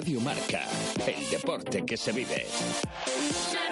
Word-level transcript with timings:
Radio 0.00 0.20
Marca, 0.22 0.64
el 1.06 1.28
deporte 1.28 1.84
que 1.84 1.94
se 1.94 2.10
vive. 2.10 2.46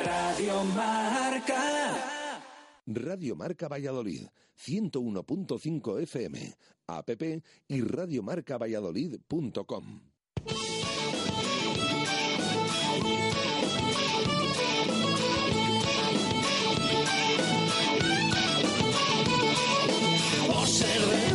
Radio 0.04 0.62
Marca. 0.62 2.42
Radio 2.86 3.34
Marca 3.34 3.66
Valladolid, 3.66 4.26
101.5 4.54 6.02
FM, 6.02 6.54
app 6.86 7.08
y 7.66 7.80
radiomarcavalladolid.com. 7.80 10.00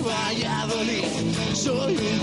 Valladolid, 0.05 1.05
soy 1.55 1.95
un. 1.95 2.22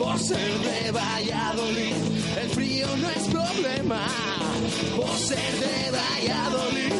Por 0.00 0.18
ser 0.18 0.58
de 0.60 0.90
Valladolid, 0.92 1.94
el 2.42 2.48
frío 2.48 2.86
no 2.96 3.10
es 3.10 3.24
problema. 3.28 4.00
Por 4.96 5.14
ser 5.18 5.52
de 5.60 5.90
Valladolid, 5.90 6.94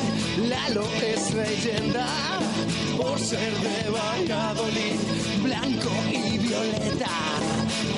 Lalo 0.50 0.86
es 1.02 1.32
leyenda. 1.32 2.06
Por 2.98 3.18
ser 3.18 3.52
de 3.54 3.90
Valladolid, 3.90 5.00
blanco 5.42 5.90
y 6.12 6.38
violeta. 6.38 7.16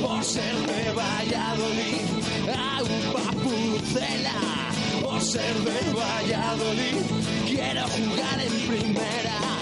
Por 0.01 0.23
ser 0.23 0.55
de 0.71 0.93
Valladolid, 0.93 2.07
agua 2.79 3.27
pucela. 3.43 4.41
Por 5.03 5.21
ser 5.21 5.55
de 5.69 5.93
Valladolid, 5.93 6.97
quiero 7.49 7.83
jugar 7.89 8.41
en 8.41 8.69
primera. 8.69 9.62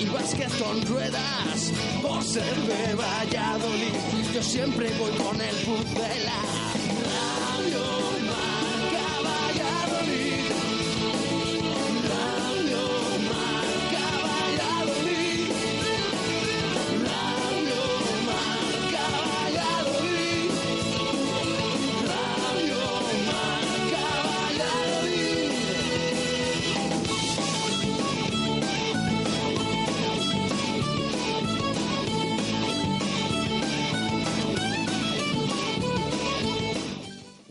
y 0.00 0.06
básquet 0.06 0.50
con 0.58 0.84
ruedas. 0.86 1.72
Por 2.02 2.22
ser 2.22 2.54
de 2.54 2.94
Valladolid, 2.94 3.94
yo 4.34 4.42
siempre 4.42 4.90
voy 4.98 5.12
con 5.12 5.40
el 5.40 5.56
pucela. 5.56 6.83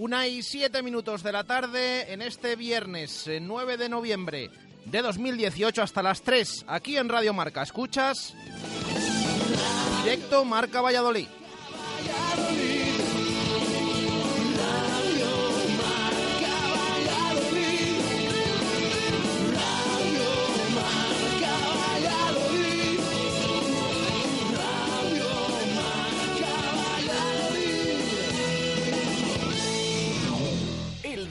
Una 0.04 0.28
y 0.28 0.44
siete 0.44 0.84
minutos 0.84 1.24
de 1.24 1.32
la 1.32 1.46
tarde 1.46 2.12
en 2.12 2.22
este 2.22 2.58
viernes 2.58 3.26
eh, 3.26 3.40
9 3.40 3.78
de 3.78 3.88
noviembre 3.88 4.50
de 4.84 5.02
2018 5.02 5.82
hasta 5.82 6.04
las 6.04 6.24
3 6.24 6.66
aquí 6.68 6.98
en 6.98 7.08
Radio 7.08 7.34
Marca. 7.34 7.62
¿Escuchas? 7.62 8.34
Directo 10.04 10.44
Marca 10.44 10.82
Valladolid. 10.82 11.28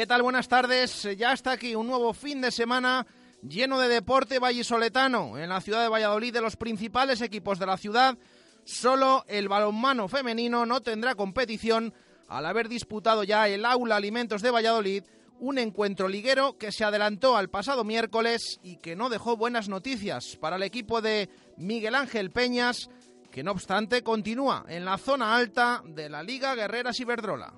¿Qué 0.00 0.06
tal? 0.06 0.22
Buenas 0.22 0.48
tardes. 0.48 1.06
Ya 1.18 1.34
está 1.34 1.50
aquí 1.50 1.74
un 1.74 1.86
nuevo 1.86 2.14
fin 2.14 2.40
de 2.40 2.50
semana 2.50 3.06
lleno 3.42 3.78
de 3.78 3.86
deporte 3.86 4.38
vallisoletano 4.38 5.36
en 5.36 5.50
la 5.50 5.60
ciudad 5.60 5.82
de 5.82 5.90
Valladolid 5.90 6.32
de 6.32 6.40
los 6.40 6.56
principales 6.56 7.20
equipos 7.20 7.58
de 7.58 7.66
la 7.66 7.76
ciudad 7.76 8.16
Solo 8.64 9.26
el 9.28 9.48
balonmano 9.48 10.08
femenino 10.08 10.64
no 10.64 10.80
tendrá 10.80 11.16
competición 11.16 11.92
al 12.28 12.46
haber 12.46 12.70
disputado 12.70 13.24
ya 13.24 13.46
el 13.46 13.66
Aula 13.66 13.96
Alimentos 13.96 14.40
de 14.40 14.50
Valladolid 14.50 15.04
un 15.38 15.58
encuentro 15.58 16.08
liguero 16.08 16.56
que 16.56 16.72
se 16.72 16.84
adelantó 16.84 17.36
al 17.36 17.50
pasado 17.50 17.84
miércoles 17.84 18.58
y 18.62 18.76
que 18.76 18.96
no 18.96 19.10
dejó 19.10 19.36
buenas 19.36 19.68
noticias 19.68 20.38
para 20.40 20.56
el 20.56 20.62
equipo 20.62 21.02
de 21.02 21.28
Miguel 21.58 21.94
Ángel 21.94 22.30
Peñas, 22.30 22.88
que 23.30 23.42
no 23.42 23.50
obstante 23.52 24.02
continúa 24.02 24.64
en 24.66 24.86
la 24.86 24.96
zona 24.96 25.36
alta 25.36 25.82
de 25.84 26.08
la 26.08 26.22
Liga 26.22 26.54
Guerreras 26.54 26.98
Iberdrola. 27.00 27.52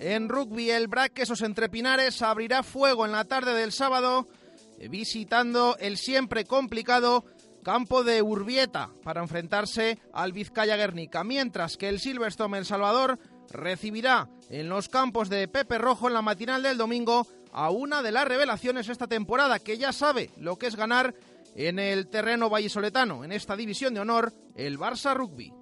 En 0.00 0.28
rugby, 0.28 0.70
el 0.70 0.88
Braquesos 0.88 1.42
entre 1.42 1.68
Pinares 1.68 2.22
abrirá 2.22 2.62
fuego 2.62 3.04
en 3.04 3.12
la 3.12 3.24
tarde 3.24 3.52
del 3.52 3.72
sábado, 3.72 4.26
eh, 4.78 4.88
visitando 4.88 5.76
el 5.78 5.98
siempre 5.98 6.44
complicado 6.44 7.24
campo 7.62 8.04
de 8.04 8.22
Urbieta 8.22 8.90
para 9.02 9.20
enfrentarse 9.20 9.98
al 10.14 10.32
Vizcaya 10.32 10.76
Guernica, 10.76 11.24
mientras 11.24 11.76
que 11.76 11.90
el 11.90 12.00
Silverstone 12.00 12.56
El 12.56 12.64
Salvador 12.64 13.18
recibirá 13.50 14.30
en 14.48 14.70
los 14.70 14.88
campos 14.88 15.28
de 15.28 15.46
Pepe 15.46 15.76
Rojo 15.76 16.08
en 16.08 16.14
la 16.14 16.22
matinal 16.22 16.62
del 16.62 16.78
domingo 16.78 17.26
a 17.58 17.70
una 17.70 18.02
de 18.02 18.12
las 18.12 18.24
revelaciones 18.24 18.88
esta 18.88 19.08
temporada, 19.08 19.58
que 19.58 19.78
ya 19.78 19.92
sabe 19.92 20.30
lo 20.36 20.56
que 20.60 20.68
es 20.68 20.76
ganar 20.76 21.12
en 21.56 21.80
el 21.80 22.06
terreno 22.06 22.48
vallisoletano, 22.48 23.24
en 23.24 23.32
esta 23.32 23.56
división 23.56 23.94
de 23.94 24.00
honor, 24.00 24.32
el 24.54 24.78
Barça 24.78 25.12
Rugby. 25.12 25.52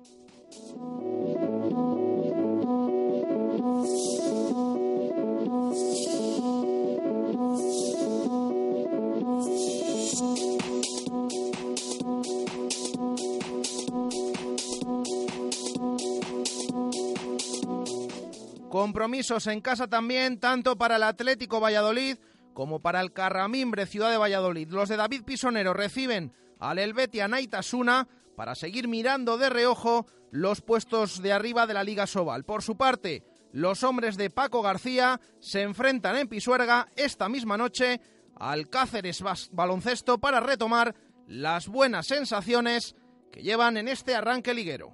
Compromisos 18.87 19.49
en 19.49 19.61
casa 19.61 19.89
también, 19.89 20.39
tanto 20.39 20.79
para 20.79 20.95
el 20.95 21.03
Atlético 21.03 21.59
Valladolid 21.59 22.19
como 22.55 22.79
para 22.79 23.01
el 23.01 23.13
Carramimbre 23.13 23.85
Ciudad 23.85 24.13
de 24.13 24.17
Valladolid. 24.17 24.71
Los 24.71 24.89
de 24.89 24.97
David 24.97 25.25
Pisonero 25.25 25.75
reciben 25.75 26.33
al 26.61 26.79
Helvetia 26.79 27.27
Naitasuna 27.27 28.07
para 28.37 28.55
seguir 28.55 28.87
mirando 28.87 29.39
de 29.39 29.51
reojo 29.51 30.07
los 30.31 30.61
puestos 30.61 31.21
de 31.21 31.33
arriba 31.33 31.67
de 31.67 31.75
la 31.75 31.83
Liga 31.83 32.07
Sobal. 32.07 32.45
Por 32.45 32.63
su 32.63 32.77
parte, 32.77 33.25
los 33.51 33.83
hombres 33.83 34.17
de 34.17 34.31
Paco 34.31 34.63
García 34.63 35.21
se 35.41 35.63
enfrentan 35.63 36.15
en 36.15 36.29
Pisuerga 36.29 36.87
esta 36.95 37.29
misma 37.29 37.57
noche 37.57 38.01
al 38.37 38.71
Cáceres 38.71 39.25
Baloncesto 39.51 40.19
para 40.19 40.39
retomar 40.39 40.95
las 41.27 41.67
buenas 41.67 42.07
sensaciones 42.07 42.95
que 43.33 43.43
llevan 43.43 43.79
en 43.79 43.89
este 43.89 44.15
arranque 44.15 44.55
liguero. 44.55 44.93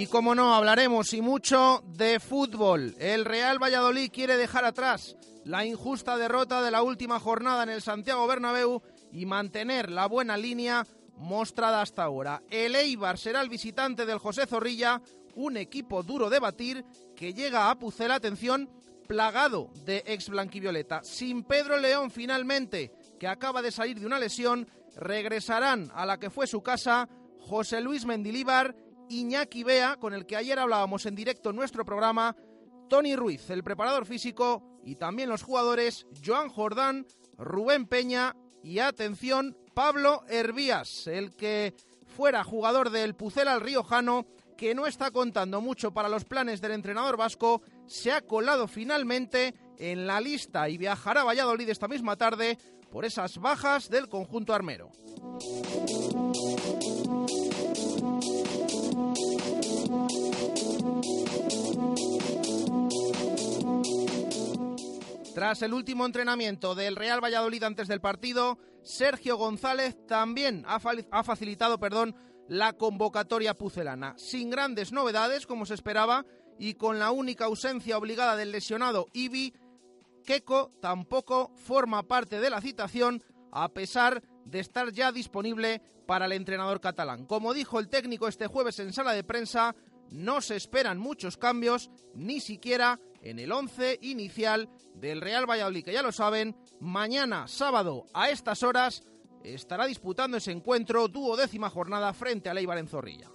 Y 0.00 0.06
como 0.06 0.34
no, 0.34 0.54
hablaremos 0.54 1.12
y 1.12 1.20
mucho 1.20 1.84
de 1.88 2.20
fútbol. 2.20 2.94
El 2.98 3.26
Real 3.26 3.62
Valladolid 3.62 4.10
quiere 4.10 4.38
dejar 4.38 4.64
atrás 4.64 5.14
la 5.44 5.66
injusta 5.66 6.16
derrota 6.16 6.62
de 6.62 6.70
la 6.70 6.82
última 6.82 7.20
jornada 7.20 7.64
en 7.64 7.68
el 7.68 7.82
Santiago 7.82 8.26
Bernabéu 8.26 8.80
y 9.12 9.26
mantener 9.26 9.90
la 9.90 10.06
buena 10.06 10.38
línea 10.38 10.86
mostrada 11.18 11.82
hasta 11.82 12.02
ahora. 12.02 12.42
El 12.48 12.76
Eibar 12.76 13.18
será 13.18 13.42
el 13.42 13.50
visitante 13.50 14.06
del 14.06 14.16
José 14.16 14.46
Zorrilla, 14.46 15.02
un 15.34 15.58
equipo 15.58 16.02
duro 16.02 16.30
de 16.30 16.38
batir 16.38 16.82
que 17.14 17.34
llega 17.34 17.70
a 17.70 17.78
Pucela, 17.78 18.14
atención, 18.14 18.70
plagado 19.06 19.68
de 19.84 20.02
ex 20.06 20.30
blanquivioleta. 20.30 21.02
Sin 21.04 21.44
Pedro 21.44 21.76
León 21.76 22.10
finalmente, 22.10 22.90
que 23.18 23.28
acaba 23.28 23.60
de 23.60 23.70
salir 23.70 24.00
de 24.00 24.06
una 24.06 24.18
lesión, 24.18 24.66
regresarán 24.96 25.90
a 25.94 26.06
la 26.06 26.18
que 26.18 26.30
fue 26.30 26.46
su 26.46 26.62
casa 26.62 27.06
José 27.38 27.82
Luis 27.82 28.06
Mendilíbar 28.06 28.74
Iñaki 29.10 29.64
Bea, 29.64 29.96
con 29.96 30.14
el 30.14 30.24
que 30.24 30.36
ayer 30.36 30.58
hablábamos 30.58 31.04
en 31.04 31.14
directo 31.14 31.50
en 31.50 31.56
nuestro 31.56 31.84
programa, 31.84 32.36
Tony 32.88 33.16
Ruiz, 33.16 33.50
el 33.50 33.64
preparador 33.64 34.06
físico, 34.06 34.62
y 34.84 34.96
también 34.96 35.28
los 35.28 35.42
jugadores 35.42 36.06
Joan 36.24 36.48
Jordán, 36.48 37.06
Rubén 37.36 37.86
Peña 37.86 38.36
y 38.62 38.78
atención, 38.78 39.56
Pablo 39.74 40.22
Hervías, 40.28 41.06
el 41.06 41.34
que 41.34 41.74
fuera 42.06 42.44
jugador 42.44 42.90
del 42.90 43.14
Pucela 43.14 43.52
al 43.52 43.60
Riojano, 43.60 44.26
que 44.56 44.74
no 44.74 44.86
está 44.86 45.10
contando 45.10 45.60
mucho 45.60 45.92
para 45.92 46.08
los 46.08 46.24
planes 46.24 46.60
del 46.60 46.72
entrenador 46.72 47.16
vasco, 47.16 47.62
se 47.86 48.12
ha 48.12 48.20
colado 48.20 48.68
finalmente 48.68 49.54
en 49.78 50.06
la 50.06 50.20
lista 50.20 50.68
y 50.68 50.78
viajará 50.78 51.22
a 51.22 51.24
Valladolid 51.24 51.68
esta 51.68 51.88
misma 51.88 52.16
tarde 52.16 52.58
por 52.90 53.04
esas 53.04 53.38
bajas 53.38 53.88
del 53.88 54.08
conjunto 54.08 54.52
armero. 54.52 54.90
Tras 65.40 65.62
el 65.62 65.72
último 65.72 66.04
entrenamiento 66.04 66.74
del 66.74 66.96
Real 66.96 67.24
Valladolid 67.24 67.62
antes 67.62 67.88
del 67.88 68.02
partido, 68.02 68.58
Sergio 68.82 69.38
González 69.38 69.96
también 70.06 70.66
ha, 70.66 70.78
facilitado 71.24 71.80
perdón, 71.80 72.14
la 72.46 72.74
convocatoria 72.74 73.54
pucelana, 73.54 74.12
sin 74.18 74.50
grandes 74.50 74.92
novedades 74.92 75.46
como 75.46 75.64
se 75.64 75.72
esperaba 75.72 76.26
y 76.58 76.74
con 76.74 76.98
la 76.98 77.10
única 77.10 77.46
ausencia 77.46 77.96
obligada 77.96 78.36
del 78.36 78.52
lesionado 78.52 79.06
Ibi, 79.14 79.54
Keco 80.26 80.74
tampoco 80.82 81.54
forma 81.56 82.02
parte 82.02 82.38
de 82.38 82.50
la 82.50 82.60
citación 82.60 83.22
a 83.50 83.70
pesar 83.70 84.22
de 84.44 84.60
estar 84.60 84.92
ya 84.92 85.10
disponible 85.10 85.80
para 86.06 86.26
el 86.26 86.32
entrenador 86.32 86.82
catalán. 86.82 87.24
Como 87.24 87.54
dijo 87.54 87.80
el 87.80 87.88
técnico 87.88 88.28
este 88.28 88.46
jueves 88.46 88.78
en 88.78 88.92
sala 88.92 89.12
de 89.12 89.24
prensa, 89.24 89.74
no 90.10 90.42
se 90.42 90.56
esperan 90.56 90.98
muchos 90.98 91.38
cambios, 91.38 91.90
ni 92.14 92.40
siquiera 92.40 93.00
en 93.22 93.38
el 93.38 93.52
once 93.52 93.98
inicial 94.02 94.68
del 94.94 95.20
Real 95.20 95.48
Valladolid, 95.48 95.84
que 95.84 95.92
ya 95.92 96.02
lo 96.02 96.12
saben, 96.12 96.56
mañana 96.80 97.48
sábado 97.48 98.06
a 98.12 98.30
estas 98.30 98.62
horas 98.62 99.02
estará 99.44 99.86
disputando 99.86 100.36
ese 100.36 100.52
encuentro 100.52 101.08
duodécima 101.08 101.70
jornada 101.70 102.12
frente 102.12 102.48
a 102.48 102.54
Leibar 102.54 102.78
en 102.78 102.88
Zorrilla. 102.88 103.30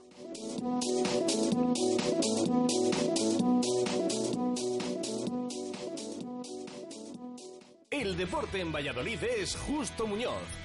El 7.89 8.18
deporte 8.18 8.60
en 8.60 8.72
Valladolid 8.72 9.24
es 9.24 9.56
Justo 9.56 10.06
Muñoz. 10.06 10.64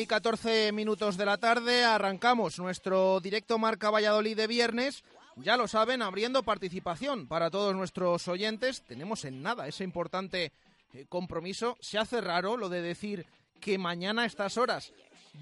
Y 0.00 0.06
14 0.06 0.72
minutos 0.72 1.18
de 1.18 1.26
la 1.26 1.36
tarde 1.36 1.84
arrancamos 1.84 2.58
nuestro 2.58 3.20
directo 3.20 3.58
Marca 3.58 3.90
Valladolid 3.90 4.34
de 4.34 4.46
viernes. 4.46 5.04
Ya 5.36 5.58
lo 5.58 5.68
saben, 5.68 6.00
abriendo 6.00 6.42
participación 6.42 7.26
para 7.26 7.50
todos 7.50 7.74
nuestros 7.74 8.26
oyentes. 8.26 8.82
Tenemos 8.82 9.26
en 9.26 9.42
nada 9.42 9.68
ese 9.68 9.84
importante 9.84 10.52
eh, 10.94 11.04
compromiso. 11.06 11.76
Se 11.80 11.98
hace 11.98 12.22
raro 12.22 12.56
lo 12.56 12.70
de 12.70 12.80
decir 12.80 13.26
que 13.60 13.76
mañana 13.76 14.22
a 14.22 14.26
estas 14.26 14.56
horas 14.56 14.92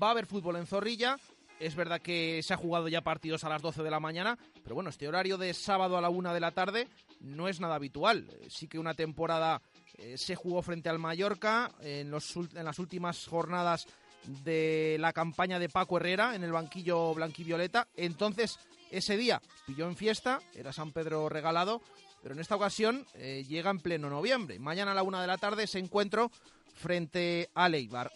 va 0.03 0.09
a 0.09 0.11
haber 0.11 0.27
fútbol 0.27 0.57
en 0.57 0.67
Zorrilla. 0.67 1.19
Es 1.61 1.77
verdad 1.77 2.01
que 2.01 2.43
se 2.43 2.53
ha 2.53 2.57
jugado 2.57 2.89
ya 2.89 3.03
partidos 3.03 3.45
a 3.45 3.49
las 3.49 3.63
12 3.63 3.85
de 3.85 3.91
la 3.91 4.01
mañana, 4.01 4.39
pero 4.65 4.75
bueno, 4.75 4.91
este 4.91 5.07
horario 5.07 5.39
de 5.39 5.55
sábado 5.55 5.97
a 5.97 6.01
la 6.01 6.09
1 6.09 6.35
de 6.35 6.41
la 6.41 6.51
tarde 6.51 6.89
no 7.21 7.47
es 7.47 7.61
nada 7.61 7.77
habitual. 7.77 8.29
Sí 8.49 8.67
que 8.67 8.79
una 8.79 8.95
temporada 8.95 9.63
eh, 9.99 10.19
se 10.19 10.35
jugó 10.35 10.63
frente 10.63 10.89
al 10.89 10.99
Mallorca 10.99 11.71
en, 11.81 12.11
los, 12.11 12.35
en 12.37 12.65
las 12.65 12.79
últimas 12.81 13.27
jornadas 13.27 13.87
de 14.25 14.97
la 15.01 15.13
campaña 15.13 15.59
de 15.59 15.69
Paco 15.69 15.97
Herrera 15.97 16.35
en 16.35 16.45
el 16.45 16.53
banquillo 16.53 17.15
blanquivioleta. 17.15 17.89
Entonces, 17.97 18.59
ese 18.91 19.17
día 19.17 19.41
pilló 19.67 19.89
en 19.89 19.97
fiesta, 19.97 20.41
era 20.55 20.73
San 20.73 20.93
Pedro 20.93 21.29
regalado, 21.29 21.83
pero 22.23 22.35
en 22.35 22.41
esta 22.41 22.57
ocasión 22.57 23.07
eh, 23.15 23.45
llega 23.49 23.71
en 23.71 23.81
pleno 23.81 24.11
noviembre. 24.11 24.59
Mañana 24.59 24.93
a 24.93 24.95
la 24.95 25.03
una 25.03 25.21
de 25.21 25.27
la 25.27 25.39
tarde 25.39 25.67
se 25.67 25.79
encuentro 25.79 26.31
frente 26.75 27.51
a 27.55 27.69
Leibar. 27.69 28.13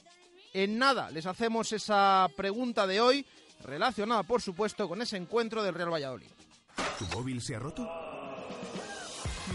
En 0.53 0.79
nada 0.79 1.11
les 1.11 1.27
hacemos 1.27 1.73
esa 1.73 2.29
pregunta 2.37 2.87
de 2.87 3.01
hoy, 3.01 3.27
relacionada 3.65 4.23
por 4.23 4.43
supuesto 4.43 4.89
con 4.89 5.01
ese 5.03 5.17
encuentro 5.17 5.63
del 5.63 5.75
Real 5.75 5.93
Valladolid. 5.93 6.29
¿Tu 6.99 7.07
móvil 7.17 7.41
se 7.41 7.57
ha 7.57 7.59
roto? 7.59 7.89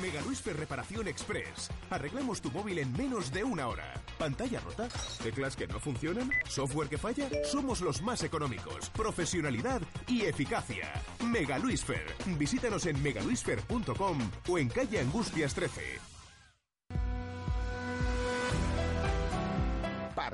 Mega 0.02 0.22
Reparación 0.54 1.08
Express. 1.08 1.70
Arreglamos 1.90 2.42
tu 2.42 2.52
móvil 2.52 2.80
en 2.80 2.92
menos 2.94 3.32
de 3.32 3.44
una 3.44 3.68
hora. 3.68 3.94
¿Pantalla 4.18 4.60
rota? 4.62 4.88
¿Teclas 5.22 5.56
que 5.56 5.68
no 5.68 5.80
funcionan? 5.80 6.32
¿Software 6.48 6.90
que 6.90 6.98
falla? 6.98 7.30
Somos 7.46 7.82
los 7.82 8.02
más 8.02 8.24
económicos. 8.24 8.90
Profesionalidad 8.90 9.82
y 10.08 10.24
eficacia. 10.24 10.92
Mega 11.24 11.60
Visítanos 12.38 12.86
en 12.86 13.02
megaluisfer.com 13.02 14.18
o 14.50 14.58
en 14.58 14.70
calle 14.70 15.00
Angustias 15.00 15.54
13. 15.54 16.17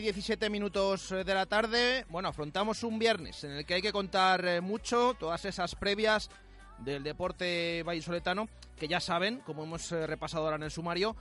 y 0.00 0.02
17 0.02 0.48
minutos 0.48 1.12
eh, 1.12 1.24
de 1.24 1.34
la 1.34 1.44
tarde. 1.44 2.06
Bueno, 2.08 2.28
afrontamos 2.28 2.82
un 2.84 2.98
viernes 2.98 3.44
en 3.44 3.50
el 3.52 3.66
que 3.66 3.74
hay 3.74 3.82
que 3.82 3.92
contar 3.92 4.42
eh, 4.46 4.60
mucho, 4.62 5.14
todas 5.18 5.44
esas 5.44 5.74
previas 5.74 6.30
del 6.78 7.02
deporte 7.02 7.82
vallisoletano, 7.82 8.48
que 8.78 8.88
ya 8.88 8.98
saben, 8.98 9.40
como 9.40 9.64
hemos 9.64 9.92
eh, 9.92 10.06
repasado 10.06 10.44
ahora 10.44 10.56
en 10.56 10.62
el 10.62 10.70
sumario, 10.70 11.16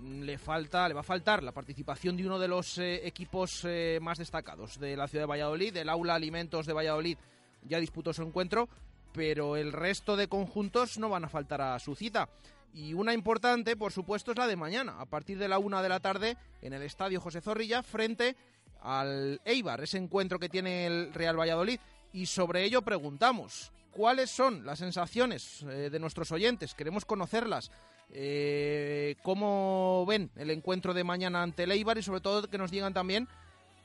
mm, 0.00 0.22
le 0.22 0.38
falta, 0.38 0.88
le 0.88 0.94
va 0.94 1.00
a 1.00 1.04
faltar 1.04 1.42
la 1.42 1.52
participación 1.52 2.16
de 2.16 2.26
uno 2.26 2.38
de 2.38 2.48
los 2.48 2.78
equipos 2.78 3.66
más 4.00 4.16
destacados 4.16 4.78
de 4.80 4.96
la 4.96 5.06
ciudad 5.06 5.24
de 5.24 5.30
Valladolid, 5.30 5.76
el 5.76 5.90
Aula 5.90 6.14
Alimentos 6.14 6.64
de 6.64 6.72
Valladolid 6.72 7.18
ya 7.62 7.78
disputó 7.78 8.14
su 8.14 8.22
encuentro, 8.22 8.70
pero 9.12 9.56
el 9.56 9.70
resto 9.70 10.16
de 10.16 10.28
conjuntos 10.28 10.96
no 10.98 11.10
van 11.10 11.24
a 11.24 11.28
faltar 11.28 11.60
a 11.60 11.78
su 11.78 11.94
cita. 11.94 12.30
Y 12.74 12.92
una 12.92 13.14
importante, 13.14 13.76
por 13.76 13.92
supuesto, 13.92 14.32
es 14.32 14.38
la 14.38 14.48
de 14.48 14.56
mañana, 14.56 15.00
a 15.00 15.06
partir 15.06 15.38
de 15.38 15.46
la 15.46 15.58
una 15.58 15.80
de 15.80 15.88
la 15.88 16.00
tarde, 16.00 16.36
en 16.60 16.72
el 16.72 16.82
Estadio 16.82 17.20
José 17.20 17.40
Zorrilla, 17.40 17.84
frente 17.84 18.36
al 18.82 19.40
Eibar, 19.44 19.80
ese 19.80 19.96
encuentro 19.96 20.40
que 20.40 20.48
tiene 20.48 20.86
el 20.86 21.14
Real 21.14 21.38
Valladolid. 21.38 21.78
Y 22.12 22.26
sobre 22.26 22.64
ello 22.64 22.82
preguntamos, 22.82 23.72
¿cuáles 23.92 24.30
son 24.30 24.66
las 24.66 24.80
sensaciones 24.80 25.62
eh, 25.62 25.88
de 25.90 25.98
nuestros 26.00 26.32
oyentes? 26.32 26.74
Queremos 26.74 27.04
conocerlas. 27.04 27.70
Eh, 28.10 29.16
¿Cómo 29.22 30.04
ven 30.06 30.30
el 30.34 30.50
encuentro 30.50 30.94
de 30.94 31.04
mañana 31.04 31.44
ante 31.44 31.62
el 31.62 31.70
Eibar? 31.70 31.98
Y 31.98 32.02
sobre 32.02 32.20
todo 32.20 32.50
que 32.50 32.58
nos 32.58 32.72
digan 32.72 32.92
también 32.92 33.28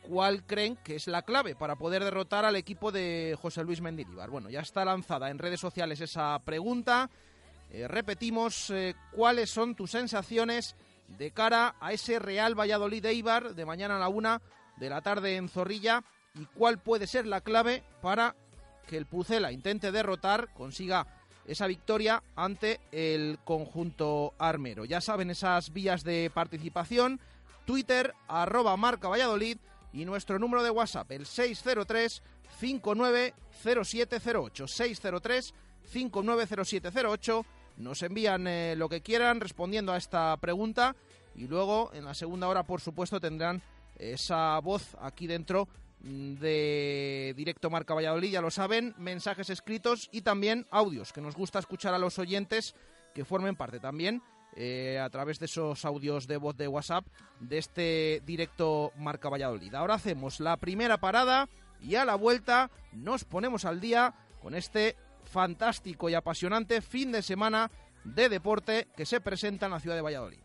cuál 0.01 0.43
creen 0.43 0.77
que 0.77 0.95
es 0.95 1.07
la 1.07 1.21
clave 1.21 1.55
para 1.55 1.75
poder 1.75 2.03
derrotar 2.03 2.43
al 2.43 2.55
equipo 2.55 2.91
de 2.91 3.37
José 3.39 3.63
Luis 3.63 3.81
Mendilibar. 3.81 4.31
Bueno, 4.31 4.49
ya 4.49 4.61
está 4.61 4.83
lanzada 4.83 5.29
en 5.29 5.37
redes 5.37 5.59
sociales 5.59 6.01
esa 6.01 6.39
pregunta. 6.43 7.09
Eh, 7.71 7.87
repetimos, 7.87 8.71
eh, 8.71 8.95
¿cuáles 9.11 9.49
son 9.49 9.75
tus 9.75 9.91
sensaciones 9.91 10.75
de 11.07 11.31
cara 11.31 11.75
a 11.79 11.93
ese 11.93 12.19
Real 12.19 12.59
Valladolid 12.59 13.05
Eibar 13.05 13.53
de 13.53 13.65
mañana 13.65 13.97
a 13.97 13.99
la 13.99 14.09
una 14.09 14.41
de 14.77 14.89
la 14.89 15.01
tarde 15.01 15.35
en 15.35 15.49
Zorrilla? 15.49 16.03
¿Y 16.35 16.45
cuál 16.45 16.79
puede 16.79 17.05
ser 17.05 17.27
la 17.27 17.41
clave 17.41 17.83
para 18.01 18.35
que 18.87 18.97
el 18.97 19.05
Pucela 19.05 19.51
intente 19.51 19.91
derrotar, 19.91 20.51
consiga 20.53 21.05
esa 21.45 21.67
victoria 21.67 22.23
ante 22.35 22.79
el 22.91 23.37
conjunto 23.43 24.33
armero? 24.39 24.85
Ya 24.85 24.99
saben 24.99 25.29
esas 25.29 25.71
vías 25.71 26.03
de 26.03 26.31
participación, 26.33 27.19
Twitter, 27.65 28.15
arroba 28.27 28.75
marca 28.77 29.09
Valladolid 29.09 29.57
y 29.93 30.05
nuestro 30.05 30.39
número 30.39 30.63
de 30.63 30.71
WhatsApp, 30.71 31.11
el 31.11 31.27
603 31.27 32.23
590708 32.59 34.67
603 34.67 35.53
590708 35.91 37.45
nos 37.79 38.03
envían 38.03 38.47
eh, 38.47 38.75
lo 38.77 38.89
que 38.89 39.01
quieran 39.01 39.39
respondiendo 39.39 39.91
a 39.91 39.97
esta 39.97 40.35
pregunta 40.37 40.95
y 41.35 41.47
luego 41.47 41.91
en 41.93 42.05
la 42.05 42.13
segunda 42.13 42.47
hora, 42.47 42.63
por 42.63 42.81
supuesto, 42.81 43.19
tendrán 43.19 43.61
esa 43.97 44.59
voz 44.59 44.95
aquí 45.01 45.27
dentro 45.27 45.67
mm, 46.01 46.33
de 46.35 47.33
Directo 47.35 47.69
Marca 47.69 47.93
Valladolid, 47.93 48.31
ya 48.31 48.41
lo 48.41 48.51
saben, 48.51 48.93
mensajes 48.97 49.49
escritos 49.49 50.09
y 50.11 50.21
también 50.21 50.67
audios, 50.69 51.13
que 51.13 51.21
nos 51.21 51.35
gusta 51.35 51.59
escuchar 51.59 51.93
a 51.93 51.99
los 51.99 52.19
oyentes 52.19 52.75
que 53.13 53.25
formen 53.25 53.55
parte 53.55 53.79
también 53.79 54.21
eh, 54.55 54.99
a 54.99 55.09
través 55.09 55.39
de 55.39 55.45
esos 55.45 55.85
audios 55.85 56.27
de 56.27 56.37
voz 56.37 56.57
de 56.57 56.67
WhatsApp 56.67 57.05
de 57.39 57.57
este 57.57 58.21
Directo 58.25 58.91
Marca 58.97 59.29
Valladolid. 59.29 59.73
Ahora 59.73 59.95
hacemos 59.95 60.39
la 60.39 60.57
primera 60.57 60.97
parada 60.97 61.47
y 61.81 61.95
a 61.95 62.05
la 62.05 62.15
vuelta 62.15 62.69
nos 62.91 63.23
ponemos 63.23 63.63
al 63.65 63.79
día 63.79 64.13
con 64.41 64.55
este 64.55 64.97
fantástico 65.29 66.09
y 66.09 66.15
apasionante 66.15 66.81
fin 66.81 67.11
de 67.11 67.21
semana 67.21 67.69
de 68.03 68.29
deporte 68.29 68.87
que 68.95 69.05
se 69.05 69.21
presenta 69.21 69.67
en 69.67 69.73
la 69.73 69.79
ciudad 69.79 69.95
de 69.95 70.01
Valladolid. 70.01 70.39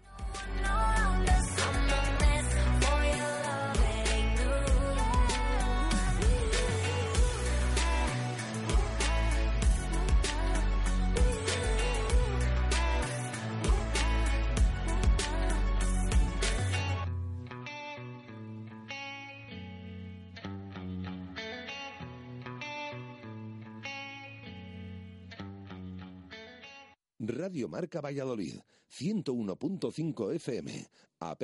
Radio 27.28 27.68
Marca 27.68 28.00
Valladolid, 28.00 28.56
101.5 28.90 30.34
FM, 30.34 30.88
app 31.20 31.42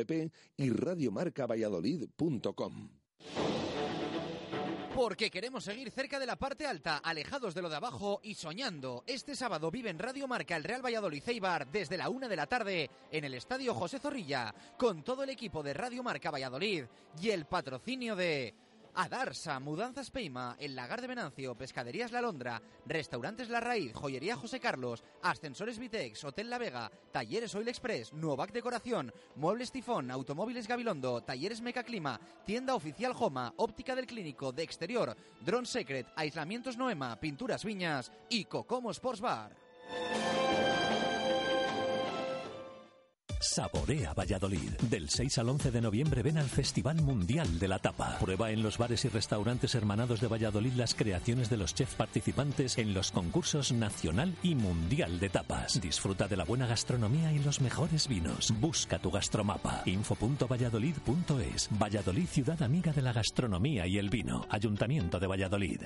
y 0.57 0.71
radiomarcavalladolid.com. 0.71 2.91
Porque 4.95 5.31
queremos 5.31 5.65
seguir 5.65 5.91
cerca 5.91 6.19
de 6.19 6.27
la 6.27 6.37
parte 6.37 6.67
alta, 6.67 6.99
alejados 6.99 7.55
de 7.55 7.63
lo 7.63 7.71
de 7.71 7.77
abajo 7.77 8.21
y 8.23 8.35
soñando. 8.35 9.05
Este 9.07 9.35
sábado 9.35 9.71
vive 9.71 9.89
en 9.89 9.99
Radio 9.99 10.29
Marca 10.29 10.57
el 10.57 10.65
Real 10.65 10.85
Valladolid 10.85 11.23
Ceibar 11.23 11.71
desde 11.71 11.97
la 11.97 12.11
una 12.11 12.29
de 12.29 12.37
la 12.37 12.47
tarde 12.47 12.91
en 13.11 13.25
el 13.25 13.33
Estadio 13.35 13.73
José 13.73 13.99
Zorrilla, 13.99 14.55
con 14.77 15.03
todo 15.03 15.23
el 15.23 15.31
equipo 15.31 15.63
de 15.63 15.75
Radio 15.75 16.03
Marca 16.03 16.31
Valladolid 16.31 16.85
y 17.19 17.31
el 17.31 17.47
patrocinio 17.47 18.15
de 18.15 18.55
Adarsa, 18.95 19.61
Mudanzas 19.61 20.11
Peima, 20.11 20.57
El 20.59 20.75
Lagar 20.75 21.01
de 21.01 21.07
Venancio, 21.07 21.55
Pescaderías 21.55 22.13
La 22.13 22.21
Londra, 22.21 22.61
Restaurantes 22.87 23.49
La 23.49 23.61
Raíz, 23.61 23.93
Joyería 23.95 24.37
José 24.37 24.61
Carlos, 24.61 25.05
Ascensores 25.23 25.79
Vitex, 25.79 26.25
Hotel 26.25 26.51
La 26.51 26.59
Vega, 26.59 26.91
Talleres 27.13 27.55
Oil 27.55 27.69
Express, 27.69 28.13
Nuovac 28.13 28.53
Decoración, 28.53 29.13
Muebles 29.37 29.73
Tifón, 29.73 30.11
Automóviles 30.11 30.67
Gabilondo, 30.67 31.23
Talleres 31.23 31.61
Mecaclima, 31.61 32.21
Tienda 32.45 32.75
Oficial 32.75 33.13
Joma, 33.13 33.53
Óptica 33.57 33.95
del 33.95 34.07
Clínico, 34.07 34.53
de 34.53 34.63
Exterior, 34.63 35.17
Drone 35.41 35.67
Secret, 35.67 36.07
Aislamientos 36.17 36.77
Noema, 36.77 37.19
Pinturas 37.21 37.65
Viñas 37.65 38.13
y 38.29 38.45
Cocomo 38.45 38.91
Sports 38.91 39.21
Bar. 39.21 39.57
Saborea 43.41 44.13
Valladolid. 44.13 44.73
Del 44.91 45.09
6 45.09 45.39
al 45.39 45.49
11 45.49 45.71
de 45.71 45.81
noviembre 45.81 46.23
ven 46.23 46.37
al 46.37 46.49
Festival 46.49 47.01
Mundial 47.01 47.59
de 47.59 47.69
la 47.69 47.79
Tapa. 47.79 48.19
Prueba 48.19 48.51
en 48.51 48.63
los 48.63 48.77
bares 48.77 49.05
y 49.07 49.09
restaurantes 49.09 49.75
hermanados 49.75 50.21
de 50.21 50.29
Valladolid 50.29 50.75
las 50.75 50.95
creaciones 50.95 51.49
de 51.49 51.57
los 51.57 51.75
chefs 51.75 51.95
participantes 51.95 52.77
en 52.77 52.93
los 52.93 53.11
concursos 53.11 53.73
nacional 53.73 54.37
y 54.43 54.55
mundial 54.55 55.19
de 55.19 55.31
tapas. 55.31 55.81
Disfruta 55.81 56.29
de 56.29 56.37
la 56.37 56.45
buena 56.45 56.67
gastronomía 56.67 57.33
y 57.33 57.39
los 57.39 57.61
mejores 57.61 58.09
vinos. 58.09 58.53
Busca 58.61 58.99
tu 58.99 59.11
gastromapa. 59.11 59.83
info.valladolid.es. 59.87 61.69
Valladolid, 61.71 62.27
ciudad 62.27 62.63
amiga 62.63 62.93
de 62.93 63.03
la 63.03 63.13
gastronomía 63.13 63.87
y 63.87 63.97
el 63.97 64.11
vino. 64.11 64.47
Ayuntamiento 64.51 65.19
de 65.19 65.27
Valladolid. 65.27 65.81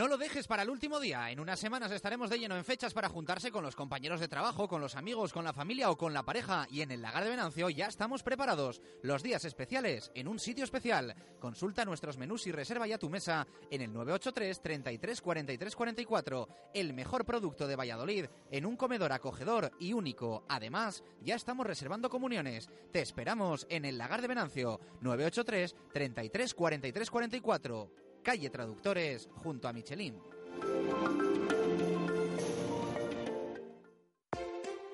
No 0.00 0.08
lo 0.08 0.16
dejes 0.16 0.46
para 0.46 0.62
el 0.62 0.70
último 0.70 0.98
día. 0.98 1.30
En 1.30 1.40
unas 1.40 1.60
semanas 1.60 1.92
estaremos 1.92 2.30
de 2.30 2.38
lleno 2.38 2.56
en 2.56 2.64
fechas 2.64 2.94
para 2.94 3.10
juntarse 3.10 3.52
con 3.52 3.62
los 3.62 3.76
compañeros 3.76 4.18
de 4.18 4.28
trabajo, 4.28 4.66
con 4.66 4.80
los 4.80 4.96
amigos, 4.96 5.30
con 5.30 5.44
la 5.44 5.52
familia 5.52 5.90
o 5.90 5.98
con 5.98 6.14
la 6.14 6.22
pareja. 6.22 6.66
Y 6.70 6.80
en 6.80 6.90
el 6.90 7.02
Lagar 7.02 7.22
de 7.22 7.28
Venancio 7.28 7.68
ya 7.68 7.86
estamos 7.86 8.22
preparados. 8.22 8.80
Los 9.02 9.22
días 9.22 9.44
especiales 9.44 10.10
en 10.14 10.26
un 10.26 10.38
sitio 10.38 10.64
especial. 10.64 11.14
Consulta 11.38 11.84
nuestros 11.84 12.16
menús 12.16 12.46
y 12.46 12.50
reserva 12.50 12.86
ya 12.86 12.96
tu 12.96 13.10
mesa 13.10 13.46
en 13.70 13.82
el 13.82 13.92
983 13.92 14.62
33 14.62 15.20
43 15.20 15.76
44. 15.76 16.48
El 16.72 16.94
mejor 16.94 17.26
producto 17.26 17.66
de 17.66 17.76
Valladolid 17.76 18.24
en 18.50 18.64
un 18.64 18.78
comedor 18.78 19.12
acogedor 19.12 19.70
y 19.78 19.92
único. 19.92 20.46
Además, 20.48 21.04
ya 21.20 21.34
estamos 21.34 21.66
reservando 21.66 22.08
comuniones. 22.08 22.70
Te 22.90 23.02
esperamos 23.02 23.66
en 23.68 23.84
el 23.84 23.98
Lagar 23.98 24.22
de 24.22 24.28
Venancio 24.28 24.80
983 25.02 25.76
33 25.92 26.54
43 26.54 27.10
44 27.10 28.09
calle 28.22 28.50
Traductores, 28.50 29.28
junto 29.42 29.68
a 29.68 29.72
Michelin. 29.72 30.18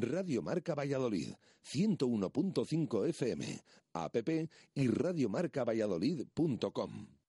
Radio 0.00 0.42
Marca 0.42 0.74
Valladolid, 0.74 1.34
101.5 1.64 3.08
FM, 3.08 3.62
app 3.92 4.16
y 4.74 4.88
radiomarcavalladolid.com. 4.88 7.20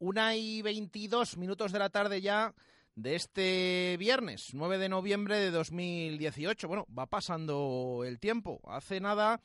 Una 0.00 0.36
y 0.36 0.62
veintidós 0.62 1.36
minutos 1.36 1.72
de 1.72 1.80
la 1.80 1.90
tarde 1.90 2.20
ya 2.20 2.54
de 2.94 3.16
este 3.16 3.96
viernes, 3.98 4.54
9 4.54 4.78
de 4.78 4.88
noviembre 4.88 5.38
de 5.38 5.50
2018. 5.50 6.68
Bueno, 6.68 6.86
va 6.96 7.06
pasando 7.06 8.04
el 8.04 8.20
tiempo. 8.20 8.60
Hace 8.64 9.00
nada 9.00 9.40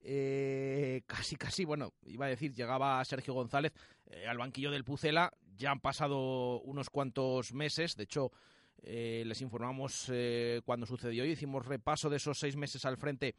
eh, 0.00 1.02
casi, 1.06 1.36
casi, 1.36 1.64
bueno, 1.64 1.92
iba 2.06 2.26
a 2.26 2.28
decir, 2.28 2.52
llegaba 2.52 3.04
Sergio 3.04 3.34
González 3.34 3.72
eh, 4.06 4.26
al 4.26 4.38
banquillo 4.38 4.70
del 4.70 4.84
Pucela. 4.84 5.32
Ya 5.56 5.70
han 5.70 5.80
pasado 5.80 6.60
unos 6.60 6.88
cuantos 6.88 7.52
meses, 7.52 7.96
de 7.96 8.04
hecho, 8.04 8.30
eh, 8.82 9.24
les 9.26 9.40
informamos 9.40 10.10
cuando 10.64 10.86
sucedió 10.86 11.24
y 11.24 11.32
hicimos 11.32 11.66
repaso 11.66 12.08
de 12.08 12.18
esos 12.18 12.38
seis 12.38 12.54
meses 12.54 12.84
al 12.84 12.96
frente 12.96 13.34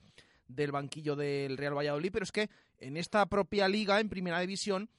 del 0.47 0.71
banquillo 0.71 1.15
del 1.15 1.57
Real 1.57 1.77
Valladolid, 1.77 2.11
pero 2.11 2.23
es 2.23 2.31
que 2.31 2.49
en 2.77 2.97
esta 2.97 3.25
propia 3.27 3.69
liga, 3.69 3.99
en 4.01 4.09
primera 4.09 4.41
división, 4.41 4.89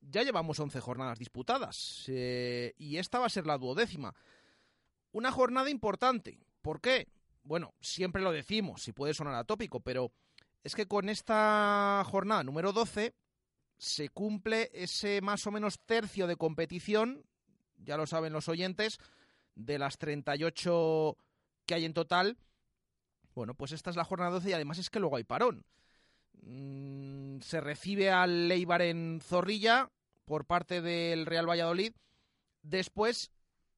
ya 0.00 0.22
llevamos 0.22 0.60
11 0.60 0.78
jornadas 0.80 1.18
disputadas 1.18 2.04
y 2.06 2.96
esta 2.98 3.18
va 3.18 3.26
a 3.26 3.30
ser 3.30 3.46
la 3.46 3.56
duodécima. 3.56 4.14
Una 5.12 5.32
jornada 5.32 5.70
importante. 5.70 6.38
¿Por 6.60 6.82
qué? 6.82 7.08
Bueno, 7.44 7.72
siempre 7.80 8.20
lo 8.20 8.30
decimos, 8.30 8.82
si 8.82 8.92
puede 8.92 9.14
sonar 9.14 9.34
atópico, 9.34 9.80
pero 9.80 10.12
es 10.68 10.74
que 10.74 10.86
con 10.86 11.08
esta 11.08 12.04
jornada 12.04 12.44
número 12.44 12.74
12 12.74 13.14
se 13.78 14.10
cumple 14.10 14.70
ese 14.74 15.22
más 15.22 15.46
o 15.46 15.50
menos 15.50 15.80
tercio 15.86 16.26
de 16.26 16.36
competición, 16.36 17.24
ya 17.78 17.96
lo 17.96 18.06
saben 18.06 18.34
los 18.34 18.50
oyentes, 18.50 18.98
de 19.54 19.78
las 19.78 19.96
38 19.96 21.16
que 21.64 21.74
hay 21.74 21.86
en 21.86 21.94
total. 21.94 22.36
Bueno, 23.34 23.54
pues 23.54 23.72
esta 23.72 23.88
es 23.88 23.96
la 23.96 24.04
jornada 24.04 24.32
12 24.32 24.50
y 24.50 24.52
además 24.52 24.76
es 24.76 24.90
que 24.90 25.00
luego 25.00 25.16
hay 25.16 25.24
parón. 25.24 25.64
Mm, 26.42 27.40
se 27.40 27.62
recibe 27.62 28.10
al 28.10 28.48
Leibar 28.48 28.82
en 28.82 29.22
Zorrilla 29.22 29.90
por 30.26 30.44
parte 30.44 30.82
del 30.82 31.24
Real 31.24 31.48
Valladolid 31.48 31.94
después 32.60 33.30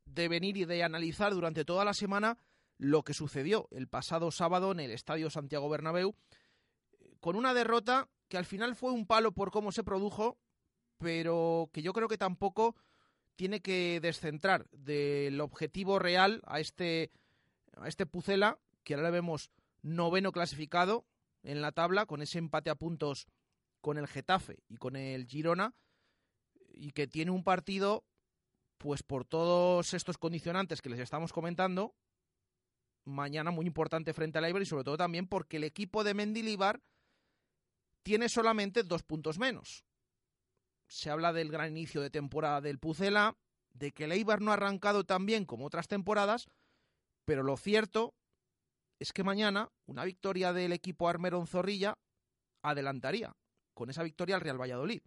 de 0.06 0.26
venir 0.26 0.56
y 0.56 0.64
de 0.64 0.82
analizar 0.82 1.32
durante 1.34 1.64
toda 1.64 1.84
la 1.84 1.94
semana 1.94 2.36
lo 2.78 3.04
que 3.04 3.14
sucedió 3.14 3.68
el 3.70 3.86
pasado 3.86 4.32
sábado 4.32 4.72
en 4.72 4.80
el 4.80 4.90
Estadio 4.90 5.30
Santiago 5.30 5.68
Bernabéu 5.68 6.16
con 7.20 7.36
una 7.36 7.54
derrota 7.54 8.08
que 8.28 8.38
al 8.38 8.46
final 8.46 8.76
fue 8.76 8.92
un 8.92 9.06
palo 9.06 9.32
por 9.32 9.50
cómo 9.50 9.72
se 9.72 9.84
produjo, 9.84 10.38
pero 10.98 11.70
que 11.72 11.82
yo 11.82 11.92
creo 11.92 12.08
que 12.08 12.18
tampoco 12.18 12.76
tiene 13.36 13.60
que 13.60 14.00
descentrar 14.00 14.68
del 14.70 15.40
objetivo 15.40 15.98
real 15.98 16.42
a 16.46 16.60
este, 16.60 17.10
a 17.76 17.88
este 17.88 18.06
Pucela, 18.06 18.58
que 18.84 18.94
ahora 18.94 19.08
le 19.08 19.12
vemos 19.12 19.50
noveno 19.82 20.32
clasificado 20.32 21.06
en 21.42 21.62
la 21.62 21.72
tabla, 21.72 22.06
con 22.06 22.22
ese 22.22 22.38
empate 22.38 22.70
a 22.70 22.74
puntos 22.74 23.26
con 23.80 23.96
el 23.96 24.06
Getafe 24.06 24.58
y 24.68 24.76
con 24.76 24.94
el 24.94 25.26
Girona, 25.26 25.74
y 26.68 26.92
que 26.92 27.06
tiene 27.06 27.30
un 27.30 27.42
partido, 27.42 28.04
pues 28.78 29.02
por 29.02 29.24
todos 29.24 29.94
estos 29.94 30.18
condicionantes 30.18 30.82
que 30.82 30.90
les 30.90 31.00
estamos 31.00 31.32
comentando, 31.32 31.94
mañana 33.04 33.50
muy 33.50 33.66
importante 33.66 34.12
frente 34.12 34.38
al 34.38 34.44
Eibar 34.44 34.62
y 34.62 34.66
sobre 34.66 34.84
todo 34.84 34.96
también 34.96 35.26
porque 35.26 35.56
el 35.56 35.64
equipo 35.64 36.04
de 36.04 36.14
Mendilibar 36.14 36.82
tiene 38.02 38.28
solamente 38.28 38.82
dos 38.82 39.02
puntos 39.02 39.38
menos. 39.38 39.84
Se 40.88 41.10
habla 41.10 41.32
del 41.32 41.50
gran 41.50 41.70
inicio 41.70 42.00
de 42.00 42.10
temporada 42.10 42.60
del 42.60 42.78
Pucela, 42.78 43.36
de 43.72 43.92
que 43.92 44.04
el 44.04 44.26
no 44.40 44.50
ha 44.50 44.54
arrancado 44.54 45.04
tan 45.04 45.26
bien 45.26 45.44
como 45.44 45.66
otras 45.66 45.88
temporadas, 45.88 46.48
pero 47.24 47.42
lo 47.42 47.56
cierto 47.56 48.14
es 48.98 49.12
que 49.12 49.24
mañana 49.24 49.70
una 49.86 50.04
victoria 50.04 50.52
del 50.52 50.72
equipo 50.72 51.08
Armerón 51.08 51.46
Zorrilla 51.46 51.98
adelantaría 52.62 53.36
con 53.74 53.88
esa 53.88 54.02
victoria 54.02 54.34
al 54.36 54.42
Real 54.42 54.60
Valladolid. 54.60 55.02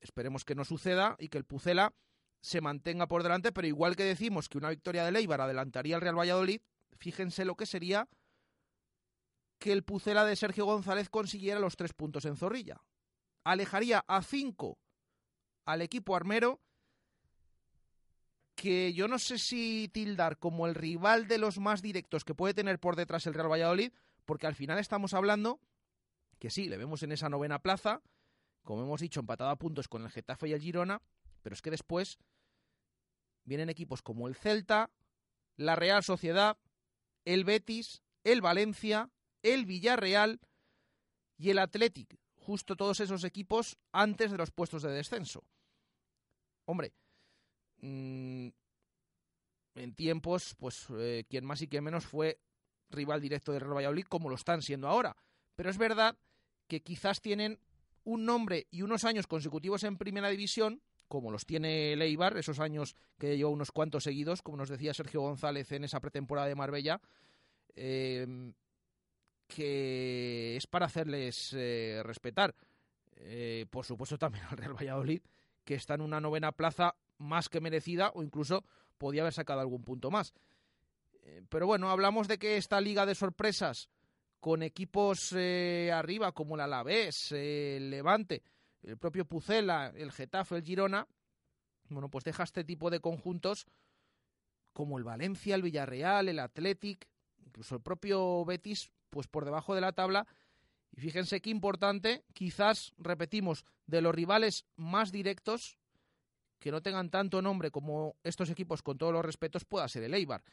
Esperemos 0.00 0.44
que 0.44 0.54
no 0.54 0.64
suceda 0.64 1.16
y 1.18 1.28
que 1.28 1.38
el 1.38 1.44
Pucela 1.44 1.94
se 2.40 2.60
mantenga 2.60 3.08
por 3.08 3.22
delante, 3.22 3.50
pero 3.50 3.66
igual 3.66 3.96
que 3.96 4.04
decimos 4.04 4.48
que 4.48 4.58
una 4.58 4.70
victoria 4.70 5.04
del 5.04 5.16
Eibar 5.16 5.40
adelantaría 5.40 5.96
al 5.96 6.02
Real 6.02 6.18
Valladolid, 6.18 6.60
fíjense 6.98 7.44
lo 7.44 7.56
que 7.56 7.66
sería 7.66 8.08
que 9.58 9.72
el 9.72 9.84
Pucela 9.84 10.24
de 10.24 10.36
Sergio 10.36 10.64
González 10.64 11.08
consiguiera 11.08 11.60
los 11.60 11.76
tres 11.76 11.92
puntos 11.92 12.24
en 12.24 12.36
Zorrilla. 12.36 12.82
Alejaría 13.44 14.04
a 14.06 14.22
cinco 14.22 14.78
al 15.64 15.82
equipo 15.82 16.14
armero, 16.14 16.60
que 18.54 18.92
yo 18.92 19.08
no 19.08 19.18
sé 19.18 19.38
si 19.38 19.90
tildar 19.92 20.38
como 20.38 20.66
el 20.66 20.74
rival 20.74 21.28
de 21.28 21.38
los 21.38 21.58
más 21.58 21.82
directos 21.82 22.24
que 22.24 22.34
puede 22.34 22.54
tener 22.54 22.78
por 22.78 22.96
detrás 22.96 23.26
el 23.26 23.34
Real 23.34 23.50
Valladolid, 23.50 23.92
porque 24.24 24.46
al 24.46 24.54
final 24.54 24.78
estamos 24.78 25.12
hablando 25.12 25.60
que 26.38 26.50
sí, 26.50 26.68
le 26.68 26.76
vemos 26.76 27.02
en 27.02 27.12
esa 27.12 27.28
novena 27.28 27.60
plaza, 27.60 28.02
como 28.62 28.82
hemos 28.82 29.00
dicho, 29.00 29.20
empatado 29.20 29.50
a 29.50 29.56
puntos 29.56 29.88
con 29.88 30.02
el 30.02 30.10
Getafe 30.10 30.48
y 30.48 30.52
el 30.52 30.60
Girona, 30.60 31.00
pero 31.42 31.54
es 31.54 31.62
que 31.62 31.70
después 31.70 32.18
vienen 33.44 33.70
equipos 33.70 34.02
como 34.02 34.28
el 34.28 34.34
Celta, 34.34 34.90
la 35.56 35.76
Real 35.76 36.02
Sociedad, 36.02 36.58
el 37.24 37.44
Betis, 37.44 38.02
el 38.24 38.40
Valencia, 38.42 39.10
el 39.46 39.64
Villarreal 39.66 40.40
y 41.38 41.50
el 41.50 41.58
Athletic, 41.58 42.18
justo 42.34 42.76
todos 42.76 43.00
esos 43.00 43.24
equipos 43.24 43.78
antes 43.92 44.30
de 44.30 44.38
los 44.38 44.50
puestos 44.50 44.82
de 44.82 44.90
descenso. 44.90 45.44
Hombre, 46.64 46.92
mm, 47.78 48.48
en 49.76 49.94
tiempos, 49.94 50.54
pues 50.58 50.86
eh, 50.98 51.24
quien 51.28 51.44
más 51.44 51.62
y 51.62 51.68
quien 51.68 51.84
menos 51.84 52.06
fue 52.06 52.40
rival 52.90 53.20
directo 53.20 53.52
de 53.52 53.60
Real 53.60 53.76
Valladolid, 53.76 54.06
como 54.06 54.28
lo 54.28 54.34
están 54.34 54.62
siendo 54.62 54.88
ahora. 54.88 55.16
Pero 55.54 55.70
es 55.70 55.78
verdad 55.78 56.16
que 56.66 56.82
quizás 56.82 57.20
tienen 57.20 57.60
un 58.04 58.24
nombre 58.24 58.66
y 58.70 58.82
unos 58.82 59.04
años 59.04 59.26
consecutivos 59.26 59.84
en 59.84 59.98
primera 59.98 60.28
división, 60.28 60.82
como 61.08 61.30
los 61.30 61.46
tiene 61.46 61.94
Leibar, 61.94 62.36
esos 62.36 62.58
años 62.58 62.96
que 63.18 63.36
lleva 63.36 63.50
unos 63.50 63.70
cuantos 63.70 64.04
seguidos, 64.04 64.42
como 64.42 64.56
nos 64.56 64.68
decía 64.68 64.94
Sergio 64.94 65.20
González 65.20 65.70
en 65.72 65.84
esa 65.84 66.00
pretemporada 66.00 66.48
de 66.48 66.54
Marbella, 66.54 67.00
eh, 67.74 68.52
que 69.46 70.56
es 70.56 70.66
para 70.66 70.86
hacerles 70.86 71.52
eh, 71.54 72.02
respetar. 72.04 72.54
Eh, 73.16 73.66
por 73.70 73.84
supuesto 73.84 74.18
también 74.18 74.44
al 74.50 74.56
Real 74.56 74.74
Valladolid, 74.74 75.22
que 75.64 75.74
está 75.74 75.94
en 75.94 76.02
una 76.02 76.20
novena 76.20 76.52
plaza 76.52 76.94
más 77.18 77.48
que 77.48 77.60
merecida 77.60 78.10
o 78.14 78.22
incluso 78.22 78.64
podía 78.98 79.22
haber 79.22 79.32
sacado 79.32 79.60
algún 79.60 79.82
punto 79.82 80.10
más. 80.10 80.32
pero 81.48 81.66
bueno, 81.66 81.90
hablamos 81.90 82.28
de 82.28 82.38
que 82.38 82.56
esta 82.56 82.80
liga 82.80 83.04
de 83.04 83.14
sorpresas 83.14 83.88
con 84.38 84.62
equipos 84.62 85.32
arriba 85.32 86.32
como 86.32 86.54
el 86.54 86.60
Alavés, 86.60 87.32
el 87.32 87.90
Levante, 87.90 88.42
el 88.82 88.96
propio 88.96 89.24
Pucela, 89.24 89.92
el 89.96 90.12
Getafe, 90.12 90.56
el 90.56 90.62
Girona, 90.62 91.06
bueno, 91.88 92.08
pues 92.08 92.24
deja 92.24 92.42
este 92.42 92.64
tipo 92.64 92.90
de 92.90 93.00
conjuntos 93.00 93.66
como 94.72 94.98
el 94.98 95.04
Valencia, 95.04 95.54
el 95.54 95.62
Villarreal, 95.62 96.28
el 96.28 96.38
Athletic, 96.38 97.08
incluso 97.44 97.76
el 97.76 97.80
propio 97.80 98.44
Betis, 98.44 98.90
pues 99.16 99.28
por 99.28 99.46
debajo 99.46 99.74
de 99.74 99.80
la 99.80 99.92
tabla. 99.92 100.26
Y 100.92 101.00
fíjense 101.00 101.40
qué 101.40 101.48
importante, 101.48 102.22
quizás, 102.34 102.92
repetimos, 102.98 103.64
de 103.86 104.02
los 104.02 104.14
rivales 104.14 104.66
más 104.76 105.10
directos, 105.10 105.78
que 106.58 106.70
no 106.70 106.82
tengan 106.82 107.08
tanto 107.08 107.40
nombre 107.40 107.70
como 107.70 108.16
estos 108.24 108.50
equipos, 108.50 108.82
con 108.82 108.98
todos 108.98 109.14
los 109.14 109.24
respetos, 109.24 109.64
pueda 109.64 109.88
ser 109.88 110.02
el 110.02 110.12
Eibar. 110.12 110.44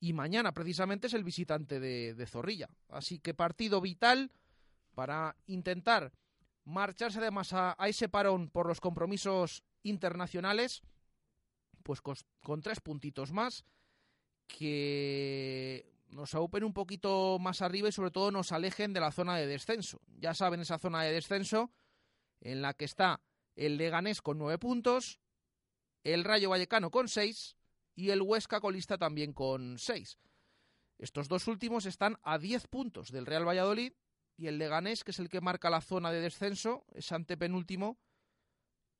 Y 0.00 0.12
mañana, 0.12 0.52
precisamente, 0.52 1.06
es 1.06 1.14
el 1.14 1.24
visitante 1.24 1.80
de, 1.80 2.26
Zorrilla. 2.26 2.68
Así 2.90 3.20
que 3.20 3.32
partido 3.32 3.80
vital 3.80 4.30
para 4.94 5.34
intentar 5.46 6.12
marcharse 6.66 7.20
además 7.20 7.54
a, 7.54 7.74
ese 7.86 8.10
parón 8.10 8.50
por 8.50 8.66
los 8.66 8.82
compromisos 8.82 9.62
internacionales, 9.82 10.82
pues 11.82 12.02
con, 12.02 12.60
tres 12.60 12.80
puntitos 12.80 13.32
más, 13.32 13.64
que 14.46 15.89
nos 16.10 16.34
aupen 16.34 16.64
un 16.64 16.72
poquito 16.72 17.38
más 17.38 17.62
arriba 17.62 17.88
y 17.88 17.92
sobre 17.92 18.10
todo 18.10 18.30
nos 18.30 18.52
alejen 18.52 18.92
de 18.92 19.00
la 19.00 19.12
zona 19.12 19.36
de 19.36 19.46
descenso. 19.46 20.00
Ya 20.18 20.34
saben, 20.34 20.60
esa 20.60 20.78
zona 20.78 21.02
de 21.02 21.12
descenso 21.12 21.70
en 22.40 22.62
la 22.62 22.74
que 22.74 22.84
está 22.84 23.20
el 23.56 23.76
Leganés 23.76 24.22
con 24.22 24.38
nueve 24.38 24.58
puntos, 24.58 25.20
el 26.04 26.24
Rayo 26.24 26.50
Vallecano 26.50 26.90
con 26.90 27.08
seis 27.08 27.56
y 27.94 28.10
el 28.10 28.22
Huesca 28.22 28.60
colista 28.60 28.98
también 28.98 29.32
con 29.32 29.78
seis. 29.78 30.18
Estos 30.98 31.28
dos 31.28 31.46
últimos 31.46 31.86
están 31.86 32.18
a 32.22 32.38
diez 32.38 32.66
puntos 32.66 33.10
del 33.10 33.26
Real 33.26 33.46
Valladolid 33.46 33.92
y 34.36 34.46
el 34.46 34.58
Leganés, 34.58 35.04
que 35.04 35.10
es 35.10 35.18
el 35.18 35.28
que 35.28 35.40
marca 35.40 35.70
la 35.70 35.80
zona 35.80 36.10
de 36.10 36.20
descenso, 36.20 36.84
es 36.92 37.12
antepenúltimo 37.12 37.98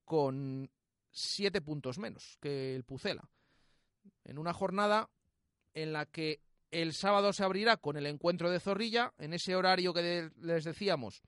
con 0.04 0.70
siete 1.10 1.60
puntos 1.60 1.98
menos 1.98 2.36
que 2.40 2.74
el 2.74 2.84
Pucela. 2.84 3.28
En 4.24 4.38
una 4.38 4.52
jornada 4.52 5.10
en 5.72 5.92
la 5.92 6.06
que 6.06 6.42
el 6.70 6.92
sábado 6.92 7.32
se 7.32 7.44
abrirá 7.44 7.76
con 7.76 7.96
el 7.96 8.06
encuentro 8.06 8.50
de 8.50 8.60
Zorrilla, 8.60 9.12
en 9.18 9.34
ese 9.34 9.56
horario 9.56 9.92
que 9.92 10.30
les 10.36 10.64
decíamos 10.64 11.22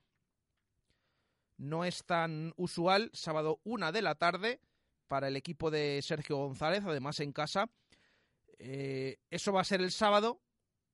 no 1.57 1.85
es 1.85 2.03
tan 2.03 2.53
usual, 2.57 3.09
sábado 3.13 3.59
una 3.63 3.91
de 3.91 4.01
la 4.01 4.15
tarde 4.15 4.59
para 5.07 5.27
el 5.27 5.35
equipo 5.35 5.71
de 5.71 6.01
Sergio 6.01 6.37
González, 6.37 6.83
además 6.85 7.19
en 7.19 7.31
casa. 7.31 7.69
Eh, 8.59 9.17
eso 9.29 9.53
va 9.53 9.61
a 9.61 9.65
ser 9.65 9.81
el 9.81 9.91
sábado 9.91 10.41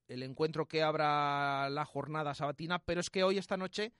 el 0.07 0.23
encuentro 0.23 0.67
que 0.67 0.81
abra 0.81 1.69
la 1.69 1.85
jornada 1.85 2.33
sabatina, 2.33 2.79
pero 2.79 2.99
es 2.99 3.11
que 3.11 3.23
hoy, 3.23 3.37
esta 3.37 3.57
noche, 3.57 3.93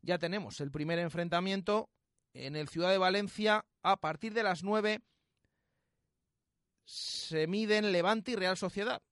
ya 0.00 0.16
tenemos 0.16 0.60
el 0.60 0.70
primer 0.70 1.00
enfrentamiento 1.00 1.90
en 2.34 2.54
el 2.54 2.68
Ciudad 2.68 2.90
de 2.90 2.98
Valencia 2.98 3.66
a 3.82 3.96
partir 3.96 4.32
de 4.32 4.44
las 4.44 4.62
9 4.62 5.00
se 6.84 7.48
miden 7.48 7.90
Levante 7.90 8.30
y 8.30 8.36
Real 8.36 8.56
Sociedad. 8.56 9.02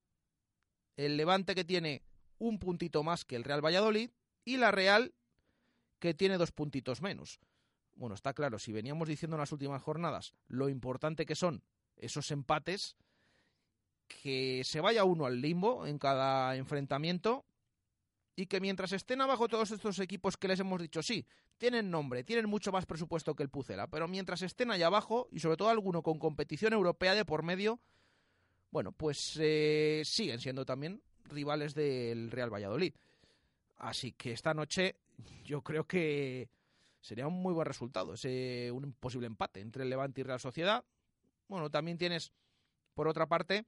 El 0.96 1.16
Levante 1.16 1.54
que 1.54 1.64
tiene 1.64 2.02
un 2.38 2.58
puntito 2.58 3.02
más 3.02 3.24
que 3.24 3.36
el 3.36 3.44
Real 3.44 3.64
Valladolid 3.64 4.10
y 4.44 4.56
la 4.56 4.70
Real 4.70 5.14
que 5.98 6.14
tiene 6.14 6.36
dos 6.38 6.52
puntitos 6.52 7.00
menos. 7.00 7.40
Bueno, 7.94 8.14
está 8.14 8.34
claro, 8.34 8.58
si 8.58 8.72
veníamos 8.72 9.08
diciendo 9.08 9.36
en 9.36 9.40
las 9.40 9.52
últimas 9.52 9.82
jornadas 9.82 10.34
lo 10.48 10.68
importante 10.68 11.26
que 11.26 11.36
son 11.36 11.62
esos 11.96 12.30
empates, 12.30 12.96
que 14.06 14.62
se 14.64 14.80
vaya 14.80 15.04
uno 15.04 15.26
al 15.26 15.40
limbo 15.40 15.86
en 15.86 15.98
cada 15.98 16.56
enfrentamiento 16.56 17.44
y 18.36 18.46
que 18.46 18.60
mientras 18.60 18.92
estén 18.92 19.20
abajo 19.20 19.48
todos 19.48 19.70
estos 19.70 19.98
equipos 20.00 20.36
que 20.36 20.48
les 20.48 20.60
hemos 20.60 20.80
dicho, 20.80 21.02
sí, 21.02 21.26
tienen 21.56 21.90
nombre, 21.90 22.24
tienen 22.24 22.48
mucho 22.48 22.72
más 22.72 22.84
presupuesto 22.84 23.34
que 23.36 23.44
el 23.44 23.48
Pucela, 23.48 23.86
pero 23.86 24.08
mientras 24.08 24.42
estén 24.42 24.70
allá 24.70 24.88
abajo, 24.88 25.28
y 25.30 25.38
sobre 25.38 25.56
todo 25.56 25.68
alguno 25.68 26.02
con 26.02 26.18
competición 26.18 26.72
europea 26.72 27.14
de 27.14 27.24
por 27.24 27.44
medio, 27.44 27.80
bueno, 28.74 28.90
pues 28.90 29.38
eh, 29.40 30.02
siguen 30.04 30.40
siendo 30.40 30.66
también 30.66 31.00
rivales 31.26 31.76
del 31.76 32.28
Real 32.32 32.52
Valladolid. 32.52 32.92
Así 33.76 34.10
que 34.10 34.32
esta 34.32 34.52
noche 34.52 34.96
yo 35.44 35.62
creo 35.62 35.86
que 35.86 36.48
sería 37.00 37.28
un 37.28 37.40
muy 37.40 37.54
buen 37.54 37.66
resultado, 37.66 38.14
ese, 38.14 38.72
un 38.72 38.92
posible 38.94 39.28
empate 39.28 39.60
entre 39.60 39.84
el 39.84 39.90
Levante 39.90 40.22
y 40.22 40.24
Real 40.24 40.40
Sociedad. 40.40 40.84
Bueno, 41.46 41.70
también 41.70 41.98
tienes, 41.98 42.32
por 42.94 43.06
otra 43.06 43.28
parte, 43.28 43.64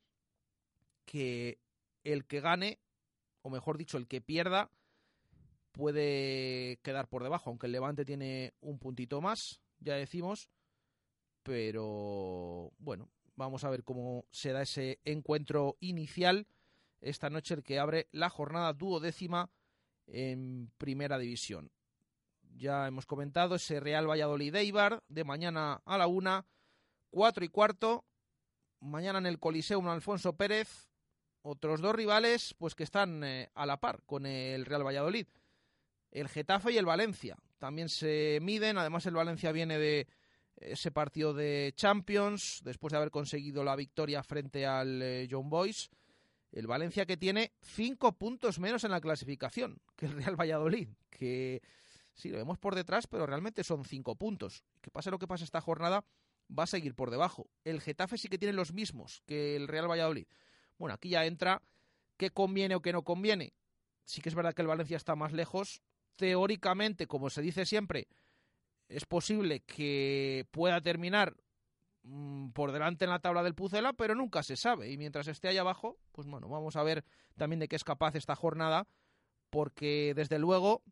que 1.04 1.60
el 2.02 2.24
que 2.24 2.40
gane, 2.40 2.80
o 3.42 3.50
mejor 3.50 3.78
dicho, 3.78 3.98
el 3.98 4.08
que 4.08 4.20
pierda, 4.20 4.72
puede 5.70 6.80
quedar 6.82 7.06
por 7.06 7.22
debajo, 7.22 7.50
aunque 7.50 7.66
el 7.66 7.72
Levante 7.72 8.04
tiene 8.04 8.54
un 8.60 8.80
puntito 8.80 9.20
más, 9.20 9.60
ya 9.78 9.94
decimos, 9.94 10.48
pero 11.44 12.72
bueno, 12.78 13.08
vamos 13.36 13.64
a 13.64 13.70
ver 13.70 13.84
cómo 13.84 14.24
se 14.30 14.52
da 14.52 14.62
ese 14.62 15.00
encuentro 15.04 15.76
inicial 15.80 16.46
esta 17.00 17.30
noche, 17.30 17.54
el 17.54 17.62
que 17.62 17.78
abre 17.78 18.08
la 18.10 18.30
jornada 18.30 18.72
duodécima 18.72 19.50
en 20.06 20.72
Primera 20.78 21.18
División. 21.18 21.70
Ya 22.56 22.86
hemos 22.86 23.06
comentado 23.06 23.56
ese 23.56 23.80
Real 23.80 24.08
Valladolid-Eibar 24.08 25.02
de 25.08 25.24
mañana 25.24 25.82
a 25.84 25.98
la 25.98 26.06
una, 26.06 26.46
cuatro 27.10 27.44
y 27.44 27.48
cuarto, 27.48 28.04
mañana 28.80 29.18
en 29.18 29.26
el 29.26 29.38
Coliseum 29.38 29.86
Alfonso 29.88 30.36
Pérez, 30.36 30.88
otros 31.42 31.80
dos 31.80 31.94
rivales 31.94 32.54
pues 32.58 32.74
que 32.74 32.82
están 32.82 33.22
eh, 33.22 33.50
a 33.54 33.66
la 33.66 33.76
par 33.76 34.02
con 34.06 34.26
el 34.26 34.64
Real 34.64 34.86
Valladolid. 34.86 35.26
El 36.10 36.28
Getafe 36.28 36.72
y 36.72 36.78
el 36.78 36.86
Valencia. 36.86 37.36
También 37.58 37.88
se 37.88 38.38
miden, 38.40 38.78
además 38.78 39.04
el 39.06 39.14
Valencia 39.14 39.52
viene 39.52 39.78
de 39.78 40.08
ese 40.56 40.90
partido 40.90 41.34
de 41.34 41.72
Champions, 41.76 42.62
después 42.64 42.92
de 42.92 42.98
haber 42.98 43.10
conseguido 43.10 43.64
la 43.64 43.76
victoria 43.76 44.22
frente 44.22 44.66
al 44.66 45.02
eh, 45.02 45.28
John 45.30 45.50
Boys. 45.50 45.90
El 46.52 46.66
Valencia 46.66 47.04
que 47.04 47.16
tiene 47.16 47.52
cinco 47.60 48.12
puntos 48.12 48.58
menos 48.58 48.84
en 48.84 48.90
la 48.90 49.00
clasificación 49.00 49.80
que 49.96 50.06
el 50.06 50.12
Real 50.12 50.36
Valladolid, 50.40 50.88
que 51.10 51.60
sí, 52.14 52.30
lo 52.30 52.38
vemos 52.38 52.58
por 52.58 52.74
detrás, 52.74 53.06
pero 53.06 53.26
realmente 53.26 53.62
son 53.64 53.84
cinco 53.84 54.16
puntos. 54.16 54.64
Que 54.80 54.90
pase 54.90 55.10
lo 55.10 55.18
que 55.18 55.26
pase 55.26 55.44
esta 55.44 55.60
jornada, 55.60 56.04
va 56.56 56.64
a 56.64 56.68
seguir 56.68 56.94
por 56.94 57.10
debajo. 57.10 57.50
El 57.64 57.80
Getafe 57.80 58.16
sí 58.16 58.28
que 58.28 58.38
tiene 58.38 58.54
los 58.54 58.72
mismos 58.72 59.22
que 59.26 59.56
el 59.56 59.68
Real 59.68 59.90
Valladolid. 59.90 60.26
Bueno, 60.78 60.94
aquí 60.94 61.10
ya 61.10 61.26
entra 61.26 61.62
qué 62.16 62.30
conviene 62.30 62.74
o 62.74 62.80
qué 62.80 62.92
no 62.92 63.02
conviene. 63.02 63.52
Sí 64.04 64.20
que 64.22 64.28
es 64.28 64.34
verdad 64.34 64.54
que 64.54 64.62
el 64.62 64.68
Valencia 64.68 64.96
está 64.96 65.16
más 65.16 65.32
lejos. 65.32 65.82
Teóricamente, 66.16 67.06
como 67.06 67.28
se 67.28 67.42
dice 67.42 67.66
siempre, 67.66 68.08
es 68.88 69.04
posible 69.04 69.60
que 69.60 70.46
pueda 70.50 70.80
terminar 70.80 71.36
mm, 72.02 72.50
por 72.50 72.72
delante 72.72 73.04
en 73.04 73.10
la 73.10 73.20
tabla 73.20 73.42
del 73.42 73.54
Pucela, 73.54 73.92
pero 73.92 74.14
nunca 74.14 74.42
se 74.42 74.56
sabe. 74.56 74.90
Y 74.90 74.96
mientras 74.96 75.28
esté 75.28 75.48
ahí 75.48 75.58
abajo, 75.58 75.98
pues 76.12 76.26
bueno, 76.26 76.48
vamos 76.48 76.76
a 76.76 76.82
ver 76.82 77.04
también 77.36 77.60
de 77.60 77.68
qué 77.68 77.76
es 77.76 77.84
capaz 77.84 78.14
esta 78.14 78.36
jornada, 78.36 78.86
porque 79.50 80.12
desde 80.14 80.38
luego 80.38 80.82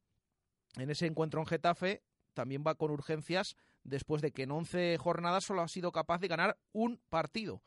en 0.77 0.91
ese 0.91 1.07
encuentro 1.07 1.41
en 1.41 1.47
Getafe 1.47 2.03
también 2.35 2.65
va 2.67 2.75
con 2.75 2.91
urgencias 2.91 3.57
después 3.85 4.23
de 4.23 4.33
que 4.33 4.43
en 4.43 4.51
11 4.51 4.99
jornadas 4.99 5.45
solo 5.45 5.63
ha 5.63 5.69
sido 5.69 5.93
capaz 5.93 6.19
de 6.19 6.29
ganar 6.29 6.59
un 6.73 7.01
partido 7.09 7.63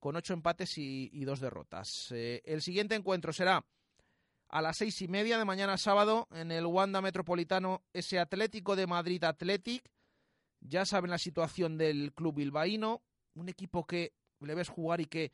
con 0.00 0.16
ocho 0.16 0.32
empates 0.32 0.78
y, 0.78 1.24
dos 1.24 1.40
derrotas. 1.40 2.10
Eh, 2.10 2.40
el 2.46 2.62
siguiente 2.62 2.94
encuentro 2.94 3.32
será 3.32 3.66
a 4.50 4.60
las 4.60 4.78
seis 4.78 5.00
y 5.00 5.08
media 5.08 5.38
de 5.38 5.44
mañana 5.44 5.78
sábado 5.78 6.26
en 6.32 6.50
el 6.50 6.66
Wanda 6.66 7.00
Metropolitano, 7.00 7.82
ese 7.92 8.18
Atlético 8.18 8.74
de 8.74 8.86
Madrid 8.86 9.22
Athletic. 9.22 9.88
Ya 10.60 10.84
saben 10.84 11.10
la 11.10 11.18
situación 11.18 11.78
del 11.78 12.12
club 12.12 12.34
bilbaíno, 12.34 13.02
un 13.34 13.48
equipo 13.48 13.86
que 13.86 14.12
le 14.40 14.54
ves 14.54 14.68
jugar 14.68 15.00
y 15.00 15.06
que 15.06 15.32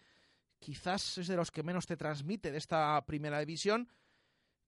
quizás 0.59 1.19
es 1.19 1.29
de 1.29 1.37
los 1.37 1.51
que 1.51 1.63
menos 1.63 1.87
te 1.87 1.97
transmite 1.97 2.53
de 2.53 2.59
esta 2.59 3.03
primera 3.07 3.41
división, 3.41 3.89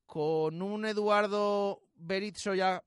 con 0.06 0.62
un 0.62 0.86
Eduardo 0.86 1.82
Berizzo 1.94 2.54
ya 2.54 2.82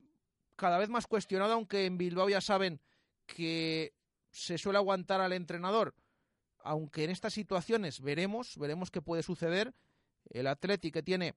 cada 0.56 0.78
vez 0.78 0.88
más 0.88 1.06
cuestionado, 1.06 1.54
aunque 1.54 1.86
en 1.86 1.96
Bilbao 1.96 2.28
ya 2.28 2.40
saben 2.40 2.80
que 3.26 3.94
se 4.32 4.58
suele 4.58 4.78
aguantar 4.78 5.20
al 5.20 5.32
entrenador, 5.32 5.94
aunque 6.58 7.04
en 7.04 7.10
estas 7.10 7.32
situaciones 7.32 8.00
veremos, 8.00 8.58
veremos 8.58 8.90
qué 8.90 9.00
puede 9.00 9.22
suceder. 9.22 9.72
El 10.30 10.46
Atleti 10.46 10.92
que 10.92 11.02
tiene 11.02 11.34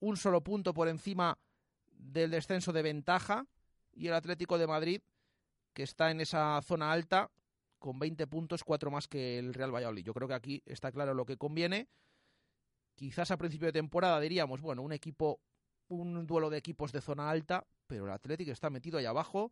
un 0.00 0.16
solo 0.16 0.42
punto 0.42 0.74
por 0.74 0.88
encima 0.88 1.38
del 1.92 2.30
descenso 2.30 2.72
de 2.72 2.82
ventaja 2.82 3.46
y 3.92 4.08
el 4.08 4.14
Atlético 4.14 4.58
de 4.58 4.66
Madrid 4.66 5.00
que 5.72 5.82
está 5.82 6.10
en 6.10 6.20
esa 6.20 6.60
zona 6.62 6.92
alta 6.92 7.30
con 7.78 7.98
20 7.98 8.26
puntos, 8.28 8.64
cuatro 8.64 8.90
más 8.90 9.08
que 9.08 9.38
el 9.38 9.52
Real 9.52 9.74
Valladolid. 9.74 10.04
Yo 10.04 10.14
creo 10.14 10.28
que 10.28 10.34
aquí 10.34 10.62
está 10.64 10.90
claro 10.90 11.12
lo 11.12 11.26
que 11.26 11.36
conviene. 11.36 11.88
Quizás 12.94 13.30
a 13.30 13.36
principio 13.36 13.66
de 13.66 13.72
temporada 13.72 14.20
diríamos, 14.20 14.62
bueno, 14.62 14.80
un 14.80 14.92
equipo, 14.92 15.40
un 15.88 16.26
duelo 16.26 16.48
de 16.48 16.58
equipos 16.58 16.92
de 16.92 17.02
zona 17.02 17.28
alta, 17.28 17.66
pero 17.86 18.06
el 18.06 18.12
Atlético 18.12 18.52
está 18.52 18.70
metido 18.70 18.98
ahí 18.98 19.04
abajo 19.04 19.50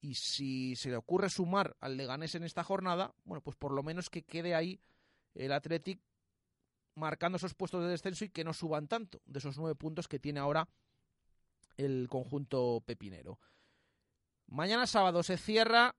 y 0.00 0.14
si 0.14 0.74
se 0.76 0.90
le 0.90 0.96
ocurre 0.96 1.28
sumar 1.28 1.76
al 1.80 1.96
Leganés 1.96 2.34
en 2.34 2.44
esta 2.44 2.64
jornada, 2.64 3.14
bueno, 3.24 3.42
pues 3.42 3.56
por 3.56 3.72
lo 3.72 3.82
menos 3.82 4.08
que 4.08 4.22
quede 4.22 4.54
ahí 4.54 4.80
el 5.34 5.52
Athletic 5.52 6.00
marcando 6.94 7.36
esos 7.36 7.54
puestos 7.54 7.82
de 7.82 7.90
descenso 7.90 8.24
y 8.24 8.30
que 8.30 8.44
no 8.44 8.52
suban 8.52 8.88
tanto 8.88 9.20
de 9.24 9.38
esos 9.38 9.56
nueve 9.58 9.74
puntos 9.74 10.08
que 10.08 10.18
tiene 10.18 10.40
ahora 10.40 10.68
el 11.76 12.06
conjunto 12.08 12.82
pepinero. 12.84 13.38
Mañana 14.46 14.86
sábado 14.86 15.22
se 15.22 15.38
cierra 15.38 15.96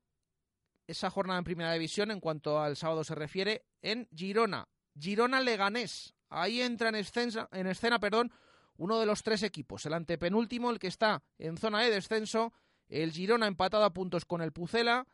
esa 0.88 1.10
jornada 1.10 1.40
en 1.40 1.46
primera 1.46 1.74
división 1.74 2.12
en 2.12 2.20
cuanto 2.20 2.62
al 2.62 2.76
sábado 2.76 3.04
se 3.04 3.16
refiere 3.16 3.66
en 3.82 4.08
Girona. 4.16 4.68
Girona 5.00 5.42
Leganés. 5.42 6.14
Ahí 6.30 6.62
entra 6.62 6.90
en 6.90 6.96
escena, 6.96 7.48
en 7.52 7.68
escena 7.68 8.00
perdón, 8.00 8.32
uno 8.78 9.00
de 9.00 9.06
los 9.06 9.24
tres 9.24 9.44
equipos. 9.44 9.86
El 9.86 9.94
antepenúltimo, 9.94 10.70
el 10.70 10.80
que 10.80 10.88
está 10.88 11.24
en 11.38 11.58
zona 11.58 11.82
de 11.82 11.92
descenso, 11.92 12.54
el 12.90 13.12
Girona 13.12 13.48
empatado 13.48 13.86
a 13.86 13.94
puntos 13.94 14.26
con 14.26 14.42
el 14.42 14.52
Pucela. 14.52 15.08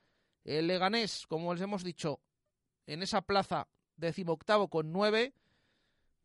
El 0.44 0.68
Leganés, 0.68 1.28
como 1.28 1.54
les 1.54 1.62
hemos 1.62 1.84
dicho, 1.84 2.22
en 2.88 3.04
esa 3.04 3.22
plaza 3.22 3.68
decimoctavo 3.98 4.70
con 4.70 4.92
nueve. 4.92 5.34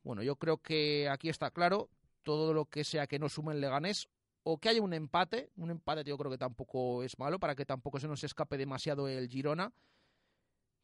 Bueno, 0.05 0.23
yo 0.23 0.37
creo 0.37 0.59
que 0.59 1.09
aquí 1.09 1.29
está 1.29 1.51
claro. 1.51 1.89
Todo 2.23 2.55
lo 2.55 2.67
que 2.67 2.85
sea 2.85 3.07
que 3.07 3.19
no 3.19 3.29
sume 3.29 3.53
el 3.55 3.61
Leganés 3.61 4.09
o 4.45 4.59
que 4.59 4.69
haya 4.69 4.83
un 4.83 4.93
empate. 4.93 5.51
Un 5.57 5.71
empate 5.71 6.05
yo 6.05 6.17
creo 6.17 6.31
que 6.31 6.39
tampoco 6.39 7.03
es 7.03 7.19
malo 7.19 7.41
para 7.41 7.55
que 7.55 7.65
tampoco 7.65 7.99
se 7.99 8.07
nos 8.07 8.23
escape 8.23 8.57
demasiado 8.57 9.09
el 9.09 9.29
Girona. 9.29 9.73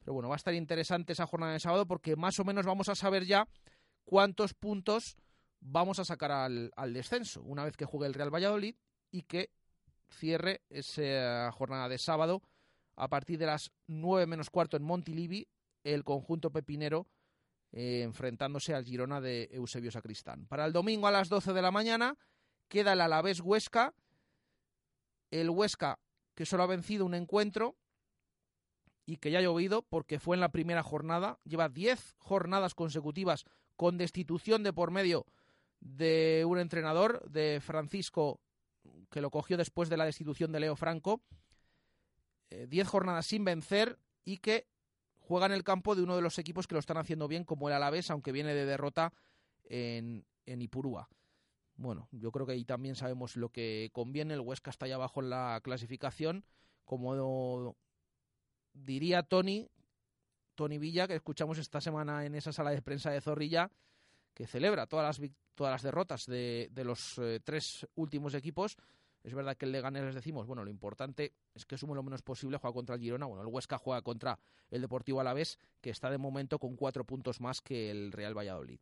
Pero 0.00 0.14
bueno, 0.14 0.28
va 0.28 0.34
a 0.34 0.36
estar 0.36 0.54
interesante 0.54 1.12
esa 1.12 1.26
jornada 1.26 1.52
de 1.52 1.60
sábado 1.60 1.86
porque 1.86 2.16
más 2.16 2.38
o 2.40 2.44
menos 2.44 2.64
vamos 2.64 2.88
a 2.88 2.94
saber 2.94 3.26
ya 3.26 3.46
cuántos 4.04 4.54
puntos 4.54 5.16
vamos 5.60 5.98
a 5.98 6.04
sacar 6.06 6.32
al, 6.32 6.72
al 6.74 6.94
descenso 6.94 7.42
una 7.42 7.64
vez 7.64 7.76
que 7.76 7.84
juegue 7.84 8.06
el 8.06 8.14
Real 8.14 8.34
Valladolid 8.34 8.74
y 9.10 9.22
que 9.22 9.50
cierre 10.08 10.62
esa 10.70 11.52
jornada 11.52 11.88
de 11.90 11.98
sábado 11.98 12.42
a 12.96 13.08
partir 13.08 13.38
de 13.38 13.46
las 13.46 13.70
9 13.86 14.26
menos 14.26 14.50
cuarto 14.50 14.78
en 14.78 14.82
Montilivi, 14.82 15.48
el 15.84 16.04
conjunto 16.04 16.50
pepinero 16.50 17.06
eh, 17.72 18.02
enfrentándose 18.02 18.74
al 18.74 18.84
Girona 18.84 19.20
de 19.20 19.48
Eusebio 19.52 19.90
Sacristán. 19.90 20.46
Para 20.46 20.66
el 20.66 20.72
domingo 20.72 21.06
a 21.06 21.10
las 21.10 21.28
12 21.28 21.52
de 21.52 21.62
la 21.62 21.70
mañana 21.70 22.16
queda 22.68 22.92
el 22.94 23.00
Alavés 23.00 23.40
Huesca, 23.40 23.94
el 25.30 25.50
Huesca 25.50 25.98
que 26.34 26.46
solo 26.46 26.62
ha 26.62 26.66
vencido 26.66 27.04
un 27.04 27.14
encuentro 27.14 27.76
y 29.06 29.16
que 29.16 29.30
ya 29.30 29.38
ha 29.38 29.42
llovido 29.42 29.82
porque 29.82 30.18
fue 30.18 30.36
en 30.36 30.40
la 30.40 30.52
primera 30.52 30.82
jornada, 30.82 31.38
lleva 31.44 31.68
10 31.68 32.14
jornadas 32.18 32.74
consecutivas 32.74 33.44
con 33.76 33.98
destitución 33.98 34.62
de 34.62 34.72
por 34.72 34.90
medio 34.90 35.26
de 35.80 36.44
un 36.46 36.58
entrenador, 36.58 37.28
de 37.30 37.60
Francisco 37.60 38.40
que 39.10 39.20
lo 39.20 39.30
cogió 39.30 39.56
después 39.56 39.88
de 39.88 39.96
la 39.96 40.04
destitución 40.04 40.52
de 40.52 40.60
Leo 40.60 40.76
Franco. 40.76 41.22
Eh, 42.50 42.66
diez 42.68 42.88
jornadas 42.88 43.26
sin 43.26 43.44
vencer 43.44 43.98
y 44.24 44.38
que 44.38 44.66
juega 45.30 45.46
en 45.46 45.52
el 45.52 45.62
campo 45.62 45.94
de 45.94 46.02
uno 46.02 46.16
de 46.16 46.22
los 46.22 46.40
equipos 46.40 46.66
que 46.66 46.74
lo 46.74 46.80
están 46.80 46.96
haciendo 46.96 47.28
bien, 47.28 47.44
como 47.44 47.68
el 47.68 47.74
Alavés, 47.74 48.10
aunque 48.10 48.32
viene 48.32 48.52
de 48.52 48.66
derrota 48.66 49.12
en, 49.62 50.26
en 50.44 50.60
Ipurúa. 50.60 51.08
Bueno, 51.76 52.08
yo 52.10 52.32
creo 52.32 52.46
que 52.46 52.54
ahí 52.54 52.64
también 52.64 52.96
sabemos 52.96 53.36
lo 53.36 53.50
que 53.50 53.90
conviene. 53.92 54.34
El 54.34 54.40
Huesca 54.40 54.70
está 54.70 54.86
allá 54.86 54.96
abajo 54.96 55.20
en 55.20 55.30
la 55.30 55.60
clasificación. 55.62 56.44
Como 56.84 57.76
diría 58.72 59.22
Tony, 59.22 59.70
Tony 60.56 60.78
Villa, 60.78 61.06
que 61.06 61.14
escuchamos 61.14 61.58
esta 61.58 61.80
semana 61.80 62.26
en 62.26 62.34
esa 62.34 62.52
sala 62.52 62.72
de 62.72 62.82
prensa 62.82 63.12
de 63.12 63.20
Zorrilla, 63.20 63.70
que 64.34 64.48
celebra 64.48 64.88
todas 64.88 65.20
las, 65.20 65.30
todas 65.54 65.70
las 65.70 65.82
derrotas 65.82 66.26
de, 66.26 66.70
de 66.72 66.82
los 66.82 67.18
eh, 67.18 67.38
tres 67.44 67.86
últimos 67.94 68.34
equipos. 68.34 68.76
Es 69.22 69.34
verdad 69.34 69.56
que 69.56 69.66
el 69.66 69.72
Leganés 69.72 70.04
les 70.04 70.14
decimos, 70.14 70.46
bueno, 70.46 70.64
lo 70.64 70.70
importante 70.70 71.34
es 71.54 71.66
que 71.66 71.76
sume 71.76 71.94
lo 71.94 72.02
menos 72.02 72.22
posible, 72.22 72.56
juega 72.56 72.72
contra 72.72 72.94
el 72.94 73.00
Girona, 73.00 73.26
bueno, 73.26 73.42
el 73.42 73.48
Huesca 73.48 73.76
juega 73.76 74.00
contra 74.02 74.38
el 74.70 74.80
Deportivo 74.80 75.20
Alavés, 75.20 75.58
que 75.80 75.90
está 75.90 76.10
de 76.10 76.18
momento 76.18 76.58
con 76.58 76.76
cuatro 76.76 77.04
puntos 77.04 77.40
más 77.40 77.60
que 77.60 77.90
el 77.90 78.12
Real 78.12 78.36
Valladolid. 78.36 78.80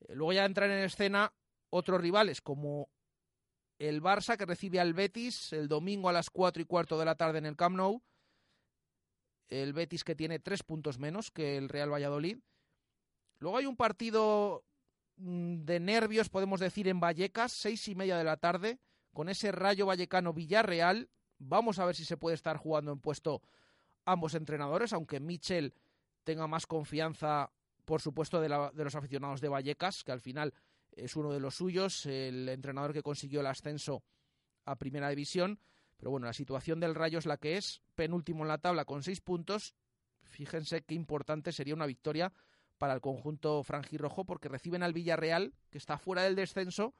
Eh, 0.00 0.14
luego 0.14 0.32
ya 0.32 0.44
entran 0.44 0.70
en 0.70 0.84
escena 0.84 1.32
otros 1.70 2.00
rivales, 2.00 2.40
como 2.40 2.88
el 3.78 4.02
Barça, 4.02 4.36
que 4.36 4.46
recibe 4.46 4.80
al 4.80 4.94
Betis 4.94 5.52
el 5.52 5.68
domingo 5.68 6.08
a 6.08 6.12
las 6.12 6.30
cuatro 6.30 6.60
y 6.60 6.64
cuarto 6.64 6.98
de 6.98 7.04
la 7.04 7.14
tarde 7.14 7.38
en 7.38 7.46
el 7.46 7.56
Camp 7.56 7.76
Nou. 7.76 8.02
El 9.48 9.72
Betis 9.72 10.02
que 10.02 10.16
tiene 10.16 10.40
tres 10.40 10.62
puntos 10.62 10.98
menos 10.98 11.30
que 11.30 11.56
el 11.56 11.68
Real 11.68 11.92
Valladolid. 11.92 12.38
Luego 13.38 13.56
hay 13.56 13.66
un 13.66 13.76
partido 13.76 14.64
Mm, 15.18 15.64
de 15.64 15.80
nervios, 15.80 16.28
podemos 16.28 16.60
decir, 16.60 16.86
en 16.86 17.00
Vallecas, 17.00 17.52
seis 17.52 17.88
y 17.88 17.94
media 17.94 18.16
de 18.16 18.24
la 18.24 18.36
tarde, 18.36 18.78
con 19.12 19.28
ese 19.28 19.52
Rayo 19.52 19.86
Vallecano 19.86 20.32
Villarreal. 20.32 21.08
Vamos 21.38 21.78
a 21.78 21.84
ver 21.84 21.94
si 21.94 22.04
se 22.04 22.16
puede 22.16 22.34
estar 22.34 22.56
jugando 22.56 22.92
en 22.92 23.00
puesto 23.00 23.42
ambos 24.04 24.34
entrenadores, 24.34 24.92
aunque 24.92 25.20
Michel 25.20 25.74
tenga 26.24 26.46
más 26.46 26.66
confianza, 26.66 27.50
por 27.84 28.00
supuesto, 28.00 28.40
de, 28.40 28.48
de 28.48 28.84
los 28.84 28.94
aficionados 28.94 29.40
de 29.40 29.48
Vallecas, 29.48 30.04
que 30.04 30.12
al 30.12 30.20
final 30.20 30.54
es 30.92 31.16
uno 31.16 31.32
de 31.32 31.40
los 31.40 31.56
suyos, 31.56 32.06
el 32.06 32.48
entrenador 32.48 32.92
que 32.92 33.02
consiguió 33.02 33.40
el 33.40 33.46
ascenso 33.46 34.02
a 34.64 34.76
Primera 34.76 35.08
División. 35.08 35.60
Pero 35.96 36.10
bueno, 36.10 36.26
la 36.26 36.32
situación 36.32 36.80
del 36.80 36.94
Rayo 36.94 37.18
es 37.18 37.26
la 37.26 37.36
que 37.36 37.56
es, 37.56 37.82
penúltimo 37.94 38.44
en 38.44 38.48
la 38.48 38.58
tabla 38.58 38.84
con 38.84 39.02
seis 39.02 39.20
puntos. 39.20 39.74
Fíjense 40.22 40.82
qué 40.82 40.94
importante 40.94 41.52
sería 41.52 41.74
una 41.74 41.86
victoria 41.86 42.32
para 42.78 42.94
el 42.94 43.00
conjunto 43.00 43.62
franjirrojo 43.64 44.24
porque 44.24 44.48
reciben 44.48 44.82
al 44.82 44.92
Villarreal, 44.92 45.52
que 45.70 45.78
está 45.78 45.98
fuera 45.98 46.22
del 46.22 46.36
descenso, 46.36 46.94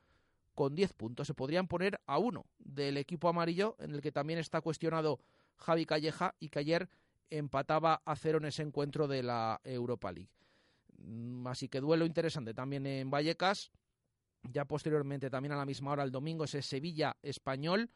con 0.59 0.75
10 0.75 0.93
puntos. 0.95 1.29
Se 1.29 1.35
podrían 1.35 1.69
poner 1.69 2.01
a 2.05 2.19
uno 2.19 2.45
del 2.59 2.97
equipo 2.97 3.29
amarillo, 3.29 3.77
en 3.79 3.93
el 3.93 4.01
que 4.01 4.11
también 4.11 4.41
está 4.41 4.61
cuestionado 4.61 5.21
Javi 5.57 5.87
Calleja 5.87 6.35
y 6.41 6.49
que 6.49 6.59
ayer 6.59 6.89
empataba 7.31 8.03
a 8.05 8.17
cero 8.17 8.39
en 8.39 8.47
ese 8.47 8.63
encuentro 8.63 9.07
de 9.07 9.23
la 9.23 9.61
Europa 9.63 10.11
League. 10.11 10.33
Mm, 10.97 11.47
así 11.47 11.69
que 11.69 11.81
duelo 11.81 12.07
interesante 12.07 12.55
también 12.55 12.87
en 12.87 13.09
Vallecas. 13.09 13.71
Ya 14.51 14.65
posteriormente, 14.65 15.31
también 15.31 15.53
a 15.53 15.57
la 15.57 15.65
misma 15.65 15.93
hora, 15.93 16.03
el 16.03 16.11
domingo, 16.11 16.43
ese 16.43 16.61
Sevilla 16.61 17.17
español. 17.23 17.89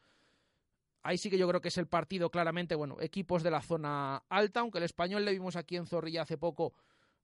Ahí 1.02 1.18
sí 1.18 1.30
que 1.30 1.38
yo 1.38 1.48
creo 1.48 1.60
que 1.60 1.66
es 1.66 1.78
el 1.78 1.88
partido 1.88 2.30
claramente, 2.30 2.76
bueno, 2.76 2.96
equipos 3.00 3.42
de 3.42 3.50
la 3.50 3.60
zona 3.60 4.22
alta, 4.28 4.60
aunque 4.60 4.78
el 4.78 4.84
español 4.84 5.24
le 5.24 5.32
vimos 5.32 5.56
aquí 5.56 5.74
en 5.74 5.86
Zorrilla 5.86 6.22
hace 6.22 6.38
poco 6.38 6.74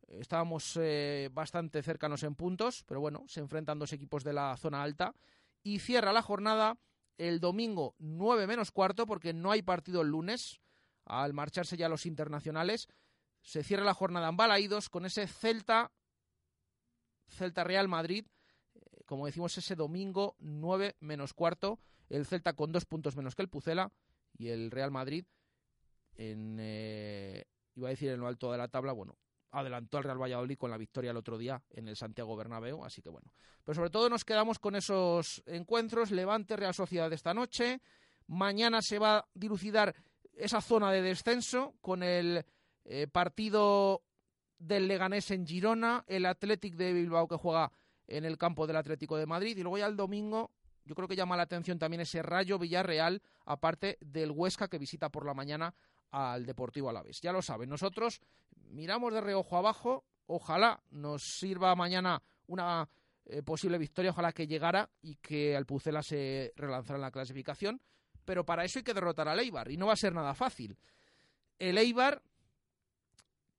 Estábamos 0.09 0.79
eh, 0.81 1.29
bastante 1.33 1.83
cercanos 1.83 2.23
en 2.23 2.35
puntos, 2.35 2.85
pero 2.87 3.01
bueno, 3.01 3.25
se 3.29 3.41
enfrentan 3.41 3.79
dos 3.79 3.93
equipos 3.93 4.25
de 4.25 4.33
la 4.33 4.57
zona 4.57 4.83
alta. 4.83 5.15
Y 5.63 5.81
cierra 5.81 6.13
la 6.13 6.23
jornada 6.23 6.79
el 7.19 7.41
domingo 7.41 7.95
9 7.99 8.47
menos 8.47 8.71
cuarto, 8.71 9.07
porque 9.07 9.33
no 9.33 9.51
hay 9.51 9.63
partido 9.63 10.03
el 10.03 10.09
lunes, 10.09 10.61
al 11.05 11.35
marcharse 11.35 11.77
ya 11.77 11.89
los 11.89 12.07
internacionales. 12.07 12.89
Se 13.43 13.63
cierra 13.63 13.85
la 13.85 13.95
jornada 13.95 14.29
en 14.29 14.37
Balaídos 14.37 14.89
con 14.89 15.05
ese 15.05 15.27
Celta, 15.27 15.93
Celta 17.27 17.65
Real 17.65 17.89
Madrid, 17.89 18.27
eh, 18.75 19.03
como 19.05 19.27
decimos, 19.27 19.57
ese 19.59 19.75
domingo 19.75 20.37
9 20.39 20.97
menos 21.01 21.35
cuarto. 21.35 21.81
El 22.09 22.25
Celta 22.25 22.55
con 22.55 22.73
dos 22.73 22.87
puntos 22.87 23.17
menos 23.17 23.35
que 23.35 23.43
el 23.43 23.49
Pucela 23.49 23.93
y 24.39 24.49
el 24.49 24.71
Real 24.71 24.91
Madrid 24.91 25.27
en, 26.19 26.59
eh, 26.61 27.45
iba 27.75 27.89
a 27.89 27.91
decir 27.91 28.11
en 28.11 28.21
lo 28.21 28.27
alto 28.27 28.53
de 28.53 28.59
la 28.59 28.69
tabla, 28.69 28.93
bueno, 28.93 29.17
adelantó 29.51 29.99
al 29.99 30.05
Real 30.05 30.21
Valladolid 30.21 30.59
con 30.59 30.71
la 30.71 30.77
victoria 30.77 31.11
el 31.11 31.17
otro 31.17 31.39
día 31.39 31.63
en 31.71 31.89
el 31.89 31.97
Santiago 31.97 32.37
Bernabéu, 32.37 32.85
así 32.85 33.03
que 33.03 33.09
bueno. 33.09 33.33
Pero 33.65 33.75
sobre 33.75 33.91
todo 33.91 34.09
nos 34.09 34.25
quedamos 34.25 34.59
con 34.59 34.77
esos 34.77 35.43
encuentros, 35.47 36.11
Levante 36.11 36.57
Real 36.57 36.75
Sociedad 36.75 37.13
esta 37.13 37.35
noche, 37.35 37.81
mañana 38.27 38.83
se 38.83 38.99
va 38.99 39.19
a 39.19 39.29
dilucidar 39.35 39.95
esa 40.35 40.61
zona 40.61 40.93
de 40.93 41.03
descenso 41.03 41.75
con 41.81 42.03
el 42.03 42.45
eh, 42.85 43.07
partido 43.09 44.03
del 44.59 44.89
Leganés 44.89 45.31
en 45.31 45.47
Girona, 45.47 46.05
el 46.07 46.27
Athletic 46.27 46.75
de 46.75 46.93
Bilbao 46.93 47.29
que 47.29 47.37
juega 47.37 47.73
en 48.07 48.25
el 48.25 48.39
campo 48.39 48.67
del 48.67 48.77
Atlético 48.77 49.17
de 49.17 49.27
Madrid. 49.27 49.57
Y 49.57 49.63
luego 49.63 49.79
ya 49.79 49.87
el 49.87 49.97
domingo 49.97 50.51
yo 50.89 50.95
creo 50.95 51.07
que 51.07 51.17
llama 51.17 51.37
la 51.37 51.43
atención 51.43 51.79
también 51.79 52.01
ese 52.01 52.23
Rayo 52.23 52.59
Villarreal, 52.59 53.21
aparte 53.45 53.99
del 54.01 54.31
Huesca 54.31 54.69
que 54.69 54.79
visita 54.79 55.11
por 55.11 55.27
la 55.27 55.35
mañana 55.35 55.75
al 56.11 56.47
Deportivo 56.47 56.91
Alavés. 56.91 57.21
Ya 57.21 57.33
lo 57.33 57.43
saben, 57.43 57.69
nosotros 57.69 58.21
miramos 58.71 59.13
de 59.13 59.21
reojo 59.21 59.57
abajo, 59.57 60.05
ojalá 60.27 60.83
nos 60.91 61.23
sirva 61.23 61.75
mañana 61.75 62.23
una 62.47 62.89
eh, 63.27 63.43
posible 63.43 63.79
victoria, 63.79 64.11
ojalá 64.11 64.33
que 64.33 64.47
llegara 64.47 64.89
y 65.03 65.17
que 65.17 65.57
al 65.57 65.67
Pucela 65.67 66.03
se 66.03 66.53
relanzara 66.57 66.97
en 66.97 67.03
la 67.03 67.11
clasificación. 67.11 67.81
Pero 68.25 68.45
para 68.45 68.65
eso 68.65 68.79
hay 68.79 68.85
que 68.85 68.95
derrotar 68.95 69.29
al 69.29 69.41
Eibar 69.41 69.71
y 69.71 69.77
no 69.77 69.87
va 69.87 69.95
a 69.95 69.97
ser 69.97 70.15
nada 70.15 70.35
fácil. 70.35 70.79
El 71.59 71.79
Eibar, 71.79 72.23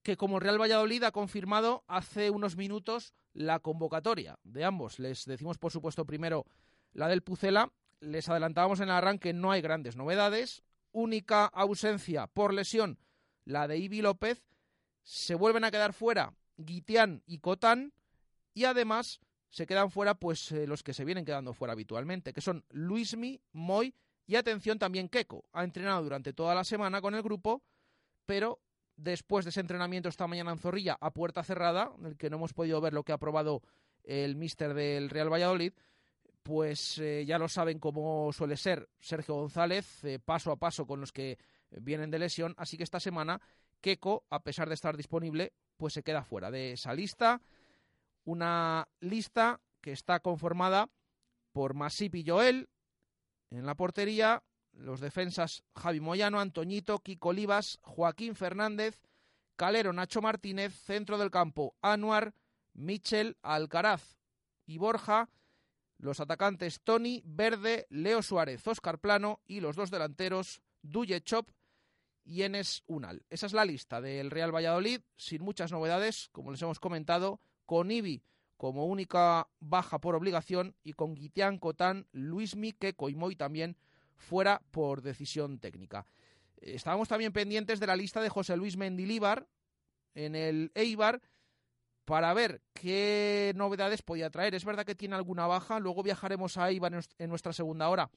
que 0.04 0.16
como 0.16 0.40
Real 0.40 0.62
Valladolid 0.62 1.04
ha 1.04 1.12
confirmado 1.12 1.84
hace 1.88 2.30
unos 2.30 2.56
minutos 2.56 3.14
la 3.34 3.60
convocatoria 3.60 4.40
de 4.44 4.64
ambos. 4.64 5.00
Les 5.00 5.26
decimos, 5.26 5.58
por 5.58 5.72
supuesto, 5.72 6.06
primero 6.06 6.46
la 6.94 7.08
del 7.08 7.22
Pucela. 7.22 7.72
Les 8.00 8.30
adelantábamos 8.30 8.80
en 8.80 8.86
el 8.86 8.96
arranque, 8.96 9.34
no 9.34 9.52
hay 9.52 9.62
grandes 9.62 9.96
novedades. 9.96 10.64
Única 10.92 11.46
ausencia 11.46 12.28
por 12.28 12.54
lesión, 12.54 13.00
la 13.46 13.68
de 13.68 13.78
Ibi 13.78 14.02
López. 14.02 14.44
Se 15.04 15.36
vuelven 15.36 15.64
a 15.64 15.72
quedar 15.72 15.94
fuera 15.94 16.34
Guitián 16.58 17.24
y 17.26 17.40
Cotán. 17.40 17.94
Y 18.54 18.66
además 18.66 19.20
se 19.50 19.66
quedan 19.66 19.92
fuera 19.92 20.16
pues 20.16 20.52
eh, 20.52 20.68
los 20.68 20.84
que 20.84 20.94
se 20.94 21.06
vienen 21.06 21.26
quedando 21.26 21.54
fuera 21.54 21.74
habitualmente, 21.74 22.34
que 22.34 22.42
son 22.42 22.66
Luismi, 22.70 23.42
Moy 23.52 23.96
y 24.28 24.36
atención 24.36 24.78
también 24.78 25.10
Keco. 25.10 25.46
Ha 25.54 25.64
entrenado 25.64 26.04
durante 26.04 26.34
toda 26.34 26.54
la 26.54 26.64
semana 26.64 27.02
con 27.02 27.16
el 27.16 27.24
grupo, 27.24 27.64
pero 28.26 28.60
después 28.96 29.46
de 29.46 29.50
ese 29.50 29.62
entrenamiento 29.62 30.10
esta 30.10 30.28
mañana 30.28 30.52
en 30.52 30.60
Zorrilla 30.60 30.98
a 31.00 31.12
puerta 31.12 31.44
cerrada, 31.44 31.92
en 31.98 32.06
el 32.06 32.18
que 32.18 32.30
no 32.30 32.38
hemos 32.38 32.54
podido 32.54 32.80
ver 32.82 32.94
lo 32.94 33.04
que 33.04 33.12
ha 33.12 33.18
probado 33.18 33.64
el 34.04 34.36
míster 34.36 34.74
del 34.74 35.10
Real 35.10 35.32
Valladolid, 35.32 35.74
pues 36.44 36.98
eh, 37.00 37.26
ya 37.26 37.38
lo 37.38 37.48
saben 37.48 37.80
cómo 37.80 38.32
suele 38.34 38.58
ser 38.58 38.90
Sergio 39.00 39.36
González, 39.36 40.04
eh, 40.04 40.20
paso 40.20 40.52
a 40.52 40.58
paso 40.58 40.86
con 40.88 41.00
los 41.00 41.12
que 41.12 41.38
vienen 41.72 42.12
de 42.12 42.20
lesión, 42.20 42.56
así 42.58 42.78
que 42.78 42.84
esta 42.84 43.00
semana 43.00 43.42
Keco, 43.82 44.26
a 44.30 44.42
pesar 44.42 44.68
de 44.68 44.76
estar 44.76 44.98
disponible, 44.98 45.54
pues 45.78 45.94
se 45.94 46.04
queda 46.04 46.24
fuera 46.24 46.52
de 46.52 46.74
esa 46.74 46.94
lista, 46.94 47.42
una 48.26 48.88
lista 49.00 49.62
que 49.82 49.92
está 49.92 50.20
conformada 50.20 50.90
por 51.52 51.74
Masip 51.74 52.16
y 52.16 52.26
Joel 52.28 52.70
en 53.50 53.66
la 53.66 53.76
portería, 53.76 54.44
los 54.74 55.00
defensas 55.00 55.64
Javi 55.76 56.00
Moyano, 56.00 56.40
Antoñito, 56.40 57.00
Kiko 57.00 57.30
Olivas, 57.30 57.80
Joaquín 57.82 58.36
Fernández, 58.36 59.02
Calero, 59.56 59.92
Nacho 59.94 60.22
Martínez, 60.22 60.74
centro 60.74 61.18
del 61.18 61.32
campo, 61.32 61.76
Anuar, 61.82 62.34
Michel, 62.74 63.38
Alcaraz 63.42 64.18
y 64.66 64.78
Borja, 64.78 65.30
los 66.00 66.20
atacantes 66.20 66.82
Tony, 66.82 67.22
Verde, 67.24 67.86
Leo 67.90 68.24
Suárez, 68.24 68.66
Oscar 68.68 69.00
Plano 69.00 69.42
y 69.46 69.60
los 69.60 69.76
dos 69.76 69.92
delanteros 69.92 70.62
Duye 70.82 71.22
Chop 71.22 71.50
y 72.24 72.42
Enes 72.42 72.84
Unal. 72.88 73.24
Esa 73.30 73.46
es 73.46 73.54
la 73.54 73.66
lista 73.66 74.02
del 74.02 74.32
Real 74.32 74.54
Valladolid, 74.54 75.02
sin 75.16 75.44
muchas 75.44 75.72
novedades, 75.72 76.30
como 76.32 76.52
les 76.52 76.62
hemos 76.62 76.80
comentado, 76.80 77.42
con 77.66 77.92
Ibi 77.92 78.24
como 78.60 78.88
única 78.88 79.48
baja 79.62 80.02
por 80.02 80.16
obligación 80.16 80.76
y 80.84 80.92
con 80.92 81.16
Guitián, 81.16 81.60
Cotán, 81.60 82.08
Luismi, 82.12 82.74
Keco 82.74 83.10
y 83.10 83.16
también 83.38 83.78
fuera 84.18 84.62
por 84.72 85.02
decisión 85.02 85.60
técnica. 85.60 86.06
Estábamos 86.58 87.08
también 87.08 87.32
pendientes 87.32 87.80
de 87.80 87.88
la 87.88 87.96
lista 87.96 88.22
de 88.22 88.28
José 88.28 88.58
Luis 88.58 88.76
Mendilíbar 88.76 89.48
en 90.14 90.36
el 90.36 90.74
Eibar 90.76 91.22
para 92.10 92.34
ver 92.34 92.64
qué 92.74 93.54
novedades 93.56 94.02
podía 94.02 94.32
traer. 94.32 94.56
Es 94.56 94.66
verdad 94.66 94.84
que 94.84 94.96
tiene 94.96 95.14
alguna 95.14 95.46
baja, 95.46 95.80
luego 95.80 96.02
viajaremos 96.02 96.58
a 96.58 96.68
Eibar 96.68 96.92
en 97.20 97.30
nuestra 97.30 97.54
segunda 97.54 97.88
hora 97.88 98.10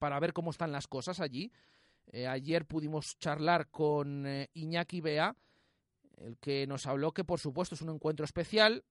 para 0.00 0.18
ver 0.18 0.32
cómo 0.32 0.50
están 0.50 0.72
las 0.72 0.88
cosas 0.88 1.20
allí. 1.20 1.52
Eh, 2.08 2.26
ayer 2.26 2.66
pudimos 2.66 3.16
charlar 3.20 3.68
con 3.68 4.26
eh, 4.26 4.50
Iñaki 4.54 5.00
Bea, 5.00 5.36
el 6.16 6.38
que 6.38 6.66
nos 6.66 6.88
habló 6.88 7.12
que 7.12 7.22
por 7.22 7.38
supuesto 7.38 7.76
es 7.76 7.82
un 7.82 7.90
encuentro 7.90 8.24
especial. 8.24 8.82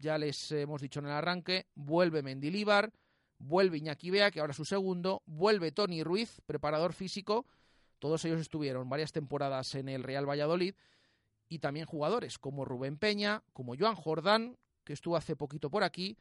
Ya 0.00 0.18
les 0.18 0.50
hemos 0.50 0.82
dicho 0.82 0.98
en 0.98 1.06
el 1.06 1.12
arranque, 1.12 1.68
vuelve 1.76 2.24
Mendilíbar, 2.24 2.92
vuelve 3.38 3.78
Iñaki 3.78 4.10
Bea, 4.10 4.32
que 4.32 4.40
ahora 4.40 4.50
es 4.50 4.56
su 4.56 4.64
segundo, 4.64 5.22
vuelve 5.26 5.70
Tony 5.70 6.02
Ruiz, 6.02 6.40
preparador 6.44 6.92
físico. 6.92 7.46
Todos 8.00 8.24
ellos 8.24 8.40
estuvieron 8.40 8.88
varias 8.88 9.12
temporadas 9.12 9.76
en 9.76 9.88
el 9.88 10.02
Real 10.02 10.28
Valladolid 10.28 10.74
y 11.48 11.58
también 11.58 11.86
jugadores 11.86 12.38
como 12.38 12.64
Rubén 12.64 12.98
Peña, 12.98 13.42
como 13.52 13.74
Joan 13.78 13.94
Jordán, 13.94 14.56
que 14.84 14.92
estuvo 14.92 15.16
hace 15.16 15.36
poquito 15.36 15.70
por 15.70 15.84
aquí. 15.84 16.16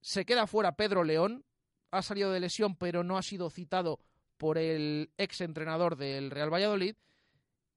Se 0.00 0.24
queda 0.24 0.46
fuera 0.46 0.76
Pedro 0.76 1.04
León, 1.04 1.44
ha 1.90 2.02
salido 2.02 2.32
de 2.32 2.40
lesión 2.40 2.76
pero 2.76 3.02
no 3.02 3.18
ha 3.18 3.22
sido 3.22 3.50
citado 3.50 4.00
por 4.36 4.56
el 4.58 5.10
ex 5.18 5.40
entrenador 5.40 5.96
del 5.96 6.30
Real 6.30 6.52
Valladolid. 6.52 6.96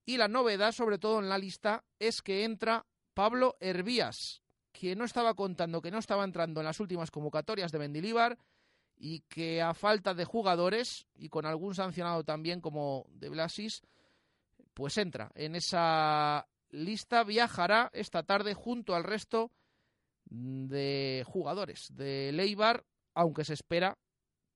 Y 0.06 0.18
la 0.18 0.28
novedad, 0.28 0.72
sobre 0.72 0.98
todo 0.98 1.20
en 1.20 1.30
la 1.30 1.38
lista, 1.38 1.84
es 2.00 2.22
que 2.22 2.44
entra 2.44 2.86
Pablo 3.13 3.56
Hervías, 3.60 4.42
que 4.72 4.96
no 4.96 5.06
estaba 5.06 5.34
contando, 5.34 5.82
que 5.82 5.92
no 5.92 6.00
estaba 6.00 6.24
entrando 6.24 6.62
en 6.62 6.66
las 6.66 6.80
últimas 6.80 7.12
convocatorias 7.12 7.72
de 7.72 7.80
Mendilíbar 7.80 8.38
y 8.98 9.22
que 9.22 9.62
a 9.62 9.74
falta 9.74 10.13
de 10.13 10.26
jugadores 10.26 11.08
y 11.16 11.30
con 11.30 11.46
algún 11.46 11.76
sancionado 11.76 12.24
también 12.24 12.62
como 12.62 13.06
de 13.10 13.30
Blasis, 13.30 13.82
pues 14.73 14.97
entra 14.97 15.31
en 15.36 15.55
esa 15.55 16.47
lista, 16.71 17.23
viajará 17.23 17.89
esta 17.93 18.23
tarde 18.23 18.53
junto 18.53 18.95
al 18.95 19.03
resto 19.03 19.51
de 20.25 21.23
jugadores 21.27 21.88
de 21.95 22.31
Leibar, 22.31 22.86
aunque 23.13 23.45
se 23.45 23.53
espera 23.53 23.97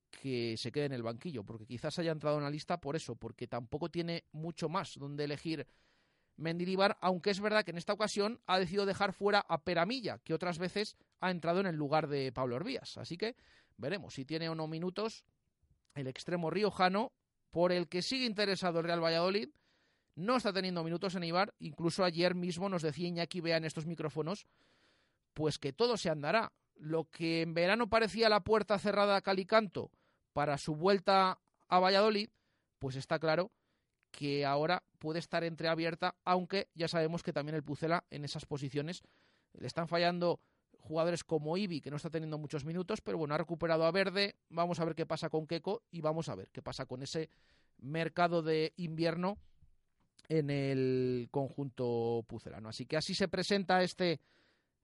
que 0.10 0.56
se 0.58 0.72
quede 0.72 0.86
en 0.86 0.94
el 0.94 1.04
banquillo, 1.04 1.44
porque 1.44 1.66
quizás 1.66 2.00
haya 2.00 2.12
entrado 2.12 2.38
en 2.38 2.44
la 2.44 2.50
lista 2.50 2.80
por 2.80 2.96
eso, 2.96 3.16
porque 3.16 3.48
tampoco 3.48 3.90
tiene 3.90 4.26
mucho 4.32 4.70
más 4.70 4.96
donde 4.96 5.26
elegir 5.26 5.68
Mendilibar, 6.38 6.98
aunque 7.02 7.32
es 7.32 7.40
verdad 7.40 7.64
que 7.64 7.72
en 7.72 7.80
esta 7.80 7.94
ocasión 7.94 8.40
ha 8.46 8.60
decidido 8.60 8.86
dejar 8.86 9.12
fuera 9.12 9.44
a 9.50 9.64
Peramilla, 9.64 10.20
que 10.20 10.36
otras 10.36 10.60
veces 10.60 10.96
ha 11.20 11.32
entrado 11.32 11.62
en 11.62 11.66
el 11.66 11.76
lugar 11.76 12.08
de 12.08 12.32
Pablo 12.32 12.58
Orbías. 12.58 12.96
Así 12.98 13.18
que 13.18 13.36
veremos 13.78 14.14
si 14.14 14.24
tiene 14.24 14.48
o 14.48 14.54
no 14.54 14.68
minutos 14.68 15.26
el 15.96 16.06
extremo 16.06 16.52
riojano, 16.52 17.12
por 17.50 17.72
el 17.72 17.88
que 17.88 18.04
sigue 18.04 18.26
interesado 18.26 18.80
el 18.80 18.86
Real 18.86 19.04
Valladolid. 19.04 19.50
No 20.18 20.36
está 20.36 20.52
teniendo 20.52 20.84
minutos 20.84 21.14
en 21.14 21.26
Ibar, 21.26 21.54
incluso 21.60 22.04
ayer 22.04 22.34
mismo 22.34 22.70
nos 22.70 22.82
decía 22.82 23.08
Iñaki 23.08 23.40
Bea 23.40 23.58
en 23.58 23.66
estos 23.66 23.86
micrófonos, 23.86 24.48
pues 25.36 25.60
que 25.60 25.74
todo 25.74 25.96
se 25.96 26.10
andará. 26.10 26.52
Lo 26.76 27.04
que 27.04 27.44
en 27.44 27.54
verano 27.54 27.88
parecía 27.88 28.28
la 28.28 28.44
puerta 28.44 28.80
cerrada 28.80 29.16
a 29.16 29.22
Calicanto 29.22 29.92
para 30.34 30.58
su 30.58 30.76
vuelta 30.76 31.40
a 31.68 31.80
Valladolid, 31.80 32.30
pues 32.80 32.96
está 32.96 33.20
claro 33.20 33.52
que 34.10 34.44
ahora 34.44 34.82
puede 34.98 35.20
estar 35.20 35.44
entreabierta, 35.44 36.16
aunque 36.26 36.68
ya 36.74 36.88
sabemos 36.88 37.22
que 37.22 37.32
también 37.32 37.56
el 37.56 37.64
Pucela 37.64 38.04
en 38.10 38.26
esas 38.26 38.48
posiciones 38.48 39.04
le 39.54 39.68
están 39.68 39.88
fallando 39.88 40.40
jugadores 40.80 41.24
como 41.24 41.58
Ibi, 41.58 41.80
que 41.80 41.92
no 41.92 41.98
está 41.98 42.10
teniendo 42.10 42.40
muchos 42.40 42.66
minutos, 42.66 43.02
pero 43.02 43.20
bueno, 43.20 43.36
ha 43.36 43.38
recuperado 43.38 43.86
a 43.86 43.92
Verde, 43.92 44.36
vamos 44.50 44.80
a 44.80 44.86
ver 44.86 44.96
qué 44.96 45.06
pasa 45.06 45.30
con 45.30 45.46
Keco 45.46 45.84
y 45.92 46.02
vamos 46.02 46.28
a 46.28 46.34
ver 46.34 46.50
qué 46.52 46.64
pasa 46.64 46.88
con 46.88 47.04
ese 47.04 47.30
mercado 47.78 48.42
de 48.42 48.74
invierno 48.78 49.38
en 50.30 50.50
el 50.50 51.28
conjunto 51.32 52.24
pucelano. 52.28 52.70
Así 52.70 52.86
que 52.86 52.98
así 52.98 53.14
se 53.14 53.28
presenta 53.28 53.82
este 53.82 54.20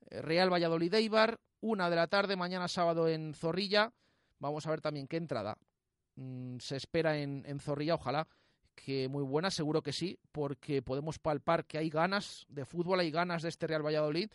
eh, 0.09 0.21
Real 0.21 0.51
Valladolid 0.51 0.93
Eibar, 0.93 1.39
una 1.61 1.89
de 1.89 1.95
la 1.95 2.07
tarde, 2.07 2.35
mañana 2.35 2.67
sábado 2.67 3.07
en 3.07 3.33
Zorrilla, 3.33 3.93
Vamos 4.43 4.67
a 4.67 4.71
ver 4.71 4.81
también 4.81 5.07
qué 5.07 5.15
entrada 5.15 5.57
mm, 6.15 6.57
se 6.59 6.75
espera 6.75 7.17
en, 7.17 7.59
Zorrilla, 7.61 7.95
ojalá 7.95 8.27
que 8.75 9.07
muy 9.07 9.23
buena, 9.23 9.49
seguro 9.49 9.81
que 9.81 9.93
sí, 9.93 10.19
porque 10.33 10.81
podemos 10.81 11.17
palpar 11.17 11.65
que 11.65 11.77
hay 11.77 11.89
ganas 11.89 12.45
de 12.49 12.65
fútbol, 12.65 12.99
hay 12.99 13.09
ganas 13.09 13.41
de 13.41 13.47
este 13.47 13.67
Real 13.67 13.85
Valladolid 13.85 14.29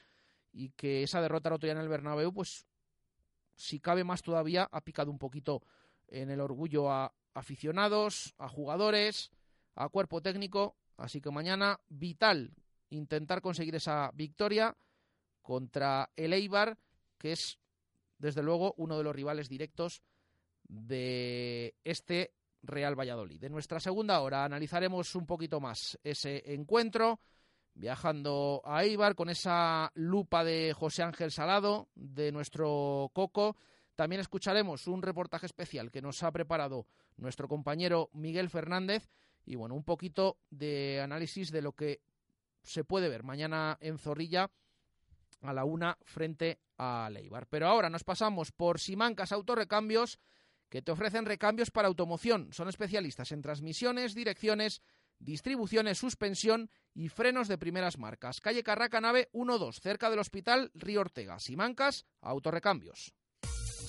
y 0.51 0.71
que 0.71 1.03
esa 1.03 1.21
derrota 1.21 1.53
otro 1.53 1.67
día 1.67 1.73
en 1.73 1.81
el 1.83 1.91
Bernabéu, 1.91 2.33
pues 2.33 2.67
si 3.55 3.81
cabe 3.81 4.03
más 4.03 4.23
todavía, 4.23 4.67
ha 4.73 4.81
picado 4.81 5.11
un 5.11 5.19
poquito 5.19 5.61
en 6.07 6.31
el 6.31 6.41
orgullo 6.41 6.91
a 6.91 7.13
aficionados, 7.35 8.35
a 8.39 8.49
jugadores, 8.49 9.31
a 9.75 9.91
cuerpo 9.91 10.23
técnico, 10.23 10.75
así 10.99 11.21
que 11.21 11.31
mañana 11.31 11.81
vital 11.89 12.53
intentar 12.91 13.41
conseguir 13.41 13.75
esa 13.75 14.11
victoria 14.13 14.77
contra 15.43 16.11
el 16.17 16.35
Eibar, 16.35 16.79
que 17.17 17.33
es 17.33 17.59
desde 18.19 18.43
luego, 18.43 18.75
uno 18.77 18.99
de 18.99 19.05
los 19.05 19.15
rivales 19.15 19.49
directos 19.49 20.03
de 20.69 21.75
este 21.85 22.35
Real 22.63 22.99
Valladolid. 22.99 23.43
En 23.45 23.53
nuestra 23.53 23.81
segunda 23.81 24.21
hora 24.21 24.45
analizaremos 24.45 25.15
un 25.15 25.27
poquito 25.27 25.61
más 25.61 25.99
ese 26.03 26.53
encuentro, 26.53 27.21
viajando 27.75 28.61
a 28.65 28.83
Eibar 28.85 29.15
con 29.15 29.31
esa 29.31 29.93
lupa 29.95 30.43
de 30.43 30.75
José 30.77 31.05
Ángel 31.05 31.31
Salado, 31.31 31.89
de 31.95 32.33
nuestro 32.33 33.11
Coco. 33.15 33.57
También 33.95 34.21
escucharemos 34.21 34.89
un 34.89 35.03
reportaje 35.03 35.47
especial 35.47 35.91
que 35.91 36.03
nos 36.03 36.23
ha 36.23 36.33
preparado 36.33 36.87
nuestro 37.17 37.49
compañero 37.49 38.11
Miguel 38.13 38.51
Fernández 38.51 39.09
y 39.49 39.57
bueno, 39.57 39.75
un 39.75 39.83
poquito 39.83 40.37
de 40.51 41.01
análisis 41.01 41.51
de 41.51 41.63
lo 41.63 41.73
que 41.73 42.03
se 42.63 42.85
puede 42.85 43.09
ver 43.09 43.23
mañana 43.23 43.79
en 43.81 43.97
Zorrilla 43.97 44.51
a 45.41 45.53
la 45.55 45.65
una 45.65 45.97
frente 46.05 46.61
a 46.77 47.09
Leibar. 47.11 47.47
Pero 47.47 47.67
ahora 47.67 47.89
nos 47.89 48.05
pasamos 48.05 48.53
por 48.53 48.79
Simancas 48.79 49.33
Autorrecambios, 49.33 50.19
que 50.69 50.83
te 50.83 50.93
ofrecen 50.93 51.25
recambios 51.25 51.71
para 51.71 51.89
automoción. 51.89 52.53
Son 52.53 52.69
especialistas 52.69 53.33
en 53.33 53.41
transmisiones, 53.41 54.15
direcciones, 54.15 54.83
distribuciones, 55.19 55.97
suspensión 55.97 56.69
y 56.93 57.09
frenos 57.09 57.49
de 57.49 57.57
primeras 57.57 57.97
marcas. 57.97 58.43
Calle 58.43 58.63
Carraca, 58.63 59.01
nave 59.01 59.31
1-2, 59.33 59.81
cerca 59.81 60.11
del 60.11 60.19
Hospital 60.19 60.71
Río 60.75 61.01
Ortega. 61.01 61.39
Simancas, 61.39 62.05
autorrecambios. 62.21 63.15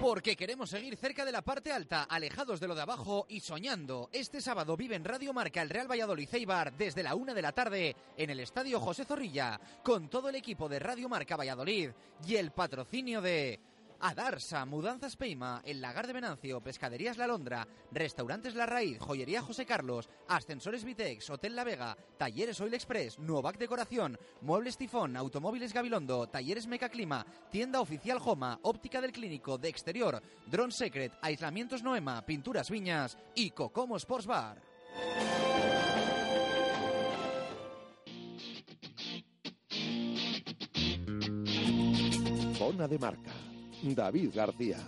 Porque 0.00 0.36
queremos 0.36 0.68
seguir 0.68 0.94
cerca 0.96 1.24
de 1.24 1.32
la 1.32 1.42
parte 1.42 1.72
alta, 1.72 2.04
alejados 2.04 2.60
de 2.60 2.68
lo 2.68 2.74
de 2.74 2.82
abajo 2.82 3.26
y 3.30 3.40
soñando. 3.40 4.10
Este 4.12 4.42
sábado 4.42 4.76
vive 4.76 4.94
en 4.94 5.04
Radio 5.04 5.32
Marca 5.32 5.62
el 5.62 5.70
Real 5.70 5.90
Valladolid 5.90 6.28
Ceibar 6.28 6.76
desde 6.76 7.02
la 7.02 7.14
una 7.14 7.32
de 7.32 7.42
la 7.42 7.52
tarde 7.52 7.96
en 8.16 8.28
el 8.28 8.40
Estadio 8.40 8.78
José 8.78 9.06
Zorrilla, 9.06 9.58
con 9.82 10.08
todo 10.10 10.28
el 10.28 10.34
equipo 10.34 10.68
de 10.68 10.78
Radio 10.80 11.08
Marca 11.08 11.36
Valladolid 11.36 11.90
y 12.26 12.36
el 12.36 12.50
patrocinio 12.50 13.22
de 13.22 13.58
Adarsa, 14.00 14.64
Mudanzas 14.64 15.16
Peima, 15.16 15.62
El 15.64 15.80
Lagar 15.80 16.06
de 16.06 16.12
Venancio, 16.12 16.60
Pescaderías 16.60 17.16
La 17.16 17.26
Londra, 17.26 17.66
Restaurantes 17.92 18.54
La 18.54 18.66
Raíz, 18.66 18.98
Joyería 18.98 19.42
José 19.42 19.66
Carlos, 19.66 20.08
Ascensores 20.28 20.84
Vitex, 20.84 21.30
Hotel 21.30 21.56
La 21.56 21.64
Vega, 21.64 21.96
Talleres 22.18 22.60
Oil 22.60 22.74
Express, 22.74 23.18
Nuovac 23.18 23.58
Decoración, 23.58 24.18
Muebles 24.40 24.76
Tifón, 24.76 25.16
Automóviles 25.16 25.72
Gabilondo, 25.72 26.26
Talleres 26.28 26.66
Mecaclima, 26.66 27.26
Tienda 27.50 27.80
Oficial 27.80 28.18
Joma, 28.18 28.58
Óptica 28.62 29.00
del 29.00 29.12
Clínico, 29.12 29.58
de 29.58 29.68
Exterior, 29.68 30.22
Drone 30.46 30.72
Secret, 30.72 31.12
Aislamientos 31.22 31.82
Noema, 31.82 32.24
Pinturas 32.24 32.70
Viñas 32.70 33.16
y 33.34 33.50
Cocomo 33.50 33.96
Sports 33.96 34.26
Bar. 34.26 34.62
Zona 42.58 42.88
de 42.88 42.98
marca. 42.98 43.45
David 43.94 44.30
García. 44.34 44.78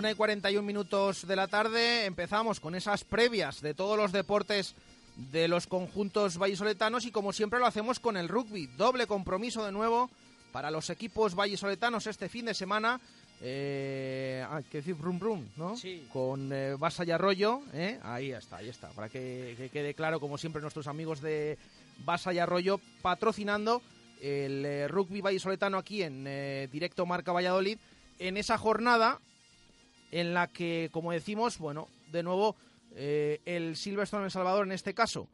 Una 0.00 0.12
y 0.12 0.14
41 0.14 0.66
minutos 0.66 1.26
de 1.26 1.36
la 1.36 1.46
tarde 1.46 2.06
empezamos 2.06 2.58
con 2.58 2.74
esas 2.74 3.04
previas 3.04 3.60
de 3.60 3.74
todos 3.74 3.98
los 3.98 4.12
deportes 4.12 4.74
de 5.30 5.46
los 5.46 5.66
conjuntos 5.66 6.38
vallisoletanos 6.38 7.04
y 7.04 7.10
como 7.10 7.34
siempre 7.34 7.58
lo 7.58 7.66
hacemos 7.66 8.00
con 8.00 8.16
el 8.16 8.30
rugby. 8.30 8.66
Doble 8.78 9.06
compromiso 9.06 9.62
de 9.62 9.72
nuevo 9.72 10.08
para 10.52 10.70
los 10.70 10.88
equipos 10.88 11.34
vallisoletanos 11.34 12.06
este 12.06 12.30
fin 12.30 12.46
de 12.46 12.54
semana. 12.54 12.98
Eh, 13.42 14.42
hay 14.50 14.64
que 14.64 14.78
decir 14.78 14.94
brum 14.94 15.18
brum, 15.18 15.46
¿no? 15.58 15.76
Sí. 15.76 16.08
Con 16.10 16.50
eh, 16.50 16.76
Basa 16.78 17.04
y 17.04 17.10
Arroyo, 17.10 17.60
¿eh? 17.74 18.00
ahí 18.02 18.32
está, 18.32 18.56
ahí 18.56 18.70
está, 18.70 18.88
para 18.92 19.10
que, 19.10 19.54
que 19.58 19.68
quede 19.68 19.92
claro, 19.92 20.18
como 20.18 20.38
siempre, 20.38 20.62
nuestros 20.62 20.86
amigos 20.86 21.20
de 21.20 21.58
Basa 22.06 22.32
y 22.32 22.38
Arroyo 22.38 22.80
patrocinando 23.02 23.82
el 24.22 24.64
eh, 24.64 24.88
rugby 24.88 25.20
vallisoletano 25.20 25.76
aquí 25.76 26.02
en 26.02 26.24
eh, 26.26 26.70
directo 26.72 27.04
Marca 27.04 27.32
Valladolid 27.32 27.76
en 28.18 28.38
esa 28.38 28.56
jornada 28.56 29.18
en 30.10 30.34
la 30.34 30.48
que, 30.48 30.90
como 30.92 31.12
decimos, 31.12 31.58
bueno, 31.58 31.88
de 32.10 32.22
nuevo, 32.22 32.56
eh, 32.94 33.40
el 33.44 33.76
Silverstone 33.76 34.24
El 34.24 34.30
Salvador 34.30 34.66
en 34.66 34.72
este 34.72 34.94
caso, 34.94 35.28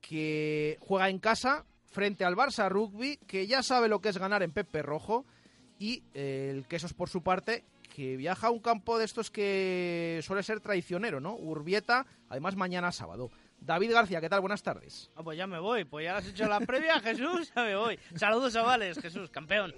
que 0.00 0.78
juega 0.80 1.08
en 1.08 1.18
casa 1.18 1.64
frente 1.90 2.24
al 2.24 2.36
Barça 2.36 2.68
Rugby, 2.68 3.16
que 3.26 3.46
ya 3.46 3.62
sabe 3.62 3.88
lo 3.88 4.00
que 4.00 4.10
es 4.10 4.18
ganar 4.18 4.42
en 4.42 4.52
Pepe 4.52 4.82
Rojo, 4.82 5.24
y 5.78 6.04
eh, 6.14 6.52
el 6.54 6.66
Quesos 6.66 6.94
por 6.94 7.08
su 7.08 7.22
parte, 7.22 7.64
que 7.94 8.16
viaja 8.16 8.46
a 8.46 8.50
un 8.50 8.60
campo 8.60 8.98
de 8.98 9.04
estos 9.04 9.30
que 9.30 10.20
suele 10.22 10.42
ser 10.42 10.60
traicionero, 10.60 11.20
¿no? 11.20 11.34
Urbieta, 11.34 12.06
además 12.28 12.54
mañana 12.54 12.92
sábado. 12.92 13.30
David 13.60 13.92
García, 13.92 14.20
¿qué 14.20 14.28
tal? 14.28 14.40
Buenas 14.40 14.62
tardes. 14.62 15.10
Ah, 15.16 15.22
pues 15.22 15.36
ya 15.36 15.46
me 15.46 15.58
voy, 15.58 15.84
pues 15.84 16.04
ya 16.04 16.16
has 16.16 16.26
hecho 16.26 16.46
la 16.48 16.60
previa, 16.60 17.00
Jesús, 17.02 17.52
ya 17.54 17.64
me 17.64 17.76
voy. 17.76 17.98
Saludos, 18.14 18.52
chavales, 18.52 18.98
Jesús, 19.00 19.28
campeón. 19.30 19.74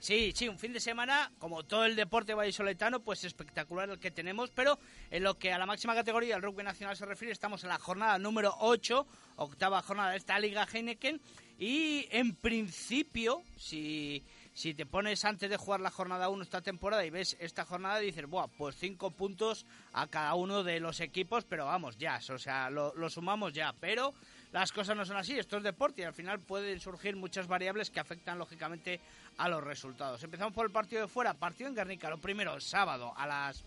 Sí, 0.00 0.32
sí, 0.32 0.48
un 0.48 0.58
fin 0.58 0.72
de 0.72 0.78
semana, 0.78 1.32
como 1.40 1.64
todo 1.64 1.84
el 1.84 1.96
deporte 1.96 2.32
vallisoletano, 2.32 3.00
pues 3.00 3.24
espectacular 3.24 3.90
el 3.90 3.98
que 3.98 4.12
tenemos, 4.12 4.50
pero 4.50 4.78
en 5.10 5.24
lo 5.24 5.36
que 5.38 5.52
a 5.52 5.58
la 5.58 5.66
máxima 5.66 5.94
categoría 5.94 6.34
del 6.34 6.42
rugby 6.44 6.62
nacional 6.62 6.96
se 6.96 7.04
refiere, 7.04 7.32
estamos 7.32 7.64
en 7.64 7.70
la 7.70 7.80
jornada 7.80 8.16
número 8.16 8.54
8, 8.60 9.06
octava 9.36 9.82
jornada 9.82 10.12
de 10.12 10.18
esta 10.18 10.38
Liga 10.38 10.68
Heineken, 10.72 11.20
y 11.58 12.06
en 12.12 12.36
principio, 12.36 13.42
si, 13.56 14.22
si 14.54 14.72
te 14.72 14.86
pones 14.86 15.24
antes 15.24 15.50
de 15.50 15.56
jugar 15.56 15.80
la 15.80 15.90
jornada 15.90 16.28
1 16.28 16.44
esta 16.44 16.62
temporada 16.62 17.04
y 17.04 17.10
ves 17.10 17.36
esta 17.40 17.64
jornada, 17.64 17.98
dices, 17.98 18.28
Buah, 18.28 18.46
pues 18.46 18.76
5 18.76 19.10
puntos 19.10 19.66
a 19.92 20.06
cada 20.06 20.36
uno 20.36 20.62
de 20.62 20.78
los 20.78 21.00
equipos, 21.00 21.44
pero 21.44 21.66
vamos, 21.66 21.98
ya, 21.98 22.20
o 22.30 22.38
sea, 22.38 22.70
lo, 22.70 22.94
lo 22.94 23.10
sumamos 23.10 23.52
ya, 23.52 23.74
pero 23.80 24.14
las 24.52 24.72
cosas 24.72 24.96
no 24.96 25.04
son 25.04 25.16
así, 25.16 25.38
esto 25.38 25.56
es 25.58 25.62
deporte 25.62 26.02
y 26.02 26.04
al 26.04 26.14
final 26.14 26.40
pueden 26.40 26.80
surgir 26.80 27.16
muchas 27.16 27.46
variables 27.46 27.90
que 27.90 28.00
afectan 28.00 28.38
lógicamente 28.38 29.00
a 29.36 29.48
los 29.48 29.62
resultados. 29.62 30.22
Empezamos 30.22 30.54
por 30.54 30.66
el 30.66 30.72
partido 30.72 31.02
de 31.02 31.08
fuera, 31.08 31.34
partido 31.34 31.68
en 31.68 31.74
Guernica, 31.76 32.08
lo 32.10 32.18
primero, 32.18 32.54
el 32.54 32.62
sábado 32.62 33.12
a 33.16 33.26
las 33.26 33.62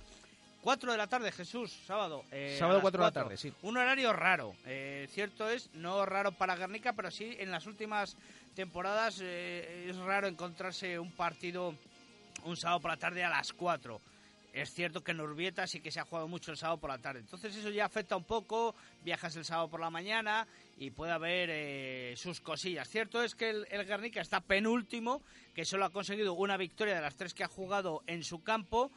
4 0.62 0.92
de 0.92 0.98
la 0.98 1.08
tarde, 1.08 1.32
Jesús, 1.32 1.72
sábado. 1.88 2.24
eh, 2.32 2.56
Sábado 2.60 2.76
a 2.76 2.78
las 2.78 2.82
4 2.84 2.98
de 3.00 3.06
la 3.08 3.12
4. 3.12 3.24
tarde, 3.24 3.38
sí. 3.38 3.54
Un 3.64 3.78
horario 3.78 4.14
raro, 4.14 4.56
eh, 4.66 5.08
cierto 5.12 5.50
es, 5.50 5.70
no 5.74 6.06
raro 6.06 6.32
para 6.32 6.56
Guernica, 6.56 6.94
pero 6.94 7.10
sí 7.12 7.36
en 7.40 7.52
las 7.52 7.66
últimas 7.68 8.16
temporadas 8.56 9.20
eh, 9.22 9.88
es 9.90 9.96
raro 9.98 10.28
encontrarse 10.28 11.00
un 11.00 11.12
partido 11.12 11.74
un 12.44 12.58
sábado 12.58 12.80
por 12.80 12.92
la 12.92 12.98
tarde 12.98 13.24
a 13.24 13.30
las 13.30 13.54
4. 13.54 14.02
Es 14.54 14.74
cierto 14.74 15.02
que 15.02 15.12
en 15.12 15.22
Urbieta 15.22 15.66
sí 15.66 15.80
que 15.80 15.92
se 15.92 16.02
ha 16.02 16.06
jugado 16.06 16.28
mucho 16.28 16.52
el 16.52 16.58
sábado 16.58 16.80
por 16.80 16.90
la 16.90 16.98
tarde. 16.98 17.22
Entonces 17.22 17.56
eso 17.56 17.70
ya 17.70 17.86
afecta 17.86 18.18
un 18.18 18.26
poco. 18.26 18.76
Viajas 19.04 19.36
el 19.38 19.46
sábado 19.46 19.70
por 19.70 19.80
la 19.80 19.90
mañana 19.90 20.46
y 20.78 20.92
puede 20.92 21.14
haber 21.14 21.50
eh, 21.52 22.14
sus 22.18 22.42
cosillas. 22.42 22.90
Cierto 22.90 23.24
es 23.24 23.34
que 23.36 23.50
el, 23.50 23.86
Guernica 23.86 24.20
está 24.20 24.42
penúltimo, 24.42 25.22
que 25.56 25.64
solo 25.64 25.86
ha 25.86 25.90
conseguido 25.90 26.34
una 26.34 26.58
victoria 26.58 26.96
de 26.96 27.02
las 27.02 27.16
tres 27.16 27.34
que 27.34 27.46
ha 27.46 27.48
jugado 27.48 28.04
en 28.08 28.24
su 28.26 28.44
campo, 28.44 28.92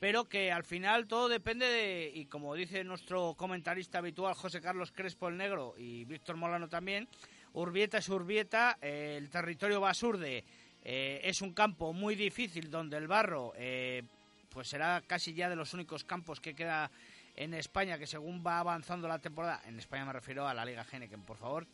pero 0.00 0.24
que 0.24 0.50
al 0.50 0.64
final 0.64 1.06
todo 1.06 1.28
depende 1.28 1.66
de, 1.66 2.10
y 2.12 2.26
como 2.26 2.54
dice 2.54 2.82
nuestro 2.82 3.34
comentarista 3.34 3.98
habitual 3.98 4.34
José 4.34 4.60
Carlos 4.60 4.92
Crespo 4.92 5.28
el 5.28 5.36
Negro 5.36 5.74
y 5.78 6.04
Víctor 6.04 6.36
Molano 6.36 6.68
también, 6.68 7.08
Urbieta 7.52 7.98
es 7.98 8.08
Urbieta, 8.08 8.76
eh, 8.82 9.14
el 9.16 9.30
territorio 9.30 9.80
basurde 9.80 10.44
eh, 10.82 11.20
es 11.22 11.42
un 11.42 11.52
campo 11.52 11.92
muy 11.92 12.14
difícil 12.14 12.70
donde 12.70 12.96
el 12.96 13.08
barro 13.08 13.52
pues 14.56 14.68
será 14.68 15.02
casi 15.06 15.34
ya 15.34 15.50
de 15.50 15.54
los 15.54 15.74
únicos 15.74 16.02
campos 16.02 16.40
que 16.40 16.54
queda 16.54 16.90
en 17.34 17.52
España 17.52 17.98
que 17.98 18.06
según 18.06 18.42
va 18.42 18.58
avanzando 18.58 19.06
la 19.06 19.18
temporada, 19.18 19.60
en 19.66 19.78
España 19.78 20.06
me 20.06 20.14
refiero 20.14 20.48
a 20.48 20.54
la 20.54 20.64
Liga 20.64 20.82
Heineken, 20.90 21.20
por 21.24 21.36
favor, 21.36 21.66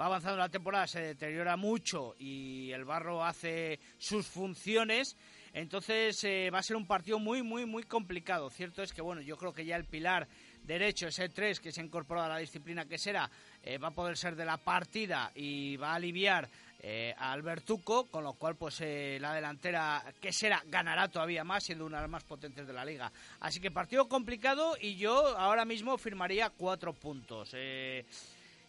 va 0.00 0.06
avanzando 0.06 0.38
la 0.38 0.48
temporada, 0.48 0.86
se 0.86 1.02
deteriora 1.02 1.58
mucho 1.58 2.14
y 2.18 2.72
el 2.72 2.86
barro 2.86 3.22
hace 3.22 3.78
sus 3.98 4.26
funciones, 4.26 5.18
entonces 5.52 6.24
eh, 6.24 6.48
va 6.50 6.60
a 6.60 6.62
ser 6.62 6.76
un 6.76 6.86
partido 6.86 7.18
muy, 7.18 7.42
muy, 7.42 7.66
muy 7.66 7.82
complicado. 7.82 8.48
Cierto 8.48 8.82
es 8.82 8.94
que, 8.94 9.02
bueno, 9.02 9.20
yo 9.20 9.36
creo 9.36 9.52
que 9.52 9.66
ya 9.66 9.76
el 9.76 9.84
pilar 9.84 10.26
derecho, 10.62 11.08
ese 11.08 11.28
3 11.28 11.60
que 11.60 11.72
se 11.72 11.82
ha 11.82 11.84
incorporado 11.84 12.28
a 12.28 12.36
la 12.36 12.38
disciplina 12.38 12.86
que 12.86 12.96
será, 12.96 13.30
eh, 13.62 13.76
va 13.76 13.88
a 13.88 13.94
poder 13.94 14.16
ser 14.16 14.34
de 14.34 14.46
la 14.46 14.56
partida 14.56 15.30
y 15.34 15.76
va 15.76 15.92
a 15.92 15.96
aliviar 15.96 16.48
eh, 16.86 17.14
a 17.16 17.32
Albertuco, 17.32 18.10
con 18.10 18.24
lo 18.24 18.34
cual 18.34 18.56
pues 18.56 18.78
eh, 18.82 19.16
la 19.18 19.32
delantera 19.32 20.04
que 20.20 20.34
será 20.34 20.62
ganará 20.66 21.08
todavía 21.08 21.42
más, 21.42 21.64
siendo 21.64 21.86
una 21.86 21.96
de 21.96 22.02
las 22.02 22.10
más 22.10 22.24
potentes 22.24 22.66
de 22.66 22.72
la 22.74 22.84
liga. 22.84 23.10
Así 23.40 23.58
que 23.58 23.70
partido 23.70 24.06
complicado 24.06 24.76
y 24.78 24.96
yo 24.96 25.38
ahora 25.38 25.64
mismo 25.64 25.96
firmaría 25.96 26.50
cuatro 26.50 26.92
puntos. 26.92 27.52
Eh, 27.54 28.04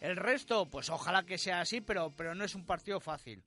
el 0.00 0.16
resto, 0.16 0.64
pues 0.64 0.88
ojalá 0.88 1.24
que 1.24 1.36
sea 1.36 1.60
así, 1.60 1.82
pero, 1.82 2.10
pero 2.16 2.34
no 2.34 2.42
es 2.42 2.54
un 2.54 2.64
partido 2.64 3.00
fácil. 3.00 3.42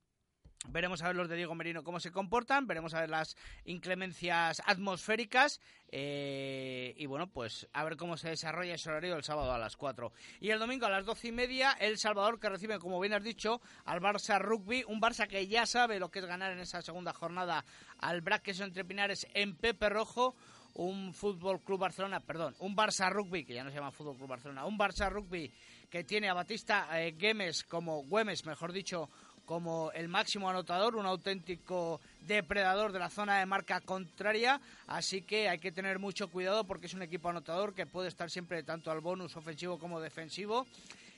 Veremos 0.68 1.02
a 1.02 1.08
ver 1.08 1.16
los 1.16 1.30
de 1.30 1.38
Diego 1.38 1.56
Merino 1.56 1.84
cómo 1.84 2.02
se 2.02 2.12
comportan, 2.12 2.68
veremos 2.68 2.94
a 2.94 3.00
ver 3.00 3.10
las 3.10 3.38
inclemencias 3.64 4.62
atmosféricas 4.66 5.62
eh, 5.90 6.94
y 6.98 7.06
bueno, 7.06 7.28
pues 7.28 7.68
a 7.72 7.84
ver 7.86 7.96
cómo 7.96 8.18
se 8.18 8.30
desarrolla 8.30 8.76
ese 8.76 8.90
horario 8.90 9.16
el 9.16 9.24
sábado 9.24 9.54
a 9.54 9.58
las 9.58 9.78
4. 9.78 10.12
Y 10.42 10.50
el 10.50 10.60
domingo 10.60 10.86
a 10.86 10.90
las 10.90 11.06
12 11.06 11.30
y 11.30 11.32
media, 11.32 11.72
El 11.80 11.98
Salvador 11.98 12.40
que 12.40 12.50
recibe, 12.50 12.78
como 12.78 13.00
bien 13.00 13.14
has 13.14 13.24
dicho, 13.24 13.62
al 13.86 14.02
Barça 14.02 14.38
Rugby, 14.38 14.84
un 14.86 15.02
Barça 15.02 15.28
que 15.28 15.48
ya 15.48 15.66
sabe 15.66 15.98
lo 15.98 16.12
que 16.12 16.20
es 16.20 16.26
ganar 16.26 16.52
en 16.52 16.60
esa 16.60 16.82
segunda 16.82 17.14
jornada 17.14 17.64
al 17.98 18.20
Braques 18.22 18.60
entre 18.60 18.84
Pinares 18.84 19.28
en 19.34 19.56
Pepe 19.56 19.88
Rojo 19.88 20.36
un 20.76 21.14
Fútbol 21.14 21.62
Club 21.62 21.80
Barcelona, 21.80 22.20
perdón, 22.22 22.56
un 22.60 22.76
Barça 22.76 23.12
Rugby, 23.12 23.44
que 23.44 23.54
ya 23.54 23.64
no 23.64 23.70
se 23.70 23.76
llama 23.76 23.92
Fútbol 23.92 24.16
Club 24.16 24.30
Barcelona, 24.30 24.66
un 24.66 24.78
Barça 24.78 25.10
Rugby 25.10 25.52
que 25.90 26.04
tiene 26.04 26.30
a 26.30 26.34
Batista 26.34 26.88
eh, 27.02 27.16
Güemes 27.20 27.64
como 27.64 28.04
Güemes, 28.04 28.46
mejor 28.46 28.72
dicho, 28.72 29.10
como 29.50 29.92
el 29.96 30.10
máximo 30.10 30.48
anotador, 30.48 30.96
un 30.96 31.08
auténtico 31.08 32.00
depredador 32.28 32.92
de 32.92 33.00
la 33.00 33.10
zona 33.10 33.40
de 33.40 33.48
marca 33.48 33.82
contraria, 33.82 34.62
así 34.86 35.24
que 35.24 35.50
hay 35.50 35.58
que 35.58 35.72
tener 35.72 35.98
mucho 35.98 36.28
cuidado 36.28 36.66
porque 36.66 36.86
es 36.86 36.94
un 36.94 37.02
equipo 37.02 37.30
anotador 37.30 37.74
que 37.74 37.88
puede 37.88 38.10
estar 38.10 38.30
siempre 38.30 38.62
tanto 38.62 38.92
al 38.92 39.00
bonus 39.00 39.36
ofensivo 39.36 39.80
como 39.80 40.00
defensivo. 40.00 40.68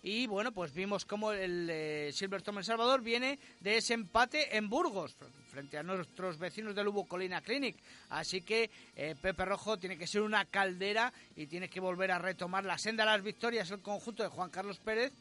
Y 0.01 0.27
bueno, 0.27 0.53
pues 0.53 0.73
vimos 0.73 1.03
cómo 1.03 1.33
el 1.33 1.67
eh, 1.69 2.11
Silverstone 2.13 2.59
El 2.59 2.63
Salvador 2.63 3.01
viene 3.01 3.37
de 3.59 3.75
ese 3.75 3.95
empate 3.95 4.55
en 4.55 4.69
Burgos, 4.69 5.13
frente 5.51 5.77
a 5.77 5.83
nuestros 5.83 6.39
vecinos 6.39 6.73
del 6.73 6.85
Lugo 6.85 7.03
Colina 7.03 7.41
Clinic. 7.41 7.75
Así 8.11 8.43
que 8.43 8.69
eh, 8.95 9.13
Pepe 9.21 9.43
Rojo 9.43 9.77
tiene 9.77 9.97
que 9.97 10.07
ser 10.07 10.21
una 10.21 10.45
caldera 10.45 11.11
y 11.35 11.47
tiene 11.47 11.67
que 11.67 11.81
volver 11.81 12.11
a 12.11 12.17
retomar 12.17 12.63
la 12.63 12.77
senda 12.77 13.03
de 13.03 13.11
las 13.11 13.23
victorias 13.23 13.69
el 13.71 13.81
conjunto 13.81 14.23
de 14.23 14.29
Juan 14.29 14.49
Carlos 14.49 14.79
Pérez 14.79 15.11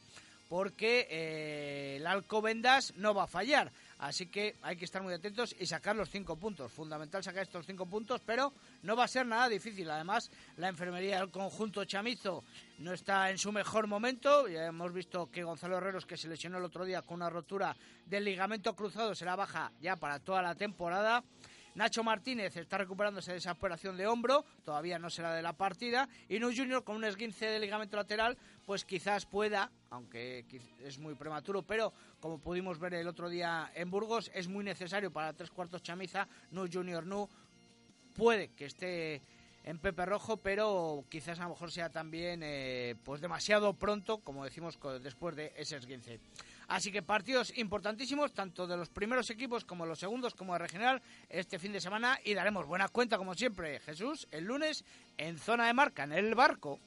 porque 0.51 1.07
eh, 1.09 1.95
el 1.95 2.05
Alcobendas 2.05 2.93
no 2.97 3.13
va 3.13 3.23
a 3.23 3.27
fallar. 3.27 3.71
Así 3.99 4.25
que 4.25 4.57
hay 4.61 4.75
que 4.75 4.83
estar 4.83 5.01
muy 5.01 5.13
atentos 5.13 5.55
y 5.57 5.65
sacar 5.65 5.95
los 5.95 6.09
cinco 6.09 6.35
puntos. 6.35 6.69
Fundamental 6.73 7.23
sacar 7.23 7.43
estos 7.43 7.65
cinco 7.65 7.85
puntos, 7.85 8.19
pero 8.25 8.51
no 8.83 8.97
va 8.97 9.05
a 9.05 9.07
ser 9.07 9.25
nada 9.25 9.47
difícil. 9.47 9.89
Además, 9.89 10.29
la 10.57 10.67
enfermería 10.67 11.21
del 11.21 11.31
conjunto 11.31 11.85
chamizo 11.85 12.43
no 12.79 12.91
está 12.91 13.31
en 13.31 13.37
su 13.37 13.53
mejor 13.53 13.87
momento. 13.87 14.49
Ya 14.49 14.65
hemos 14.65 14.91
visto 14.91 15.31
que 15.31 15.41
Gonzalo 15.41 15.77
Herreros, 15.77 16.05
que 16.05 16.17
se 16.17 16.27
lesionó 16.27 16.57
el 16.57 16.65
otro 16.65 16.83
día 16.83 17.01
con 17.01 17.15
una 17.15 17.29
rotura 17.29 17.73
del 18.05 18.25
ligamento 18.25 18.75
cruzado, 18.75 19.15
será 19.15 19.37
baja 19.37 19.71
ya 19.79 19.95
para 19.95 20.19
toda 20.19 20.41
la 20.41 20.55
temporada. 20.55 21.23
Nacho 21.75 22.03
Martínez 22.03 22.55
está 22.57 22.77
recuperándose 22.77 23.31
de 23.31 23.37
esa 23.37 23.53
operación 23.53 23.95
de 23.95 24.07
hombro, 24.07 24.45
todavía 24.65 24.99
no 24.99 25.09
será 25.09 25.33
de 25.33 25.41
la 25.41 25.53
partida. 25.53 26.09
Y 26.27 26.39
No 26.39 26.47
Junior 26.47 26.83
con 26.83 26.97
un 26.97 27.05
esguince 27.05 27.45
de 27.45 27.59
ligamento 27.59 27.95
lateral, 27.95 28.37
pues 28.65 28.83
quizás 28.83 29.25
pueda, 29.25 29.71
aunque 29.89 30.45
es 30.79 30.99
muy 30.99 31.15
prematuro, 31.15 31.63
pero 31.63 31.93
como 32.19 32.39
pudimos 32.39 32.79
ver 32.79 32.93
el 32.95 33.07
otro 33.07 33.29
día 33.29 33.71
en 33.73 33.89
Burgos, 33.89 34.31
es 34.33 34.47
muy 34.47 34.63
necesario 34.63 35.11
para 35.11 35.33
tres 35.33 35.49
cuartos 35.49 35.81
chamiza. 35.81 36.27
No 36.51 36.65
Junior 36.71 37.05
No 37.05 37.29
puede 38.13 38.49
que 38.49 38.65
esté 38.65 39.21
en 39.63 39.77
Pepe 39.79 40.05
Rojo, 40.05 40.37
pero 40.37 41.05
quizás 41.09 41.39
a 41.39 41.43
lo 41.43 41.49
mejor 41.49 41.71
sea 41.71 41.89
también 41.89 42.41
eh, 42.43 42.95
pues 43.03 43.21
demasiado 43.21 43.73
pronto, 43.73 44.19
como 44.19 44.43
decimos 44.43 44.79
después 45.01 45.35
de 45.35 45.53
ese 45.55 45.77
esguince. 45.77 46.19
Así 46.71 46.89
que 46.89 47.01
partidos 47.01 47.51
importantísimos, 47.57 48.31
tanto 48.31 48.65
de 48.65 48.77
los 48.77 48.87
primeros 48.87 49.29
equipos 49.29 49.65
como 49.65 49.85
los 49.85 49.99
segundos, 49.99 50.33
como 50.33 50.53
de 50.53 50.59
regional, 50.59 51.01
este 51.27 51.59
fin 51.59 51.73
de 51.73 51.81
semana. 51.81 52.17
Y 52.23 52.33
daremos 52.33 52.65
buena 52.65 52.87
cuenta, 52.87 53.17
como 53.17 53.33
siempre, 53.35 53.81
Jesús, 53.81 54.25
el 54.31 54.45
lunes 54.45 54.85
en 55.17 55.37
zona 55.37 55.67
de 55.67 55.73
marca, 55.73 56.05
en 56.05 56.13
el 56.13 56.33
barco. 56.33 56.79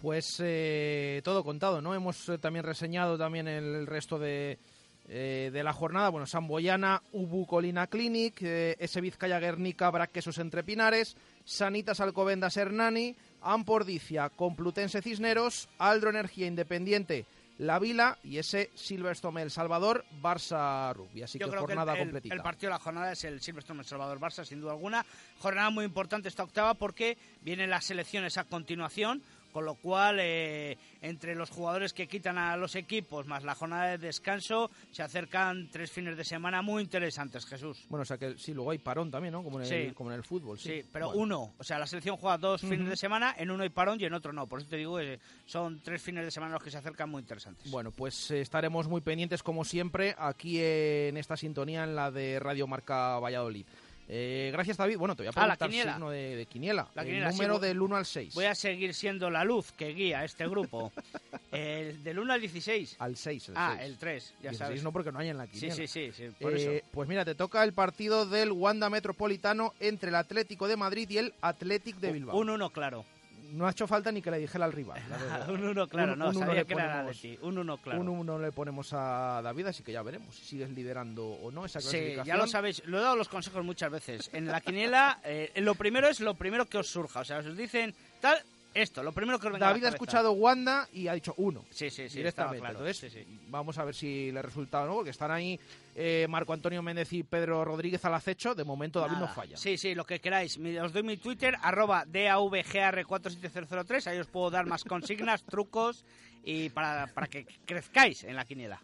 Pues 0.00 0.36
eh, 0.38 1.22
todo 1.24 1.42
contado, 1.42 1.82
¿no? 1.82 1.92
Hemos 1.92 2.28
eh, 2.28 2.38
también 2.38 2.64
reseñado 2.64 3.18
también 3.18 3.48
el, 3.48 3.84
resto 3.88 4.16
de, 4.16 4.60
eh, 5.08 5.50
de 5.52 5.64
la 5.64 5.72
jornada. 5.72 6.10
Bueno, 6.10 6.28
Samboyana, 6.28 7.02
Ubu 7.10 7.46
Colina 7.46 7.88
Clinic, 7.88 8.40
ese 8.40 9.00
Vizcaya 9.00 9.40
Guernica, 9.40 9.90
Braquesos 9.90 10.38
Entre 10.38 10.62
Pinares, 10.62 11.16
Sanitas 11.44 11.98
Alcobendas 11.98 12.56
Hernani, 12.56 13.16
Ampordicia, 13.42 14.28
Complutense 14.28 15.02
Cisneros, 15.02 15.68
Aldro 15.78 16.10
Energía 16.10 16.46
Independiente, 16.46 17.26
la 17.60 17.78
Vila 17.78 18.16
y 18.24 18.38
ese 18.38 18.70
Silverstone 18.74 19.42
El 19.42 19.50
Salvador 19.50 20.06
Barça 20.22 20.94
Rugby. 20.94 21.22
Así 21.22 21.38
que 21.38 21.44
jornada 21.44 21.92
el, 21.92 21.98
completita. 21.98 22.34
El 22.34 22.40
partido 22.40 22.70
de 22.70 22.78
la 22.78 22.82
jornada 22.82 23.12
es 23.12 23.22
el 23.24 23.40
Silverstone 23.42 23.80
El 23.80 23.86
Salvador 23.86 24.18
Barça, 24.18 24.44
sin 24.46 24.62
duda 24.62 24.72
alguna. 24.72 25.04
Jornada 25.40 25.68
muy 25.68 25.84
importante 25.84 26.28
esta 26.28 26.42
octava 26.42 26.72
porque 26.72 27.18
vienen 27.42 27.68
las 27.68 27.84
selecciones 27.84 28.38
a 28.38 28.44
continuación 28.44 29.22
con 29.52 29.64
lo 29.64 29.74
cual 29.74 30.18
eh, 30.20 30.78
entre 31.02 31.34
los 31.34 31.50
jugadores 31.50 31.92
que 31.92 32.06
quitan 32.06 32.38
a 32.38 32.56
los 32.56 32.74
equipos 32.74 33.26
más 33.26 33.44
la 33.44 33.54
jornada 33.54 33.90
de 33.90 33.98
descanso 33.98 34.70
se 34.90 35.02
acercan 35.02 35.68
tres 35.70 35.90
fines 35.90 36.16
de 36.16 36.24
semana 36.24 36.62
muy 36.62 36.82
interesantes, 36.82 37.46
Jesús. 37.46 37.84
Bueno, 37.88 38.02
o 38.02 38.06
sea 38.06 38.18
que 38.18 38.38
sí, 38.38 38.54
luego 38.54 38.70
hay 38.70 38.78
parón 38.78 39.10
también, 39.10 39.32
¿no? 39.32 39.42
Como 39.42 39.60
en 39.60 39.72
el, 39.72 39.94
como 39.94 40.10
en 40.10 40.16
el 40.16 40.24
fútbol. 40.24 40.58
Sí, 40.58 40.82
pero 40.92 41.10
uno, 41.10 41.54
o 41.58 41.64
sea, 41.64 41.78
la 41.78 41.86
selección 41.86 42.16
juega 42.16 42.38
dos 42.38 42.60
fines 42.60 42.88
de 42.88 42.96
semana, 42.96 43.34
en 43.36 43.50
uno 43.50 43.62
hay 43.62 43.70
parón 43.70 44.00
y 44.00 44.04
en 44.04 44.14
otro 44.14 44.32
no. 44.32 44.46
Por 44.46 44.60
eso 44.60 44.68
te 44.68 44.76
digo 44.76 44.98
que 44.98 45.20
son 45.46 45.80
tres 45.80 46.02
fines 46.02 46.24
de 46.24 46.30
semana 46.30 46.54
los 46.54 46.62
que 46.62 46.70
se 46.70 46.78
acercan 46.78 47.10
muy 47.10 47.20
interesantes. 47.20 47.70
Bueno, 47.70 47.90
pues 47.90 48.30
eh, 48.30 48.40
estaremos 48.40 48.88
muy 48.88 49.00
pendientes 49.00 49.42
como 49.42 49.64
siempre 49.64 50.14
aquí 50.18 50.60
en 50.60 51.16
esta 51.16 51.36
sintonía 51.36 51.84
en 51.84 51.94
la 51.94 52.10
de 52.10 52.38
Radio 52.38 52.66
Marca 52.66 53.18
Valladolid. 53.18 53.66
Eh, 54.12 54.50
gracias, 54.52 54.76
David. 54.76 54.98
Bueno, 54.98 55.14
te 55.14 55.22
voy 55.22 55.28
a 55.28 55.32
preguntar 55.32 55.56
ah, 55.60 55.66
la 55.68 55.72
signo 55.72 56.10
de, 56.10 56.34
de 56.34 56.46
quiniela. 56.46 56.88
el 56.96 57.24
número 57.28 57.60
del 57.60 57.80
1 57.80 57.96
al 57.96 58.04
6. 58.04 58.34
Voy 58.34 58.44
a 58.44 58.56
seguir 58.56 58.92
siendo 58.92 59.30
la 59.30 59.44
luz 59.44 59.70
que 59.70 59.94
guía 59.94 60.24
este 60.24 60.48
grupo. 60.48 60.92
el 61.52 62.02
del 62.02 62.18
1 62.18 62.32
al 62.32 62.40
16. 62.40 62.96
Al 62.98 63.16
6. 63.16 63.50
El 63.50 63.54
ah, 63.56 63.78
el 63.80 63.98
3, 63.98 64.34
ya 64.42 64.52
sabes. 64.52 64.82
no 64.82 64.90
porque 64.90 65.12
no 65.12 65.20
hay 65.20 65.28
en 65.28 65.38
la 65.38 65.46
quiniela. 65.46 65.76
Sí, 65.76 65.86
sí, 65.86 66.10
sí, 66.10 66.24
por 66.40 66.52
eh, 66.54 66.78
eso. 66.78 66.86
Pues 66.90 67.08
mira, 67.08 67.24
te 67.24 67.36
toca 67.36 67.62
el 67.62 67.72
partido 67.72 68.26
del 68.26 68.50
Wanda 68.50 68.90
Metropolitano 68.90 69.74
entre 69.78 70.08
el 70.08 70.16
Atlético 70.16 70.66
de 70.66 70.76
Madrid 70.76 71.08
y 71.08 71.18
el 71.18 71.34
Athletic 71.40 71.96
de 71.98 72.10
Bilbao. 72.10 72.36
Un 72.36 72.50
1, 72.50 72.70
claro 72.70 73.04
no 73.52 73.66
ha 73.66 73.70
hecho 73.70 73.86
falta 73.86 74.10
ni 74.12 74.22
que 74.22 74.30
le 74.30 74.38
dijera 74.38 74.64
al 74.64 74.72
rival. 74.72 75.00
un 75.48 75.64
1 75.64 75.88
claro, 75.88 76.16
no, 76.16 76.32
sabía 76.32 76.64
que 76.64 76.74
era 76.74 77.04
de 77.04 77.14
ti. 77.14 77.38
Un 77.42 77.58
1 77.58 77.76
claro. 77.78 78.00
Un 78.00 78.08
1 78.08 78.38
le 78.38 78.52
ponemos 78.52 78.92
a 78.92 79.40
David, 79.42 79.66
así 79.66 79.82
que 79.82 79.92
ya 79.92 80.02
veremos 80.02 80.34
si 80.34 80.44
sigues 80.44 80.70
liderando 80.70 81.26
o 81.26 81.50
no 81.50 81.64
esa 81.64 81.80
clasificación. 81.80 82.24
Sí, 82.24 82.28
ya 82.28 82.36
lo 82.36 82.46
sabéis, 82.46 82.82
lo 82.86 82.98
he 82.98 83.02
dado 83.02 83.16
los 83.16 83.28
consejos 83.28 83.64
muchas 83.64 83.90
veces. 83.90 84.30
En 84.32 84.46
la 84.46 84.60
quiniela, 84.60 85.20
eh, 85.24 85.52
lo 85.56 85.74
primero 85.74 86.08
es 86.08 86.20
lo 86.20 86.34
primero 86.34 86.66
que 86.66 86.78
os 86.78 86.88
surja. 86.88 87.20
O 87.20 87.24
sea, 87.24 87.38
os 87.38 87.56
dicen 87.56 87.94
tal, 88.20 88.42
esto, 88.72 89.02
lo 89.02 89.12
primero 89.12 89.38
que 89.38 89.48
os 89.48 89.52
venga 89.52 89.66
David 89.66 89.84
ha 89.84 89.88
escuchado 89.88 90.32
Wanda 90.32 90.88
y 90.92 91.08
ha 91.08 91.14
dicho 91.14 91.34
uno. 91.38 91.64
Sí, 91.70 91.90
sí, 91.90 92.08
sí. 92.08 92.18
Directamente. 92.18 92.60
Claro. 92.60 92.86
Entonces, 92.86 93.26
vamos 93.48 93.78
a 93.78 93.84
ver 93.84 93.94
si 93.94 94.30
le 94.30 94.42
resulta 94.42 94.82
o 94.82 94.86
no, 94.86 94.94
porque 94.94 95.10
están 95.10 95.30
ahí 95.30 95.58
eh, 95.96 96.26
Marco 96.28 96.52
Antonio 96.52 96.82
Méndez 96.82 97.12
y 97.12 97.22
Pedro 97.22 97.64
Rodríguez 97.64 98.04
al 98.04 98.14
acecho. 98.14 98.54
De 98.54 98.64
momento 98.64 99.00
David 99.00 99.16
no 99.16 99.28
falla. 99.28 99.56
Sí, 99.56 99.76
sí, 99.76 99.94
lo 99.94 100.04
que 100.04 100.20
queráis. 100.20 100.58
Os 100.82 100.92
doy 100.92 101.02
mi 101.02 101.16
Twitter, 101.16 101.56
arroba 101.62 102.04
DAVGR47003. 102.06 104.06
Ahí 104.06 104.18
os 104.18 104.28
puedo 104.28 104.50
dar 104.50 104.66
más 104.66 104.84
consignas, 104.84 105.42
trucos 105.50 106.04
y 106.44 106.70
para, 106.70 107.08
para 107.08 107.26
que 107.26 107.46
crezcáis 107.64 108.24
en 108.24 108.36
la 108.36 108.44
quiniela. 108.44 108.80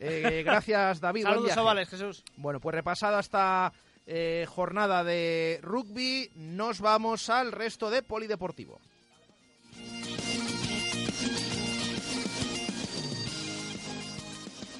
Eh, 0.00 0.42
gracias, 0.44 1.00
David. 1.00 1.22
Saludos, 1.24 1.56
ovales, 1.56 1.88
Jesús. 1.88 2.24
Bueno, 2.36 2.60
pues 2.60 2.74
repasada 2.74 3.20
esta 3.20 3.72
eh, 4.06 4.46
jornada 4.48 5.04
de 5.04 5.60
rugby, 5.62 6.30
nos 6.34 6.80
vamos 6.80 7.30
al 7.30 7.52
resto 7.52 7.90
de 7.90 8.02
polideportivo. 8.02 8.80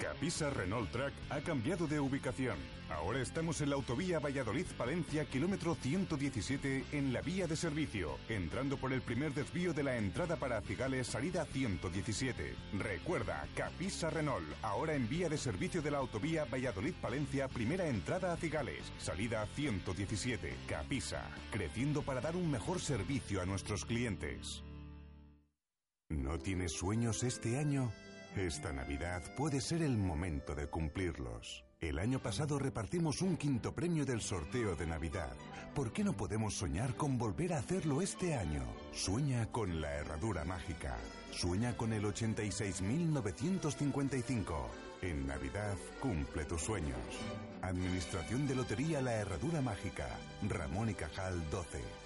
Capisa 0.00 0.50
Renault 0.50 0.90
Track 0.90 1.12
ha 1.30 1.40
cambiado 1.40 1.86
de 1.86 2.00
ubicación. 2.00 2.56
Ahora 2.90 3.20
estamos 3.20 3.60
en 3.60 3.70
la 3.70 3.76
autovía 3.76 4.18
Valladolid-Palencia, 4.18 5.24
kilómetro 5.24 5.74
117, 5.74 6.84
en 6.92 7.12
la 7.12 7.20
vía 7.20 7.46
de 7.46 7.56
servicio, 7.56 8.18
entrando 8.28 8.76
por 8.76 8.92
el 8.92 9.02
primer 9.02 9.32
desvío 9.32 9.72
de 9.72 9.82
la 9.82 9.96
entrada 9.96 10.36
para 10.36 10.60
Cigales, 10.60 11.06
salida 11.06 11.44
117. 11.46 12.54
Recuerda, 12.78 13.46
Capisa 13.54 14.10
Renault, 14.10 14.46
ahora 14.62 14.94
en 14.94 15.08
vía 15.08 15.28
de 15.28 15.38
servicio 15.38 15.80
de 15.80 15.90
la 15.90 15.98
autovía 15.98 16.44
Valladolid-Palencia, 16.44 17.48
primera 17.48 17.88
entrada 17.88 18.32
a 18.32 18.36
Cigales, 18.36 18.92
salida 18.98 19.46
117. 19.54 20.56
Capisa, 20.68 21.22
creciendo 21.50 22.02
para 22.02 22.20
dar 22.20 22.36
un 22.36 22.50
mejor 22.50 22.80
servicio 22.80 23.40
a 23.40 23.46
nuestros 23.46 23.84
clientes. 23.84 24.62
¿No 26.10 26.38
tienes 26.38 26.72
sueños 26.72 27.22
este 27.22 27.58
año? 27.58 27.90
Esta 28.36 28.72
Navidad 28.72 29.22
puede 29.36 29.60
ser 29.60 29.82
el 29.82 29.96
momento 29.96 30.56
de 30.56 30.66
cumplirlos. 30.66 31.64
El 31.80 32.00
año 32.00 32.18
pasado 32.18 32.58
repartimos 32.58 33.22
un 33.22 33.36
quinto 33.36 33.72
premio 33.72 34.04
del 34.04 34.20
sorteo 34.20 34.74
de 34.74 34.88
Navidad. 34.88 35.36
¿Por 35.72 35.92
qué 35.92 36.02
no 36.02 36.14
podemos 36.14 36.54
soñar 36.54 36.96
con 36.96 37.16
volver 37.16 37.52
a 37.52 37.58
hacerlo 37.58 38.02
este 38.02 38.34
año? 38.34 38.64
Sueña 38.92 39.46
con 39.52 39.80
la 39.80 39.94
herradura 39.94 40.44
mágica. 40.44 40.96
Sueña 41.30 41.76
con 41.76 41.92
el 41.92 42.02
86.955. 42.04 44.52
En 45.02 45.28
Navidad 45.28 45.76
cumple 46.00 46.44
tus 46.44 46.62
sueños. 46.62 46.98
Administración 47.62 48.48
de 48.48 48.56
Lotería 48.56 49.00
La 49.00 49.12
Herradura 49.12 49.60
Mágica. 49.60 50.08
Ramón 50.48 50.90
y 50.90 50.94
Cajal 50.94 51.40
12. 51.50 52.03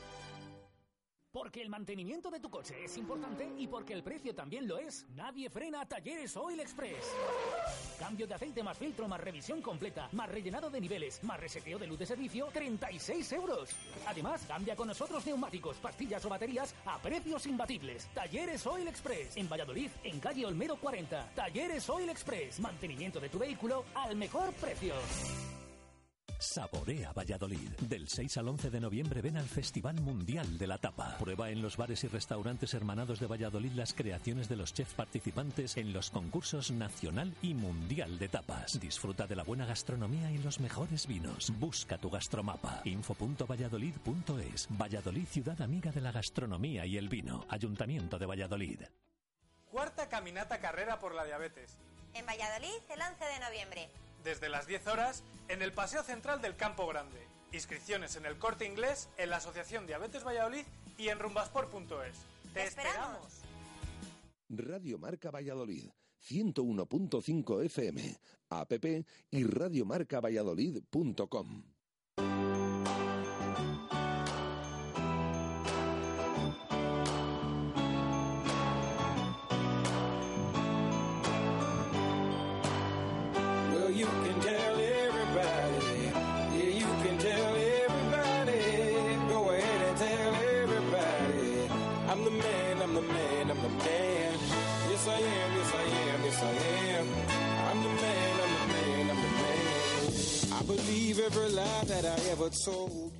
Porque 1.38 1.62
el 1.62 1.68
mantenimiento 1.68 2.32
de 2.32 2.40
tu 2.40 2.50
coche 2.50 2.74
es 2.84 2.96
importante 2.96 3.48
y 3.58 3.68
porque 3.68 3.92
el 3.92 4.02
precio 4.02 4.34
también 4.34 4.66
lo 4.66 4.76
es, 4.76 5.06
nadie 5.14 5.48
frena 5.48 5.82
a 5.82 5.86
Talleres 5.86 6.36
Oil 6.36 6.58
Express. 6.58 7.14
Cambio 7.96 8.26
de 8.26 8.34
aceite 8.34 8.60
más 8.60 8.76
filtro, 8.76 9.06
más 9.06 9.20
revisión 9.20 9.62
completa, 9.62 10.08
más 10.10 10.28
rellenado 10.28 10.68
de 10.68 10.80
niveles, 10.80 11.22
más 11.22 11.38
reseteo 11.38 11.78
de 11.78 11.86
luz 11.86 12.00
de 12.00 12.06
servicio, 12.06 12.48
36 12.52 13.30
euros. 13.34 13.70
Además, 14.08 14.44
cambia 14.48 14.74
con 14.74 14.88
nosotros 14.88 15.24
neumáticos, 15.26 15.76
pastillas 15.76 16.24
o 16.24 16.28
baterías 16.28 16.74
a 16.84 16.98
precios 16.98 17.46
imbatibles. 17.46 18.08
Talleres 18.12 18.66
Oil 18.66 18.88
Express, 18.88 19.36
en 19.36 19.48
Valladolid, 19.48 19.90
en 20.02 20.18
calle 20.18 20.44
Olmedo 20.44 20.76
40. 20.76 21.34
Talleres 21.36 21.88
Oil 21.88 22.10
Express, 22.10 22.58
mantenimiento 22.58 23.20
de 23.20 23.28
tu 23.28 23.38
vehículo 23.38 23.84
al 23.94 24.16
mejor 24.16 24.52
precio. 24.54 24.94
Saborea 26.38 27.12
Valladolid. 27.12 27.70
Del 27.80 28.08
6 28.08 28.36
al 28.38 28.48
11 28.48 28.70
de 28.70 28.80
noviembre 28.80 29.22
ven 29.22 29.36
al 29.36 29.48
Festival 29.48 30.00
Mundial 30.00 30.56
de 30.56 30.66
la 30.66 30.78
Tapa. 30.78 31.16
Prueba 31.18 31.50
en 31.50 31.62
los 31.62 31.76
bares 31.76 32.04
y 32.04 32.08
restaurantes 32.08 32.74
hermanados 32.74 33.18
de 33.18 33.26
Valladolid 33.26 33.72
las 33.72 33.92
creaciones 33.92 34.48
de 34.48 34.56
los 34.56 34.72
chefs 34.72 34.94
participantes 34.94 35.76
en 35.76 35.92
los 35.92 36.10
concursos 36.10 36.70
nacional 36.70 37.34
y 37.42 37.54
mundial 37.54 38.18
de 38.18 38.28
tapas. 38.28 38.78
Disfruta 38.80 39.26
de 39.26 39.34
la 39.34 39.42
buena 39.42 39.66
gastronomía 39.66 40.30
y 40.30 40.38
los 40.38 40.60
mejores 40.60 41.06
vinos. 41.06 41.52
Busca 41.58 41.98
tu 41.98 42.08
gastromapa. 42.08 42.82
info.valladolid.es. 42.84 44.68
Valladolid, 44.70 45.26
ciudad 45.26 45.60
amiga 45.60 45.90
de 45.90 46.00
la 46.00 46.12
gastronomía 46.12 46.86
y 46.86 46.98
el 46.98 47.08
vino. 47.08 47.46
Ayuntamiento 47.48 48.18
de 48.18 48.26
Valladolid. 48.26 48.80
Cuarta 49.70 50.08
caminata 50.08 50.60
carrera 50.60 50.98
por 50.98 51.14
la 51.14 51.24
diabetes. 51.24 51.76
En 52.14 52.24
Valladolid 52.24 52.80
el 52.88 53.00
11 53.00 53.24
de 53.24 53.40
noviembre 53.40 53.88
desde 54.28 54.48
las 54.50 54.66
10 54.66 54.86
horas 54.88 55.22
en 55.48 55.62
el 55.62 55.72
Paseo 55.72 56.02
Central 56.02 56.42
del 56.42 56.54
Campo 56.54 56.86
Grande. 56.86 57.26
Inscripciones 57.50 58.14
en 58.16 58.26
el 58.26 58.36
Corte 58.36 58.66
Inglés, 58.66 59.08
en 59.16 59.30
la 59.30 59.38
Asociación 59.38 59.86
Diabetes 59.86 60.22
Valladolid 60.22 60.66
y 60.98 61.08
en 61.08 61.18
rumbasport.es. 61.18 62.26
¡Te 62.52 62.64
esperamos! 62.64 63.40
Radio 64.50 64.98
Marca 64.98 65.30
Valladolid, 65.30 65.88
101.5 66.28 67.64
FM, 67.64 68.18
app 68.50 68.72
y 69.30 69.44
radiomarcavalladolid.com. 69.44 71.77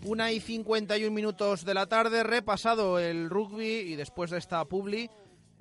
Una 0.05 0.33
y 0.33 0.41
51 0.41 1.15
minutos 1.15 1.65
de 1.65 1.75
la 1.75 1.87
tarde, 1.87 2.23
repasado 2.23 2.99
el 2.99 3.29
rugby 3.29 3.67
y 3.67 3.97
después 3.97 4.31
de 4.31 4.39
esta 4.39 4.65
publi, 4.65 5.11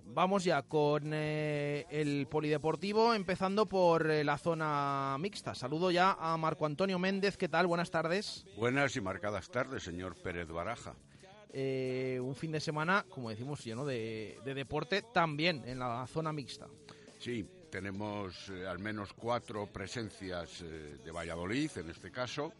vamos 0.05 0.43
ya 0.43 0.61
con 0.63 1.11
eh, 1.13 1.85
el 1.89 2.27
polideportivo, 2.27 3.13
empezando 3.13 3.67
por 3.67 4.09
eh, 4.09 4.23
la 4.23 4.37
zona 4.37 5.15
mixta. 5.19 5.55
Saludo 5.55 5.91
ya 5.91 6.17
a 6.19 6.37
Marco 6.37 6.65
Antonio 6.65 6.99
Méndez, 6.99 7.37
¿qué 7.37 7.49
tal? 7.49 7.67
Buenas 7.67 7.91
tardes. 7.91 8.45
Buenas 8.57 8.95
y 8.95 9.01
marcadas 9.01 9.49
tardes, 9.49 9.83
señor 9.83 10.15
Pérez 10.15 10.47
Baraja. 10.47 10.95
Eh, 11.51 12.19
un 12.21 12.35
fin 12.35 12.51
de 12.51 12.59
semana, 12.59 13.05
como 13.09 13.29
decimos, 13.29 13.63
lleno 13.63 13.85
de, 13.85 14.37
de 14.43 14.53
deporte 14.53 15.03
también 15.13 15.63
en 15.65 15.79
la 15.79 16.05
zona 16.07 16.31
mixta. 16.31 16.67
Sí, 17.19 17.47
tenemos 17.69 18.49
al 18.67 18.79
menos 18.79 19.13
cuatro 19.13 19.67
presencias 19.67 20.63
de 21.03 21.11
Valladolid, 21.11 21.71
en 21.77 21.89
este 21.89 22.11
caso. 22.11 22.53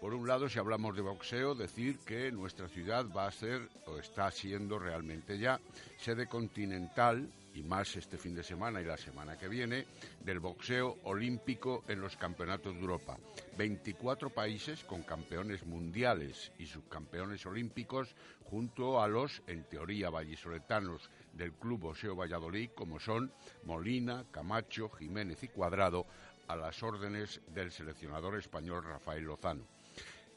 Por 0.00 0.14
un 0.14 0.28
lado, 0.28 0.48
si 0.48 0.60
hablamos 0.60 0.94
de 0.94 1.02
boxeo, 1.02 1.56
decir 1.56 1.98
que 1.98 2.30
nuestra 2.30 2.68
ciudad 2.68 3.06
va 3.10 3.26
a 3.26 3.32
ser, 3.32 3.68
o 3.86 3.98
está 3.98 4.30
siendo 4.30 4.78
realmente 4.78 5.38
ya, 5.38 5.60
sede 5.98 6.28
continental, 6.28 7.28
y 7.54 7.62
más 7.64 7.96
este 7.96 8.16
fin 8.16 8.36
de 8.36 8.44
semana 8.44 8.80
y 8.80 8.84
la 8.84 8.96
semana 8.96 9.36
que 9.36 9.48
viene, 9.48 9.86
del 10.20 10.38
boxeo 10.38 10.98
olímpico 11.02 11.82
en 11.88 12.00
los 12.00 12.16
campeonatos 12.16 12.74
de 12.74 12.80
Europa. 12.80 13.18
24 13.56 14.30
países 14.30 14.84
con 14.84 15.02
campeones 15.02 15.66
mundiales 15.66 16.52
y 16.58 16.66
subcampeones 16.66 17.44
olímpicos, 17.46 18.14
junto 18.44 19.02
a 19.02 19.08
los, 19.08 19.42
en 19.48 19.64
teoría, 19.64 20.10
vallisoletanos 20.10 21.10
del 21.38 21.54
Club 21.54 21.80
Boxeo 21.80 22.14
Valladolid, 22.14 22.70
como 22.74 23.00
son 23.00 23.32
Molina, 23.64 24.26
Camacho, 24.30 24.90
Jiménez 24.90 25.42
y 25.44 25.48
Cuadrado, 25.48 26.04
a 26.48 26.56
las 26.56 26.82
órdenes 26.82 27.40
del 27.54 27.70
seleccionador 27.70 28.36
español 28.36 28.84
Rafael 28.84 29.24
Lozano. 29.24 29.64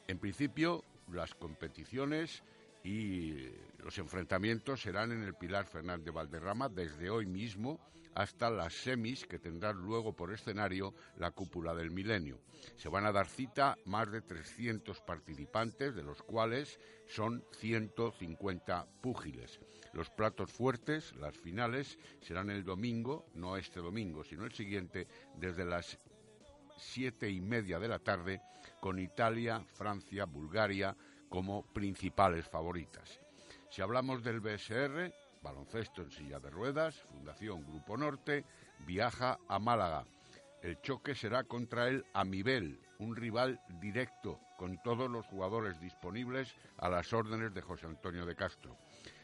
En 0.08 0.20
principio, 0.20 0.84
las 1.12 1.34
competiciones 1.34 2.44
y 2.84 3.50
los 3.84 3.98
enfrentamientos 3.98 4.82
serán 4.82 5.12
en 5.12 5.24
el 5.24 5.34
Pilar 5.34 5.66
Fernández 5.66 6.14
Valderrama 6.14 6.70
desde 6.70 7.10
hoy 7.10 7.26
mismo 7.26 7.80
hasta 8.16 8.50
las 8.50 8.74
semis 8.74 9.26
que 9.26 9.40
tendrán 9.40 9.78
luego 9.78 10.14
por 10.14 10.34
escenario 10.34 10.94
la 11.18 11.32
cúpula 11.32 11.74
del 11.74 11.92
milenio. 11.92 12.40
Se 12.76 12.90
van 12.90 13.06
a 13.06 13.12
dar 13.12 13.28
cita 13.28 13.78
más 13.86 14.12
de 14.12 14.22
300 14.22 15.02
participantes, 15.02 15.96
de 15.96 16.04
los 16.04 16.22
cuales 16.22 16.80
son 17.08 17.44
150 17.60 18.86
púgiles. 19.02 19.60
Los 19.94 20.10
platos 20.10 20.52
fuertes, 20.52 21.14
las 21.16 21.36
finales, 21.38 21.98
serán 22.22 22.50
el 22.50 22.64
domingo, 22.64 23.26
no 23.34 23.58
este 23.58 23.80
domingo, 23.80 24.24
sino 24.24 24.46
el 24.46 24.54
siguiente, 24.54 25.08
desde 25.36 25.66
las 25.66 25.98
siete 26.78 27.30
y 27.30 27.42
media 27.42 27.80
de 27.80 27.88
la 27.88 28.00
tarde 28.00 28.42
con 28.80 29.00
Italia, 29.00 29.64
Francia, 29.74 30.26
Bulgaria 30.26 30.96
como 31.30 31.64
principales 31.74 32.48
favoritas. 32.48 33.20
Si 33.70 33.82
hablamos 33.82 34.24
del 34.24 34.42
BSR, 34.42 35.14
baloncesto 35.42 36.02
en 36.02 36.12
silla 36.12 36.40
de 36.40 36.50
ruedas, 36.50 36.96
Fundación 37.12 37.66
Grupo 37.66 37.98
Norte, 37.98 38.46
viaja 38.86 39.40
a 39.48 39.60
Málaga. 39.60 40.06
El 40.62 40.80
choque 40.82 41.16
será 41.16 41.44
contra 41.44 41.88
el 41.88 42.06
Amibel, 42.14 42.80
un 43.00 43.16
rival 43.16 43.60
directo, 43.80 44.40
con 44.58 44.82
todos 44.84 45.10
los 45.10 45.26
jugadores 45.26 45.80
disponibles 45.82 46.56
a 46.78 46.90
las 46.90 47.12
órdenes 47.14 47.54
de 47.54 47.62
José 47.62 47.88
Antonio 47.88 48.26
de 48.26 48.36
Castro. 48.36 48.78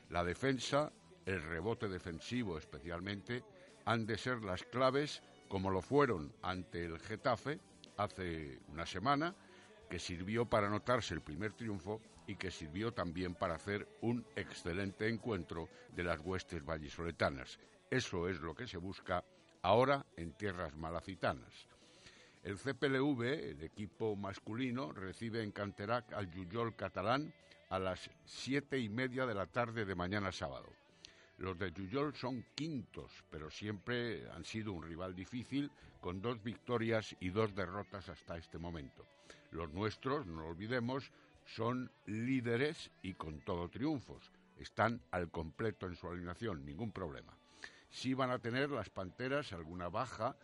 La 0.10 0.24
defensa, 0.24 0.92
el 1.26 1.42
rebote 1.44 1.88
defensivo 1.88 2.58
especialmente, 2.58 3.44
han 3.86 4.06
de 4.08 4.18
ser 4.18 4.44
las 4.44 4.64
claves 4.64 5.22
como 5.48 5.70
lo 5.70 5.82
fueron 5.82 6.34
ante 6.42 6.86
el 6.86 7.00
Getafe 7.00 7.60
hace 7.98 8.60
una 8.68 8.86
semana 8.86 9.36
que 9.90 10.00
sirvió 10.00 10.46
para 10.46 10.68
anotarse 10.68 11.14
el 11.14 11.22
primer 11.22 11.54
triunfo 11.54 12.02
y 12.28 12.36
que 12.36 12.52
sirvió 12.52 12.94
también 12.94 13.34
para 13.34 13.56
hacer 13.56 13.88
un 14.02 14.26
excelente 14.36 15.08
encuentro 15.08 15.70
de 15.96 16.04
las 16.04 16.20
huestes 16.20 16.64
vallisoletanas. 16.64 17.60
Eso 17.90 18.28
es 18.28 18.40
lo 18.42 18.54
que 18.54 18.68
se 18.68 18.78
busca 18.78 19.24
ahora 19.62 20.06
en 20.18 20.34
tierras 20.34 20.76
malacitanas. 20.76 21.68
El 22.44 22.58
CPLV, 22.58 23.22
el 23.24 23.64
equipo 23.64 24.16
masculino, 24.16 24.92
recibe 24.92 25.42
en 25.42 25.52
Canterac 25.52 26.14
al 26.14 26.30
Yuyol 26.30 26.76
catalán 26.76 27.34
a 27.70 27.80
las 27.80 28.10
siete 28.26 28.80
y 28.80 28.90
media 28.90 29.26
de 29.26 29.36
la 29.36 29.48
tarde 29.48 29.86
de 29.86 29.96
mañana 29.96 30.32
sábado. 30.32 30.70
Los 31.38 31.60
de 31.60 31.72
Yuyol 31.72 32.16
son 32.16 32.46
quintos, 32.56 33.12
pero 33.30 33.52
siempre 33.52 34.30
han 34.32 34.44
sido 34.44 34.74
un 34.74 34.84
rival 34.84 35.14
difícil, 35.14 35.70
con 36.02 36.22
dos 36.22 36.42
victorias 36.42 37.16
y 37.20 37.30
dos 37.30 37.54
derrotas 37.54 38.10
hasta 38.10 38.38
este 38.38 38.58
momento. 38.58 39.06
Los 39.52 39.72
nuestros, 39.74 40.26
no 40.26 40.48
olvidemos, 40.48 41.12
son 41.48 41.92
líderes 42.06 42.92
y 43.02 43.14
con 43.14 43.40
todo 43.40 43.70
triunfos. 43.70 44.32
Están 44.58 45.02
al 45.12 45.32
completo 45.32 45.88
en 45.88 45.96
su 45.96 46.08
alineación, 46.08 46.66
ningún 46.66 46.92
problema. 46.92 47.38
Sí 47.90 48.14
van 48.14 48.32
a 48.32 48.40
tener 48.40 48.70
las 48.70 48.90
Panteras 48.90 49.54
alguna 49.54 49.88
baja, 49.88 50.36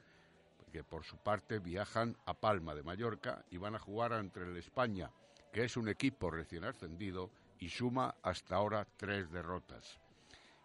que 0.72 0.84
por 0.84 1.04
su 1.04 1.18
parte 1.18 1.60
viajan 1.60 2.18
a 2.26 2.34
Palma 2.34 2.74
de 2.74 2.84
Mallorca 2.84 3.45
y 3.51 3.58
van 3.58 3.76
a 3.76 3.80
jugar 3.80 4.14
entre 4.14 4.45
el 4.45 4.58
España, 4.58 5.12
que 5.51 5.66
es 5.66 5.78
un 5.78 5.89
equipo 5.89 6.32
recién 6.32 6.64
ascendido 6.64 7.30
y 7.60 7.70
suma 7.70 8.16
hasta 8.24 8.56
ahora 8.56 8.88
tres 8.97 9.30
derrotas. 9.30 9.99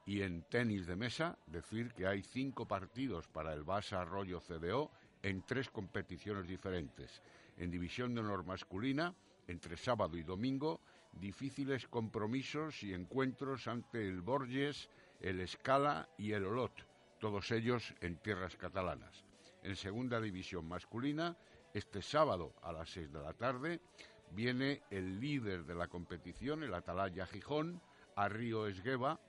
Y 0.06 0.22
en 0.22 0.42
tenis 0.42 0.86
de 0.86 0.96
mesa, 0.96 1.36
decir 1.46 1.92
que 1.92 2.06
hay 2.06 2.22
cinco 2.22 2.66
partidos 2.66 3.28
para 3.28 3.52
el 3.52 3.64
Basa 3.64 4.00
Arroyo 4.00 4.40
CDO 4.40 4.90
en 5.22 5.42
tres 5.42 5.68
competiciones 5.68 6.46
diferentes. 6.46 7.20
En 7.58 7.70
División 7.70 8.14
de 8.14 8.20
Honor 8.20 8.44
masculina, 8.44 9.14
entre 9.48 9.76
sábado 9.76 10.16
y 10.16 10.22
domingo, 10.22 10.80
difíciles 11.12 11.88
compromisos 11.88 12.82
y 12.82 12.94
encuentros 12.94 13.66
ante 13.66 14.06
el 14.06 14.20
Borges, 14.20 14.88
el 15.20 15.40
Escala 15.40 16.08
y 16.16 16.32
el 16.32 16.44
Olot, 16.44 16.86
todos 17.18 17.50
ellos 17.50 17.94
en 18.00 18.16
tierras 18.18 18.56
catalanas. 18.56 19.24
En 19.62 19.74
segunda 19.74 20.20
división 20.20 20.68
masculina, 20.68 21.36
este 21.74 22.02
sábado 22.02 22.54
a 22.62 22.72
las 22.72 22.90
seis 22.90 23.10
de 23.12 23.20
la 23.20 23.32
tarde, 23.32 23.80
viene 24.30 24.82
el 24.90 25.18
líder 25.18 25.64
de 25.64 25.74
la 25.74 25.88
competición, 25.88 26.62
el 26.62 26.74
Atalaya 26.74 27.26
Gijón, 27.26 27.80
a 28.14 28.28
Río 28.28 28.66
Esgueva, 28.66 29.20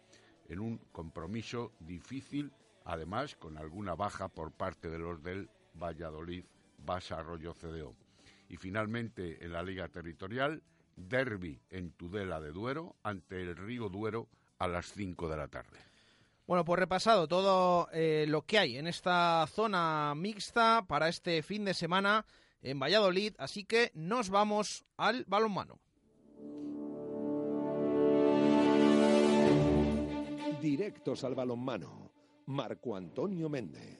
en 0.48 0.60
un 0.60 0.78
compromiso 0.92 1.74
difícil, 1.80 2.52
además 2.86 3.36
con 3.36 3.58
alguna 3.58 3.96
baja 3.96 4.28
por 4.28 4.52
parte 4.52 4.90
de 4.90 5.00
los 5.00 5.22
del 5.24 5.50
Valladolid 5.76 6.44
Basa 6.78 7.20
Arroyo 7.20 7.54
CDO. 7.54 8.09
Y 8.50 8.58
finalmente 8.58 9.44
en 9.46 9.54
la 9.54 9.64
Liga 9.64 9.88
Territorial, 9.88 10.62
derby 10.98 11.62
en 11.70 11.92
Tudela 11.92 12.42
de 12.42 12.52
Duero 12.52 12.96
ante 13.04 13.42
el 13.42 13.56
Río 13.56 13.90
Duero 13.90 14.28
a 14.58 14.68
las 14.68 14.92
5 14.92 15.30
de 15.30 15.38
la 15.38 15.48
tarde. 15.48 15.80
Bueno, 16.48 16.66
pues 16.66 16.80
repasado 16.80 17.28
todo 17.28 17.88
eh, 17.94 18.26
lo 18.28 18.42
que 18.42 18.58
hay 18.58 18.78
en 18.78 18.88
esta 18.88 19.46
zona 19.48 20.14
mixta 20.16 20.84
para 20.88 21.08
este 21.08 21.44
fin 21.44 21.64
de 21.64 21.76
semana 21.76 22.26
en 22.64 22.80
Valladolid, 22.80 23.36
así 23.38 23.66
que 23.66 23.92
nos 23.94 24.30
vamos 24.32 24.84
al 24.98 25.26
balonmano. 25.28 25.80
Directos 30.60 31.24
al 31.24 31.36
balonmano. 31.36 32.12
Marco 32.48 32.96
Antonio 32.96 33.48
Méndez. 33.48 34.00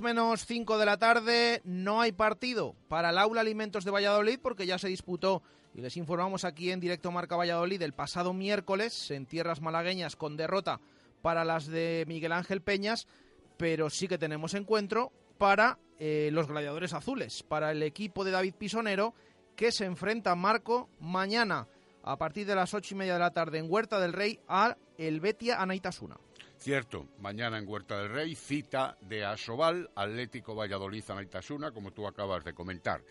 Menos 0.00 0.46
cinco 0.46 0.78
de 0.78 0.86
la 0.86 0.96
tarde, 0.96 1.60
no 1.64 2.00
hay 2.00 2.12
partido 2.12 2.74
para 2.88 3.10
el 3.10 3.18
Aula 3.18 3.42
Alimentos 3.42 3.84
de 3.84 3.90
Valladolid 3.90 4.38
porque 4.40 4.64
ya 4.64 4.78
se 4.78 4.88
disputó 4.88 5.42
y 5.74 5.82
les 5.82 5.96
informamos 5.98 6.44
aquí 6.44 6.70
en 6.70 6.80
directo 6.80 7.10
Marca 7.10 7.36
Valladolid 7.36 7.82
el 7.82 7.92
pasado 7.92 8.32
miércoles 8.32 9.10
en 9.10 9.26
tierras 9.26 9.60
malagueñas 9.60 10.16
con 10.16 10.36
derrota 10.36 10.80
para 11.20 11.44
las 11.44 11.66
de 11.66 12.04
Miguel 12.08 12.32
Ángel 12.32 12.62
Peñas, 12.62 13.06
pero 13.58 13.90
sí 13.90 14.08
que 14.08 14.16
tenemos 14.16 14.54
encuentro 14.54 15.12
para 15.36 15.78
eh, 15.98 16.30
los 16.32 16.48
gladiadores 16.48 16.94
azules, 16.94 17.42
para 17.42 17.70
el 17.70 17.82
equipo 17.82 18.24
de 18.24 18.30
David 18.30 18.54
Pisonero 18.54 19.14
que 19.56 19.72
se 19.72 19.84
enfrenta 19.84 20.34
Marco 20.34 20.88
mañana 21.00 21.68
a 22.02 22.16
partir 22.16 22.46
de 22.46 22.54
las 22.54 22.72
ocho 22.72 22.94
y 22.94 22.98
media 22.98 23.14
de 23.14 23.20
la 23.20 23.32
tarde 23.32 23.58
en 23.58 23.70
Huerta 23.70 24.00
del 24.00 24.14
Rey 24.14 24.40
a 24.48 24.76
el 24.96 25.20
Betia 25.20 25.60
Anaitasuna. 25.60 26.16
Cierto, 26.62 27.08
mañana 27.18 27.58
en 27.58 27.66
Huerta 27.66 28.00
del 28.00 28.12
Rey, 28.12 28.36
cita 28.36 28.96
de 29.00 29.24
Asobal, 29.24 29.90
Atlético 29.96 30.54
Valladolid 30.54 31.02
Anaitasuna, 31.08 31.72
como 31.72 31.90
tú 31.90 32.06
acabas 32.06 32.44
de 32.44 32.54
comentar. 32.54 33.02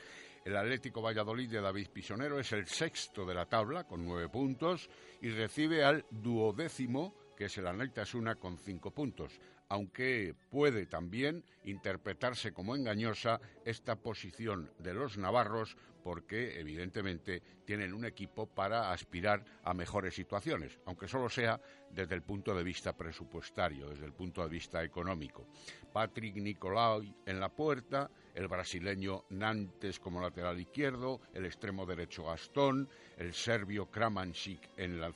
El 0.45 0.55
Atlético 0.55 1.01
Valladolid 1.01 1.49
de 1.49 1.59
David 1.59 1.89
Pisonero 1.89 2.39
es 2.39 2.53
el 2.53 2.65
sexto 2.65 3.25
de 3.25 3.33
la 3.35 3.47
tabla, 3.47 3.83
con 3.83 4.05
nueve 4.05 4.29
puntos, 4.29 4.89
y 5.21 5.31
recibe 5.31 5.83
al 5.83 6.05
duodécimo, 6.09 7.13
que 7.35 7.45
es 7.45 7.57
el 7.57 7.67
Anaitasuna, 7.67 8.35
con 8.35 8.57
cinco 8.57 8.91
puntos 8.91 9.37
aunque 9.71 10.35
puede 10.49 10.85
también 10.85 11.45
interpretarse 11.63 12.51
como 12.51 12.75
engañosa 12.75 13.39
esta 13.63 13.95
posición 13.95 14.69
de 14.79 14.93
los 14.93 15.17
navarros 15.17 15.77
porque 16.03 16.59
evidentemente 16.59 17.41
tienen 17.63 17.93
un 17.93 18.03
equipo 18.03 18.47
para 18.47 18.91
aspirar 18.91 19.45
a 19.63 19.73
mejores 19.73 20.13
situaciones, 20.13 20.77
aunque 20.85 21.07
solo 21.07 21.29
sea 21.29 21.61
desde 21.89 22.15
el 22.15 22.21
punto 22.21 22.53
de 22.53 22.63
vista 22.63 22.97
presupuestario, 22.97 23.87
desde 23.87 24.03
el 24.03 24.11
punto 24.11 24.43
de 24.43 24.49
vista 24.49 24.83
económico. 24.83 25.47
Patrick 25.93 26.35
Nicolau 26.35 27.05
en 27.25 27.39
la 27.39 27.47
puerta, 27.47 28.11
el 28.35 28.49
brasileño 28.49 29.23
Nantes 29.29 30.01
como 30.01 30.19
lateral 30.19 30.59
izquierdo, 30.59 31.21
el 31.33 31.45
extremo 31.45 31.85
derecho 31.85 32.25
Gastón, 32.25 32.89
el 33.17 33.33
serbio 33.33 33.89
Kramancic 33.89 34.69
en 34.75 34.99
la 34.99 35.13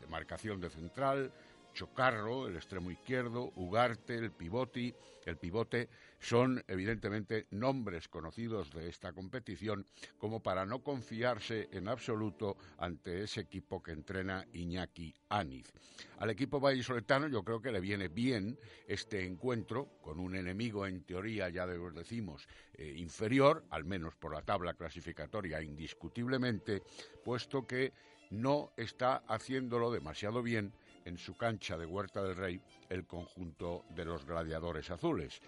demarcación 0.00 0.60
de 0.60 0.70
central, 0.70 1.32
Chocarro, 1.76 2.48
el 2.48 2.56
extremo 2.56 2.90
izquierdo, 2.90 3.52
Ugarte, 3.54 4.16
el 4.16 4.30
pivoti, 4.30 4.94
el 5.26 5.36
pivote, 5.36 5.90
son 6.18 6.64
evidentemente 6.68 7.46
nombres 7.50 8.08
conocidos 8.08 8.72
de 8.72 8.88
esta 8.88 9.12
competición 9.12 9.84
como 10.16 10.40
para 10.40 10.64
no 10.64 10.82
confiarse 10.82 11.68
en 11.72 11.88
absoluto 11.88 12.56
ante 12.78 13.22
ese 13.22 13.42
equipo 13.42 13.82
que 13.82 13.92
entrena 13.92 14.46
Iñaki 14.54 15.14
Aniz. 15.28 15.70
Al 16.18 16.30
equipo 16.30 16.60
vallisoletano 16.60 17.28
yo 17.28 17.44
creo 17.44 17.60
que 17.60 17.72
le 17.72 17.80
viene 17.80 18.08
bien 18.08 18.58
este 18.88 19.26
encuentro 19.26 19.98
con 20.00 20.18
un 20.18 20.34
enemigo 20.34 20.86
en 20.86 21.02
teoría, 21.02 21.50
ya 21.50 21.66
de 21.66 21.76
decimos, 21.90 22.48
eh, 22.72 22.94
inferior, 22.96 23.64
al 23.68 23.84
menos 23.84 24.14
por 24.14 24.32
la 24.32 24.40
tabla 24.40 24.72
clasificatoria 24.72 25.60
indiscutiblemente, 25.60 26.82
puesto 27.22 27.66
que 27.66 27.92
no 28.30 28.72
está 28.76 29.22
haciéndolo 29.28 29.90
demasiado 29.90 30.42
bien 30.42 30.72
en 31.06 31.16
su 31.16 31.36
cancha 31.36 31.78
de 31.78 31.86
Huerta 31.86 32.22
del 32.22 32.36
Rey 32.36 32.60
el 32.90 33.06
conjunto 33.06 33.84
de 33.90 34.04
los 34.04 34.26
gladiadores 34.26 34.90
azules. 34.90 35.40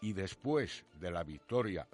Y 0.00 0.12
después 0.12 0.84
de 1.00 1.10
la 1.10 1.24
victoria, 1.24 1.88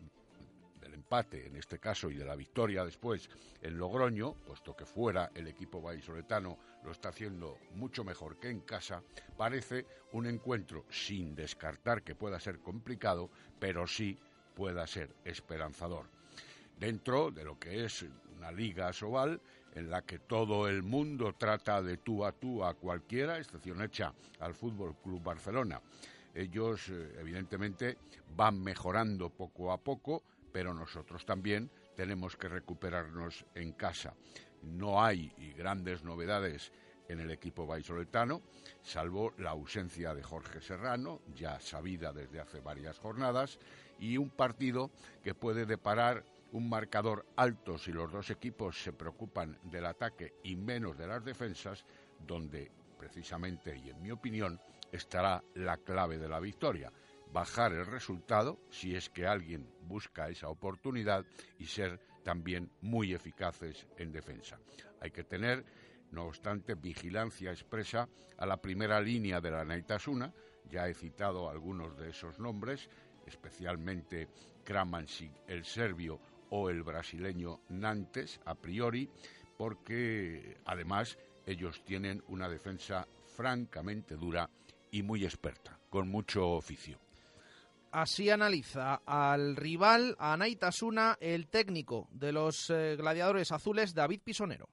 del 0.81 0.95
empate 0.95 1.47
en 1.47 1.57
este 1.57 1.79
caso, 1.79 2.11
y 2.11 2.17
de 2.17 2.25
la 2.25 2.35
victoria 2.35 2.85
después 2.85 3.31
en 3.63 3.79
Logroño, 3.79 4.35
puesto 4.35 4.77
que 4.77 4.85
fuera 4.85 5.31
el 5.35 5.47
equipo 5.47 5.81
vallisoletano 5.81 6.59
lo 6.85 6.91
está 6.91 7.11
haciendo 7.11 7.59
mucho 7.77 8.03
mejor 8.03 8.39
que 8.39 8.51
en 8.51 8.61
casa, 8.61 9.03
parece 9.37 9.87
un 10.13 10.27
encuentro 10.27 10.85
sin 10.91 11.37
descartar 11.37 12.03
que 12.03 12.17
pueda 12.17 12.41
ser 12.41 12.59
complicado, 12.59 13.31
pero 13.61 13.87
sí 13.87 14.19
pueda 14.57 14.85
ser 14.89 15.15
esperanzador. 15.25 16.07
Dentro 16.77 17.31
de 17.31 17.45
lo 17.45 17.57
que 17.61 17.85
es 17.85 18.05
una 18.37 18.51
liga 18.51 18.93
soval 18.93 19.41
en 19.75 19.91
la 19.91 20.03
que 20.03 20.19
todo 20.19 20.69
el 20.69 20.83
mundo 20.83 21.35
trata 21.37 21.83
de 21.83 21.97
tú 21.97 22.25
a 22.25 22.33
tú 22.33 22.65
a 22.65 22.75
cualquiera, 22.75 23.39
excepción 23.39 23.83
hecha 23.83 24.13
al 24.41 24.55
Fútbol 24.55 24.97
Club 25.03 25.23
Barcelona. 25.23 25.81
Ellos, 26.35 26.89
eh, 26.89 27.17
evidentemente, 27.19 27.99
van 28.37 28.63
mejorando 28.63 29.31
poco 29.31 29.73
a 29.73 29.79
poco, 29.79 30.23
pero 30.53 30.75
nosotros 30.75 31.25
también 31.25 31.71
tenemos 31.97 32.37
que 32.37 32.49
recuperarnos 32.49 33.45
en 33.55 33.73
casa. 33.73 34.15
No 34.63 35.03
hay 35.03 35.33
grandes 35.57 36.05
novedades 36.05 36.73
en 37.09 37.21
el 37.21 37.31
equipo 37.31 37.67
vallisoletano, 37.67 38.43
salvo 38.81 39.35
la 39.39 39.51
ausencia 39.51 40.15
de 40.15 40.23
Jorge 40.23 40.61
Serrano, 40.61 41.21
ya 41.35 41.61
sabida 41.61 42.13
desde 42.13 42.41
hace 42.41 42.61
varias 42.61 42.99
jornadas, 42.99 43.59
y 43.99 44.17
un 44.17 44.31
partido 44.31 44.91
que 45.23 45.35
puede 45.35 45.67
deparar 45.67 46.25
un 46.53 46.69
marcador 46.69 47.27
alto 47.37 47.79
si 47.79 47.93
los 47.93 48.13
dos 48.13 48.31
equipos 48.31 48.83
se 48.83 48.93
preocupan 48.93 49.59
del 49.65 49.87
ataque 49.87 50.35
y 50.45 50.57
menos 50.57 50.97
de 50.97 51.07
las 51.07 51.25
defensas, 51.25 51.85
donde 52.27 52.71
precisamente 52.99 53.77
y 53.77 53.91
en 53.91 54.01
mi 54.03 54.11
opinión 54.11 54.61
estará 54.93 55.43
la 55.55 55.79
clave 55.79 56.19
de 56.19 56.29
la 56.29 56.41
victoria. 56.41 56.93
Bajar 57.33 57.73
el 57.73 57.87
resultado 57.87 58.61
si 58.71 58.95
es 58.95 59.09
que 59.09 59.27
alguien 59.27 59.67
busca 59.81 60.29
esa 60.29 60.49
oportunidad 60.49 61.25
y 61.59 61.67
ser 61.67 61.99
también 62.23 62.71
muy 62.83 63.15
eficaces 63.15 63.87
en 63.97 64.13
defensa. 64.13 64.59
Hay 65.01 65.11
que 65.11 65.25
tener, 65.25 65.65
no 66.11 66.27
obstante, 66.27 66.75
vigilancia 66.75 67.51
expresa 67.51 68.09
a 68.37 68.47
la 68.47 68.59
primera 68.59 69.01
línea 69.01 69.41
de 69.41 69.51
la 69.51 69.65
Naitasuna. 69.65 70.33
Ya 70.69 70.87
he 70.87 70.95
citado 70.95 71.49
algunos 71.49 71.97
de 71.97 72.11
esos 72.11 72.39
nombres, 72.39 72.89
especialmente 73.27 74.29
Kramancic, 74.63 75.33
el 75.49 75.65
serbio, 75.65 76.21
o 76.55 76.69
el 76.69 76.83
brasileño 76.83 77.61
Nantes, 77.71 78.41
a 78.45 78.55
priori, 78.55 79.09
porque 79.57 80.59
además 80.67 81.17
ellos 81.47 81.83
tienen 81.85 82.23
una 82.29 82.49
defensa 82.49 83.09
francamente 83.27 84.17
dura 84.17 84.51
y 84.91 85.03
muy 85.03 85.25
experta, 85.25 85.79
con 85.89 86.09
mucho 86.09 86.51
oficio. 86.51 86.99
Así 87.91 88.29
analiza 88.29 89.01
al 89.07 89.57
rival, 89.57 90.15
a 90.19 90.37
Naitasuna, 90.37 91.17
el 91.21 91.49
técnico 91.49 92.09
de 92.13 92.33
los 92.33 92.69
eh, 92.69 92.97
gladiadores 92.97 93.51
azules, 93.51 93.95
David 93.95 94.21
Pisonero. 94.23 94.69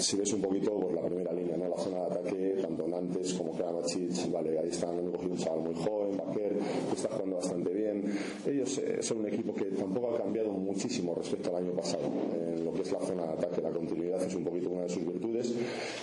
si 0.00 0.16
ves 0.16 0.32
un 0.32 0.40
poquito 0.40 0.80
pues, 0.80 0.94
la 0.94 1.02
primera 1.02 1.32
línea, 1.32 1.56
¿no? 1.56 1.68
la 1.68 1.76
zona 1.76 1.98
de 1.98 2.06
ataque, 2.06 2.58
tanto 2.62 2.88
Nantes 2.88 3.34
como 3.34 3.56
Kramachich, 3.56 4.30
vale, 4.30 4.58
ahí 4.58 4.68
están, 4.68 4.98
han 4.98 5.10
cogido 5.10 5.32
un 5.32 5.38
chaval 5.38 5.60
muy 5.60 5.74
joven, 5.74 5.99
Que 6.32 6.94
está 6.94 7.08
jugando 7.08 7.36
bastante 7.36 7.70
bien. 7.72 8.04
Ellos 8.46 8.78
eh, 8.78 9.02
son 9.02 9.18
un 9.18 9.28
equipo 9.28 9.54
que 9.54 9.64
tampoco 9.66 10.14
ha 10.14 10.18
cambiado 10.18 10.52
muchísimo 10.52 11.14
respecto 11.14 11.50
al 11.50 11.64
año 11.64 11.72
pasado. 11.72 12.04
En 12.34 12.64
lo 12.64 12.72
que 12.72 12.82
es 12.82 12.92
la 12.92 13.00
zona 13.00 13.22
de 13.26 13.32
ataque, 13.32 13.60
la 13.60 13.70
continuidad 13.70 14.22
es 14.22 14.34
un 14.34 14.44
poquito 14.44 14.70
una 14.70 14.82
de 14.82 14.88
sus 14.88 15.06
virtudes 15.06 15.54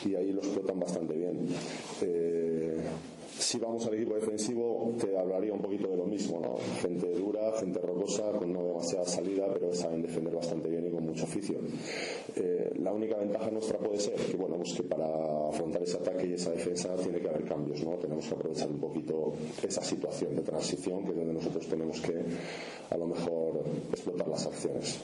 y 0.05 0.15
ahí 0.15 0.31
lo 0.31 0.39
explotan 0.39 0.79
bastante 0.79 1.15
bien. 1.15 1.47
Eh, 2.01 2.77
si 3.39 3.59
vamos 3.59 3.85
al 3.85 3.93
equipo 3.93 4.15
defensivo, 4.15 4.93
te 4.99 5.17
hablaría 5.17 5.53
un 5.53 5.61
poquito 5.61 5.87
de 5.89 5.97
lo 5.97 6.05
mismo, 6.05 6.39
¿no? 6.39 6.57
Gente 6.81 7.07
dura, 7.11 7.51
gente 7.59 7.79
rocosa, 7.79 8.31
con 8.31 8.51
no 8.51 8.63
demasiada 8.63 9.05
salida, 9.05 9.47
pero 9.53 9.73
saben 9.73 10.01
defender 10.01 10.33
bastante 10.35 10.69
bien 10.69 10.87
y 10.87 10.91
con 10.91 11.05
mucho 11.05 11.25
oficio. 11.25 11.59
Eh, 12.35 12.71
la 12.79 12.91
única 12.91 13.17
ventaja 13.17 13.51
nuestra 13.51 13.77
puede 13.77 13.99
ser 13.99 14.15
que, 14.15 14.37
bueno, 14.37 14.55
pues 14.57 14.73
que 14.73 14.83
para 14.83 15.49
afrontar 15.49 15.83
ese 15.83 15.97
ataque 15.97 16.27
y 16.27 16.33
esa 16.33 16.51
defensa 16.51 16.95
tiene 16.95 17.19
que 17.19 17.29
haber 17.29 17.43
cambios, 17.43 17.83
¿no? 17.83 17.91
Tenemos 17.97 18.27
que 18.27 18.33
aprovechar 18.33 18.69
un 18.69 18.79
poquito 18.79 19.33
esa 19.61 19.83
situación 19.83 20.35
de 20.35 20.41
transición, 20.41 21.03
que 21.03 21.11
es 21.11 21.17
donde 21.17 21.33
nosotros 21.33 21.67
tenemos 21.67 22.01
que, 22.01 22.23
a 22.89 22.97
lo 22.97 23.07
mejor, 23.07 23.63
explotar 23.91 24.27
las 24.27 24.45
acciones. 24.47 24.99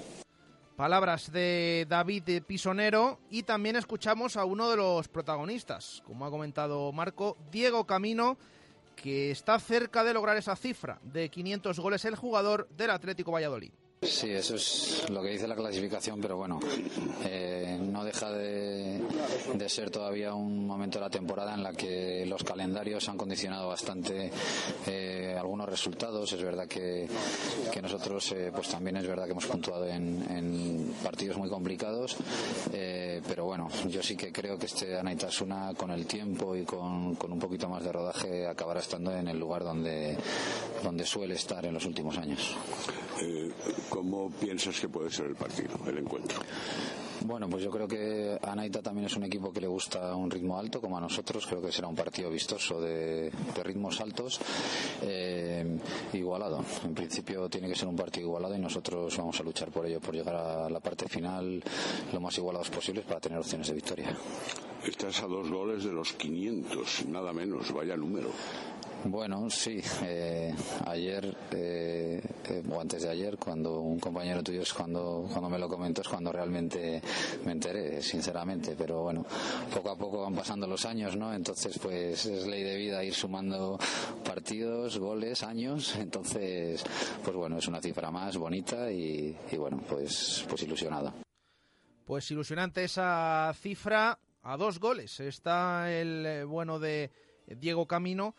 Palabras 0.76 1.32
de 1.32 1.86
David 1.88 2.42
Pisonero 2.48 3.20
y 3.30 3.44
también 3.44 3.76
escuchamos 3.76 4.38
a 4.38 4.46
uno 4.46 4.72
de 4.72 4.78
los 4.78 5.08
protagonistas, 5.08 6.02
como 6.04 6.26
ha 6.26 6.32
comentado 6.32 6.92
Marco, 6.92 7.38
Diego 7.52 7.86
Camino, 7.86 8.38
que 8.96 9.30
está 9.30 9.60
cerca 9.60 10.04
de 10.04 10.16
lograr 10.16 10.36
esa 10.36 10.56
cifra 10.56 11.00
de 11.04 11.30
500 11.30 11.80
goles 11.80 12.06
el 12.06 12.16
jugador 12.16 12.68
del 12.70 12.90
Atlético 12.90 13.32
Valladolid. 13.32 13.72
Sí, 14.06 14.32
eso 14.32 14.56
es 14.56 15.10
lo 15.10 15.22
que 15.22 15.30
dice 15.30 15.48
la 15.48 15.56
clasificación, 15.56 16.20
pero 16.20 16.38
bueno, 16.38 16.60
eh, 17.24 17.78
no 17.82 18.04
deja 18.04 18.32
de, 18.32 19.02
ser 19.68 19.90
todavía 19.90 20.34
un 20.34 20.68
momento 20.68 21.00
de 21.00 21.06
la 21.06 21.10
temporada 21.10 21.54
en 21.54 21.64
la 21.64 21.74
que 21.74 22.26
los 22.26 22.44
calendarios 22.44 23.08
han 23.10 23.18
condicionado 23.18 23.70
bastante 23.70 24.30
eh, 24.88 25.36
algunos 25.40 25.70
resultados. 25.70 26.32
Es 26.34 26.44
verdad 26.44 26.68
que, 26.68 27.08
nosotros, 27.82 28.32
eh, 28.34 28.52
pues 28.54 28.70
también 28.70 28.98
es 28.98 29.08
verdad 29.08 29.26
que 29.26 29.32
hemos 29.32 29.46
puntuado 29.46 29.88
en, 29.88 30.94
partidos 31.04 31.38
muy 31.38 31.50
complicados, 31.50 32.16
pero 32.72 33.46
bueno, 33.46 33.70
yo 33.88 34.02
sí 34.02 34.16
que 34.16 34.32
creo 34.32 34.58
que 34.58 34.68
este 34.68 34.98
Anaitasuna 34.98 35.74
con 35.76 35.92
el 35.92 36.06
tiempo 36.06 36.56
y 36.56 36.64
con, 36.64 37.16
con, 37.16 37.32
un 37.32 37.40
poquito 37.40 37.68
más 37.68 37.84
de 37.84 37.92
rodaje 37.92 38.48
acabará 38.48 38.80
estando 38.80 39.12
en 39.16 39.28
el 39.28 39.38
lugar 39.38 39.64
donde, 39.64 40.18
donde 40.82 41.06
suele 41.06 41.36
estar 41.36 41.66
en 41.66 41.74
los 41.74 41.86
últimos 41.86 42.18
años. 42.18 42.56
¿Cómo 43.94 44.32
piensas 44.32 44.80
que 44.80 44.90
puede 44.90 45.12
ser 45.12 45.28
el 45.28 45.36
partido, 45.36 45.78
el 45.86 46.00
encuentro? 46.00 46.40
Bueno, 47.22 47.48
pues 47.48 47.64
yo 47.64 47.70
creo 47.70 47.88
que 47.88 48.40
a 48.42 48.56
Naita 48.56 48.82
también 48.82 49.06
es 49.06 49.16
un 49.16 49.24
equipo 49.24 49.54
que 49.54 49.62
le 49.62 49.68
gusta 49.68 50.16
un 50.16 50.32
ritmo 50.32 50.58
alto, 50.58 50.82
como 50.82 50.98
a 50.98 51.00
nosotros. 51.00 51.46
Creo 51.46 51.62
que 51.62 51.72
será 51.72 51.88
un 51.88 51.96
partido 51.96 52.32
vistoso 52.32 52.82
de, 52.82 53.32
ritmos 53.64 54.02
altos, 54.02 54.40
eh, 55.04 55.78
igualado. 56.14 56.66
En 56.84 56.96
principio 56.96 57.48
tiene 57.50 57.68
que 57.68 57.76
ser 57.76 57.88
un 57.88 57.96
partido 57.96 58.26
igualado 58.26 58.56
y 58.56 58.60
nosotros 58.60 59.16
vamos 59.16 59.40
a 59.40 59.44
luchar 59.44 59.70
por 59.70 59.86
ello, 59.86 60.02
por 60.02 60.16
llegar 60.16 60.38
a 60.38 60.68
la 60.72 60.80
parte 60.80 61.08
final 61.08 61.64
lo 62.12 62.20
más 62.20 62.36
igualados 62.40 62.72
posibles 62.72 63.06
para 63.06 63.20
tener 63.20 63.38
opciones 63.38 63.68
de 63.68 63.74
victoria. 63.76 64.18
Estás 64.84 65.22
a 65.22 65.28
dos 65.28 65.52
goles 65.52 65.84
de 65.84 65.94
los 65.94 66.14
500, 66.14 67.06
nada 67.06 67.32
menos, 67.32 67.72
vaya 67.72 67.96
número. 67.96 68.32
Bueno, 69.06 69.50
sí. 69.50 69.82
Eh, 70.02 70.54
ayer 70.86 71.36
eh, 71.52 72.22
eh, 72.46 72.64
o 72.70 72.80
antes 72.80 73.04
de 73.04 73.10
ayer, 73.10 73.38
cuando 73.38 73.82
un 73.82 74.00
compañero 74.00 74.42
tuyo 74.42 74.62
es 74.62 74.74
cuando, 74.74 75.28
cuando 75.30 75.50
me 75.50 75.60
lo 75.60 75.68
comentó, 75.68 76.02
es 76.02 76.08
cuando 76.08 76.32
realmente 76.32 77.02
me 77.46 77.52
enteré, 77.52 78.02
sinceramente. 78.02 78.76
Pero 78.78 79.02
bueno, 79.02 79.26
poco 79.74 79.90
a 79.90 79.98
poco 79.98 80.22
van 80.22 80.34
pasando 80.34 80.68
los 80.68 80.86
años, 80.86 81.18
¿no? 81.18 81.34
Entonces, 81.34 81.78
pues 81.80 82.26
es 82.26 82.48
ley 82.48 82.64
de 82.64 82.78
vida 82.78 83.04
ir 83.04 83.14
sumando 83.14 83.78
partidos, 84.24 84.98
goles, 84.98 85.44
años. 85.44 85.96
Entonces, 85.98 86.82
pues 87.24 87.36
bueno, 87.36 87.58
es 87.58 87.68
una 87.68 87.82
cifra 87.82 88.10
más 88.10 88.38
bonita 88.38 88.90
y, 88.90 89.36
y 89.52 89.58
bueno, 89.58 89.82
pues, 89.90 90.46
pues 90.48 90.64
ilusionado. 90.64 91.14
Pues 92.06 92.32
ilusionante 92.32 92.86
esa 92.86 93.54
cifra 93.54 94.18
a 94.44 94.56
dos 94.56 94.80
goles. 94.80 95.20
Está 95.20 95.92
el 95.92 96.46
bueno 96.46 96.80
de 96.80 97.12
Diego 97.48 97.86
Camino 97.86 98.34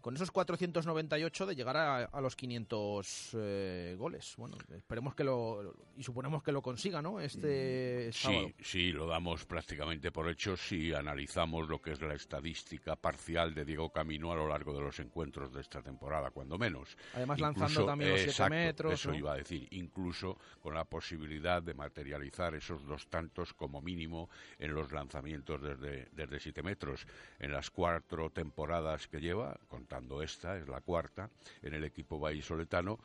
con 0.00 0.14
esos 0.14 0.30
498 0.30 1.46
de 1.46 1.54
llegar 1.54 1.76
a, 1.76 2.20
los 2.20 2.36
500 2.36 3.30
eh, 3.34 3.96
goles. 3.98 4.34
Bueno, 4.36 4.56
esperemos 4.76 5.14
que 5.14 5.24
lo 5.24 5.74
y 5.96 6.02
suponemos 6.02 6.42
que 6.42 6.52
lo 6.52 6.62
consiga, 6.62 7.02
¿no? 7.02 7.20
Este 7.20 8.08
mm, 8.08 8.12
Sí, 8.12 8.54
sí, 8.60 8.92
lo 8.92 9.06
damos 9.06 9.44
prácticamente 9.44 10.10
por 10.10 10.28
hecho 10.28 10.56
si 10.56 10.92
analizamos 10.92 11.68
lo 11.68 11.80
que 11.80 11.92
es 11.92 12.00
la 12.00 12.14
estadística 12.14 12.96
parcial 12.96 13.54
de 13.54 13.64
Diego 13.64 13.90
Camino 13.90 14.32
a 14.32 14.36
lo 14.36 14.48
largo 14.48 14.72
de 14.72 14.80
los 14.80 14.98
encuentros 15.00 15.52
de 15.52 15.60
esta 15.60 15.82
temporada, 15.82 16.30
cuando 16.30 16.58
menos. 16.58 16.96
Además 17.14 17.40
lanzando 17.40 17.86
también 17.86 18.12
los 18.12 18.34
7 18.34 18.50
metros. 18.50 18.92
Eso 18.92 19.14
iba 19.14 19.32
a 19.32 19.36
decir, 19.36 19.66
incluso 19.70 20.38
con 20.60 20.74
la 20.74 20.84
posibilidad 20.84 21.62
de 21.62 21.74
materializar 21.74 22.54
esos 22.54 22.84
dos 22.86 23.08
tantos 23.08 23.54
como 23.54 23.80
mínimo 23.80 24.30
en 24.58 24.74
los 24.74 24.92
lanzamientos 24.92 25.60
desde 25.62 26.08
desde 26.12 26.40
7 26.40 26.62
metros. 26.62 27.06
En 27.38 27.52
las 27.52 27.70
cuatro 27.70 28.30
temporadas 28.30 29.08
que 29.08 29.20
lleva, 29.20 29.58
con 29.68 29.86
contando 29.88 30.22
esta, 30.22 30.58
es 30.58 30.68
la 30.68 30.82
cuarta, 30.82 31.30
en 31.62 31.72
el 31.72 31.82
equipo 31.82 32.18
vallisoletano, 32.18 32.98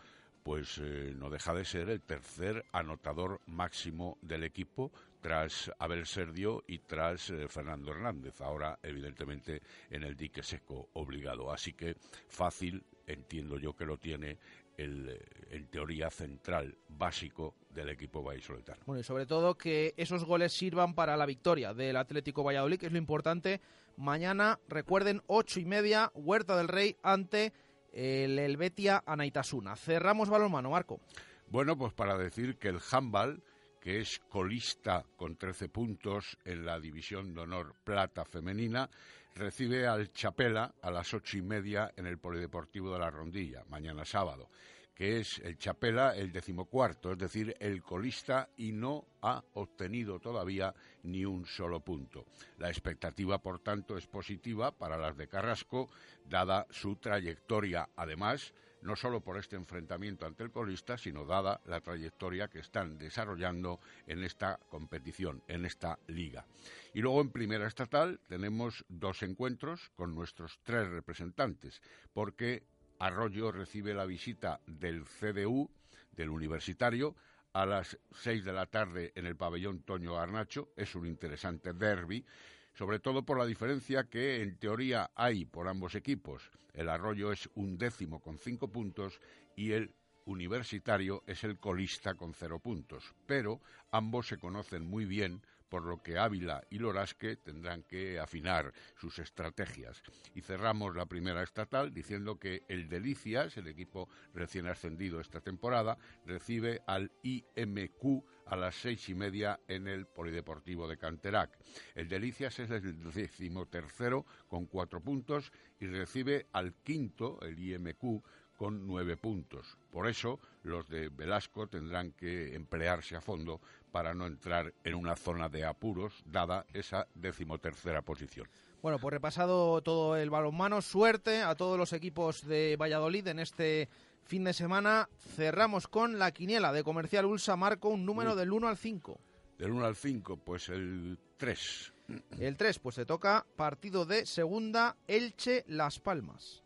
pues 0.43 0.77
eh, 0.79 1.13
no 1.15 1.29
deja 1.29 1.53
de 1.53 1.63
ser 1.63 1.89
el 1.89 2.01
tercer 2.01 2.65
anotador 2.73 3.39
máximo 3.45 4.17
del 4.21 4.43
equipo 4.43 4.91
tras 5.21 5.71
Abel 5.79 6.05
Serdio 6.05 6.61
y 6.67 6.79
tras 6.79 7.29
eh, 7.29 7.47
Fernando 7.47 7.91
Hernández. 7.91 8.41
Ahora, 8.41 8.77
evidentemente, 8.83 9.61
en 9.89 10.03
el 10.03 10.17
dique 10.17 10.43
seco 10.43 10.89
obligado. 10.93 11.53
Así 11.53 11.71
que 11.71 11.95
fácil, 12.27 12.83
entiendo 13.07 13.57
yo 13.57 13.73
que 13.73 13.85
lo 13.85 13.95
tiene 13.95 14.37
el, 14.75 15.07
eh, 15.07 15.25
en 15.51 15.67
teoría, 15.67 16.09
central 16.09 16.75
básico 16.89 17.55
del 17.69 17.87
equipo 17.87 18.21
vallisoletano. 18.21 18.81
Bueno, 18.85 18.99
y 18.99 19.03
sobre 19.05 19.25
todo 19.25 19.57
que 19.57 19.93
esos 19.95 20.25
goles 20.25 20.51
sirvan 20.51 20.93
para 20.93 21.15
la 21.15 21.25
victoria 21.25 21.73
del 21.73 21.95
Atlético 21.95 22.43
Valladolid, 22.43 22.77
que 22.77 22.87
es 22.87 22.91
lo 22.91 22.97
importante 22.97 23.61
Mañana, 23.97 24.59
recuerden, 24.67 25.21
ocho 25.27 25.59
y 25.59 25.65
media, 25.65 26.11
Huerta 26.15 26.57
del 26.57 26.67
Rey 26.67 26.97
ante 27.03 27.53
el 27.91 28.39
Helvetia 28.39 29.03
Anaitasuna. 29.05 29.75
Cerramos 29.75 30.29
balonmano, 30.29 30.71
Marco. 30.71 30.99
Bueno, 31.47 31.77
pues 31.77 31.93
para 31.93 32.17
decir 32.17 32.57
que 32.57 32.69
el 32.69 32.79
handball, 32.91 33.43
que 33.79 33.99
es 33.99 34.19
colista 34.29 35.05
con 35.15 35.35
13 35.35 35.69
puntos 35.69 36.37
en 36.45 36.65
la 36.65 36.79
división 36.79 37.33
de 37.33 37.41
honor 37.41 37.75
plata 37.83 38.25
femenina, 38.25 38.89
recibe 39.35 39.87
al 39.87 40.11
Chapela 40.11 40.73
a 40.81 40.91
las 40.91 41.13
ocho 41.13 41.37
y 41.37 41.41
media 41.41 41.91
en 41.95 42.07
el 42.07 42.17
Polideportivo 42.17 42.91
de 42.93 42.99
la 42.99 43.11
Rondilla, 43.11 43.63
mañana 43.69 44.05
sábado 44.05 44.49
que 44.95 45.19
es 45.19 45.39
el 45.39 45.57
Chapela 45.57 46.15
el 46.15 46.31
decimocuarto, 46.31 47.11
es 47.11 47.17
decir, 47.17 47.55
el 47.59 47.81
colista 47.81 48.49
y 48.57 48.71
no 48.71 49.05
ha 49.21 49.43
obtenido 49.53 50.19
todavía 50.19 50.73
ni 51.03 51.25
un 51.25 51.45
solo 51.45 51.79
punto. 51.79 52.25
La 52.57 52.69
expectativa, 52.69 53.39
por 53.39 53.59
tanto, 53.59 53.97
es 53.97 54.07
positiva 54.07 54.71
para 54.71 54.97
las 54.97 55.17
de 55.17 55.27
Carrasco, 55.27 55.89
dada 56.25 56.67
su 56.69 56.95
trayectoria, 56.97 57.89
además, 57.95 58.53
no 58.83 58.95
solo 58.95 59.21
por 59.21 59.37
este 59.37 59.55
enfrentamiento 59.55 60.25
ante 60.25 60.43
el 60.43 60.51
colista, 60.51 60.97
sino 60.97 61.25
dada 61.25 61.61
la 61.65 61.81
trayectoria 61.81 62.49
que 62.49 62.59
están 62.59 62.97
desarrollando 62.97 63.79
en 64.07 64.23
esta 64.23 64.59
competición, 64.69 65.41
en 65.47 65.65
esta 65.65 65.97
liga. 66.07 66.45
Y 66.93 67.01
luego 67.01 67.21
en 67.21 67.31
primera 67.31 67.67
estatal 67.67 68.19
tenemos 68.27 68.85
dos 68.89 69.23
encuentros 69.23 69.89
con 69.95 70.13
nuestros 70.13 70.59
tres 70.63 70.89
representantes, 70.89 71.81
porque 72.13 72.63
Arroyo 73.03 73.51
recibe 73.51 73.93
la 73.93 74.05
visita 74.05 74.61
del 74.65 75.03
CDU, 75.03 75.69
del 76.13 76.29
universitario, 76.29 77.17
a 77.51 77.65
las 77.65 77.99
seis 78.13 78.45
de 78.45 78.53
la 78.53 78.65
tarde 78.65 79.11
en 79.15 79.25
el 79.25 79.35
pabellón 79.35 79.81
Toño 79.83 80.17
Arnacho. 80.17 80.69
Es 80.77 80.95
un 80.95 81.05
interesante 81.05 81.73
derby, 81.73 82.25
sobre 82.73 82.99
todo 82.99 83.25
por 83.25 83.37
la 83.37 83.45
diferencia 83.45 84.05
que 84.05 84.41
en 84.41 84.57
teoría 84.57 85.11
hay 85.15 85.43
por 85.43 85.67
ambos 85.67 85.95
equipos. 85.95 86.49
El 86.73 86.87
Arroyo 86.87 87.33
es 87.33 87.49
un 87.55 87.77
décimo 87.77 88.21
con 88.21 88.37
cinco 88.37 88.69
puntos 88.69 89.19
y 89.57 89.73
el 89.73 89.93
universitario 90.25 91.23
es 91.27 91.43
el 91.43 91.57
colista 91.59 92.15
con 92.15 92.33
cero 92.33 92.59
puntos. 92.59 93.13
Pero 93.25 93.61
ambos 93.91 94.27
se 94.27 94.37
conocen 94.37 94.85
muy 94.87 95.05
bien 95.05 95.41
por 95.73 95.85
lo 95.85 96.03
que 96.03 96.19
Ávila 96.19 96.63
y 96.69 96.77
Lorasque 96.77 97.35
tendrán 97.37 97.81
que 97.81 98.19
afinar 98.19 98.71
sus 98.95 99.17
estrategias. 99.17 100.03
Y 100.35 100.41
cerramos 100.41 100.95
la 100.95 101.07
primera 101.07 101.41
estatal 101.41 101.91
diciendo 101.91 102.37
que 102.37 102.61
el 102.67 102.87
Delicias, 102.87 103.57
el 103.57 103.67
equipo 103.67 104.07
recién 104.35 104.67
ascendido 104.67 105.19
esta 105.19 105.41
temporada, 105.41 105.97
recibe 106.27 106.83
al 106.85 107.11
IMQ 107.23 108.23
a 108.45 108.55
las 108.55 108.75
seis 108.75 109.09
y 109.09 109.15
media 109.15 109.59
en 109.67 109.87
el 109.87 110.05
Polideportivo 110.05 110.87
de 110.87 110.97
Canterac. 110.97 111.57
El 111.95 112.07
Delicias 112.07 112.59
es 112.59 112.69
el 112.69 113.11
decimotercero 113.11 114.27
con 114.47 114.67
cuatro 114.67 115.01
puntos 115.01 115.51
y 115.79 115.87
recibe 115.87 116.45
al 116.51 116.75
quinto, 116.83 117.39
el 117.41 117.57
IMQ, 117.57 118.23
con 118.63 118.87
nueve 118.87 119.17
puntos. 119.17 119.77
Por 119.91 120.07
eso, 120.07 120.39
los 120.61 120.87
de 120.87 121.09
Velasco 121.09 121.67
tendrán 121.67 122.13
que 122.13 122.55
emplearse 122.55 123.17
a 123.17 123.19
fondo 123.19 123.59
para 123.91 124.13
no 124.13 124.25
entrar 124.25 124.73
en 124.85 124.95
una 124.95 125.17
zona 125.17 125.49
de 125.49 125.65
apuros, 125.65 126.23
dada 126.25 126.65
esa 126.71 127.05
decimotercera 127.13 128.03
posición. 128.03 128.47
Bueno, 128.81 128.99
pues 128.99 129.11
repasado 129.11 129.81
todo 129.81 130.15
el 130.15 130.29
balonmano, 130.29 130.81
suerte 130.81 131.41
a 131.41 131.55
todos 131.55 131.77
los 131.77 131.91
equipos 131.91 132.47
de 132.47 132.77
Valladolid 132.79 133.27
en 133.27 133.39
este 133.39 133.89
fin 134.23 134.45
de 134.45 134.53
semana. 134.53 135.09
Cerramos 135.35 135.89
con 135.89 136.17
la 136.17 136.31
quiniela 136.31 136.71
de 136.71 136.85
Comercial 136.85 137.25
Ulsa, 137.25 137.57
Marco, 137.57 137.89
un 137.89 138.05
número 138.05 138.33
del 138.33 138.53
1 138.53 138.69
al 138.69 138.77
5. 138.77 139.19
Del 139.57 139.71
1 139.71 139.85
al 139.85 139.97
5, 139.97 140.37
pues 140.37 140.69
el 140.69 141.19
3. 141.35 141.93
El 142.39 142.55
3, 142.55 142.79
pues 142.79 142.95
te 142.95 143.05
toca 143.05 143.45
partido 143.57 144.05
de 144.05 144.25
segunda, 144.25 144.95
Elche, 145.05 145.65
Las 145.67 145.99
Palmas. 145.99 146.62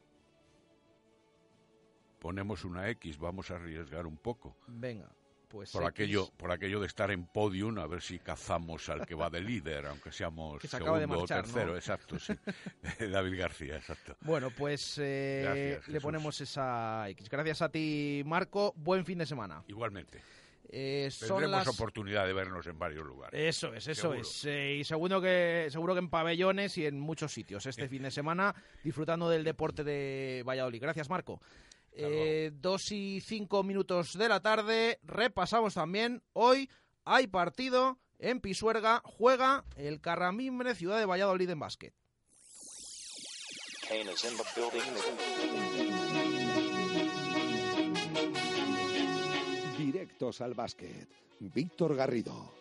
Ponemos 2.19 2.65
una 2.65 2.89
X, 2.89 3.17
vamos 3.17 3.51
a 3.51 3.55
arriesgar 3.55 4.05
un 4.05 4.17
poco. 4.17 4.55
Venga. 4.67 5.09
Pues 5.47 5.71
por 5.71 5.85
aquello 5.85 6.29
por 6.35 6.51
aquello 6.51 6.81
de 6.81 6.87
estar 6.87 7.09
en 7.09 7.25
podium 7.25 7.79
a 7.79 7.87
ver 7.87 8.01
si 8.01 8.19
cazamos 8.19 8.89
al 8.89 9.05
que 9.05 9.15
va 9.15 9.29
de 9.29 9.39
líder 9.39 9.85
aunque 9.85 10.11
seamos 10.11 10.61
segundo 10.61 11.21
o 11.21 11.25
tercero 11.25 11.77
exacto 11.77 12.19
sí 12.19 12.33
David 12.99 13.39
García 13.39 13.77
exacto 13.77 14.17
bueno 14.19 14.49
pues 14.51 14.97
eh, 15.01 15.79
le 15.87 16.01
ponemos 16.01 16.41
esa 16.41 17.07
X 17.11 17.29
gracias 17.29 17.61
a 17.61 17.69
ti 17.69 18.23
Marco 18.25 18.73
buen 18.75 19.05
fin 19.05 19.19
de 19.19 19.25
semana 19.25 19.63
igualmente 19.69 20.21
eh, 20.69 21.09
Tendremos 21.17 21.67
oportunidad 21.67 22.25
de 22.25 22.33
vernos 22.33 22.67
en 22.67 22.77
varios 22.77 23.05
lugares. 23.05 23.39
Eso 23.39 23.73
es, 23.73 23.87
eso 23.87 24.13
es. 24.13 24.45
Eh, 24.45 24.75
y 24.75 24.83
seguro 24.83 25.21
que, 25.21 25.67
seguro 25.69 25.93
que 25.93 25.99
en 25.99 26.09
pabellones 26.09 26.77
y 26.77 26.85
en 26.85 26.99
muchos 26.99 27.33
sitios 27.33 27.65
este 27.65 27.87
fin 27.89 28.03
de 28.03 28.11
semana, 28.11 28.53
disfrutando 28.83 29.29
del 29.29 29.43
deporte 29.43 29.83
de 29.83 30.43
Valladolid. 30.45 30.81
Gracias, 30.81 31.09
Marco. 31.09 31.39
Eh, 31.99 32.51
dos 32.53 32.91
y 32.91 33.21
cinco 33.21 33.63
minutos 33.63 34.17
de 34.17 34.29
la 34.29 34.39
tarde. 34.39 34.99
Repasamos 35.03 35.73
también. 35.73 36.21
Hoy 36.33 36.69
hay 37.05 37.27
partido 37.27 37.99
en 38.19 38.39
Pisuerga. 38.39 39.01
Juega 39.03 39.65
el 39.75 39.99
Carramimbre 39.99 40.75
Ciudad 40.75 40.99
de 40.99 41.05
Valladolid 41.05 41.49
en 41.49 41.59
básquet. 41.59 41.93
Directos 49.77 50.41
al 50.41 50.53
básquet. 50.53 51.07
Víctor 51.39 51.95
Garrido. 51.95 52.51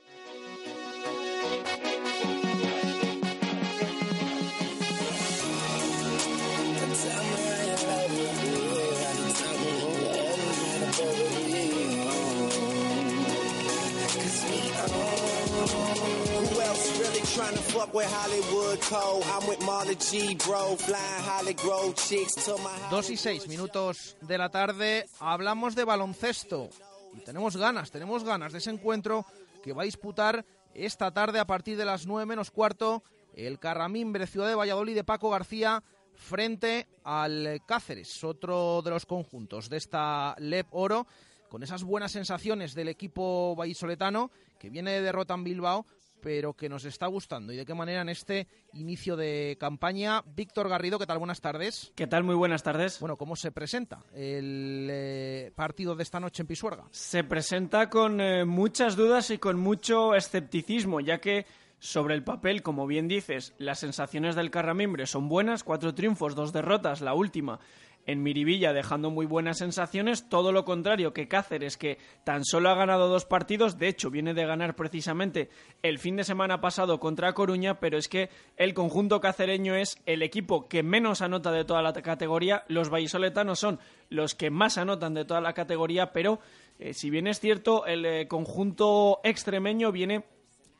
Dos 22.90 23.10
y 23.10 23.18
seis 23.18 23.46
minutos 23.46 24.16
de 24.22 24.38
la 24.38 24.48
tarde, 24.48 25.06
hablamos 25.20 25.74
de 25.74 25.84
baloncesto. 25.84 26.70
Y 27.14 27.20
tenemos 27.20 27.58
ganas, 27.58 27.90
tenemos 27.90 28.24
ganas 28.24 28.52
de 28.52 28.58
ese 28.58 28.70
encuentro 28.70 29.26
que 29.62 29.74
va 29.74 29.82
a 29.82 29.84
disputar 29.84 30.46
esta 30.72 31.10
tarde 31.10 31.38
a 31.38 31.46
partir 31.46 31.76
de 31.76 31.84
las 31.84 32.06
nueve 32.06 32.24
menos 32.24 32.50
cuarto 32.50 33.02
el 33.34 33.58
Carramimbre 33.58 34.26
Ciudad 34.26 34.48
de 34.48 34.54
Valladolid 34.54 34.94
de 34.94 35.04
Paco 35.04 35.28
García 35.28 35.82
frente 36.14 36.86
al 37.04 37.60
Cáceres, 37.66 38.24
otro 38.24 38.80
de 38.80 38.90
los 38.90 39.04
conjuntos 39.04 39.68
de 39.68 39.76
esta 39.76 40.34
LEP 40.38 40.68
Oro, 40.70 41.06
con 41.50 41.62
esas 41.62 41.84
buenas 41.84 42.12
sensaciones 42.12 42.74
del 42.74 42.88
equipo 42.88 43.54
vallisoletano 43.56 44.30
que 44.58 44.70
viene 44.70 44.92
de 44.92 45.02
derrota 45.02 45.34
en 45.34 45.44
Bilbao, 45.44 45.84
pero 46.20 46.54
que 46.54 46.68
nos 46.68 46.84
está 46.84 47.06
gustando 47.06 47.52
y 47.52 47.56
de 47.56 47.66
qué 47.66 47.74
manera 47.74 48.02
en 48.02 48.08
este 48.08 48.48
inicio 48.72 49.16
de 49.16 49.56
campaña. 49.58 50.22
Víctor 50.34 50.68
Garrido, 50.68 50.98
¿qué 50.98 51.06
tal? 51.06 51.18
Buenas 51.18 51.40
tardes. 51.40 51.92
¿Qué 51.94 52.06
tal? 52.06 52.24
Muy 52.24 52.34
buenas 52.34 52.62
tardes. 52.62 53.00
Bueno, 53.00 53.16
¿cómo 53.16 53.36
se 53.36 53.52
presenta 53.52 54.04
el 54.14 54.88
eh, 54.90 55.52
partido 55.54 55.94
de 55.94 56.02
esta 56.02 56.20
noche 56.20 56.42
en 56.42 56.46
Pisuerga? 56.46 56.84
Se 56.90 57.24
presenta 57.24 57.90
con 57.90 58.20
eh, 58.20 58.44
muchas 58.44 58.96
dudas 58.96 59.30
y 59.30 59.38
con 59.38 59.58
mucho 59.58 60.14
escepticismo, 60.14 61.00
ya 61.00 61.18
que 61.18 61.46
sobre 61.78 62.14
el 62.14 62.24
papel, 62.24 62.62
como 62.62 62.86
bien 62.86 63.06
dices, 63.06 63.54
las 63.58 63.78
sensaciones 63.78 64.34
del 64.34 64.50
Carramimbre 64.50 65.06
son 65.06 65.28
buenas, 65.28 65.62
cuatro 65.62 65.94
triunfos, 65.94 66.34
dos 66.34 66.52
derrotas, 66.52 67.00
la 67.00 67.14
última 67.14 67.60
en 68.06 68.22
Miribilla 68.22 68.72
dejando 68.72 69.10
muy 69.10 69.26
buenas 69.26 69.58
sensaciones, 69.58 70.28
todo 70.28 70.52
lo 70.52 70.64
contrario 70.64 71.12
que 71.12 71.28
Cáceres 71.28 71.76
que 71.76 71.98
tan 72.24 72.44
solo 72.44 72.70
ha 72.70 72.74
ganado 72.74 73.08
dos 73.08 73.24
partidos, 73.24 73.78
de 73.78 73.88
hecho 73.88 74.10
viene 74.10 74.32
de 74.32 74.46
ganar 74.46 74.76
precisamente 74.76 75.50
el 75.82 75.98
fin 75.98 76.16
de 76.16 76.24
semana 76.24 76.60
pasado 76.60 77.00
contra 77.00 77.32
Coruña, 77.34 77.80
pero 77.80 77.98
es 77.98 78.08
que 78.08 78.30
el 78.56 78.74
conjunto 78.74 79.20
cacereño 79.20 79.74
es 79.74 80.00
el 80.06 80.22
equipo 80.22 80.68
que 80.68 80.82
menos 80.82 81.20
anota 81.20 81.50
de 81.50 81.64
toda 81.64 81.82
la 81.82 81.92
categoría, 81.92 82.64
los 82.68 82.90
vallisoletanos 82.90 83.58
son 83.58 83.80
los 84.08 84.34
que 84.34 84.50
más 84.50 84.78
anotan 84.78 85.14
de 85.14 85.24
toda 85.24 85.40
la 85.40 85.52
categoría, 85.52 86.12
pero 86.12 86.38
eh, 86.78 86.94
si 86.94 87.10
bien 87.10 87.26
es 87.26 87.40
cierto, 87.40 87.86
el 87.86 88.04
eh, 88.06 88.28
conjunto 88.28 89.20
extremeño 89.24 89.90
viene 89.92 90.24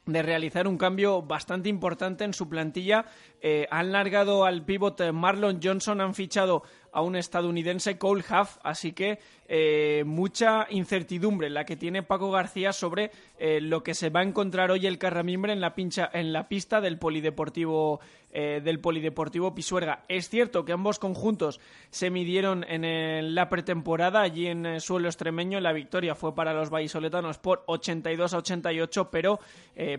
de 0.06 0.22
realizar 0.22 0.68
un 0.68 0.78
cambio 0.78 1.22
bastante 1.22 1.68
importante 1.68 2.24
en 2.24 2.32
su 2.32 2.48
plantilla. 2.48 3.06
Eh, 3.40 3.66
han 3.70 3.92
largado 3.92 4.44
al 4.44 4.64
pívot 4.64 5.00
Marlon 5.12 5.60
Johnson, 5.62 6.00
han 6.00 6.14
fichado 6.14 6.62
a 6.96 7.02
un 7.02 7.14
estadounidense 7.14 7.98
Cole 7.98 8.24
Huff, 8.26 8.56
así 8.62 8.92
que 8.92 9.18
eh, 9.48 10.02
mucha 10.06 10.66
incertidumbre 10.70 11.50
la 11.50 11.66
que 11.66 11.76
tiene 11.76 12.02
Paco 12.02 12.30
García 12.30 12.72
sobre 12.72 13.10
eh, 13.38 13.60
lo 13.60 13.82
que 13.82 13.92
se 13.92 14.08
va 14.08 14.20
a 14.20 14.22
encontrar 14.22 14.70
hoy 14.70 14.86
el 14.86 14.96
Carramimbre 14.96 15.52
en 15.52 15.60
la, 15.60 15.74
pincha, 15.74 16.08
en 16.10 16.32
la 16.32 16.48
pista 16.48 16.80
del 16.80 16.98
Polideportivo 16.98 18.00
eh, 18.32 18.62
del 18.64 18.80
Polideportivo 18.80 19.54
Pisuerga. 19.54 20.04
Es 20.08 20.30
cierto 20.30 20.64
que 20.64 20.72
ambos 20.72 20.98
conjuntos 20.98 21.60
se 21.90 22.08
midieron 22.08 22.64
en 22.64 23.34
la 23.34 23.50
pretemporada 23.50 24.22
allí 24.22 24.46
en 24.46 24.80
suelo 24.80 25.08
extremeño. 25.08 25.60
La 25.60 25.74
victoria 25.74 26.14
fue 26.14 26.34
para 26.34 26.54
los 26.54 26.70
vallisoletanos 26.70 27.36
por 27.36 27.62
82 27.66 28.32
a 28.32 28.38
88, 28.38 29.10
pero 29.10 29.38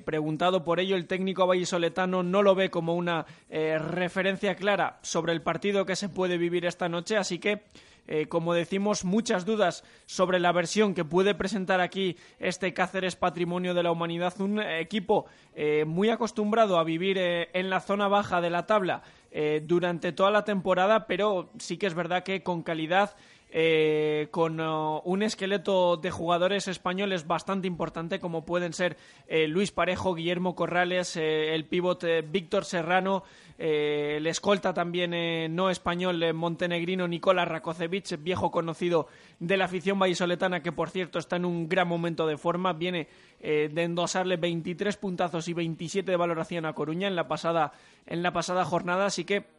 preguntado 0.04 0.64
por 0.64 0.80
ello, 0.80 0.96
el 0.96 1.08
técnico 1.08 1.48
vallisoletano 1.48 2.22
no 2.22 2.44
lo 2.44 2.54
ve 2.54 2.70
como 2.70 2.96
una 2.96 3.26
referencia 3.50 4.56
clara 4.56 5.00
sobre 5.02 5.34
el 5.34 5.42
partido 5.42 5.86
que 5.86 5.96
se 5.96 6.10
puede 6.10 6.38
vivir 6.38 6.66
esta 6.66 6.90
noche, 6.90 7.18
así 7.18 7.40
que 7.40 7.64
eh, 8.08 8.28
como 8.28 8.54
decimos, 8.54 9.04
muchas 9.04 9.46
dudas 9.46 9.84
sobre 10.06 10.40
la 10.40 10.54
versión 10.54 10.94
que 10.94 11.04
puede 11.04 11.36
presentar 11.36 11.82
aquí 11.82 12.16
este 12.40 12.74
Cáceres 12.74 13.18
Patrimonio 13.18 13.74
de 13.74 13.84
la 13.84 13.92
Humanidad, 13.92 14.40
un 14.40 14.62
equipo 14.62 15.26
eh, 15.54 15.84
muy 15.86 16.10
acostumbrado 16.10 16.80
a 16.80 16.86
vivir 16.86 17.18
eh, 17.18 17.50
en 17.54 17.70
la 17.70 17.82
zona 17.82 18.08
baja 18.08 18.40
de 18.42 18.50
la 18.50 18.66
tabla 18.66 19.04
durante 19.64 20.14
toda 20.14 20.32
la 20.32 20.46
temporada, 20.46 21.06
pero 21.06 21.52
sí 21.60 21.78
que 21.78 21.86
es 21.86 21.94
verdad 21.94 22.24
que 22.24 22.42
con 22.42 22.64
calidad 22.64 23.16
eh, 23.50 24.28
con 24.32 24.60
uh, 24.60 25.02
un 25.06 25.24
esqueleto 25.24 25.96
de 25.96 26.12
jugadores 26.12 26.68
españoles 26.68 27.28
bastante 27.28 27.66
importante 27.66 28.20
como 28.20 28.44
pueden 28.44 28.74
ser 28.74 28.98
eh, 29.28 29.48
Luis 29.48 29.72
Parejo, 29.72 30.16
Guillermo 30.16 30.54
Corrales, 30.54 31.16
eh, 31.16 31.56
el 31.56 31.66
pívot 31.66 32.04
Víctor 32.30 32.66
Serrano, 32.66 33.24
el 33.58 34.28
escolta 34.28 34.72
también 34.72 35.56
no 35.56 35.72
español 35.72 36.34
montenegrino 36.36 37.08
Nicolás 37.08 37.48
Rakocevic, 37.48 38.22
viejo 38.22 38.52
conocido 38.52 39.08
de 39.40 39.58
la 39.58 39.66
afición 39.66 39.98
vallisoletana 39.98 40.62
que 40.62 40.72
por 40.72 40.92
cierto 40.92 41.18
está 41.18 41.38
en 41.38 41.46
un 41.46 41.68
gran 41.68 41.88
momento 41.88 42.28
de 42.28 42.38
forma, 42.38 42.74
viene 42.74 43.08
de 43.40 43.84
endosarle 43.84 44.38
23 44.38 44.96
puntazos 44.98 45.48
y 45.48 45.54
27 45.54 46.12
de 46.12 46.18
valoración 46.18 46.68
a 46.68 46.74
Coruña 46.74 47.08
en 47.08 47.16
la 47.16 47.28
pasada, 47.28 47.72
en 48.06 48.22
la 48.22 48.32
pasada 48.32 48.64
jornada, 48.64 49.08
así 49.08 49.26
que 49.26 49.57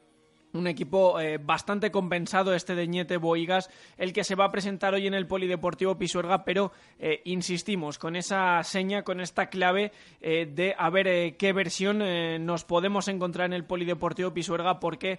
un 0.52 0.66
equipo 0.66 1.20
eh, 1.20 1.38
bastante 1.38 1.90
compensado 1.90 2.54
este 2.54 2.74
de 2.74 2.86
Ñete 2.86 3.16
Boigas, 3.16 3.70
el 3.96 4.12
que 4.12 4.24
se 4.24 4.34
va 4.34 4.46
a 4.46 4.50
presentar 4.50 4.94
hoy 4.94 5.06
en 5.06 5.14
el 5.14 5.26
Polideportivo 5.26 5.98
Pisuerga, 5.98 6.44
pero 6.44 6.72
eh, 6.98 7.20
insistimos 7.24 7.98
con 7.98 8.16
esa 8.16 8.62
seña, 8.62 9.02
con 9.02 9.20
esta 9.20 9.46
clave 9.46 9.92
eh, 10.20 10.46
de 10.46 10.74
a 10.78 10.90
ver 10.90 11.36
qué 11.36 11.52
versión 11.52 11.98
nos 12.44 12.64
podemos 12.64 13.08
encontrar 13.08 13.46
en 13.46 13.52
el 13.52 13.64
Polideportivo 13.64 14.32
Pisuerga, 14.32 14.80
porque 14.80 15.18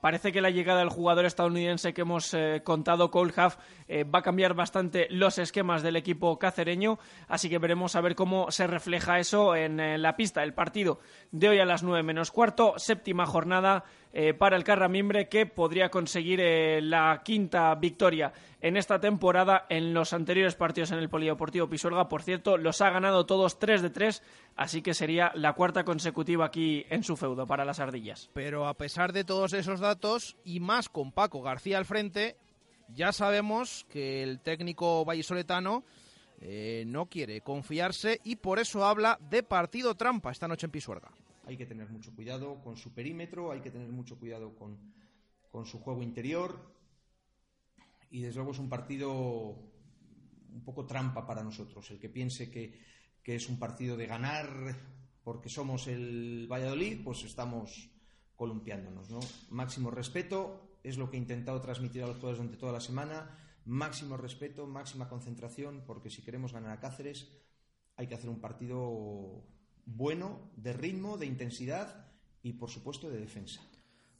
parece 0.00 0.30
que 0.30 0.40
la 0.40 0.50
llegada 0.50 0.80
del 0.80 0.88
jugador 0.88 1.24
estadounidense 1.24 1.94
que 1.94 2.02
hemos 2.02 2.36
contado, 2.64 3.10
Cole 3.10 3.32
Huff, 3.32 3.56
va 4.12 4.18
a 4.18 4.22
cambiar 4.22 4.54
bastante 4.54 5.06
los 5.10 5.38
esquemas 5.38 5.82
del 5.82 5.96
equipo 5.96 6.38
cacereño, 6.38 6.98
así 7.28 7.48
que 7.48 7.58
veremos 7.58 7.96
a 7.96 8.00
ver 8.00 8.14
cómo 8.14 8.50
se 8.50 8.66
refleja 8.66 9.18
eso 9.18 9.56
en 9.56 10.02
la 10.02 10.16
pista. 10.16 10.42
El 10.42 10.52
partido 10.52 10.98
de 11.32 11.48
hoy 11.48 11.60
a 11.60 11.64
las 11.64 11.82
nueve 11.82 12.02
menos 12.02 12.30
cuarto, 12.30 12.74
séptima 12.76 13.26
jornada 13.26 13.63
eh, 14.12 14.32
para 14.34 14.56
el 14.56 14.64
Carramimbre 14.64 15.28
que 15.28 15.46
podría 15.46 15.90
conseguir 15.90 16.40
eh, 16.40 16.80
la 16.80 17.22
quinta 17.24 17.74
victoria 17.74 18.32
en 18.60 18.76
esta 18.76 19.00
temporada. 19.00 19.66
En 19.68 19.92
los 19.92 20.12
anteriores 20.12 20.54
partidos 20.54 20.92
en 20.92 20.98
el 20.98 21.08
Polideportivo 21.08 21.68
Pisuerga, 21.68 22.08
por 22.08 22.22
cierto, 22.22 22.56
los 22.56 22.80
ha 22.80 22.90
ganado 22.90 23.26
todos 23.26 23.58
3 23.58 23.82
de 23.82 23.90
3, 23.90 24.22
así 24.56 24.82
que 24.82 24.94
sería 24.94 25.32
la 25.34 25.54
cuarta 25.54 25.84
consecutiva 25.84 26.46
aquí 26.46 26.86
en 26.90 27.02
su 27.02 27.16
feudo 27.16 27.46
para 27.46 27.64
las 27.64 27.80
ardillas. 27.80 28.30
Pero 28.32 28.68
a 28.68 28.74
pesar 28.74 29.12
de 29.12 29.24
todos 29.24 29.52
esos 29.52 29.80
datos, 29.80 30.36
y 30.44 30.60
más 30.60 30.88
con 30.88 31.10
Paco 31.10 31.42
García 31.42 31.78
al 31.78 31.84
frente, 31.84 32.36
ya 32.88 33.12
sabemos 33.12 33.84
que 33.90 34.22
el 34.22 34.40
técnico 34.40 35.04
vallisoletano 35.04 35.84
eh, 36.40 36.84
no 36.86 37.06
quiere 37.06 37.40
confiarse 37.40 38.20
y 38.22 38.36
por 38.36 38.58
eso 38.58 38.84
habla 38.84 39.18
de 39.30 39.42
partido 39.42 39.94
trampa 39.94 40.30
esta 40.30 40.46
noche 40.46 40.66
en 40.66 40.72
Pisuerga. 40.72 41.10
Hay 41.46 41.56
que 41.56 41.66
tener 41.66 41.88
mucho 41.90 42.14
cuidado 42.14 42.62
con 42.62 42.76
su 42.76 42.94
perímetro, 42.94 43.52
hay 43.52 43.60
que 43.60 43.70
tener 43.70 43.90
mucho 43.90 44.18
cuidado 44.18 44.54
con, 44.56 44.78
con 45.50 45.66
su 45.66 45.80
juego 45.80 46.02
interior 46.02 46.74
y 48.10 48.22
desde 48.22 48.36
luego 48.36 48.52
es 48.52 48.58
un 48.58 48.68
partido 48.68 49.10
un 49.12 50.62
poco 50.64 50.86
trampa 50.86 51.26
para 51.26 51.42
nosotros. 51.42 51.90
El 51.90 51.98
que 51.98 52.08
piense 52.08 52.50
que, 52.50 52.80
que 53.22 53.34
es 53.34 53.48
un 53.48 53.58
partido 53.58 53.96
de 53.96 54.06
ganar 54.06 54.48
porque 55.22 55.48
somos 55.48 55.88
el 55.88 56.46
Valladolid, 56.50 57.02
pues 57.02 57.24
estamos 57.24 57.90
columpiándonos. 58.36 59.10
¿no? 59.10 59.20
Máximo 59.50 59.90
respeto, 59.90 60.78
es 60.82 60.98
lo 60.98 61.10
que 61.10 61.16
he 61.16 61.20
intentado 61.20 61.60
transmitir 61.60 62.02
a 62.02 62.06
los 62.06 62.16
jugadores 62.16 62.38
durante 62.38 62.58
toda 62.58 62.72
la 62.72 62.80
semana. 62.80 63.38
Máximo 63.64 64.16
respeto, 64.16 64.66
máxima 64.66 65.08
concentración, 65.08 65.82
porque 65.86 66.10
si 66.10 66.22
queremos 66.22 66.52
ganar 66.52 66.70
a 66.70 66.80
Cáceres 66.80 67.32
hay 67.96 68.06
que 68.06 68.14
hacer 68.14 68.28
un 68.28 68.40
partido 68.40 69.46
bueno, 69.86 70.50
de 70.56 70.72
ritmo, 70.72 71.16
de 71.16 71.26
intensidad 71.26 72.10
y, 72.42 72.52
por 72.54 72.70
supuesto, 72.70 73.10
de 73.10 73.18
defensa. 73.18 73.60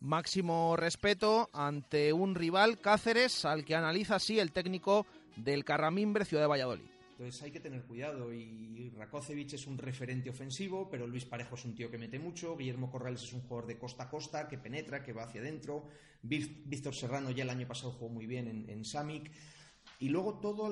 Máximo 0.00 0.76
respeto 0.76 1.48
ante 1.52 2.12
un 2.12 2.34
rival 2.34 2.78
Cáceres 2.80 3.44
al 3.44 3.64
que 3.64 3.74
analiza 3.74 4.16
así 4.16 4.38
el 4.38 4.52
técnico 4.52 5.06
del 5.36 5.64
Carramimbre 5.64 6.24
Ciudad 6.24 6.42
de 6.42 6.48
Valladolid. 6.48 6.84
Entonces 7.12 7.42
hay 7.42 7.52
que 7.52 7.60
tener 7.60 7.84
cuidado 7.84 8.34
y 8.34 8.90
Rakocevic 8.90 9.52
es 9.52 9.66
un 9.68 9.78
referente 9.78 10.30
ofensivo, 10.30 10.90
pero 10.90 11.06
Luis 11.06 11.24
Parejo 11.24 11.54
es 11.54 11.64
un 11.64 11.74
tío 11.74 11.90
que 11.90 11.96
mete 11.96 12.18
mucho, 12.18 12.56
Guillermo 12.56 12.90
Corrales 12.90 13.22
es 13.22 13.32
un 13.32 13.42
jugador 13.42 13.68
de 13.68 13.78
costa 13.78 14.04
a 14.04 14.10
costa, 14.10 14.48
que 14.48 14.58
penetra, 14.58 15.02
que 15.02 15.12
va 15.12 15.22
hacia 15.22 15.40
adentro, 15.40 15.86
Víctor 16.22 16.92
Serrano 16.92 17.30
ya 17.30 17.44
el 17.44 17.50
año 17.50 17.68
pasado 17.68 17.92
jugó 17.92 18.08
muy 18.08 18.26
bien 18.26 18.48
en, 18.48 18.68
en 18.68 18.84
Samic, 18.84 19.30
y 20.00 20.08
luego 20.08 20.40
todo 20.40 20.68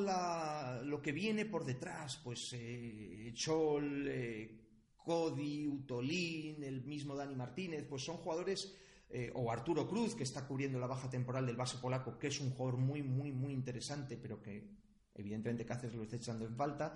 lo 0.85 1.01
que 1.01 1.13
viene 1.13 1.47
por 1.47 1.65
detrás, 1.65 2.21
pues 2.25 2.53
eh, 2.55 3.31
Chol, 3.35 4.09
eh, 4.09 4.62
Cody, 5.05 5.67
Utolín, 5.67 6.63
el 6.63 6.85
mismo 6.85 7.15
Dani 7.15 7.35
Martínez, 7.35 7.87
pues 7.89 8.05
son 8.05 8.17
jugadores, 8.19 8.75
eh, 9.11 9.31
o 9.35 9.51
Arturo 9.51 9.87
Cruz, 9.87 10.15
que 10.15 10.23
está 10.23 10.47
cubriendo 10.47 10.79
la 10.79 10.87
baja 10.87 11.11
temporal 11.11 11.45
del 11.47 11.57
base 11.57 11.79
polaco, 11.79 12.19
que 12.19 12.29
es 12.29 12.41
un 12.41 12.51
jugador 12.51 12.79
muy, 12.79 13.03
muy, 13.03 13.33
muy 13.33 13.53
interesante, 13.53 14.17
pero 14.17 14.41
que 14.41 14.67
evidentemente 15.15 15.67
Cáceres 15.67 15.95
lo 15.95 16.05
está 16.05 16.17
echando 16.17 16.47
en 16.47 16.57
falta, 16.57 16.95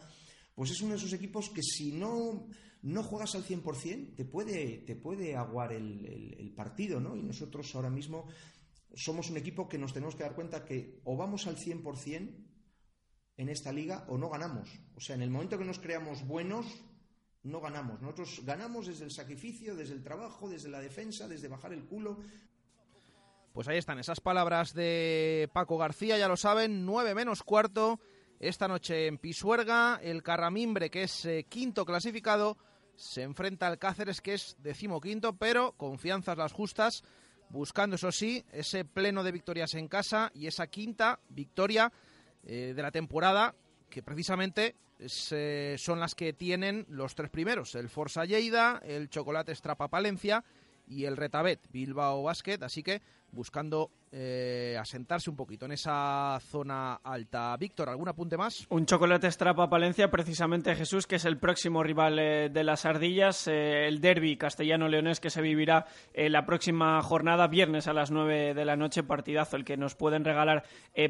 pues 0.54 0.70
es 0.70 0.80
uno 0.80 0.92
de 0.92 0.96
esos 0.96 1.12
equipos 1.12 1.50
que 1.50 1.62
si 1.62 1.92
no, 1.92 2.48
no 2.82 3.02
juegas 3.02 3.34
al 3.34 3.44
100% 3.44 4.14
te 4.14 4.24
puede, 4.24 4.78
te 4.78 4.96
puede 4.96 5.36
aguar 5.36 5.72
el, 5.72 6.52
partido, 6.57 6.98
¿no? 6.98 7.14
Y 7.14 7.22
nosotros 7.22 7.74
ahora 7.74 7.90
mismo 7.90 8.26
somos 8.94 9.28
un 9.28 9.36
equipo 9.36 9.68
que 9.68 9.76
nos 9.76 9.92
tenemos 9.92 10.16
que 10.16 10.22
dar 10.22 10.34
cuenta 10.34 10.64
que 10.64 11.02
o 11.04 11.14
vamos 11.18 11.46
al 11.46 11.59
100% 11.59 12.46
en 13.36 13.48
esta 13.50 13.70
liga 13.70 14.07
o 14.09 14.16
no 14.16 14.30
ganamos. 14.30 14.70
O 14.94 15.00
sea, 15.00 15.16
en 15.16 15.22
el 15.22 15.30
momento 15.30 15.59
que 15.59 15.66
nos 15.66 15.78
creamos 15.78 16.26
buenos, 16.26 16.66
no 17.47 17.61
ganamos. 17.61 18.01
Nosotros 18.01 18.42
ganamos 18.44 18.86
desde 18.86 19.05
el 19.05 19.11
sacrificio, 19.11 19.74
desde 19.74 19.94
el 19.94 20.03
trabajo, 20.03 20.49
desde 20.49 20.68
la 20.68 20.80
defensa, 20.80 21.28
desde 21.28 21.49
bajar 21.49 21.72
el 21.72 21.84
culo. 21.84 22.18
Pues 23.53 23.68
ahí 23.68 23.78
están 23.78 23.99
esas 23.99 24.20
palabras 24.20 24.74
de 24.74 25.49
Paco 25.53 25.78
García, 25.78 26.18
ya 26.18 26.28
lo 26.28 26.36
saben, 26.36 26.84
9 26.84 27.14
menos 27.14 27.42
cuarto. 27.42 28.01
Esta 28.38 28.68
noche 28.68 29.07
en 29.07 29.16
Pisuerga, 29.16 29.99
el 30.03 30.22
Carramimbre, 30.22 30.90
que 30.90 31.05
es 31.05 31.24
eh, 31.24 31.47
quinto 31.49 31.86
clasificado, 31.86 32.59
se 32.94 33.22
enfrenta 33.22 33.66
al 33.66 33.78
Cáceres, 33.78 34.20
que 34.20 34.34
es 34.34 34.57
decimoquinto, 34.59 35.36
pero 35.36 35.72
confianzas 35.72 36.36
las 36.36 36.53
justas, 36.53 37.03
buscando, 37.49 37.97
eso 37.97 38.12
sí, 38.12 38.44
ese 38.53 38.84
pleno 38.84 39.22
de 39.22 39.32
victorias 39.32 39.74
en 39.74 39.88
casa 39.88 40.30
y 40.34 40.49
esa 40.49 40.66
quinta 40.66 41.20
victoria 41.30 41.90
eh, 42.42 42.74
de 42.76 42.82
la 42.82 42.90
temporada, 42.90 43.55
que 43.88 44.03
precisamente 44.03 44.76
eh, 44.99 45.76
son 45.78 46.01
las 46.01 46.14
que 46.14 46.32
tienen 46.32 46.86
los 46.88 47.14
tres 47.14 47.30
primeros, 47.30 47.74
el 47.74 47.88
Forza 47.88 48.24
Lleida, 48.24 48.80
el 48.84 49.09
Chocolate 49.11 49.55
Strapa 49.55 49.88
Palencia 49.88 50.44
y 50.86 51.05
el 51.05 51.16
Retabet 51.16 51.61
Bilbao 51.70 52.22
Basket, 52.22 52.62
así 52.62 52.82
que 52.82 53.03
buscando 53.32 53.90
eh, 54.18 54.78
asentarse 54.80 55.28
un 55.28 55.36
poquito 55.36 55.66
en 55.66 55.72
esa 55.72 56.38
zona 56.40 56.94
alta. 57.04 57.54
Víctor, 57.58 57.90
¿algún 57.90 58.08
apunte 58.08 58.38
más? 58.38 58.66
Un 58.70 58.86
chocolate 58.86 59.26
estrapa 59.26 59.68
Palencia, 59.68 60.10
precisamente 60.10 60.74
Jesús, 60.74 61.06
que 61.06 61.16
es 61.16 61.26
el 61.26 61.36
próximo 61.36 61.82
rival 61.82 62.18
eh, 62.18 62.48
de 62.48 62.64
las 62.64 62.86
ardillas, 62.86 63.46
eh, 63.46 63.86
el 63.86 64.00
derby 64.00 64.38
castellano-leonés 64.38 65.20
que 65.20 65.28
se 65.28 65.42
vivirá 65.42 65.84
la 66.14 66.46
próxima 66.46 67.02
jornada, 67.02 67.46
viernes 67.46 67.88
a 67.88 67.92
las 67.92 68.10
9 68.10 68.54
de 68.54 68.64
la 68.64 68.74
noche, 68.74 69.02
partidazo 69.02 69.56
el 69.56 69.66
que 69.66 69.76
nos 69.76 69.94
pueden 69.94 70.24
regalar 70.24 70.64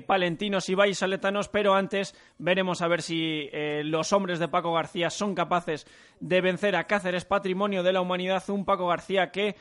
palentinos 0.07 0.69
y 0.69 0.75
vallisoletanos, 0.75 1.49
pero 1.49 1.75
antes 1.75 2.15
veremos 2.39 2.83
a 2.83 2.89
ver 2.89 3.03
si 3.03 3.49
los 3.85 4.13
hombres 4.13 4.41
de 4.41 4.49
Paco 4.49 4.73
García 4.73 5.11
son 5.11 5.37
capaces 5.37 5.87
de 6.19 6.41
vencer 6.41 6.75
a 6.75 6.89
Cáceres 6.89 7.25
Patrimonio 7.25 7.85
de 7.85 7.93
la 7.93 8.01
Humanidad, 8.01 8.43
un 8.49 8.65
Paco 8.65 8.89
García 8.89 9.31
que 9.31 9.55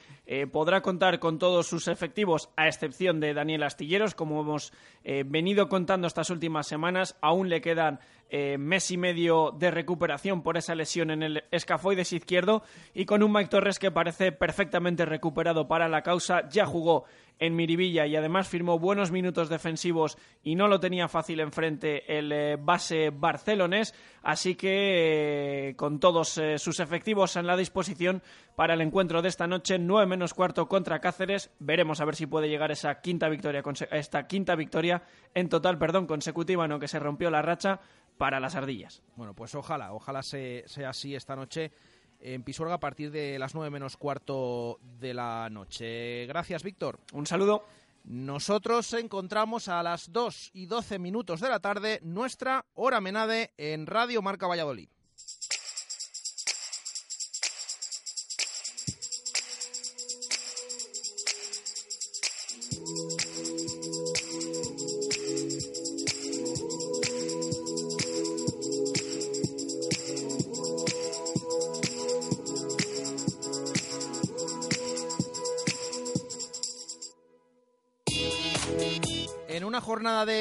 podrá 0.51 0.81
contar 0.81 1.19
con 1.19 1.37
todos 1.37 1.67
sus 1.67 1.87
efectivos, 1.87 2.49
a 2.55 2.67
excepción 2.67 3.19
de 3.19 3.34
Daniel 3.35 3.63
Astilleros. 3.63 4.15
Como 4.15 4.41
hemos 4.41 4.73
eh, 5.03 5.23
venido 5.27 5.69
contando 5.69 6.07
estas 6.07 6.29
últimas 6.31 6.65
semanas, 6.65 7.15
aún 7.21 7.49
le 7.49 7.61
quedan 7.61 7.99
eh, 8.29 8.57
mes 8.57 8.89
y 8.91 8.97
medio 8.97 9.51
de 9.51 9.69
recuperación 9.69 10.41
por 10.41 10.57
esa 10.57 10.73
lesión 10.73 11.11
en 11.11 11.23
el 11.23 11.43
escafoides 11.51 12.11
izquierdo 12.11 12.63
y 12.93 13.05
con 13.05 13.21
un 13.21 13.31
Mike 13.31 13.49
Torres 13.49 13.77
que 13.77 13.91
parece 13.91 14.31
perfectamente 14.31 15.05
recuperado 15.05 15.67
para 15.67 15.87
la 15.87 16.01
causa. 16.01 16.49
Ya 16.49 16.65
jugó 16.65 17.05
en 17.37 17.55
Miribilla 17.55 18.07
y 18.07 18.15
además 18.15 18.47
firmó 18.47 18.79
buenos 18.79 19.11
minutos 19.11 19.49
defensivos 19.49 20.17
y 20.41 20.55
no 20.55 20.67
lo 20.67 20.79
tenía 20.79 21.07
fácil 21.07 21.39
enfrente 21.41 22.17
el 22.17 22.31
eh, 22.31 22.57
base 22.59 23.09
barcelonés, 23.09 23.93
así 24.23 24.55
que 24.55 25.69
eh, 25.69 25.75
con 25.75 25.99
todos 25.99 26.39
sus 26.57 26.79
efectivos 26.79 27.35
en 27.35 27.45
la 27.45 27.57
disposición 27.57 28.23
para 28.55 28.73
el 28.73 28.81
encuentro 28.81 29.21
de 29.21 29.27
esta 29.27 29.47
noche, 29.47 29.77
9 29.77 30.07
menos 30.07 30.33
cuarto 30.33 30.67
contra 30.67 30.99
Cáceres, 30.99 31.51
veremos 31.59 31.99
a 31.99 32.05
ver 32.05 32.15
si 32.15 32.25
puede 32.25 32.47
llegar 32.47 32.71
esa 32.71 33.01
quinta 33.01 33.27
victoria, 33.27 33.61
esta 33.91 34.27
quinta 34.27 34.55
victoria 34.55 35.03
en 35.33 35.49
total, 35.49 35.77
perdón, 35.77 36.07
consecutiva, 36.07 36.67
no 36.67 36.79
que 36.79 36.87
se 36.87 36.99
rompió 36.99 37.29
la 37.29 37.41
racha 37.41 37.81
para 38.17 38.39
las 38.39 38.55
ardillas. 38.55 39.01
Bueno, 39.15 39.33
pues 39.33 39.55
ojalá, 39.55 39.93
ojalá 39.93 40.23
sea 40.23 40.89
así 40.89 41.15
esta 41.15 41.35
noche 41.35 41.71
en 42.19 42.43
Pisuerga 42.43 42.75
a 42.75 42.79
partir 42.79 43.11
de 43.11 43.37
las 43.37 43.53
9 43.53 43.69
menos 43.69 43.97
cuarto 43.97 44.79
de 44.99 45.13
la 45.13 45.49
noche. 45.49 46.25
Gracias, 46.27 46.63
Víctor. 46.63 46.99
Un 47.13 47.25
saludo. 47.25 47.65
Nosotros 48.03 48.93
encontramos 48.93 49.67
a 49.67 49.81
las 49.81 50.11
2 50.11 50.51
y 50.53 50.67
12 50.67 50.99
minutos 50.99 51.41
de 51.41 51.49
la 51.49 51.59
tarde 51.59 51.99
nuestra 52.03 52.65
hora 52.75 53.01
menade 53.01 53.53
en 53.57 53.87
Radio 53.87 54.21
Marca 54.21 54.47
Valladolid. 54.47 54.89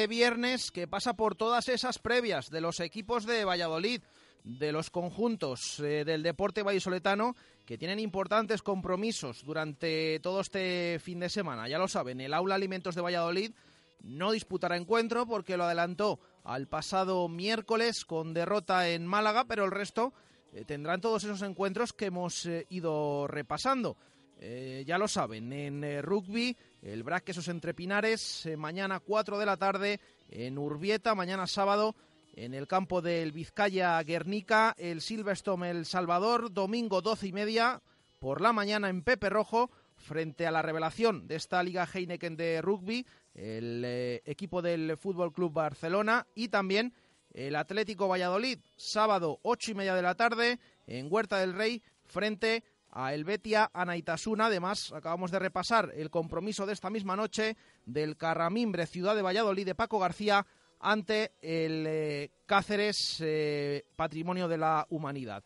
Viernes 0.07 0.71
que 0.71 0.87
pasa 0.87 1.15
por 1.15 1.35
todas 1.35 1.69
esas 1.69 1.99
previas 1.99 2.49
de 2.49 2.61
los 2.61 2.79
equipos 2.79 3.25
de 3.25 3.45
Valladolid, 3.45 4.01
de 4.43 4.71
los 4.71 4.89
conjuntos 4.89 5.79
eh, 5.79 6.05
del 6.05 6.21
deporte 6.21 6.61
vallisoletano 6.61 7.35
que 7.65 7.77
tienen 7.77 7.99
importantes 7.99 8.61
compromisos 8.61 9.43
durante 9.43 10.19
todo 10.19 10.41
este 10.41 10.99
fin 10.99 11.19
de 11.19 11.29
semana. 11.29 11.67
Ya 11.67 11.79
lo 11.79 11.87
saben, 11.87 12.21
el 12.21 12.33
Aula 12.33 12.55
Alimentos 12.55 12.95
de 12.95 13.01
Valladolid 13.01 13.51
no 14.01 14.31
disputará 14.31 14.77
encuentro 14.77 15.25
porque 15.25 15.57
lo 15.57 15.63
adelantó 15.63 16.19
al 16.43 16.67
pasado 16.67 17.27
miércoles 17.27 18.05
con 18.05 18.33
derrota 18.33 18.87
en 18.89 19.07
Málaga, 19.07 19.45
pero 19.45 19.65
el 19.65 19.71
resto 19.71 20.13
eh, 20.53 20.63
tendrán 20.63 21.01
todos 21.01 21.23
esos 21.23 21.41
encuentros 21.41 21.91
que 21.91 22.05
hemos 22.05 22.45
eh, 22.45 22.67
ido 22.69 23.27
repasando. 23.27 23.97
Ya 24.39 24.97
lo 24.97 25.07
saben, 25.07 25.51
en 25.53 26.03
rugby 26.03 26.55
el 26.85 27.01
Braquesos 27.01 27.47
entre 27.47 27.73
Pinares, 27.73 28.45
eh, 28.45 28.57
mañana 28.57 28.99
4 28.99 29.39
de 29.39 29.45
la 29.47 29.57
tarde 29.57 29.99
en 30.29 30.59
Urbieta, 30.59 31.15
mañana 31.15 31.47
sábado 31.47 31.95
en 32.35 32.53
el 32.53 32.67
campo 32.67 33.01
del 33.01 33.31
Vizcaya 33.31 34.01
Guernica, 34.03 34.75
el 34.77 35.01
Silverstone 35.01 35.71
El 35.71 35.87
Salvador, 35.87 36.53
domingo 36.53 37.01
12 37.01 37.27
y 37.27 37.31
media 37.31 37.81
por 38.19 38.39
la 38.39 38.53
mañana 38.53 38.89
en 38.89 39.01
Pepe 39.01 39.29
Rojo, 39.29 39.71
frente 39.95 40.45
a 40.45 40.51
la 40.51 40.61
revelación 40.61 41.27
de 41.27 41.37
esta 41.37 41.63
Liga 41.63 41.89
Heineken 41.91 42.37
de 42.37 42.61
rugby, 42.61 43.07
el 43.33 43.81
eh, 43.83 44.21
equipo 44.25 44.61
del 44.61 44.95
Fútbol 44.95 45.33
Club 45.33 45.53
Barcelona 45.53 46.27
y 46.35 46.49
también 46.49 46.93
el 47.33 47.55
Atlético 47.55 48.07
Valladolid, 48.07 48.59
sábado 48.75 49.39
ocho 49.41 49.71
y 49.71 49.73
media 49.73 49.95
de 49.95 50.03
la 50.03 50.13
tarde 50.13 50.59
en 50.85 51.07
Huerta 51.11 51.39
del 51.39 51.53
Rey 51.53 51.81
frente 52.05 52.57
a 52.57 52.63
Elvetia 52.95 53.69
Anaitasuna. 53.73 54.47
Además, 54.47 54.91
acabamos 54.93 55.31
de 55.31 55.39
repasar 55.39 55.91
el 55.95 56.09
compromiso 56.09 56.65
de 56.65 56.73
esta 56.73 56.89
misma 56.89 57.15
noche 57.15 57.57
del 57.85 58.17
Carramimbre 58.17 58.87
Ciudad 58.87 59.15
de 59.15 59.21
Valladolid 59.21 59.65
de 59.65 59.75
Paco 59.75 59.99
García 59.99 60.45
ante 60.79 61.33
el 61.41 61.85
eh, 61.87 62.31
Cáceres 62.45 63.17
eh, 63.19 63.85
Patrimonio 63.95 64.47
de 64.47 64.57
la 64.57 64.85
Humanidad. 64.89 65.43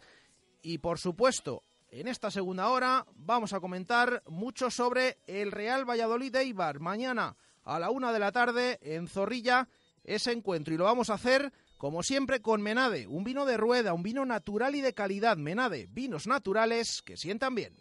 Y 0.62 0.78
por 0.78 1.00
supuesto, 1.00 1.64
en 1.90 2.08
esta 2.08 2.30
segunda 2.30 2.70
hora 2.70 3.06
vamos 3.16 3.54
a 3.54 3.60
comentar 3.60 4.22
mucho 4.28 4.70
sobre 4.70 5.18
el 5.26 5.52
Real 5.52 5.90
Valladolid 5.90 6.32
de 6.32 6.42
Eibar. 6.42 6.80
Mañana 6.80 7.36
a 7.64 7.80
la 7.80 7.90
una 7.90 8.12
de 8.12 8.20
la 8.20 8.32
tarde 8.32 8.80
en 8.82 9.08
Zorrilla 9.08 9.68
ese 10.04 10.32
encuentro 10.32 10.74
y 10.74 10.78
lo 10.78 10.86
vamos 10.86 11.10
a 11.10 11.16
hacer 11.16 11.52
como 11.80 12.04
siempre 12.04 12.42
con 12.42 12.62
Menade, 12.62 13.08
un 13.08 13.24
vino 13.24 13.46
de 13.46 13.56
rueda, 13.56 13.94
un 13.94 14.04
vino 14.04 14.26
natural 14.26 14.76
y 14.76 14.82
de 14.82 14.94
calidad. 14.94 15.38
Menade, 15.38 15.88
vinos 15.90 16.28
naturales 16.28 17.02
que 17.02 17.16
sientan 17.16 17.56
bien. 17.56 17.74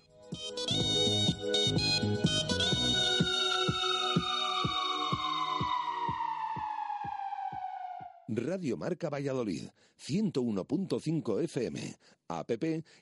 Radio 8.28 8.76
Marca 8.76 9.10
Valladolid, 9.10 9.70
101.5 9.98 11.42
FM, 11.42 11.96
app 12.28 12.52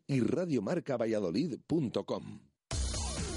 y 0.07 0.21
radiomarcavalladolid.com. 0.21 2.56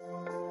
you 0.00 0.45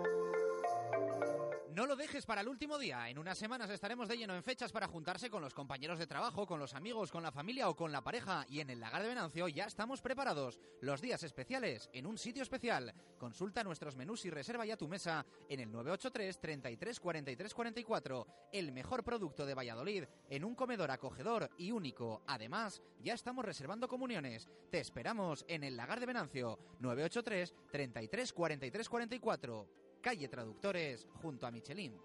No 1.75 1.85
lo 1.85 1.97
dejes 1.97 2.25
para 2.25 2.39
el 2.39 2.47
último 2.47 2.77
día. 2.77 3.09
En 3.09 3.17
unas 3.17 3.37
semanas 3.37 3.69
estaremos 3.69 4.07
de 4.07 4.17
lleno 4.17 4.33
en 4.33 4.43
fechas 4.43 4.71
para 4.71 4.87
juntarse 4.87 5.29
con 5.29 5.41
los 5.41 5.53
compañeros 5.53 5.99
de 5.99 6.07
trabajo, 6.07 6.47
con 6.47 6.57
los 6.57 6.73
amigos, 6.73 7.11
con 7.11 7.21
la 7.21 7.33
familia 7.33 7.67
o 7.67 7.75
con 7.75 7.91
la 7.91 8.01
pareja. 8.01 8.45
Y 8.47 8.61
en 8.61 8.69
el 8.69 8.79
Lagar 8.79 9.01
de 9.01 9.09
Venancio 9.09 9.49
ya 9.49 9.65
estamos 9.65 10.01
preparados. 10.01 10.57
Los 10.79 11.01
días 11.01 11.21
especiales 11.23 11.89
en 11.91 12.05
un 12.05 12.17
sitio 12.17 12.43
especial. 12.43 12.93
Consulta 13.17 13.61
nuestros 13.61 13.97
menús 13.97 14.23
y 14.23 14.29
reserva 14.29 14.65
ya 14.65 14.77
tu 14.77 14.87
mesa 14.87 15.25
en 15.49 15.59
el 15.59 15.69
983 15.69 16.39
33 16.39 16.97
43 16.97 17.53
44. 17.53 18.27
El 18.53 18.71
mejor 18.71 19.03
producto 19.03 19.45
de 19.45 19.53
Valladolid 19.53 20.05
en 20.29 20.45
un 20.45 20.55
comedor 20.55 20.91
acogedor 20.91 21.49
y 21.57 21.71
único. 21.71 22.23
Además, 22.25 22.81
ya 23.01 23.15
estamos 23.15 23.43
reservando 23.43 23.89
comuniones. 23.89 24.47
Te 24.71 24.79
esperamos 24.79 25.43
en 25.49 25.65
el 25.65 25.75
Lagar 25.75 25.99
de 25.99 26.05
Venancio 26.05 26.57
983 26.79 27.53
33 27.69 28.31
43 28.31 28.87
44 28.87 29.84
calle 30.05 30.27
Traductores, 30.27 31.07
junto 31.19 31.47
a 31.47 31.51
Michelin. 31.51 31.99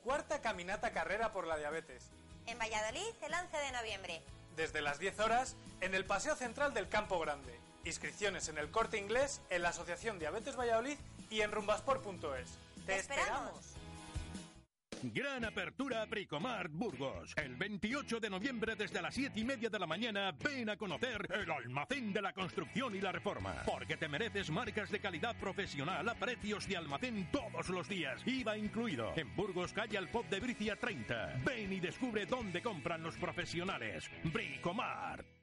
Cuarta 0.00 0.40
caminata 0.40 0.92
carrera 0.92 1.32
por 1.32 1.44
la 1.44 1.56
diabetes. 1.56 2.08
En 2.46 2.56
Valladolid, 2.56 3.12
el 3.20 3.34
11 3.34 3.56
de 3.56 3.72
noviembre. 3.72 4.22
Desde 4.54 4.80
las 4.80 5.00
10 5.00 5.18
horas, 5.18 5.56
en 5.80 5.96
el 5.96 6.04
Paseo 6.04 6.36
Central 6.36 6.72
del 6.72 6.88
Campo 6.88 7.18
Grande. 7.18 7.58
Inscripciones 7.84 8.48
en 8.48 8.58
el 8.58 8.70
Corte 8.70 8.96
Inglés, 8.96 9.40
en 9.50 9.62
la 9.62 9.70
Asociación 9.70 10.20
Diabetes 10.20 10.54
Valladolid 10.56 10.98
y 11.28 11.40
en 11.40 11.50
rumbasport.es. 11.50 12.58
¡Te, 12.86 12.94
esperamos. 12.94 13.74
Gran 15.02 15.44
apertura 15.44 16.04
Bricomart 16.06 16.72
Burgos. 16.72 17.32
El 17.36 17.54
28 17.54 18.18
de 18.18 18.30
noviembre 18.30 18.74
desde 18.74 19.00
las 19.00 19.14
7 19.14 19.38
y 19.38 19.44
media 19.44 19.68
de 19.68 19.78
la 19.78 19.86
mañana 19.86 20.32
ven 20.32 20.68
a 20.70 20.76
conocer 20.76 21.26
el 21.32 21.50
almacén 21.50 22.12
de 22.12 22.20
la 22.20 22.32
construcción 22.32 22.96
y 22.96 23.00
la 23.00 23.12
reforma. 23.12 23.62
Porque 23.64 23.96
te 23.96 24.08
mereces 24.08 24.50
marcas 24.50 24.90
de 24.90 24.98
calidad 24.98 25.36
profesional 25.38 26.08
a 26.08 26.14
precios 26.14 26.66
de 26.66 26.76
almacén 26.76 27.28
todos 27.30 27.68
los 27.68 27.88
días. 27.88 28.20
IVA 28.26 28.58
incluido. 28.58 29.12
En 29.16 29.34
Burgos, 29.36 29.72
calle 29.72 29.98
Alpop 29.98 30.28
de 30.28 30.40
Bricia 30.40 30.74
30. 30.76 31.42
Ven 31.44 31.72
y 31.72 31.80
descubre 31.80 32.26
dónde 32.26 32.60
compran 32.60 33.02
los 33.02 33.16
profesionales. 33.16 34.10
Bricomart. 34.24 35.37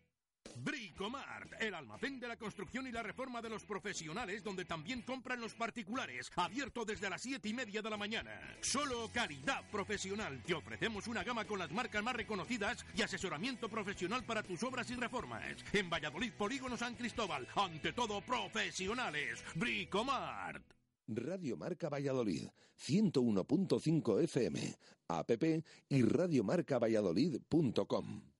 Bricomart, 0.57 1.61
el 1.61 1.73
almacén 1.73 2.19
de 2.19 2.27
la 2.27 2.37
construcción 2.37 2.87
y 2.87 2.91
la 2.91 3.03
reforma 3.03 3.41
de 3.41 3.49
los 3.49 3.65
profesionales, 3.65 4.43
donde 4.43 4.65
también 4.65 5.01
compran 5.01 5.41
los 5.41 5.53
particulares, 5.53 6.31
abierto 6.35 6.85
desde 6.85 7.09
las 7.09 7.21
7 7.21 7.49
y 7.49 7.53
media 7.53 7.81
de 7.81 7.89
la 7.89 7.97
mañana. 7.97 8.39
Solo 8.61 9.09
calidad 9.13 9.69
profesional. 9.69 10.41
Te 10.45 10.53
ofrecemos 10.53 11.07
una 11.07 11.23
gama 11.23 11.45
con 11.45 11.59
las 11.59 11.71
marcas 11.71 12.03
más 12.03 12.15
reconocidas 12.15 12.85
y 12.95 13.01
asesoramiento 13.01 13.69
profesional 13.69 14.23
para 14.25 14.43
tus 14.43 14.63
obras 14.63 14.89
y 14.89 14.95
reformas. 14.95 15.63
En 15.73 15.89
Valladolid, 15.89 16.33
Polígono 16.33 16.77
San 16.77 16.95
Cristóbal, 16.95 17.47
ante 17.55 17.93
todo 17.93 18.21
profesionales. 18.21 19.43
Bricomart. 19.55 20.63
Radio 21.07 21.55
Marca 21.55 21.87
Valladolid, 21.87 22.47
101.5 22.79 24.23
FM, 24.23 24.75
app 25.07 25.29
y 25.89 26.01
radiomarcavalladolid.com. 26.01 28.34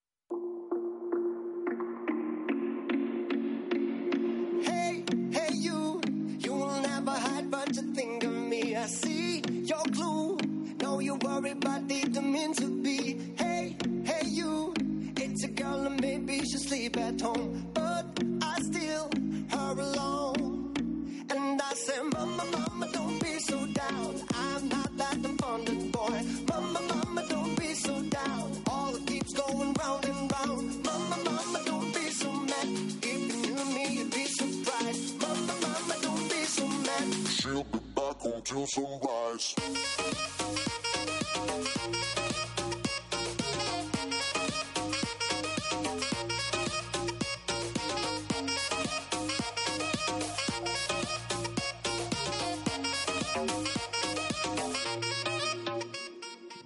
Worry 11.36 11.52
about 11.52 11.86
the 11.90 12.22
meant 12.22 12.58
to 12.60 12.82
be. 12.82 13.20
Hey, 13.38 13.76
hey, 14.06 14.26
you. 14.26 14.74
It's 15.18 15.44
a 15.44 15.50
girl 15.50 15.86
and 15.86 16.00
maybe 16.00 16.40
she 16.40 16.58
sleep 16.58 16.96
at 16.96 17.20
home. 17.20 17.70
But 17.74 18.06
I 18.42 18.62
still 18.62 19.10
her 19.50 19.72
alone. 19.78 20.74
And 21.30 21.62
I 21.62 21.74
say, 21.74 22.02
Mama, 22.04 22.46
Mama, 22.54 22.88
don't 22.94 23.22
be 23.22 23.38
so 23.40 23.66
down. 23.66 24.16
I'm 24.34 24.70
not 24.70 24.96
that 24.96 25.18
abundant 25.26 25.92
boy. 25.92 26.22
Mama, 26.48 26.80
Mama, 26.88 27.28
don't 27.28 27.60
be 27.60 27.74
so 27.74 28.02
down. 28.04 28.64
All 28.68 28.96
it 28.96 29.06
keeps 29.06 29.34
going 29.34 29.74
round 29.74 30.06
and 30.06 30.32
round. 30.32 30.86
Mama, 30.86 31.18
Mama, 31.26 31.62
don't 31.66 31.94
be 31.94 32.10
so 32.12 32.32
mad. 32.32 32.68
If 33.04 33.22
you 33.28 33.42
knew 33.42 33.66
me, 33.76 33.88
you'd 33.98 34.12
be 34.12 34.26
surprised. 34.26 35.22
Mama, 35.22 35.54
Mama, 35.62 35.96
don't 36.02 36.30
be 36.30 36.46
so 36.46 36.66
mad. 36.66 37.28
She'll 37.28 37.64
be 37.66 37.80
back 37.94 38.24
until 38.24 38.66
sunrise. 38.68 39.54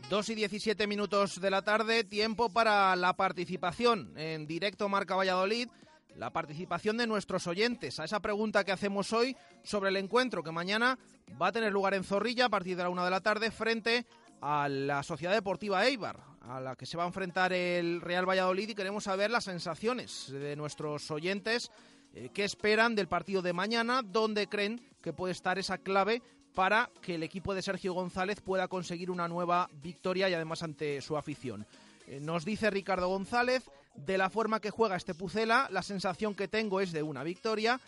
Dos 0.10 0.28
y 0.28 0.34
17 0.34 0.88
minutos 0.88 1.40
de 1.40 1.52
la 1.52 1.62
tarde, 1.62 2.04
tiempo 2.04 2.50
para 2.50 2.96
la 2.96 3.14
participación 3.14 4.12
en 4.18 4.48
directo 4.48 4.90
Marca 4.90 5.16
Valladolid, 5.16 5.70
la 6.16 6.34
participación 6.34 6.98
de 6.98 7.06
nuestros 7.06 7.46
oyentes 7.46 8.00
a 8.00 8.06
esa 8.06 8.20
pregunta 8.20 8.64
que 8.64 8.72
hacemos 8.72 9.14
hoy 9.14 9.38
sobre 9.64 9.90
el 9.90 9.98
encuentro 9.98 10.42
que 10.42 10.52
mañana 10.52 10.98
va 11.40 11.48
a 11.48 11.52
tener 11.52 11.72
lugar 11.72 11.94
en 11.94 12.04
Zorrilla 12.04 12.46
a 12.46 12.50
partir 12.50 12.76
de 12.76 12.82
la 12.82 12.90
una 12.90 13.06
de 13.06 13.12
la 13.12 13.22
tarde 13.22 13.52
frente 13.52 14.08
a 14.42 14.70
la 14.70 15.04
Sociedad 15.04 15.34
Deportiva 15.34 15.86
Eibar, 15.86 16.20
a 16.42 16.60
la 16.60 16.76
que 16.76 16.86
se 16.86 16.98
va 16.98 17.04
a 17.04 17.08
enfrentar 17.08 17.54
el 17.54 18.02
Real 18.02 18.28
Valladolid 18.28 18.70
y 18.70 18.76
queremos 18.76 19.04
saber 19.04 19.32
las 19.32 19.44
sensaciones 19.44 20.32
de 20.32 20.56
nuestros 20.56 21.10
oyentes, 21.12 21.72
eh, 22.14 22.30
qué 22.34 22.44
esperan 22.44 22.96
del 22.96 23.08
partido 23.08 23.42
de 23.42 23.54
mañana, 23.54 24.02
dónde 24.04 24.48
creen 24.48 24.82
que 25.02 25.14
puede 25.14 25.34
estar 25.34 25.60
esa 25.60 25.78
clave 25.78 26.22
para 26.56 26.90
que 27.02 27.16
el 27.16 27.24
equipo 27.24 27.54
de 27.54 27.62
Sergio 27.62 27.94
González 27.94 28.42
pueda 28.42 28.68
conseguir 28.68 29.12
una 29.12 29.28
nueva 29.28 29.70
victoria 29.82 30.30
y 30.30 30.34
además 30.34 30.64
ante 30.64 31.02
su 31.02 31.18
afición. 31.18 31.66
Eh, 32.08 32.20
nos 32.20 32.46
dice 32.46 32.70
Ricardo 32.70 33.08
González, 33.08 33.70
de 33.96 34.18
la 34.18 34.30
forma 34.30 34.60
que 34.60 34.72
juega 34.72 34.96
este 34.96 35.14
Pucela, 35.14 35.68
la 35.72 35.84
sensación 35.84 36.34
que 36.34 36.48
tengo 36.48 36.82
es 36.82 36.92
de 36.92 37.04
una 37.04 37.24
victoria 37.24 37.80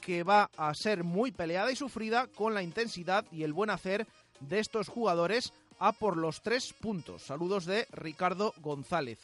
que 0.00 0.22
va 0.22 0.50
a 0.56 0.74
ser 0.74 1.04
muy 1.04 1.30
peleada 1.30 1.70
y 1.70 1.76
sufrida 1.76 2.26
con 2.26 2.54
la 2.54 2.62
intensidad 2.62 3.24
y 3.30 3.42
el 3.42 3.52
buen 3.52 3.70
hacer 3.70 4.06
de 4.40 4.58
estos 4.58 4.88
jugadores 4.88 5.52
a 5.80 5.92
por 5.92 6.16
los 6.16 6.42
tres 6.42 6.72
puntos. 6.72 7.22
Saludos 7.22 7.64
de 7.64 7.88
Ricardo 7.90 8.54
González. 8.58 9.18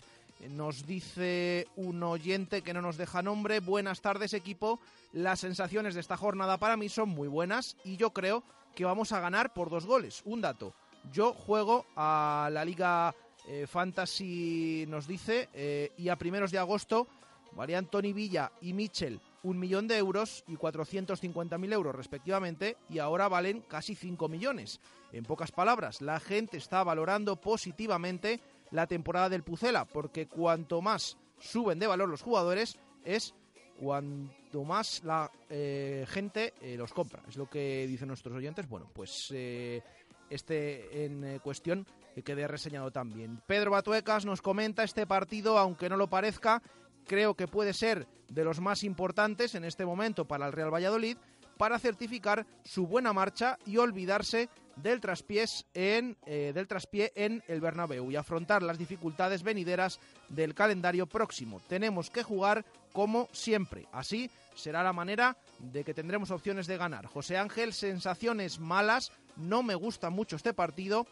Nos 0.50 0.86
dice 0.86 1.68
un 1.76 2.02
oyente 2.02 2.62
que 2.62 2.74
no 2.74 2.82
nos 2.82 2.96
deja 2.96 3.22
nombre. 3.22 3.60
Buenas 3.60 4.00
tardes, 4.00 4.34
equipo. 4.34 4.80
Las 5.12 5.40
sensaciones 5.40 5.94
de 5.94 6.00
esta 6.00 6.16
jornada 6.16 6.58
para 6.58 6.76
mí 6.76 6.88
son 6.88 7.10
muy 7.10 7.28
buenas 7.28 7.76
y 7.84 7.96
yo 7.96 8.10
creo 8.10 8.42
que 8.74 8.84
vamos 8.84 9.12
a 9.12 9.20
ganar 9.20 9.54
por 9.54 9.70
dos 9.70 9.86
goles. 9.86 10.22
Un 10.24 10.40
dato. 10.40 10.74
Yo 11.12 11.32
juego 11.32 11.86
a 11.94 12.50
la 12.52 12.64
Liga 12.64 13.14
eh, 13.46 13.66
Fantasy, 13.66 14.84
nos 14.88 15.06
dice, 15.06 15.48
eh, 15.54 15.92
y 15.96 16.08
a 16.08 16.16
primeros 16.16 16.50
de 16.50 16.58
agosto 16.58 17.06
valían 17.52 17.86
Tony 17.86 18.12
Villa 18.12 18.50
y 18.60 18.72
Mitchell 18.72 19.20
un 19.46 19.60
millón 19.60 19.86
de 19.86 19.96
euros 19.96 20.42
y 20.48 20.56
450.000 20.56 21.72
euros 21.72 21.94
respectivamente 21.94 22.76
y 22.90 22.98
ahora 22.98 23.28
valen 23.28 23.60
casi 23.60 23.94
5 23.94 24.28
millones. 24.28 24.80
En 25.12 25.24
pocas 25.24 25.52
palabras, 25.52 26.00
la 26.02 26.18
gente 26.18 26.56
está 26.56 26.82
valorando 26.82 27.36
positivamente 27.40 28.40
la 28.72 28.88
temporada 28.88 29.28
del 29.28 29.44
Pucela 29.44 29.84
porque 29.84 30.26
cuanto 30.26 30.82
más 30.82 31.16
suben 31.38 31.78
de 31.78 31.86
valor 31.86 32.08
los 32.08 32.22
jugadores 32.22 32.76
es 33.04 33.34
cuanto 33.78 34.64
más 34.64 35.04
la 35.04 35.30
eh, 35.48 36.04
gente 36.08 36.52
eh, 36.60 36.76
los 36.76 36.92
compra. 36.92 37.22
Es 37.28 37.36
lo 37.36 37.48
que 37.48 37.86
dicen 37.86 38.08
nuestros 38.08 38.34
oyentes. 38.34 38.68
Bueno, 38.68 38.90
pues 38.92 39.30
eh, 39.32 39.80
este 40.28 41.04
en 41.04 41.38
cuestión 41.38 41.86
que 42.16 42.24
quede 42.24 42.48
reseñado 42.48 42.90
también. 42.90 43.40
Pedro 43.46 43.70
Batuecas 43.70 44.24
nos 44.24 44.42
comenta 44.42 44.82
este 44.82 45.06
partido, 45.06 45.56
aunque 45.56 45.88
no 45.88 45.96
lo 45.96 46.08
parezca, 46.08 46.62
creo 47.06 47.34
que 47.34 47.48
puede 47.48 47.72
ser 47.72 48.06
de 48.28 48.44
los 48.44 48.60
más 48.60 48.82
importantes 48.84 49.54
en 49.54 49.64
este 49.64 49.86
momento 49.86 50.26
para 50.26 50.46
el 50.46 50.52
Real 50.52 50.72
Valladolid 50.72 51.16
para 51.56 51.78
certificar 51.78 52.46
su 52.64 52.86
buena 52.86 53.12
marcha 53.12 53.58
y 53.64 53.78
olvidarse 53.78 54.50
del 54.76 55.00
traspiés 55.00 55.64
en 55.72 56.16
del 56.26 56.68
traspié 56.68 57.12
en 57.14 57.42
el 57.48 57.62
Bernabéu 57.62 58.10
y 58.10 58.16
afrontar 58.16 58.62
las 58.62 58.76
dificultades 58.76 59.42
venideras 59.42 59.98
del 60.28 60.54
calendario 60.54 61.06
próximo. 61.06 61.62
Tenemos 61.66 62.10
que 62.10 62.22
jugar 62.22 62.64
como 62.92 63.28
siempre. 63.32 63.86
Así 63.92 64.30
será 64.54 64.82
la 64.82 64.92
manera 64.92 65.36
de 65.58 65.82
que 65.82 65.94
tendremos 65.94 66.30
opciones 66.30 66.66
de 66.66 66.76
ganar. 66.76 67.06
José 67.06 67.38
Ángel, 67.38 67.72
sensaciones 67.72 68.58
malas, 68.60 69.12
no 69.36 69.62
me 69.62 69.74
gusta 69.74 70.10
mucho 70.10 70.36
este 70.36 70.52
partido. 70.52 71.06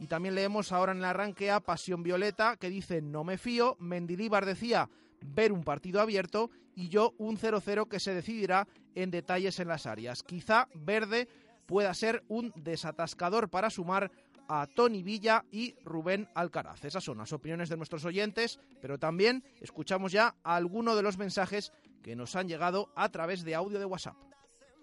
Y 0.00 0.08
también 0.08 0.34
leemos 0.34 0.72
ahora 0.72 0.90
en 0.90 0.98
el 0.98 1.04
arranque 1.04 1.52
a 1.52 1.60
Pasión 1.60 2.02
Violeta 2.02 2.56
que 2.56 2.68
dice 2.68 3.00
no 3.00 3.22
me 3.22 3.38
fío. 3.38 3.76
Mendilíbar 3.78 4.44
decía 4.44 4.88
ver 5.24 5.52
un 5.52 5.64
partido 5.64 6.00
abierto 6.00 6.50
y 6.74 6.88
yo 6.88 7.14
un 7.18 7.38
0-0 7.38 7.88
que 7.88 8.00
se 8.00 8.14
decidirá 8.14 8.66
en 8.94 9.10
detalles 9.10 9.58
en 9.60 9.68
las 9.68 9.86
áreas. 9.86 10.22
Quizá 10.22 10.68
Verde 10.74 11.28
pueda 11.66 11.92
ser 11.94 12.22
un 12.28 12.52
desatascador 12.56 13.48
para 13.48 13.70
sumar 13.70 14.10
a 14.48 14.66
Tony 14.66 15.02
Villa 15.02 15.44
y 15.50 15.74
Rubén 15.84 16.28
Alcaraz. 16.34 16.84
Esas 16.84 17.02
son 17.02 17.18
las 17.18 17.32
opiniones 17.32 17.68
de 17.68 17.76
nuestros 17.76 18.04
oyentes, 18.04 18.60
pero 18.80 18.98
también 18.98 19.42
escuchamos 19.60 20.12
ya 20.12 20.34
algunos 20.42 20.96
de 20.96 21.02
los 21.02 21.16
mensajes 21.16 21.72
que 22.02 22.14
nos 22.14 22.36
han 22.36 22.48
llegado 22.48 22.90
a 22.94 23.08
través 23.08 23.44
de 23.44 23.54
audio 23.54 23.78
de 23.78 23.86
WhatsApp. 23.86 24.16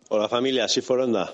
Hola 0.09 0.27
familia, 0.27 0.67
soy 0.67 0.81
Foronda. 0.81 1.33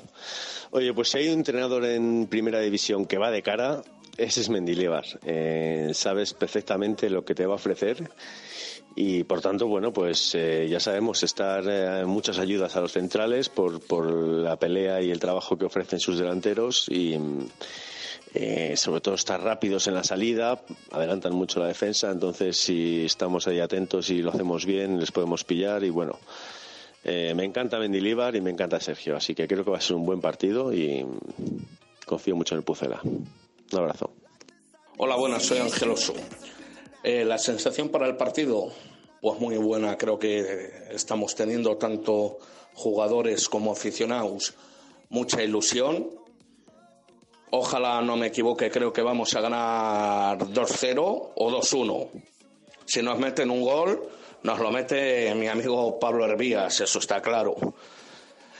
Oye, 0.71 0.93
pues 0.93 1.09
si 1.09 1.19
hay 1.19 1.27
un 1.29 1.39
entrenador 1.39 1.85
en 1.85 2.27
primera 2.27 2.59
división 2.59 3.05
que 3.05 3.17
va 3.17 3.31
de 3.31 3.41
cara, 3.41 3.81
ese 4.17 4.41
es 4.41 4.49
Mendilibar. 4.49 5.05
Eh, 5.25 5.91
sabes 5.93 6.33
perfectamente 6.33 7.09
lo 7.09 7.23
que 7.23 7.33
te 7.33 7.45
va 7.45 7.53
a 7.53 7.55
ofrecer 7.55 8.11
y 8.99 9.23
por 9.23 9.41
tanto, 9.41 9.67
bueno, 9.67 9.93
pues 9.93 10.33
eh, 10.33 10.67
ya 10.67 10.79
sabemos 10.79 11.21
estar 11.21 11.63
eh, 11.67 12.03
muchas 12.03 12.39
ayudas 12.39 12.75
a 12.75 12.81
los 12.81 12.93
centrales 12.93 13.47
por, 13.47 13.79
por 13.79 14.11
la 14.11 14.55
pelea 14.57 15.03
y 15.03 15.11
el 15.11 15.19
trabajo 15.19 15.55
que 15.55 15.65
ofrecen 15.65 15.99
sus 15.99 16.17
delanteros 16.17 16.89
y 16.89 17.15
eh, 18.33 18.75
sobre 18.75 18.99
todo 19.01 19.13
estar 19.13 19.39
rápidos 19.39 19.85
en 19.85 19.93
la 19.93 20.03
salida, 20.03 20.59
adelantan 20.91 21.33
mucho 21.33 21.59
la 21.59 21.67
defensa, 21.67 22.09
entonces 22.09 22.57
si 22.57 23.05
estamos 23.05 23.47
ahí 23.47 23.59
atentos 23.59 24.09
y 24.09 24.23
lo 24.23 24.31
hacemos 24.31 24.65
bien, 24.65 24.99
les 24.99 25.11
podemos 25.11 25.43
pillar 25.43 25.83
y 25.83 25.91
bueno, 25.91 26.17
eh, 27.03 27.33
me 27.35 27.45
encanta 27.45 27.77
Mendilibar 27.77 28.35
y 28.35 28.41
me 28.41 28.49
encanta 28.49 28.79
Sergio, 28.79 29.15
así 29.15 29.35
que 29.35 29.47
creo 29.47 29.63
que 29.63 29.69
va 29.69 29.77
a 29.77 29.81
ser 29.81 29.95
un 29.95 30.07
buen 30.07 30.21
partido 30.21 30.73
y 30.73 31.05
confío 32.03 32.35
mucho 32.35 32.55
en 32.55 32.59
el 32.59 32.63
Pucela. 32.65 32.99
Un 33.03 33.77
abrazo. 33.77 34.11
Hola, 34.97 35.15
buenas, 35.17 35.43
soy 35.43 35.59
Angeloso. 35.59 36.15
Eh, 37.09 37.23
la 37.23 37.37
sensación 37.37 37.87
para 37.87 38.05
el 38.05 38.17
partido, 38.17 38.73
pues 39.21 39.39
muy 39.39 39.55
buena, 39.55 39.97
creo 39.97 40.19
que 40.19 40.89
estamos 40.91 41.35
teniendo 41.35 41.77
tanto 41.77 42.37
jugadores 42.73 43.47
como 43.47 43.71
aficionados 43.71 44.53
mucha 45.07 45.41
ilusión 45.41 46.09
Ojalá 47.51 48.01
no 48.01 48.17
me 48.17 48.27
equivoque, 48.27 48.69
creo 48.69 48.91
que 48.91 49.01
vamos 49.01 49.33
a 49.35 49.39
ganar 49.39 50.37
2-0 50.37 51.31
o 51.33 51.49
2-1. 51.49 52.09
Si 52.83 53.01
nos 53.01 53.17
meten 53.17 53.51
un 53.51 53.61
gol, 53.61 54.09
nos 54.43 54.59
lo 54.59 54.69
mete 54.69 55.33
mi 55.33 55.47
amigo 55.47 55.97
Pablo 55.97 56.25
Hervías, 56.25 56.81
eso 56.81 56.99
está 56.99 57.21
claro. 57.21 57.55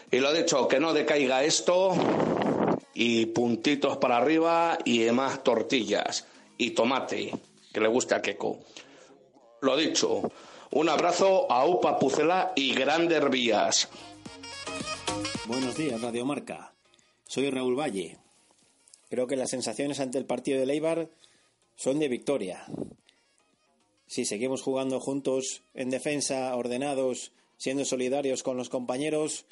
Y 0.09 0.19
lo 0.19 0.31
dicho, 0.31 0.69
que 0.69 0.79
no 0.79 0.93
decaiga 0.93 1.43
esto 1.43 1.95
y 2.93 3.25
puntitos 3.25 3.97
para 3.97 4.15
arriba 4.15 4.77
y 4.85 5.01
más 5.11 5.43
tortillas 5.43 6.25
y 6.57 6.71
tomate, 6.71 7.33
que 7.77 7.81
le 7.81 7.89
guste 7.89 8.15
a 8.15 8.23
Keco. 8.23 8.57
Lo 9.61 9.77
dicho, 9.77 10.31
un 10.71 10.89
abrazo 10.89 11.45
a 11.51 11.63
Upa 11.67 11.99
Pucela 11.99 12.53
y 12.55 12.73
Grande 12.73 13.17
Hervías. 13.17 13.87
Buenos 15.45 15.77
días, 15.77 16.01
Radio 16.01 16.25
Marca. 16.25 16.73
Soy 17.27 17.51
Raúl 17.51 17.79
Valle. 17.79 18.17
Creo 19.11 19.27
que 19.27 19.35
las 19.35 19.51
sensaciones 19.51 19.99
ante 19.99 20.17
el 20.17 20.25
partido 20.25 20.59
de 20.59 20.65
Leibar 20.65 21.11
son 21.75 21.99
de 21.99 22.07
victoria. 22.07 22.65
Si 24.07 24.25
seguimos 24.25 24.63
jugando 24.63 24.99
juntos 24.99 25.61
en 25.75 25.91
defensa, 25.91 26.55
ordenados, 26.55 27.31
siendo 27.57 27.85
solidarios 27.85 28.41
con 28.41 28.57
los 28.57 28.69
compañeros, 28.69 29.45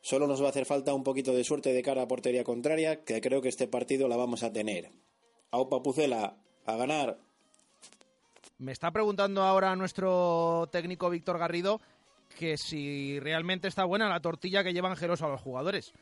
solo 0.00 0.28
nos 0.28 0.40
va 0.40 0.46
a 0.46 0.50
hacer 0.50 0.64
falta 0.64 0.94
un 0.94 1.02
poquito 1.02 1.32
de 1.32 1.42
suerte 1.42 1.72
de 1.72 1.82
cara 1.82 2.02
a 2.02 2.08
portería 2.08 2.44
contraria, 2.44 3.02
que 3.02 3.20
creo 3.20 3.42
que 3.42 3.48
este 3.48 3.66
partido 3.66 4.06
la 4.06 4.16
vamos 4.16 4.44
a 4.44 4.52
tener. 4.52 4.92
Aupa 5.50 5.82
Pucela, 5.82 6.36
a 6.66 6.76
ganar. 6.76 7.18
Me 8.58 8.72
está 8.72 8.90
preguntando 8.90 9.42
ahora 9.42 9.74
nuestro 9.74 10.68
técnico 10.70 11.10
Víctor 11.10 11.38
Garrido 11.38 11.80
que 12.38 12.56
si 12.56 13.18
realmente 13.20 13.68
está 13.68 13.84
buena 13.84 14.08
la 14.08 14.20
tortilla 14.20 14.62
que 14.62 14.72
llevan 14.72 14.96
a 14.98 15.28
los 15.28 15.40
jugadores. 15.40 15.92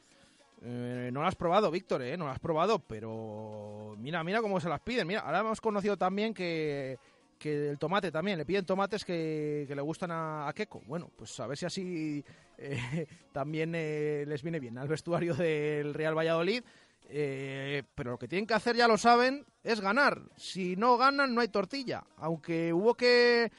Eh, 0.64 1.10
no 1.12 1.22
lo 1.22 1.26
has 1.26 1.34
probado, 1.34 1.70
Víctor, 1.70 2.02
¿eh? 2.02 2.16
No 2.16 2.26
lo 2.26 2.30
has 2.30 2.38
probado, 2.38 2.78
pero 2.78 3.96
mira, 3.98 4.22
mira 4.22 4.40
cómo 4.40 4.60
se 4.60 4.68
las 4.68 4.80
piden. 4.80 5.06
Mira, 5.06 5.20
ahora 5.20 5.40
hemos 5.40 5.60
conocido 5.60 5.96
también 5.96 6.32
que, 6.32 6.98
el 7.42 7.78
tomate 7.78 8.12
también, 8.12 8.38
le 8.38 8.46
piden 8.46 8.64
tomates 8.64 9.04
que, 9.04 9.66
le 9.68 9.82
gustan 9.82 10.12
a, 10.12 10.48
a. 10.48 10.54
Bueno, 10.86 11.10
pues 11.16 11.38
a 11.40 11.46
ver 11.46 11.58
si 11.58 11.66
así 11.66 12.24
eh, 12.58 13.06
también 13.32 13.72
eh, 13.74 14.24
les 14.26 14.42
viene 14.42 14.60
bien 14.60 14.78
al 14.78 14.88
vestuario 14.88 15.34
del 15.34 15.94
Real 15.94 16.16
Valladolid. 16.16 16.62
pero 17.08 18.12
lo 18.12 18.18
que 18.18 18.28
tienen 18.28 18.46
que 18.46 18.54
hacer, 18.54 18.76
ya 18.76 18.86
lo 18.86 18.96
saben, 18.96 19.44
es 19.64 19.80
ganar. 19.80 20.22
Si 20.36 20.76
no 20.76 20.96
ganan, 20.96 21.34
no 21.34 21.40
hay 21.40 21.48
tortilla. 21.48 22.04
Aunque 22.16 22.72
hubo 22.72 22.94
que 22.94 23.50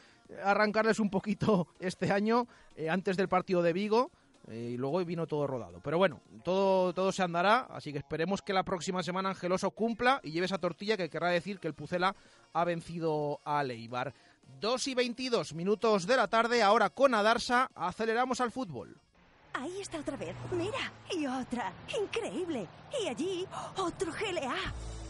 arrancarles 0.43 0.99
un 0.99 1.09
poquito 1.09 1.67
este 1.80 2.11
año 2.11 2.47
antes 2.89 3.17
del 3.17 3.30
partido 3.30 3.61
de 3.61 3.73
Vigo 3.73 4.11
eh, 4.47 4.71
y 4.73 4.77
luego 4.77 5.03
vino 5.05 5.27
todo 5.27 5.47
rodado. 5.47 5.80
Pero 5.81 5.97
bueno, 5.97 6.21
todo, 6.43 6.93
todo 6.93 7.11
se 7.11 7.23
andará, 7.23 7.67
así 7.69 7.91
que 7.91 7.99
esperemos 7.99 8.41
que 8.41 8.53
la 8.53 8.63
próxima 8.63 9.03
semana 9.03 9.30
Angeloso 9.30 9.71
cumpla 9.71 10.19
y 10.23 10.31
lleve 10.31 10.45
esa 10.45 10.57
tortilla 10.57 10.97
que 10.97 11.09
querrá 11.09 11.30
decir 11.30 11.59
que 11.59 11.67
el 11.67 11.73
Pucela 11.73 12.15
ha 12.51 12.63
vencido 12.65 13.39
a 13.45 13.63
Leibar. 13.63 14.13
2 14.59 14.88
y 14.88 14.95
22 14.95 15.53
minutos 15.53 16.05
de 16.05 16.17
la 16.17 16.27
tarde, 16.27 16.61
ahora 16.61 16.89
con 16.89 17.15
Adarsa, 17.15 17.71
aceleramos 17.73 18.41
al 18.41 18.51
fútbol. 18.51 18.97
Ahí 19.53 19.80
está 19.80 19.99
otra 19.99 20.17
vez, 20.17 20.35
mira, 20.51 20.91
y 21.11 21.25
otra, 21.25 21.71
increíble. 22.01 22.67
Y 23.01 23.07
allí, 23.07 23.47
otro 23.77 24.11
GLA. 24.11 24.55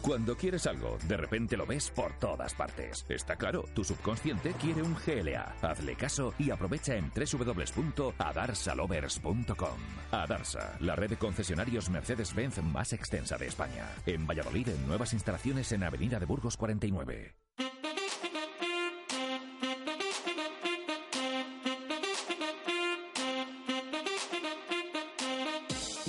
Cuando 0.04 0.36
quieres 0.36 0.68
algo, 0.68 0.98
de 1.08 1.16
repente 1.16 1.56
lo 1.56 1.66
ves 1.66 1.90
por 1.90 2.20
todas 2.20 2.54
partes. 2.54 3.06
Está 3.08 3.38
claro, 3.38 3.64
tu 3.74 3.86
subconsciente 3.86 4.52
quiere 4.60 4.82
un 4.82 4.96
GLA. 4.96 5.56
Hazle 5.62 5.96
caso 5.96 6.34
y 6.38 6.52
aprovecha 6.52 6.98
en 6.98 7.10
www.adarsalovers.com. 7.10 9.80
Adarsa, 10.12 10.76
la 10.82 10.98
red 10.98 11.12
de 11.12 11.18
concesionarios 11.18 11.90
Mercedes-Benz 11.90 12.62
más 12.64 12.92
extensa 12.92 13.38
de 13.38 13.48
España. 13.48 13.88
En 14.06 14.28
Valladolid, 14.28 14.68
en 14.68 14.86
nuevas 14.88 15.14
instalaciones 15.14 15.72
en 15.72 15.84
Avenida 15.84 16.20
de 16.20 16.26
Burgos 16.26 16.58
49. 16.58 17.36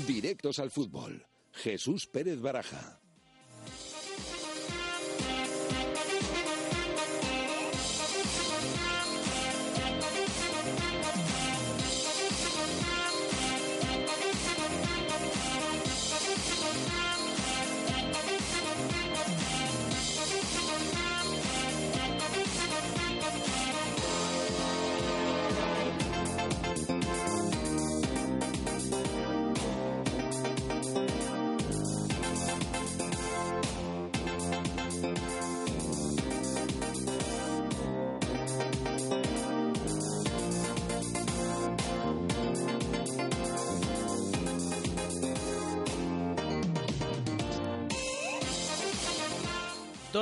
Directos 0.04 0.58
al 0.58 0.72
fútbol. 0.72 1.24
Jesús 1.52 2.08
Pérez 2.08 2.40
Baraja. 2.40 3.03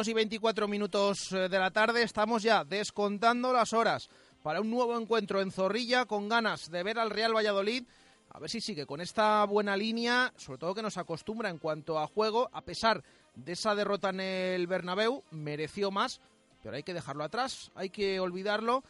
2 0.02 0.08
y 0.08 0.14
24 0.14 0.66
minutos 0.66 1.30
eh, 1.30 1.48
de 1.48 1.58
la 1.60 1.70
tarde, 1.70 2.02
estamos 2.02 2.42
ya 2.42 2.64
descontando 2.64 3.52
las 3.52 3.72
horas 3.72 4.10
para 4.42 4.60
un 4.60 4.68
nuevo 4.68 4.98
encuentro 4.98 5.40
en 5.40 5.52
Zorrilla 5.52 6.06
con 6.06 6.28
ganas 6.28 6.72
de 6.72 6.82
ver 6.82 6.98
al 6.98 7.08
Real 7.08 7.32
Valladolid. 7.32 7.84
A 8.30 8.40
ver 8.40 8.50
si 8.50 8.60
sigue 8.60 8.84
con 8.84 9.00
esta 9.00 9.44
buena 9.44 9.76
línea, 9.76 10.32
sobre 10.36 10.58
todo 10.58 10.74
que 10.74 10.82
nos 10.82 10.98
acostumbra 10.98 11.50
en 11.50 11.58
cuanto 11.58 12.00
a 12.00 12.08
juego, 12.08 12.50
a 12.52 12.62
pesar 12.62 13.04
de 13.36 13.52
esa 13.52 13.76
derrota 13.76 14.08
en 14.08 14.18
el 14.18 14.66
Bernabéu, 14.66 15.22
mereció 15.30 15.92
más, 15.92 16.20
pero 16.64 16.74
hay 16.74 16.82
que 16.82 16.94
dejarlo 16.94 17.22
atrás, 17.22 17.70
hay 17.76 17.90
que 17.90 18.18
olvidarlo 18.18 18.82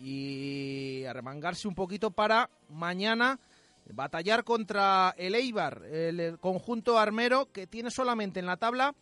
y 0.00 1.04
arremangarse 1.04 1.68
un 1.68 1.76
poquito 1.76 2.10
para 2.10 2.50
mañana 2.70 3.38
batallar 3.90 4.42
contra 4.42 5.14
el 5.16 5.36
Eibar, 5.36 5.84
el 5.84 6.40
conjunto 6.40 6.98
armero 6.98 7.52
que 7.52 7.68
tiene 7.68 7.92
solamente 7.92 8.40
en 8.40 8.46
la 8.46 8.56
tabla 8.56 8.96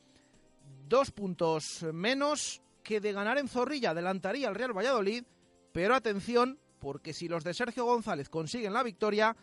dos 0.89 1.11
puntos 1.11 1.85
menos 1.93 2.63
que 2.83 3.01
de 3.01 3.13
ganar 3.13 3.39
en 3.39 3.49
Zorrilla 3.49 3.91
adelantaría 3.91 4.49
al 4.49 4.55
Real 4.55 4.77
Valladolid, 4.77 5.25
pero 5.73 5.95
atención, 5.95 6.59
porque 6.79 7.13
si 7.13 7.29
los 7.29 7.45
de 7.45 7.55
Sergio 7.55 7.85
González 7.85 8.29
consiguen 8.29 8.75
la 8.75 8.83
victoria, 8.83 9.37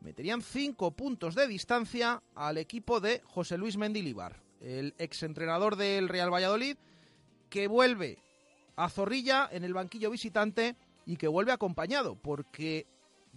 meterían 0.00 0.42
cinco 0.42 0.92
puntos 0.92 1.34
de 1.34 1.46
distancia 1.46 2.22
al 2.34 2.58
equipo 2.58 3.00
de 3.00 3.22
José 3.26 3.58
Luis 3.58 3.76
Mendilibar, 3.76 4.42
el 4.60 4.94
exentrenador 4.98 5.76
del 5.76 6.08
Real 6.08 6.32
Valladolid, 6.32 6.76
que 7.50 7.68
vuelve 7.68 8.18
a 8.76 8.88
Zorrilla 8.88 9.48
en 9.50 9.64
el 9.64 9.74
banquillo 9.74 10.10
visitante 10.10 10.76
y 11.04 11.16
que 11.16 11.28
vuelve 11.28 11.52
acompañado, 11.52 12.16
porque 12.16 12.86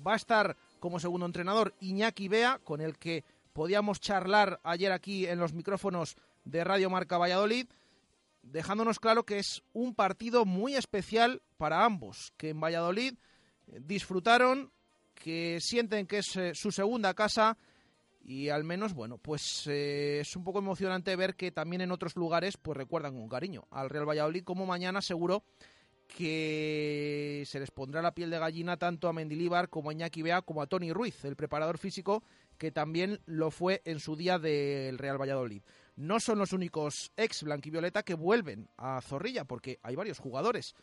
va 0.05 0.13
a 0.13 0.17
estar 0.17 0.57
como 0.79 0.99
segundo 0.99 1.25
entrenador 1.25 1.73
Iñaki 1.79 2.27
Bea, 2.27 2.59
con 2.63 2.81
el 2.81 2.97
que 2.97 3.23
podíamos 3.53 3.99
charlar 3.99 4.59
ayer 4.63 4.91
aquí 4.91 5.27
en 5.27 5.39
los 5.39 5.53
micrófonos 5.53 6.15
de 6.43 6.63
Radio 6.63 6.89
Marca 6.89 7.17
Valladolid, 7.17 7.67
dejándonos 8.41 8.99
claro 8.99 9.25
que 9.25 9.39
es 9.39 9.63
un 9.73 9.95
partido 9.95 10.45
muy 10.45 10.75
especial 10.75 11.41
para 11.57 11.85
ambos, 11.85 12.33
que 12.37 12.49
en 12.49 12.59
Valladolid 12.59 13.13
eh, 13.67 13.79
disfrutaron, 13.81 14.71
que 15.13 15.59
sienten 15.61 16.07
que 16.07 16.19
es 16.19 16.35
eh, 16.35 16.51
su 16.55 16.71
segunda 16.71 17.13
casa 17.13 17.57
y 18.23 18.49
al 18.49 18.63
menos, 18.63 18.93
bueno, 18.93 19.17
pues 19.17 19.65
eh, 19.67 20.19
es 20.21 20.35
un 20.35 20.43
poco 20.43 20.59
emocionante 20.59 21.15
ver 21.15 21.35
que 21.35 21.51
también 21.51 21.81
en 21.81 21.91
otros 21.91 22.15
lugares 22.15 22.57
pues 22.57 22.77
recuerdan 22.77 23.15
con 23.15 23.27
cariño 23.27 23.67
al 23.71 23.89
Real 23.89 24.07
Valladolid, 24.07 24.43
como 24.43 24.65
mañana 24.65 25.01
seguro 25.01 25.43
que 26.07 27.43
se 27.47 27.59
les 27.59 27.71
pondrá 27.71 28.01
la 28.01 28.13
piel 28.13 28.29
de 28.29 28.39
gallina 28.39 28.77
tanto 28.77 29.07
a 29.07 29.13
Mendilíbar 29.13 29.69
como 29.69 29.89
a 29.89 29.93
Iñaki 29.93 30.21
Bea 30.21 30.41
como 30.41 30.61
a 30.61 30.67
Tony 30.67 30.91
Ruiz, 30.91 31.23
el 31.23 31.35
preparador 31.35 31.77
físico 31.77 32.23
que 32.57 32.71
también 32.71 33.21
lo 33.25 33.49
fue 33.49 33.81
en 33.85 33.99
su 33.99 34.15
día 34.15 34.37
del 34.37 34.97
Real 34.97 35.19
Valladolid. 35.19 35.63
No 35.95 36.19
son 36.19 36.39
los 36.39 36.53
únicos 36.53 37.11
ex 37.17 37.43
blanquivioleta 37.43 38.03
que 38.03 38.13
vuelven 38.13 38.69
a 38.77 39.01
Zorrilla, 39.01 39.45
porque 39.45 39.79
hay 39.83 39.95
varios 39.95 40.19
jugadores. 40.19 40.75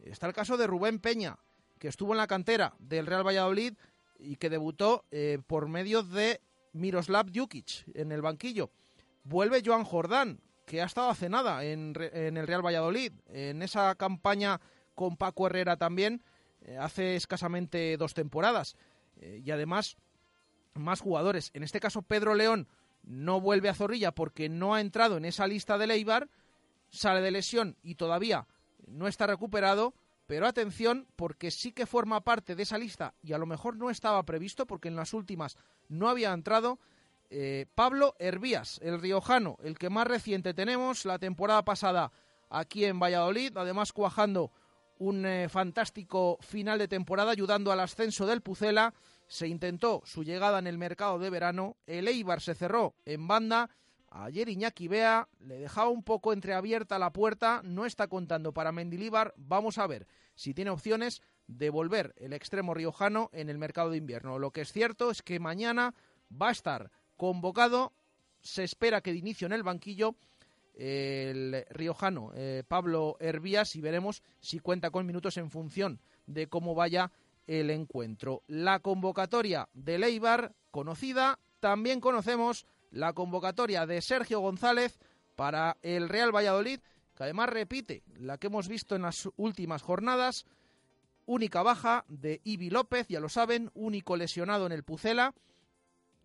Está 0.00 0.26
el 0.26 0.32
caso 0.32 0.56
de 0.56 0.66
Rubén 0.66 0.98
Peña, 0.98 1.38
que 1.78 1.88
estuvo 1.88 2.12
en 2.12 2.18
la 2.18 2.26
cantera 2.26 2.74
del 2.78 3.06
Real 3.06 3.26
Valladolid 3.26 3.74
y 4.18 4.36
que 4.36 4.50
debutó 4.50 5.04
eh, 5.10 5.38
por 5.46 5.68
medio 5.68 6.02
de 6.02 6.40
Miroslav 6.72 7.30
Jukic 7.34 7.84
en 7.94 8.10
el 8.12 8.22
banquillo. 8.22 8.70
Vuelve 9.22 9.62
Joan 9.64 9.84
Jordán, 9.84 10.40
que 10.66 10.82
ha 10.82 10.86
estado 10.86 11.10
hace 11.10 11.28
nada 11.28 11.64
en, 11.64 11.94
en 11.98 12.36
el 12.36 12.46
Real 12.46 12.64
Valladolid, 12.64 13.12
en 13.28 13.62
esa 13.62 13.94
campaña 13.94 14.60
con 14.94 15.16
Paco 15.16 15.46
Herrera 15.46 15.76
también, 15.76 16.22
eh, 16.62 16.78
hace 16.78 17.16
escasamente 17.16 17.96
dos 17.96 18.14
temporadas. 18.14 18.76
Eh, 19.20 19.42
y 19.44 19.50
además, 19.50 19.96
más 20.74 21.00
jugadores. 21.00 21.50
En 21.54 21.62
este 21.62 21.80
caso, 21.80 22.02
Pedro 22.02 22.34
León 22.34 22.68
no 23.06 23.40
vuelve 23.40 23.68
a 23.68 23.74
Zorrilla 23.74 24.12
porque 24.12 24.48
no 24.48 24.74
ha 24.74 24.80
entrado 24.80 25.16
en 25.16 25.24
esa 25.24 25.46
lista 25.46 25.78
de 25.78 25.86
Leibar, 25.86 26.28
sale 26.90 27.20
de 27.20 27.30
lesión 27.30 27.76
y 27.82 27.96
todavía 27.96 28.46
no 28.86 29.08
está 29.08 29.26
recuperado. 29.26 29.94
Pero 30.26 30.46
atención, 30.46 31.06
porque 31.16 31.50
sí 31.50 31.72
que 31.72 31.84
forma 31.84 32.22
parte 32.22 32.54
de 32.56 32.62
esa 32.62 32.78
lista 32.78 33.12
y 33.22 33.34
a 33.34 33.38
lo 33.38 33.44
mejor 33.44 33.76
no 33.76 33.90
estaba 33.90 34.22
previsto 34.22 34.66
porque 34.66 34.88
en 34.88 34.96
las 34.96 35.12
últimas 35.12 35.58
no 35.88 36.08
había 36.08 36.32
entrado. 36.32 36.78
Eh, 37.28 37.66
Pablo 37.74 38.14
Hervías, 38.18 38.80
el 38.82 39.00
riojano, 39.00 39.58
el 39.62 39.76
que 39.76 39.90
más 39.90 40.06
reciente 40.06 40.54
tenemos, 40.54 41.04
la 41.04 41.18
temporada 41.18 41.62
pasada 41.62 42.10
aquí 42.48 42.86
en 42.86 42.98
Valladolid, 42.98 43.56
además 43.56 43.92
cuajando 43.92 44.50
un 44.98 45.26
eh, 45.26 45.48
fantástico 45.48 46.38
final 46.40 46.78
de 46.78 46.88
temporada 46.88 47.32
ayudando 47.32 47.72
al 47.72 47.80
ascenso 47.80 48.26
del 48.26 48.40
Pucela. 48.40 48.94
Se 49.26 49.48
intentó 49.48 50.02
su 50.04 50.22
llegada 50.22 50.58
en 50.58 50.66
el 50.66 50.78
mercado 50.78 51.18
de 51.18 51.30
verano. 51.30 51.76
El 51.86 52.08
Eibar 52.08 52.40
se 52.40 52.54
cerró 52.54 52.94
en 53.04 53.26
banda. 53.26 53.70
Ayer 54.10 54.48
Iñaki 54.48 54.86
Bea 54.86 55.28
le 55.40 55.58
dejaba 55.58 55.90
un 55.90 56.04
poco 56.04 56.32
entreabierta 56.32 56.98
la 56.98 57.12
puerta. 57.12 57.60
No 57.64 57.86
está 57.86 58.06
contando 58.06 58.52
para 58.52 58.72
Mendilíbar. 58.72 59.34
Vamos 59.36 59.78
a 59.78 59.86
ver 59.86 60.06
si 60.34 60.54
tiene 60.54 60.70
opciones 60.70 61.20
de 61.46 61.70
volver 61.70 62.14
el 62.16 62.32
extremo 62.32 62.74
riojano 62.74 63.30
en 63.32 63.48
el 63.48 63.58
mercado 63.58 63.90
de 63.90 63.96
invierno. 63.96 64.38
Lo 64.38 64.50
que 64.50 64.62
es 64.62 64.72
cierto 64.72 65.10
es 65.10 65.22
que 65.22 65.40
mañana 65.40 65.94
va 66.30 66.48
a 66.48 66.52
estar 66.52 66.90
convocado. 67.16 67.92
Se 68.40 68.62
espera 68.62 69.00
que 69.00 69.12
de 69.12 69.18
inicio 69.18 69.46
en 69.46 69.52
el 69.52 69.62
banquillo 69.62 70.16
el 70.74 71.64
riojano 71.70 72.32
eh, 72.34 72.64
Pablo 72.66 73.16
Hervías 73.20 73.76
y 73.76 73.80
veremos 73.80 74.22
si 74.40 74.58
cuenta 74.58 74.90
con 74.90 75.06
minutos 75.06 75.36
en 75.36 75.50
función 75.50 76.00
de 76.26 76.48
cómo 76.48 76.74
vaya 76.74 77.12
el 77.46 77.70
encuentro. 77.70 78.42
La 78.46 78.80
convocatoria 78.80 79.68
de 79.72 79.98
Leibar, 79.98 80.54
conocida, 80.70 81.38
también 81.60 82.00
conocemos 82.00 82.66
la 82.90 83.12
convocatoria 83.12 83.86
de 83.86 84.00
Sergio 84.00 84.40
González 84.40 84.98
para 85.34 85.76
el 85.82 86.08
Real 86.08 86.34
Valladolid, 86.34 86.80
que 87.14 87.22
además 87.22 87.48
repite 87.48 88.02
la 88.16 88.38
que 88.38 88.48
hemos 88.48 88.68
visto 88.68 88.96
en 88.96 89.02
las 89.02 89.28
últimas 89.36 89.82
jornadas, 89.82 90.46
única 91.26 91.62
baja 91.62 92.04
de 92.08 92.40
Ibi 92.44 92.70
López, 92.70 93.08
ya 93.08 93.20
lo 93.20 93.28
saben, 93.28 93.70
único 93.74 94.16
lesionado 94.16 94.66
en 94.66 94.72
el 94.72 94.84
Pucela, 94.84 95.34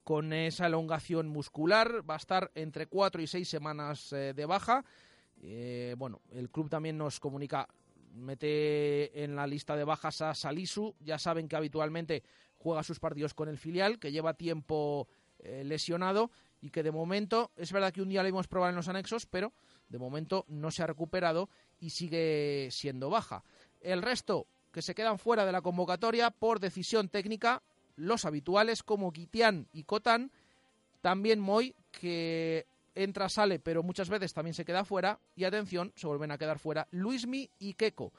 con 0.03 0.33
esa 0.33 0.67
elongación 0.67 1.27
muscular, 1.27 2.03
va 2.09 2.15
a 2.15 2.17
estar 2.17 2.51
entre 2.55 2.87
cuatro 2.87 3.21
y 3.21 3.27
seis 3.27 3.47
semanas 3.47 4.11
eh, 4.11 4.33
de 4.35 4.45
baja. 4.45 4.83
Eh, 5.41 5.95
bueno, 5.97 6.21
el 6.31 6.49
club 6.49 6.69
también 6.69 6.97
nos 6.97 7.19
comunica, 7.19 7.67
mete 8.13 9.23
en 9.23 9.35
la 9.35 9.47
lista 9.47 9.75
de 9.75 9.83
bajas 9.83 10.21
a 10.21 10.33
Salisu, 10.33 10.95
ya 10.99 11.17
saben 11.17 11.47
que 11.47 11.55
habitualmente 11.55 12.23
juega 12.57 12.83
sus 12.83 12.99
partidos 12.99 13.33
con 13.33 13.49
el 13.49 13.57
filial, 13.57 13.99
que 13.99 14.11
lleva 14.11 14.33
tiempo 14.33 15.07
eh, 15.39 15.63
lesionado 15.63 16.31
y 16.61 16.69
que 16.69 16.83
de 16.83 16.91
momento, 16.91 17.51
es 17.55 17.71
verdad 17.71 17.93
que 17.93 18.01
un 18.01 18.09
día 18.09 18.23
le 18.23 18.29
hemos 18.29 18.47
probado 18.47 18.71
en 18.71 18.75
los 18.75 18.89
anexos, 18.89 19.25
pero 19.25 19.53
de 19.87 19.97
momento 19.97 20.45
no 20.47 20.71
se 20.71 20.83
ha 20.83 20.87
recuperado 20.87 21.49
y 21.79 21.91
sigue 21.91 22.69
siendo 22.71 23.09
baja. 23.09 23.43
El 23.79 24.01
resto 24.01 24.47
que 24.71 24.81
se 24.81 24.93
quedan 24.93 25.17
fuera 25.17 25.45
de 25.45 25.51
la 25.51 25.61
convocatoria 25.61 26.31
por 26.31 26.59
decisión 26.59 27.09
técnica, 27.09 27.63
los 27.95 28.25
habituales 28.25 28.83
como 28.83 29.11
Guitián 29.11 29.67
y 29.71 29.83
Cotán, 29.83 30.31
también 31.01 31.39
Moy, 31.39 31.75
que 31.91 32.67
entra, 32.95 33.29
sale, 33.29 33.59
pero 33.59 33.83
muchas 33.83 34.09
veces 34.09 34.33
también 34.33 34.53
se 34.53 34.65
queda 34.65 34.85
fuera, 34.85 35.19
y 35.35 35.43
atención, 35.43 35.91
se 35.95 36.07
vuelven 36.07 36.31
a 36.31 36.37
quedar 36.37 36.59
fuera 36.59 36.87
Luismi 36.91 37.49
y 37.59 37.73
Keco. 37.73 38.13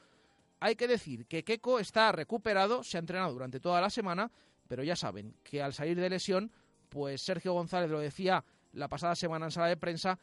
Hay 0.59 0.75
que 0.75 0.87
decir 0.87 1.25
que 1.25 1.43
Keco 1.43 1.79
está 1.79 2.11
recuperado, 2.11 2.83
se 2.83 2.97
ha 2.97 2.99
entrenado 2.99 3.33
durante 3.33 3.59
toda 3.59 3.81
la 3.81 3.89
semana, 3.89 4.31
pero 4.67 4.83
ya 4.83 4.95
saben 4.95 5.35
que 5.43 5.61
al 5.61 5.73
salir 5.73 5.99
de 5.99 6.09
lesión, 6.09 6.51
pues 6.89 7.21
Sergio 7.21 7.53
González 7.53 7.89
lo 7.89 7.99
decía 7.99 8.43
la 8.73 8.87
pasada 8.87 9.15
semana 9.15 9.45
en 9.45 9.51
sala 9.51 9.67
de 9.67 9.77
prensa, 9.77 10.19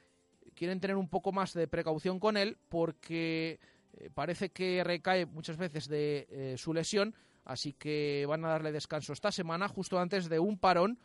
quieren 0.54 0.80
tener 0.80 0.96
un 0.96 1.08
poco 1.08 1.32
más 1.32 1.52
de 1.54 1.68
precaución 1.68 2.18
con 2.18 2.36
él 2.36 2.56
porque 2.68 3.60
eh, 3.94 4.10
parece 4.12 4.50
que 4.50 4.82
recae 4.84 5.26
muchas 5.26 5.56
veces 5.56 5.88
de 5.88 6.26
eh, 6.30 6.54
su 6.56 6.72
lesión 6.72 7.14
Así 7.48 7.72
que 7.72 8.26
van 8.28 8.44
a 8.44 8.48
darle 8.48 8.72
descanso 8.72 9.14
esta 9.14 9.32
semana, 9.32 9.68
justo 9.68 9.98
antes 9.98 10.28
de 10.28 10.38
un 10.38 10.58
parón 10.58 10.98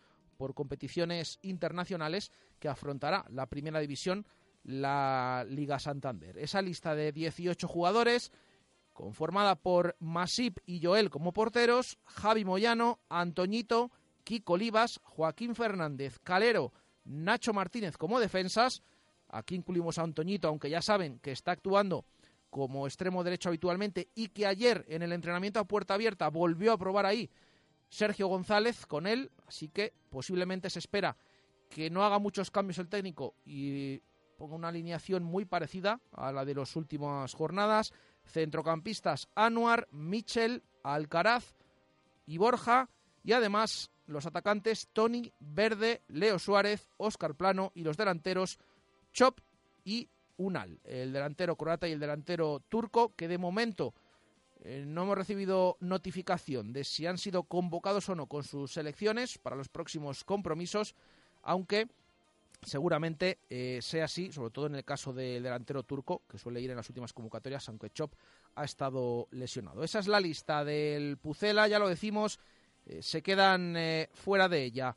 por 0.44 0.56
competiciones 0.56 1.40
internacionales 1.42 2.30
que 2.60 2.68
afrontará 2.68 3.24
la 3.30 3.46
primera 3.46 3.80
división, 3.80 4.28
la 4.66 5.46
Liga 5.48 5.80
Santander. 5.80 6.38
Esa 6.38 6.62
lista 6.62 6.96
de 6.96 7.14
18 7.14 7.66
jugadores, 7.66 8.30
conformada 8.92 9.56
por 9.56 9.96
Masip 10.02 10.58
y 10.66 10.84
Joel 10.84 11.10
como 11.10 11.32
porteros, 11.32 11.98
Javi 12.04 12.44
Moyano, 12.44 13.00
Antoñito, 13.08 13.90
Kiko 14.26 14.56
Olivas, 14.56 15.00
Joaquín 15.04 15.56
Fernández, 15.56 16.20
Calero, 16.20 16.74
Nacho 17.06 17.54
Martínez 17.54 17.96
como 17.96 18.20
defensas. 18.20 18.84
Aquí 19.30 19.56
incluimos 19.56 19.98
a 19.98 20.02
Antoñito, 20.02 20.50
aunque 20.50 20.70
ya 20.70 20.82
saben 20.82 21.20
que 21.20 21.32
está 21.32 21.54
actuando 21.54 22.04
como 22.50 22.86
extremo 22.86 23.24
derecho 23.24 23.48
habitualmente 23.48 24.10
y 24.14 24.28
que 24.28 24.46
ayer 24.46 24.84
en 24.90 25.04
el 25.04 25.14
entrenamiento 25.14 25.62
a 25.62 25.68
puerta 25.70 25.94
abierta 25.94 26.28
volvió 26.28 26.74
a 26.74 26.78
probar 26.78 27.06
ahí 27.06 27.30
Sergio 27.94 28.28
González 28.28 28.88
con 28.88 29.06
él, 29.06 29.30
así 29.48 29.70
que 29.70 29.94
posiblemente 30.10 30.72
se 30.72 30.80
espera 30.80 31.16
que 31.70 31.92
no 31.92 32.04
haga 32.04 32.18
muchos 32.18 32.50
cambios 32.50 32.80
el 32.80 32.90
técnico 32.90 33.36
y 33.46 34.02
ponga 34.36 34.56
una 34.56 34.70
alineación 34.70 35.24
muy 35.24 35.46
parecida 35.46 36.02
a 36.12 36.32
la 36.32 36.44
de 36.44 36.56
las 36.56 36.76
últimas 36.76 37.36
jornadas. 37.36 37.94
Centrocampistas 38.26 39.30
Anuar, 39.36 39.88
Michel, 39.92 40.64
Alcaraz 40.84 41.54
y 42.26 42.40
Borja 42.40 42.90
y 43.24 43.34
además 43.34 43.92
los 44.08 44.26
atacantes 44.26 44.90
Tony 44.92 45.32
Verde, 45.40 46.02
Leo 46.08 46.40
Suárez, 46.40 46.90
Óscar 46.98 47.36
Plano 47.36 47.72
y 47.76 47.84
los 47.84 47.96
delanteros 47.96 48.58
Chop 49.14 49.40
y 49.86 50.10
Unal, 50.38 50.80
el 50.84 51.14
delantero 51.14 51.56
croata 51.56 51.88
y 51.88 51.92
el 51.92 52.00
delantero 52.00 52.60
turco, 52.70 53.14
que 53.16 53.28
de 53.28 53.38
momento 53.38 53.94
eh, 54.66 54.86
no 54.88 55.04
hemos 55.04 55.18
recibido 55.18 55.76
notificación 55.82 56.72
de 56.72 56.86
si 56.86 57.06
han 57.06 57.18
sido 57.18 57.44
convocados 57.44 58.08
o 58.08 58.16
no 58.16 58.28
con 58.28 58.46
sus 58.46 58.72
selecciones 58.72 59.38
para 59.38 59.58
los 59.58 59.68
próximos 59.68 60.24
compromisos, 60.24 60.96
aunque 61.42 61.90
seguramente 62.62 63.40
eh, 63.50 63.80
sea 63.82 64.06
así, 64.06 64.32
sobre 64.32 64.52
todo 64.52 64.68
en 64.68 64.76
el 64.76 64.86
caso 64.86 65.12
del 65.12 65.44
delantero 65.44 65.84
turco, 65.84 66.22
que 66.30 66.38
suele 66.38 66.62
ir 66.62 66.70
en 66.70 66.78
las 66.78 66.88
últimas 66.88 67.12
convocatorias, 67.12 67.68
aunque 67.68 67.90
Chop 67.90 68.14
ha 68.56 68.64
estado 68.64 69.28
lesionado. 69.32 69.84
Esa 69.84 70.00
es 70.00 70.08
la 70.08 70.22
lista 70.22 70.64
del 70.64 71.18
Pucela, 71.18 71.68
ya 71.68 71.78
lo 71.78 71.90
decimos, 71.90 72.40
eh, 72.86 73.02
se 73.02 73.22
quedan 73.22 73.76
fuera 74.14 74.48
de 74.48 74.64
ella. 74.64 74.96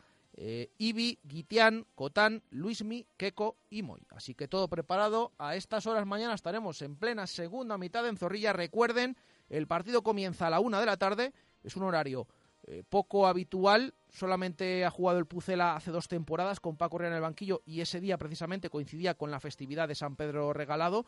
Ibi, 0.78 1.18
Guitián, 1.24 1.86
Cotán, 1.94 2.42
Luismi, 2.50 3.06
Keko 3.16 3.56
y 3.70 3.82
Moy. 3.82 4.02
Así 4.10 4.34
que 4.34 4.46
todo 4.46 4.68
preparado. 4.68 5.32
A 5.38 5.56
estas 5.56 5.86
horas 5.86 6.06
mañana 6.06 6.34
estaremos 6.34 6.82
en 6.82 6.94
plena 6.94 7.26
segunda 7.26 7.78
mitad 7.78 8.06
en 8.06 8.18
Zorrilla. 8.18 8.52
Recuerden, 8.52 9.16
el 9.48 9.66
partido 9.66 10.02
comienza 10.02 10.46
a 10.46 10.50
la 10.50 10.60
una 10.60 10.80
de 10.80 10.86
la 10.86 10.96
tarde. 10.96 11.32
Es 11.62 11.76
un 11.76 11.84
horario 11.84 12.26
eh, 12.64 12.82
poco 12.88 13.26
habitual. 13.26 13.94
Solamente 14.10 14.84
ha 14.84 14.90
jugado 14.90 15.18
el 15.18 15.26
Pucela 15.26 15.76
hace 15.76 15.90
dos 15.90 16.08
temporadas 16.08 16.60
con 16.60 16.76
Paco 16.76 16.96
Herrera 16.96 17.10
en 17.10 17.16
el 17.16 17.22
banquillo 17.22 17.62
y 17.64 17.80
ese 17.80 18.00
día 18.00 18.18
precisamente 18.18 18.70
coincidía 18.70 19.14
con 19.14 19.30
la 19.30 19.40
festividad 19.40 19.88
de 19.88 19.94
San 19.94 20.16
Pedro 20.16 20.52
Regalado. 20.52 21.06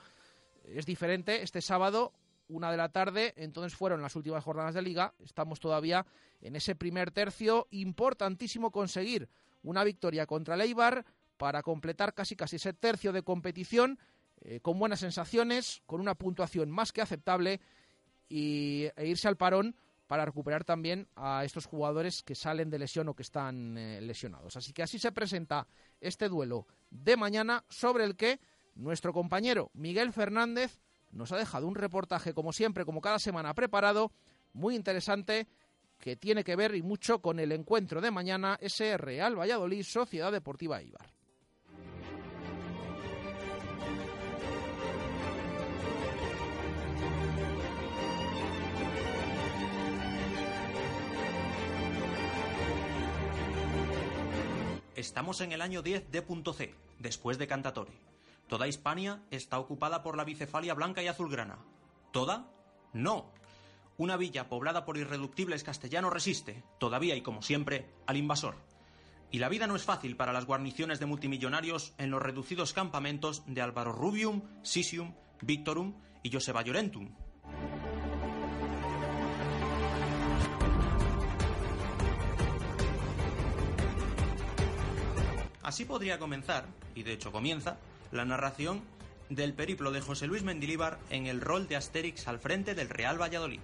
Es 0.65 0.87
diferente, 0.87 1.43
este 1.43 1.61
sábado, 1.61 2.13
una 2.49 2.71
de 2.71 2.77
la 2.77 2.91
tarde, 2.91 3.35
entonces 3.37 3.77
fueron 3.77 4.03
las 4.03 4.15
últimas 4.15 4.45
jornadas 4.45 4.75
de 4.75 4.83
liga. 4.83 5.15
Estamos 5.19 5.61
todavía 5.61 6.07
en 6.41 6.57
ese 6.57 6.75
primer 6.75 7.11
tercio. 7.11 7.67
Importantísimo 7.71 8.71
conseguir 8.71 9.29
una 9.63 9.85
victoria 9.85 10.27
contra 10.27 10.55
el 10.55 10.61
Eibar 10.61 11.05
para 11.37 11.63
completar 11.63 12.15
casi 12.15 12.37
casi 12.37 12.57
ese 12.57 12.73
tercio 12.73 13.13
de 13.13 13.23
competición 13.23 13.99
eh, 14.41 14.61
con 14.61 14.79
buenas 14.79 15.01
sensaciones, 15.01 15.83
con 15.87 16.01
una 16.01 16.15
puntuación 16.15 16.71
más 16.71 16.93
que 16.93 17.01
aceptable 17.01 17.61
y, 18.29 18.87
e 18.97 19.07
irse 19.07 19.29
al 19.29 19.37
parón 19.37 19.75
para 20.07 20.25
recuperar 20.25 20.65
también 20.65 21.07
a 21.17 21.45
estos 21.45 21.67
jugadores 21.67 22.23
que 22.23 22.35
salen 22.35 22.71
de 22.71 22.79
lesión 22.79 23.09
o 23.09 23.15
que 23.15 23.23
están 23.23 23.77
eh, 23.77 24.01
lesionados. 24.01 24.57
Así 24.57 24.73
que 24.73 24.83
así 24.83 24.99
se 24.99 25.13
presenta 25.13 25.67
este 26.01 26.29
duelo 26.29 26.67
de 26.91 27.17
mañana 27.17 27.65
sobre 27.69 28.05
el 28.05 28.17
que 28.17 28.41
nuestro 28.75 29.13
compañero 29.13 29.71
Miguel 29.75 30.13
Fernández 30.13 30.81
nos 31.11 31.33
ha 31.33 31.37
dejado 31.37 31.67
un 31.67 31.75
reportaje, 31.75 32.33
como 32.33 32.53
siempre, 32.53 32.85
como 32.85 33.01
cada 33.01 33.19
semana 33.19 33.55
preparado, 33.55 34.13
muy 34.53 34.75
interesante, 34.75 35.47
que 35.99 36.17
tiene 36.17 36.45
que 36.45 36.57
ver 36.57 36.75
y 36.75 36.83
mucho 36.83 37.21
con 37.21 37.39
el 37.39 37.53
encuentro 37.53 38.01
de 38.01 38.11
mañana, 38.11 38.59
ese 38.61 38.97
Real 38.97 39.39
Valladolid 39.39 39.83
Sociedad 39.83 40.33
Deportiva 40.33 40.83
Ibar. 40.83 41.18
Estamos 54.99 55.41
en 55.43 55.53
el 55.53 55.63
año 55.63 55.81
10 55.81 56.11
de 56.11 56.25
C, 56.55 56.75
después 56.99 57.39
de 57.39 57.47
Cantatore. 57.47 57.93
Toda 58.49 58.67
Hispania 58.67 59.23
está 59.31 59.61
ocupada 59.61 60.03
por 60.03 60.17
la 60.17 60.25
bicefalia 60.25 60.75
blanca 60.75 61.05
y 61.05 61.07
azulgrana. 61.07 61.57
¿Toda? 62.11 62.51
No. 62.93 63.31
Una 63.97 64.17
villa 64.17 64.49
poblada 64.49 64.85
por 64.85 64.97
irreductibles 64.97 65.63
castellanos 65.63 66.13
resiste, 66.13 66.65
todavía 66.81 67.15
y 67.15 67.21
como 67.21 67.43
siempre, 67.43 67.89
al 68.09 68.17
invasor. 68.17 68.57
Y 69.31 69.39
la 69.39 69.49
vida 69.49 69.69
no 69.69 69.77
es 69.77 69.85
fácil 69.85 70.17
para 70.17 70.33
las 70.33 70.47
guarniciones 70.47 70.99
de 70.99 71.07
multimillonarios 71.07 71.95
en 71.99 72.11
los 72.11 72.21
reducidos 72.21 72.73
campamentos 72.73 73.45
de 73.47 73.63
Álvaro 73.63 73.93
Rubium, 73.93 74.43
Sisium, 74.63 75.15
Victorum 75.43 75.95
y 76.25 76.33
Joseba 76.33 76.63
Llorentum. 76.63 77.15
Así 85.69 85.85
podría 85.85 86.19
comenzar, 86.19 86.65
y 86.95 87.03
de 87.03 87.13
hecho 87.13 87.31
comienza, 87.31 87.77
la 88.11 88.25
narración 88.25 88.81
del 89.29 89.53
periplo 89.53 89.91
de 89.91 90.01
José 90.01 90.27
Luis 90.27 90.43
Mendilíbar 90.43 90.99
en 91.11 91.27
el 91.27 91.43
rol 91.43 91.69
de 91.69 91.77
Asterix 91.77 92.27
al 92.27 92.39
frente 92.39 92.75
del 92.75 92.89
Real 92.89 93.21
Valladolid. 93.21 93.61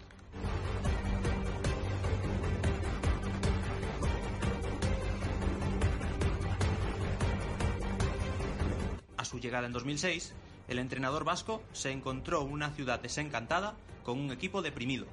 A 9.17 9.25
su 9.25 9.41
llegada 9.41 9.67
en 9.67 9.73
2006, 9.73 10.35
el 10.69 10.81
entrenador 10.81 11.25
vasco 11.25 11.63
se 11.73 11.91
encontró 11.91 12.43
una 12.43 12.69
ciudad 12.73 13.01
desencantada 13.01 13.77
con 14.03 14.21
un 14.21 14.31
equipo 14.31 14.61
deprimido. 14.61 15.07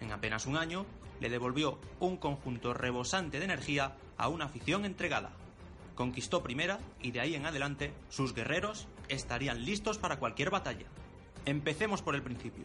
En 0.00 0.10
apenas 0.10 0.46
un 0.46 0.56
año, 0.56 0.86
le 1.20 1.28
devolvió 1.28 1.78
un 1.98 2.16
conjunto 2.16 2.72
rebosante 2.72 3.40
de 3.40 3.44
energía 3.44 3.94
a 4.16 4.28
una 4.28 4.46
afición 4.46 4.86
entregada. 4.86 5.32
Conquistó 6.00 6.42
primera 6.42 6.78
y 7.02 7.10
de 7.10 7.20
ahí 7.20 7.34
en 7.34 7.44
adelante 7.44 7.92
sus 8.08 8.32
guerreros 8.32 8.88
estarían 9.10 9.66
listos 9.66 9.98
para 9.98 10.18
cualquier 10.18 10.48
batalla. 10.48 10.86
Empecemos 11.44 12.00
por 12.00 12.14
el 12.14 12.22
principio. 12.22 12.64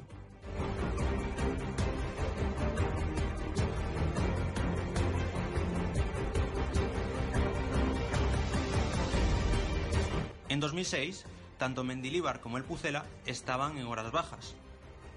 En 10.47 10.61
2006, 10.61 11.25
tanto 11.57 11.83
Mendilíbar 11.83 12.39
como 12.39 12.55
el 12.55 12.63
Pucela 12.63 13.03
estaban 13.25 13.77
en 13.77 13.87
horas 13.87 14.13
bajas. 14.13 14.55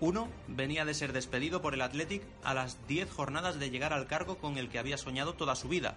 Uno 0.00 0.26
venía 0.48 0.84
de 0.84 0.94
ser 0.94 1.12
despedido 1.12 1.62
por 1.62 1.74
el 1.74 1.82
Athletic 1.82 2.24
a 2.42 2.52
las 2.52 2.84
10 2.88 3.12
jornadas 3.12 3.60
de 3.60 3.70
llegar 3.70 3.92
al 3.92 4.08
cargo 4.08 4.38
con 4.38 4.58
el 4.58 4.68
que 4.68 4.80
había 4.80 4.98
soñado 4.98 5.34
toda 5.34 5.54
su 5.54 5.68
vida, 5.68 5.96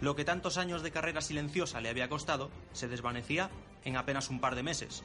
lo 0.00 0.16
que 0.16 0.24
tantos 0.24 0.56
años 0.56 0.82
de 0.82 0.90
carrera 0.90 1.20
silenciosa 1.20 1.80
le 1.80 1.88
había 1.88 2.08
costado 2.08 2.50
se 2.72 2.88
desvanecía 2.88 3.50
en 3.84 3.96
apenas 3.96 4.30
un 4.30 4.40
par 4.40 4.54
de 4.54 4.62
meses. 4.62 5.02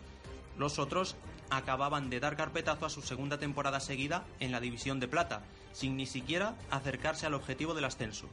Los 0.58 0.80
otros 0.80 1.16
acababan 1.50 2.10
de 2.10 2.20
dar 2.20 2.38
carpetazo 2.38 2.86
a 2.86 2.90
su 2.90 3.02
segunda 3.02 3.38
temporada 3.38 3.80
seguida 3.80 4.26
en 4.40 4.52
la 4.52 4.60
División 4.60 5.00
de 5.00 5.08
Plata, 5.08 5.44
sin 5.74 5.98
ni 5.98 6.06
siquiera 6.06 6.56
acercarse 6.72 7.26
al 7.26 7.34
objetivo 7.34 7.74
del 7.74 7.86
ascenso. 7.86 8.28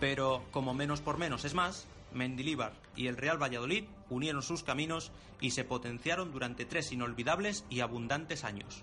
Pero, 0.00 0.42
como 0.50 0.74
menos 0.74 1.00
por 1.00 1.18
menos 1.18 1.44
es 1.44 1.54
más, 1.54 1.86
Mendilíbar 2.12 2.72
y 2.94 3.08
el 3.08 3.16
Real 3.16 3.40
Valladolid 3.40 3.84
unieron 4.10 4.42
sus 4.42 4.62
caminos 4.62 5.12
y 5.40 5.50
se 5.50 5.64
potenciaron 5.64 6.32
durante 6.32 6.64
tres 6.64 6.92
inolvidables 6.92 7.64
y 7.68 7.80
abundantes 7.80 8.44
años. 8.44 8.82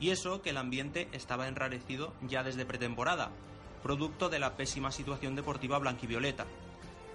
Y 0.00 0.10
eso 0.10 0.40
que 0.40 0.50
el 0.50 0.56
ambiente 0.56 1.08
estaba 1.12 1.48
enrarecido 1.48 2.14
ya 2.26 2.42
desde 2.42 2.64
pretemporada, 2.64 3.30
producto 3.82 4.28
de 4.28 4.38
la 4.38 4.56
pésima 4.56 4.92
situación 4.92 5.36
deportiva 5.36 5.78
blanquivioleta. 5.78 6.46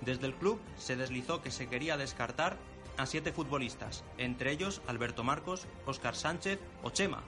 Desde 0.02 0.28
el 0.28 0.36
club 0.36 0.60
se 0.78 0.96
deslizó 0.96 1.42
que 1.42 1.52
se 1.52 1.68
quería 1.68 1.98
descartar 1.98 2.58
a 2.98 3.06
siete 3.06 3.32
futbolistas, 3.32 4.04
entre 4.18 4.52
ellos 4.52 4.82
Alberto 4.88 5.24
Marcos, 5.24 5.68
Óscar 5.86 6.16
Sánchez 6.16 6.60
o 6.84 6.90
Chema, 6.90 7.24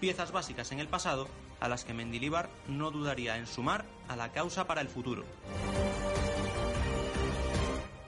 piezas 0.00 0.32
básicas 0.32 0.72
en 0.72 0.80
el 0.80 0.88
pasado 0.88 1.28
a 1.60 1.68
las 1.68 1.84
que 1.84 1.94
Mendilíbar 1.94 2.48
no 2.68 2.90
dudaría 2.90 3.36
en 3.36 3.46
sumar 3.46 3.84
a 4.08 4.16
la 4.16 4.32
causa 4.32 4.66
para 4.66 4.80
el 4.80 4.88
futuro. 4.88 5.24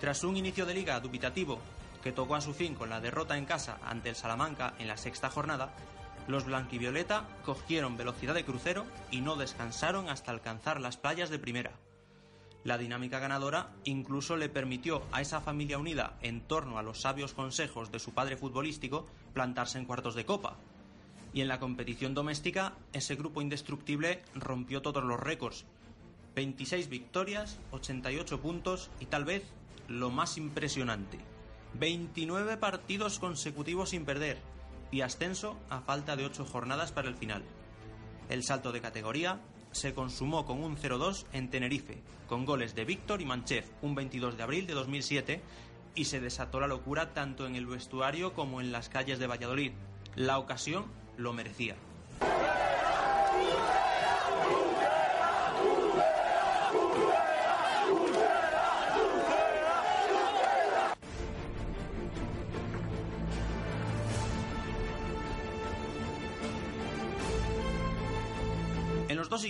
Tras 0.00 0.24
un 0.24 0.36
inicio 0.36 0.66
de 0.66 0.74
liga 0.74 0.98
dubitativo 1.00 1.60
que 2.02 2.12
tocó 2.12 2.34
a 2.34 2.40
su 2.40 2.54
fin 2.54 2.74
con 2.74 2.90
la 2.90 3.00
derrota 3.00 3.38
en 3.38 3.44
casa 3.44 3.78
ante 3.84 4.08
el 4.08 4.16
Salamanca 4.16 4.74
en 4.78 4.88
la 4.88 4.96
sexta 4.96 5.30
jornada, 5.30 5.72
los 6.28 6.44
blanquivioleta 6.44 7.26
cogieron 7.44 7.96
velocidad 7.96 8.34
de 8.34 8.44
crucero 8.44 8.84
y 9.10 9.20
no 9.20 9.36
descansaron 9.36 10.08
hasta 10.08 10.30
alcanzar 10.30 10.80
las 10.80 10.96
playas 10.96 11.30
de 11.30 11.38
primera. 11.38 11.72
La 12.64 12.78
dinámica 12.78 13.18
ganadora 13.18 13.70
incluso 13.84 14.36
le 14.36 14.48
permitió 14.48 15.02
a 15.10 15.20
esa 15.20 15.40
familia 15.40 15.78
unida 15.78 16.16
en 16.22 16.40
torno 16.42 16.78
a 16.78 16.82
los 16.82 17.00
sabios 17.00 17.32
consejos 17.32 17.90
de 17.90 17.98
su 17.98 18.12
padre 18.12 18.36
futbolístico 18.36 19.06
plantarse 19.34 19.78
en 19.78 19.84
cuartos 19.84 20.14
de 20.14 20.24
copa. 20.24 20.56
Y 21.34 21.40
en 21.40 21.48
la 21.48 21.58
competición 21.58 22.14
doméstica, 22.14 22.74
ese 22.92 23.16
grupo 23.16 23.40
indestructible 23.42 24.22
rompió 24.34 24.80
todos 24.80 25.02
los 25.02 25.18
récords. 25.18 25.64
26 26.36 26.88
victorias, 26.88 27.58
88 27.72 28.40
puntos 28.40 28.90
y 29.00 29.06
tal 29.06 29.24
vez 29.24 29.42
lo 29.88 30.10
más 30.10 30.38
impresionante, 30.38 31.18
29 31.74 32.56
partidos 32.58 33.18
consecutivos 33.18 33.90
sin 33.90 34.04
perder, 34.04 34.38
y 34.92 35.00
ascenso 35.00 35.58
a 35.68 35.80
falta 35.80 36.14
de 36.14 36.24
ocho 36.24 36.44
jornadas 36.44 36.92
para 36.92 37.08
el 37.08 37.16
final. 37.16 37.42
El 38.28 38.44
salto 38.44 38.70
de 38.70 38.80
categoría 38.80 39.40
se 39.72 39.94
consumó 39.94 40.46
con 40.46 40.62
un 40.62 40.76
0-2 40.76 41.24
en 41.32 41.50
Tenerife, 41.50 42.02
con 42.28 42.44
goles 42.44 42.74
de 42.76 42.84
Víctor 42.84 43.20
y 43.20 43.24
Manchev 43.24 43.64
un 43.80 43.94
22 43.96 44.36
de 44.36 44.42
abril 44.42 44.66
de 44.66 44.74
2007 44.74 45.42
y 45.94 46.04
se 46.04 46.20
desató 46.20 46.60
la 46.60 46.66
locura 46.66 47.12
tanto 47.12 47.46
en 47.46 47.56
el 47.56 47.66
vestuario 47.66 48.34
como 48.34 48.60
en 48.60 48.70
las 48.70 48.88
calles 48.88 49.18
de 49.18 49.26
Valladolid. 49.26 49.72
La 50.14 50.38
ocasión 50.38 50.84
lo 51.16 51.32
merecía. 51.32 51.76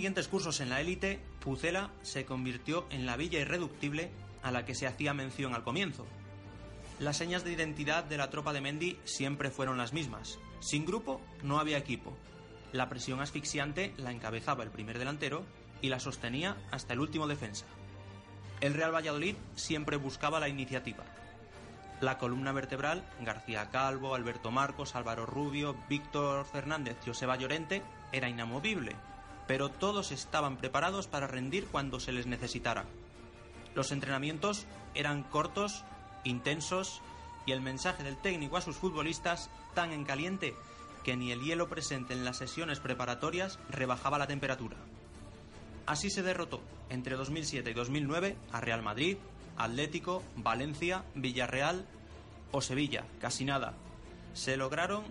Siguientes 0.03 0.27
cursos 0.27 0.59
en 0.59 0.69
la 0.69 0.81
élite, 0.81 1.21
Pucela 1.39 1.93
se 2.03 2.25
convirtió 2.25 2.89
en 2.91 3.07
la 3.07 3.17
villa 3.17 3.39
irreductible 3.39 4.11
a 4.43 4.51
la 4.51 4.65
que 4.65 4.75
se 4.75 4.89
hacía 4.89 5.15
mención 5.15 5.55
al 5.55 5.63
comienzo. 5.63 6.09
Las 6.99 7.19
señas 7.19 7.45
de 7.45 7.53
identidad 7.53 8.03
de 8.03 8.17
la 8.17 8.29
tropa 8.29 8.53
de 8.53 8.61
Mendy 8.61 8.99
siempre 9.05 9.53
fueron 9.53 9.79
las 9.79 9.93
mismas. 9.93 10.41
Sin 10.59 10.85
grupo 10.87 11.21
no 11.45 11.61
había 11.61 11.79
equipo. 11.79 12.17
La 12.73 12.89
presión 12.89 13.21
asfixiante 13.21 13.95
la 13.97 14.11
encabezaba 14.11 14.65
el 14.65 14.73
primer 14.73 14.99
delantero 14.99 15.45
y 15.81 15.89
la 15.89 16.01
sostenía 16.01 16.57
hasta 16.73 16.95
el 16.95 16.99
último 16.99 17.29
defensa. 17.29 17.67
El 18.61 18.75
Real 18.75 18.93
Valladolid 18.93 19.37
siempre 19.55 19.99
buscaba 19.99 20.41
la 20.41 20.49
iniciativa. 20.49 21.05
La 22.01 22.19
columna 22.19 22.51
vertebral, 22.51 23.09
García 23.21 23.71
Calvo, 23.71 24.17
Alberto 24.17 24.51
Marcos, 24.51 24.97
Álvaro 24.97 25.27
Rubio, 25.27 25.77
Víctor 25.89 26.45
Fernández, 26.45 26.97
Joseba 27.07 27.37
Llorente, 27.37 27.85
era 28.11 28.29
inamovible, 28.29 28.97
pero 29.53 29.69
todos 29.69 30.13
estaban 30.13 30.57
preparados 30.57 31.09
para 31.09 31.27
rendir 31.27 31.67
cuando 31.67 32.01
se 32.01 32.11
les 32.11 32.27
necesitara. 32.27 32.87
Los 33.75 33.93
entrenamientos 33.93 34.65
eran 34.95 35.25
cortos, 35.25 35.85
intensos 36.25 37.03
y 37.45 37.53
el 37.53 37.61
mensaje 37.61 38.03
del 38.03 38.17
técnico 38.17 38.57
a 38.57 38.63
sus 38.63 38.77
futbolistas 38.77 39.51
tan 39.75 39.93
en 39.93 40.05
caliente 40.05 40.55
que 41.05 41.19
ni 41.19 41.33
el 41.33 41.43
hielo 41.43 41.69
presente 41.69 42.15
en 42.15 42.25
las 42.25 42.39
sesiones 42.39 42.81
preparatorias 42.81 43.59
rebajaba 43.69 44.17
la 44.17 44.27
temperatura. 44.27 44.79
Así 45.85 46.09
se 46.09 46.23
derrotó 46.23 46.63
entre 46.89 47.17
2007 47.17 47.73
y 47.73 47.75
2009 47.75 48.39
a 48.53 48.61
Real 48.63 48.81
Madrid, 48.81 49.19
Atlético, 49.59 50.23
Valencia, 50.35 51.05
Villarreal 51.15 51.85
o 52.53 52.63
Sevilla, 52.63 53.05
casi 53.21 53.45
nada. 53.45 53.75
Se 54.33 54.57
lograron 54.57 55.05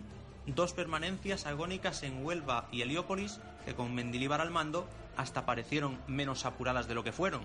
dos 0.47 0.73
permanencias 0.73 1.45
agónicas 1.45 2.01
en 2.01 2.25
Huelva 2.25 2.67
y 2.71 2.81
Heliópolis 2.81 3.39
que 3.65 3.75
con 3.75 3.93
Mendilíbar 3.93 4.41
al 4.41 4.51
mando 4.51 4.87
hasta 5.17 5.45
parecieron 5.45 5.99
menos 6.07 6.45
apuradas 6.45 6.87
de 6.87 6.95
lo 6.95 7.03
que 7.03 7.11
fueron. 7.11 7.41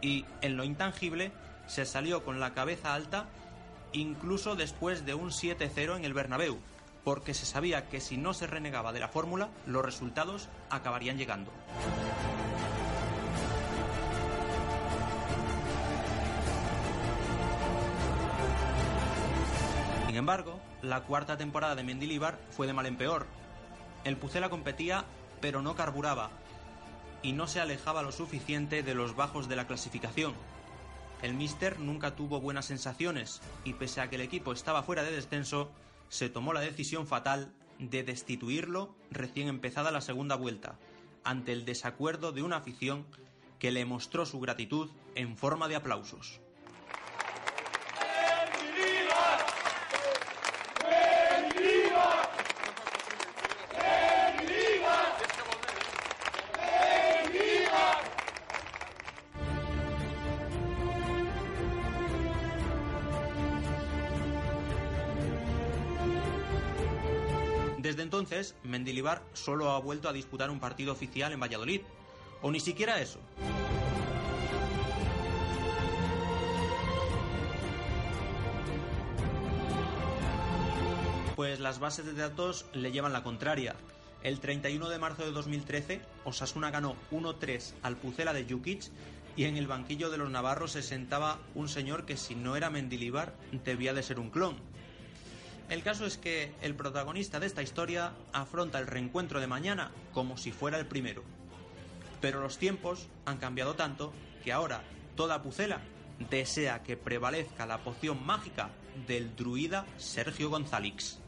Y 0.00 0.24
en 0.42 0.56
lo 0.56 0.64
intangible 0.64 1.32
se 1.66 1.84
salió 1.84 2.24
con 2.24 2.40
la 2.40 2.54
cabeza 2.54 2.94
alta 2.94 3.26
incluso 3.92 4.56
después 4.56 5.06
de 5.06 5.14
un 5.14 5.30
7-0 5.30 5.96
en 5.96 6.04
el 6.04 6.14
Bernabéu, 6.14 6.58
porque 7.04 7.34
se 7.34 7.46
sabía 7.46 7.88
que 7.88 8.00
si 8.00 8.16
no 8.16 8.34
se 8.34 8.46
renegaba 8.46 8.92
de 8.92 9.00
la 9.00 9.08
fórmula, 9.08 9.48
los 9.66 9.84
resultados 9.84 10.48
acabarían 10.70 11.16
llegando. 11.16 11.52
Sin 20.06 20.16
embargo, 20.16 20.60
la 20.82 21.02
cuarta 21.02 21.36
temporada 21.36 21.74
de 21.74 21.82
Mendilibar 21.82 22.38
fue 22.50 22.66
de 22.66 22.72
mal 22.72 22.86
en 22.86 22.96
peor. 22.96 23.26
El 24.04 24.16
Pucela 24.16 24.48
competía, 24.48 25.04
pero 25.44 25.60
no 25.60 25.76
carburaba, 25.76 26.30
y 27.22 27.32
no 27.32 27.46
se 27.46 27.60
alejaba 27.60 28.02
lo 28.02 28.12
suficiente 28.12 28.82
de 28.82 28.94
los 28.94 29.14
bajos 29.14 29.46
de 29.46 29.56
la 29.56 29.66
clasificación. 29.66 30.32
El 31.20 31.34
Mister 31.34 31.78
nunca 31.80 32.16
tuvo 32.16 32.40
buenas 32.40 32.64
sensaciones, 32.64 33.42
y 33.62 33.74
pese 33.74 34.00
a 34.00 34.08
que 34.08 34.16
el 34.16 34.22
equipo 34.22 34.54
estaba 34.54 34.82
fuera 34.82 35.02
de 35.02 35.12
descenso, 35.12 35.70
se 36.08 36.30
tomó 36.30 36.54
la 36.54 36.62
decisión 36.62 37.06
fatal 37.06 37.52
de 37.78 38.02
destituirlo 38.04 38.94
recién 39.10 39.48
empezada 39.48 39.90
la 39.90 40.00
segunda 40.00 40.34
vuelta, 40.34 40.78
ante 41.24 41.52
el 41.52 41.66
desacuerdo 41.66 42.32
de 42.32 42.42
una 42.42 42.56
afición 42.56 43.04
que 43.58 43.70
le 43.70 43.84
mostró 43.84 44.24
su 44.24 44.40
gratitud 44.40 44.88
en 45.14 45.36
forma 45.36 45.68
de 45.68 45.76
aplausos. 45.76 46.40
Mendilibar 68.62 69.22
solo 69.32 69.70
ha 69.70 69.78
vuelto 69.78 70.08
a 70.08 70.12
disputar 70.12 70.50
un 70.50 70.60
partido 70.60 70.92
oficial 70.92 71.32
en 71.32 71.40
Valladolid. 71.40 71.80
O 72.42 72.50
ni 72.50 72.60
siquiera 72.60 73.00
eso. 73.00 73.20
Pues 81.36 81.58
las 81.58 81.80
bases 81.80 82.06
de 82.06 82.12
datos 82.12 82.66
le 82.74 82.92
llevan 82.92 83.12
la 83.12 83.24
contraria. 83.24 83.74
El 84.22 84.40
31 84.40 84.88
de 84.88 84.98
marzo 84.98 85.24
de 85.24 85.32
2013, 85.32 86.00
Osasuna 86.24 86.70
ganó 86.70 86.96
1-3 87.10 87.72
al 87.82 87.96
Pucela 87.96 88.32
de 88.32 88.46
Jukic 88.48 88.84
y 89.36 89.44
en 89.44 89.56
el 89.56 89.66
banquillo 89.66 90.10
de 90.10 90.16
los 90.16 90.30
navarros 90.30 90.72
se 90.72 90.82
sentaba 90.82 91.38
un 91.54 91.68
señor 91.68 92.06
que 92.06 92.16
si 92.16 92.34
no 92.34 92.56
era 92.56 92.70
Mendilibar 92.70 93.34
debía 93.64 93.92
de 93.94 94.02
ser 94.02 94.20
un 94.20 94.30
clon. 94.30 94.56
El 95.68 95.82
caso 95.82 96.04
es 96.06 96.18
que 96.18 96.52
el 96.60 96.74
protagonista 96.74 97.40
de 97.40 97.46
esta 97.46 97.62
historia 97.62 98.12
afronta 98.32 98.78
el 98.78 98.86
reencuentro 98.86 99.40
de 99.40 99.46
mañana 99.46 99.90
como 100.12 100.36
si 100.36 100.52
fuera 100.52 100.78
el 100.78 100.86
primero. 100.86 101.24
Pero 102.20 102.40
los 102.40 102.58
tiempos 102.58 103.08
han 103.24 103.38
cambiado 103.38 103.74
tanto 103.74 104.12
que 104.42 104.52
ahora 104.52 104.82
toda 105.16 105.42
Pucela 105.42 105.80
desea 106.30 106.82
que 106.82 106.96
prevalezca 106.96 107.66
la 107.66 107.78
poción 107.78 108.24
mágica 108.24 108.70
del 109.06 109.34
druida 109.34 109.86
Sergio 109.96 110.50
González. 110.50 111.18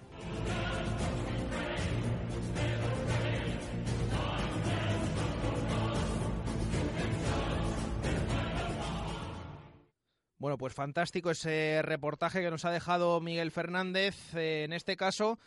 Bueno, 10.46 10.58
pues 10.58 10.74
fantástico 10.74 11.32
ese 11.32 11.82
reportaje 11.82 12.40
que 12.40 12.52
nos 12.52 12.64
ha 12.64 12.70
dejado 12.70 13.20
Miguel 13.20 13.50
Fernández, 13.50 14.32
eh, 14.36 14.62
en 14.62 14.72
este 14.72 14.96
caso, 14.96 15.40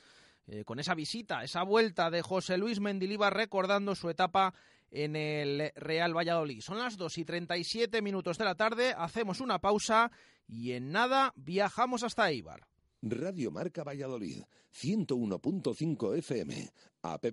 eh, 0.45 0.65
con 0.65 0.77
esa 0.77 0.93
visita, 0.93 1.41
esa 1.41 1.63
vuelta 1.63 2.11
de 2.11 2.21
José 2.21 2.57
Luis 2.57 2.81
Mendilibar 2.81 3.33
recordando 3.33 3.95
su 3.95 4.09
etapa 4.09 4.53
en 4.91 5.15
el 5.15 5.71
Real 5.75 6.13
Valladolid. 6.13 6.59
Son 6.59 6.79
las 6.79 6.97
2 6.97 7.17
y 7.17 7.23
37 7.23 8.01
minutos 8.01 8.37
de 8.37 8.43
la 8.43 8.55
tarde, 8.55 8.93
hacemos 8.97 9.39
una 9.39 9.59
pausa 9.59 10.11
y 10.45 10.73
en 10.73 10.91
nada 10.91 11.31
viajamos 11.37 12.03
hasta 12.03 12.29
Eibar. 12.29 12.67
Radio 13.01 13.51
Marca 13.51 13.85
Valladolid, 13.85 14.41
101.5 14.73 16.17
FM, 16.17 16.73
app 17.03 17.25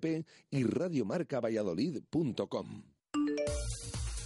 y 0.51 0.63
radiomarcavalladolid.com. 0.63 2.85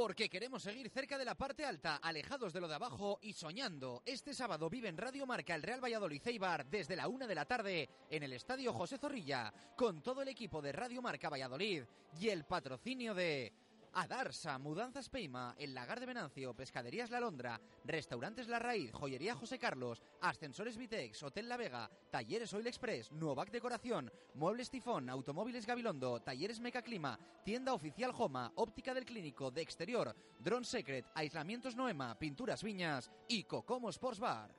Porque 0.00 0.30
queremos 0.30 0.62
seguir 0.62 0.88
cerca 0.88 1.18
de 1.18 1.26
la 1.26 1.34
parte 1.34 1.62
alta, 1.62 1.96
alejados 1.96 2.54
de 2.54 2.60
lo 2.62 2.68
de 2.68 2.74
abajo 2.74 3.18
y 3.20 3.34
soñando. 3.34 4.02
Este 4.06 4.32
sábado 4.32 4.70
vive 4.70 4.88
en 4.88 4.96
Radio 4.96 5.26
Marca 5.26 5.54
el 5.54 5.62
Real 5.62 5.84
Valladolid 5.84 6.26
Eibar 6.26 6.64
desde 6.64 6.96
la 6.96 7.06
una 7.06 7.26
de 7.26 7.34
la 7.34 7.44
tarde 7.44 7.86
en 8.08 8.22
el 8.22 8.32
Estadio 8.32 8.72
José 8.72 8.96
Zorrilla, 8.96 9.52
con 9.76 10.02
todo 10.02 10.22
el 10.22 10.28
equipo 10.28 10.62
de 10.62 10.72
Radio 10.72 11.02
Marca 11.02 11.28
Valladolid 11.28 11.82
y 12.18 12.30
el 12.30 12.46
patrocinio 12.46 13.12
de 13.12 13.52
Adarsa, 13.92 14.58
Mudanzas 14.58 15.08
Peima, 15.08 15.54
El 15.58 15.74
Lagar 15.74 16.00
de 16.00 16.06
Venancio, 16.06 16.54
Pescaderías 16.54 17.10
La 17.10 17.20
Londra, 17.20 17.60
Restaurantes 17.84 18.48
La 18.48 18.58
Raíz, 18.58 18.92
Joyería 18.92 19.34
José 19.34 19.58
Carlos, 19.58 20.02
Ascensores 20.20 20.76
Vitex, 20.76 21.22
Hotel 21.22 21.48
La 21.48 21.56
Vega, 21.56 21.90
Talleres 22.10 22.52
Oil 22.54 22.66
Express, 22.66 23.10
Nuovac 23.12 23.50
Decoración, 23.50 24.10
Muebles 24.34 24.70
Tifón, 24.70 25.10
Automóviles 25.10 25.66
Gabilondo, 25.66 26.20
Talleres 26.20 26.60
Mecaclima, 26.60 27.18
Tienda 27.44 27.74
Oficial 27.74 28.12
Joma, 28.12 28.52
Óptica 28.56 28.94
del 28.94 29.04
Clínico, 29.04 29.50
de 29.50 29.62
Exterior, 29.62 30.14
Drone 30.38 30.64
Secret, 30.64 31.06
Aislamientos 31.14 31.76
Noema, 31.76 32.18
Pinturas 32.18 32.62
Viñas 32.62 33.10
y 33.28 33.44
Cocomo 33.44 33.90
Sports 33.90 34.20
Bar. 34.20 34.54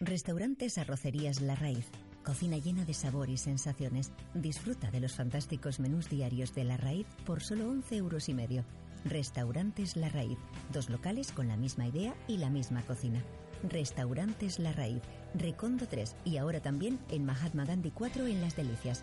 Restaurantes 0.00 0.78
Arrocerías 0.78 1.40
La 1.40 1.56
Raíz. 1.56 1.90
Cocina 2.24 2.58
llena 2.58 2.84
de 2.84 2.94
sabor 2.94 3.30
y 3.30 3.36
sensaciones. 3.36 4.12
Disfruta 4.34 4.90
de 4.90 5.00
los 5.00 5.14
fantásticos 5.14 5.80
menús 5.80 6.08
diarios 6.08 6.54
de 6.54 6.64
La 6.64 6.76
Raíz 6.76 7.06
por 7.24 7.42
solo 7.42 7.68
11 7.70 7.96
euros 7.96 8.28
y 8.28 8.34
medio. 8.34 8.64
Restaurantes 9.04 9.96
La 9.96 10.08
Raíz. 10.08 10.38
Dos 10.72 10.90
locales 10.90 11.32
con 11.32 11.48
la 11.48 11.56
misma 11.56 11.86
idea 11.86 12.14
y 12.26 12.38
la 12.38 12.50
misma 12.50 12.82
cocina. 12.82 13.22
Restaurantes 13.68 14.58
La 14.58 14.72
Raíz, 14.72 15.02
Recondo 15.34 15.86
3 15.88 16.16
y 16.24 16.36
ahora 16.36 16.60
también 16.60 16.98
en 17.10 17.24
Mahatma 17.24 17.64
Gandhi 17.64 17.90
4 17.90 18.26
en 18.26 18.40
Las 18.40 18.56
Delicias. 18.56 19.02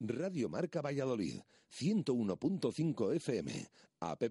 Radio 0.00 0.48
Marca 0.48 0.80
Valladolid, 0.80 1.42
101.5 1.70 3.14
FM, 3.16 3.68
app 4.00 4.22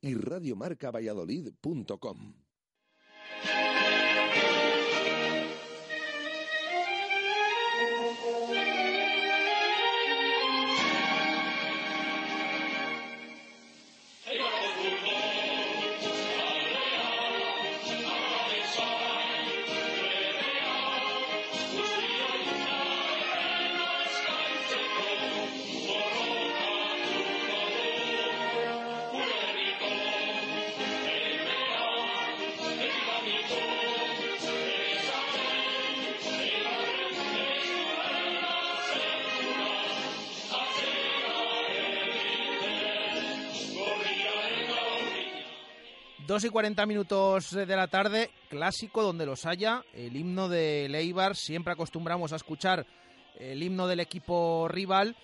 y 0.00 0.14
radiomarcavalladolid.com. 0.14 2.34
Dos 46.30 46.44
y 46.44 46.48
40 46.48 46.86
minutos 46.86 47.50
de 47.50 47.74
la 47.74 47.88
tarde, 47.88 48.30
clásico 48.48 49.02
donde 49.02 49.26
los 49.26 49.46
haya, 49.46 49.82
el 49.92 50.14
himno 50.14 50.48
de 50.48 50.86
Leibar, 50.88 51.34
siempre 51.34 51.72
acostumbramos 51.72 52.32
a 52.32 52.36
escuchar 52.36 52.86
el 53.36 53.60
himno 53.60 53.88
del 53.88 53.98
equipo 53.98 54.68
rival 54.68 55.16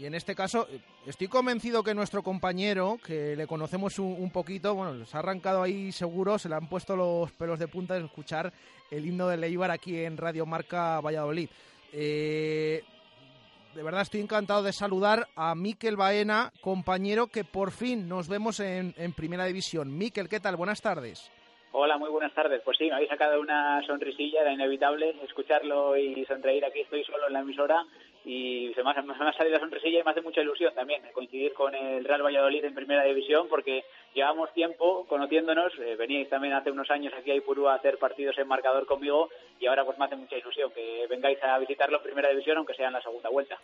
y 0.00 0.06
en 0.06 0.14
este 0.14 0.34
caso 0.34 0.66
estoy 1.04 1.28
convencido 1.28 1.82
que 1.82 1.92
nuestro 1.92 2.22
compañero, 2.22 2.96
que 3.04 3.36
le 3.36 3.46
conocemos 3.46 3.98
un, 3.98 4.16
un 4.18 4.30
poquito, 4.30 4.74
bueno, 4.74 4.94
les 4.94 5.14
ha 5.14 5.18
arrancado 5.18 5.62
ahí 5.62 5.92
seguro, 5.92 6.38
se 6.38 6.48
le 6.48 6.54
han 6.54 6.70
puesto 6.70 6.96
los 6.96 7.30
pelos 7.32 7.58
de 7.58 7.68
punta 7.68 7.92
de 7.92 8.06
escuchar 8.06 8.50
el 8.90 9.04
himno 9.04 9.28
de 9.28 9.36
Leibar 9.36 9.70
aquí 9.70 9.98
en 9.98 10.16
Radio 10.16 10.46
Marca 10.46 11.02
Valladolid. 11.02 11.50
Eh, 11.92 12.82
de 13.74 13.82
verdad 13.82 14.02
estoy 14.02 14.20
encantado 14.20 14.62
de 14.62 14.72
saludar 14.72 15.28
a 15.36 15.54
Miquel 15.54 15.96
Baena, 15.96 16.52
compañero 16.60 17.28
que 17.28 17.44
por 17.44 17.70
fin 17.70 18.08
nos 18.08 18.28
vemos 18.28 18.60
en, 18.60 18.94
en 18.96 19.12
Primera 19.12 19.44
División. 19.44 19.96
Miquel, 19.96 20.28
¿qué 20.28 20.40
tal? 20.40 20.56
Buenas 20.56 20.82
tardes. 20.82 21.30
Hola, 21.72 21.98
muy 21.98 22.10
buenas 22.10 22.34
tardes. 22.34 22.62
Pues 22.64 22.76
sí, 22.78 22.86
me 22.86 22.94
habéis 22.94 23.10
sacado 23.10 23.40
una 23.40 23.80
sonrisilla, 23.86 24.40
era 24.40 24.52
inevitable 24.52 25.14
escucharlo 25.24 25.96
y 25.96 26.24
sonreír. 26.24 26.64
Aquí 26.64 26.80
estoy 26.80 27.04
solo 27.04 27.28
en 27.28 27.32
la 27.32 27.40
emisora 27.40 27.86
y 28.24 28.72
se 28.74 28.82
me 28.82 28.90
ha, 28.90 29.02
me 29.02 29.12
ha 29.12 29.32
salido 29.32 29.56
la 29.56 29.60
sonrisilla 29.60 30.00
y 30.00 30.02
me 30.02 30.10
hace 30.10 30.20
mucha 30.20 30.40
ilusión 30.40 30.74
también 30.74 31.02
coincidir 31.12 31.52
con 31.54 31.74
el 31.74 32.04
Real 32.04 32.22
Valladolid 32.22 32.64
en 32.64 32.74
Primera 32.74 33.04
División 33.04 33.46
porque 33.48 33.84
llevamos 34.14 34.52
tiempo 34.52 35.06
conociéndonos. 35.08 35.72
Eh, 35.78 35.96
veníais 35.96 36.28
también 36.28 36.54
hace 36.54 36.70
unos 36.70 36.90
años 36.90 37.12
aquí 37.16 37.30
a 37.30 37.36
Ipurú 37.36 37.68
a 37.68 37.74
hacer 37.74 37.98
partidos 37.98 38.36
en 38.38 38.48
marcador 38.48 38.86
conmigo 38.86 39.28
y 39.58 39.66
ahora 39.66 39.84
pues 39.84 39.98
me 39.98 40.04
hace 40.04 40.16
mucha 40.16 40.36
ilusión 40.36 40.70
que 40.72 41.06
vengáis 41.08 41.42
a 41.42 41.58
visitarlo 41.58 41.98
en 41.98 42.04
Primera 42.04 42.30
División 42.30 42.58
aunque 42.58 42.74
sea 42.74 42.88
en 42.88 42.94
la 42.94 43.02
segunda 43.02 43.30
vuelta. 43.30 43.58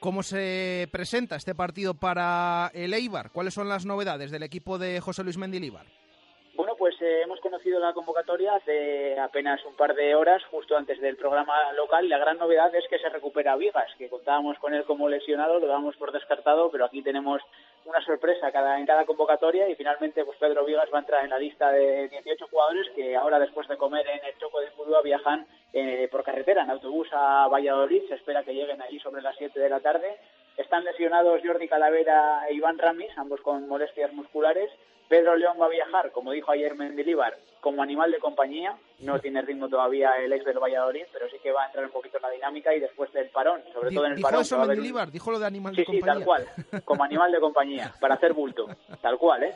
¿Cómo 0.00 0.22
se 0.22 0.88
presenta 0.92 1.34
este 1.34 1.56
partido 1.56 1.94
para 1.94 2.70
el 2.72 2.94
Eibar? 2.94 3.32
¿Cuáles 3.32 3.54
son 3.54 3.68
las 3.68 3.84
novedades 3.84 4.30
del 4.30 4.44
equipo 4.44 4.78
de 4.78 5.00
José 5.00 5.24
Luis 5.24 5.36
Mendilíbar? 5.36 5.86
Pues 6.78 6.94
eh, 7.02 7.22
hemos 7.22 7.40
conocido 7.40 7.80
la 7.80 7.92
convocatoria 7.92 8.54
hace 8.54 9.18
apenas 9.18 9.64
un 9.64 9.74
par 9.74 9.96
de 9.96 10.14
horas, 10.14 10.44
justo 10.44 10.76
antes 10.76 11.00
del 11.00 11.16
programa 11.16 11.72
local, 11.72 12.04
y 12.04 12.08
la 12.08 12.18
gran 12.18 12.38
novedad 12.38 12.72
es 12.72 12.86
que 12.88 13.00
se 13.00 13.08
recupera 13.08 13.56
Vigas, 13.56 13.92
que 13.98 14.08
contábamos 14.08 14.56
con 14.60 14.72
él 14.74 14.84
como 14.84 15.08
lesionado, 15.08 15.58
lo 15.58 15.66
damos 15.66 15.96
por 15.96 16.12
descartado, 16.12 16.70
pero 16.70 16.84
aquí 16.84 17.02
tenemos 17.02 17.42
una 17.84 18.00
sorpresa 18.02 18.52
cada, 18.52 18.78
en 18.78 18.86
cada 18.86 19.04
convocatoria 19.06 19.68
y 19.68 19.74
finalmente 19.74 20.24
pues 20.24 20.38
Pedro 20.38 20.64
Vigas 20.64 20.88
va 20.92 20.98
a 20.98 21.00
entrar 21.00 21.24
en 21.24 21.30
la 21.30 21.38
lista 21.38 21.72
de 21.72 22.08
18 22.10 22.46
jugadores 22.46 22.88
que 22.94 23.16
ahora 23.16 23.40
después 23.40 23.66
de 23.66 23.76
comer 23.76 24.06
en 24.06 24.24
el 24.24 24.38
Choco 24.38 24.60
de 24.60 24.70
Pudúa 24.70 25.02
viajan 25.02 25.48
eh, 25.72 26.06
por 26.12 26.22
carretera 26.22 26.62
en 26.62 26.70
autobús 26.70 27.08
a 27.10 27.48
Valladolid, 27.48 28.06
se 28.06 28.14
espera 28.14 28.44
que 28.44 28.54
lleguen 28.54 28.80
allí 28.82 29.00
sobre 29.00 29.22
las 29.22 29.36
7 29.36 29.58
de 29.58 29.68
la 29.68 29.80
tarde. 29.80 30.16
Están 30.56 30.84
lesionados 30.84 31.40
Jordi 31.44 31.66
Calavera 31.66 32.46
e 32.48 32.54
Iván 32.54 32.78
Ramis, 32.78 33.10
ambos 33.16 33.40
con 33.40 33.66
molestias 33.66 34.12
musculares. 34.12 34.70
Pedro 35.08 35.36
León 35.36 35.56
va 35.60 35.66
a 35.66 35.70
viajar, 35.70 36.10
como 36.12 36.32
dijo 36.32 36.50
ayer 36.52 36.74
Mendilíbar, 36.74 37.36
como 37.60 37.82
animal 37.82 38.10
de 38.10 38.18
compañía. 38.18 38.76
No 39.00 39.18
tiene 39.20 39.40
ritmo 39.42 39.68
todavía 39.68 40.12
el 40.18 40.32
ex 40.32 40.44
del 40.44 40.58
Valladolid, 40.58 41.04
pero 41.12 41.28
sí 41.30 41.36
que 41.42 41.52
va 41.52 41.62
a 41.62 41.66
entrar 41.66 41.84
un 41.84 41.90
poquito 41.92 42.18
en 42.18 42.22
la 42.22 42.30
dinámica 42.30 42.74
y 42.74 42.80
después 42.80 43.12
del 43.12 43.28
parón, 43.30 43.62
sobre 43.72 43.90
todo 43.94 44.04
en 44.06 44.10
el 44.12 44.16
dijo 44.16 44.28
parón. 44.28 44.42
eso 44.42 44.60
un- 44.60 44.66
Mendilíbar, 44.68 45.10
dijo 45.10 45.30
lo 45.30 45.38
de 45.38 45.46
animal 45.46 45.74
Sí, 45.74 45.80
de 45.82 45.86
sí, 45.86 45.92
compañía. 45.92 46.14
tal 46.14 46.24
cual, 46.24 46.46
como 46.84 47.04
animal 47.04 47.32
de 47.32 47.40
compañía, 47.40 47.94
para 48.00 48.14
hacer 48.16 48.32
bulto, 48.34 48.66
tal 49.00 49.16
cual, 49.18 49.44
¿eh? 49.44 49.54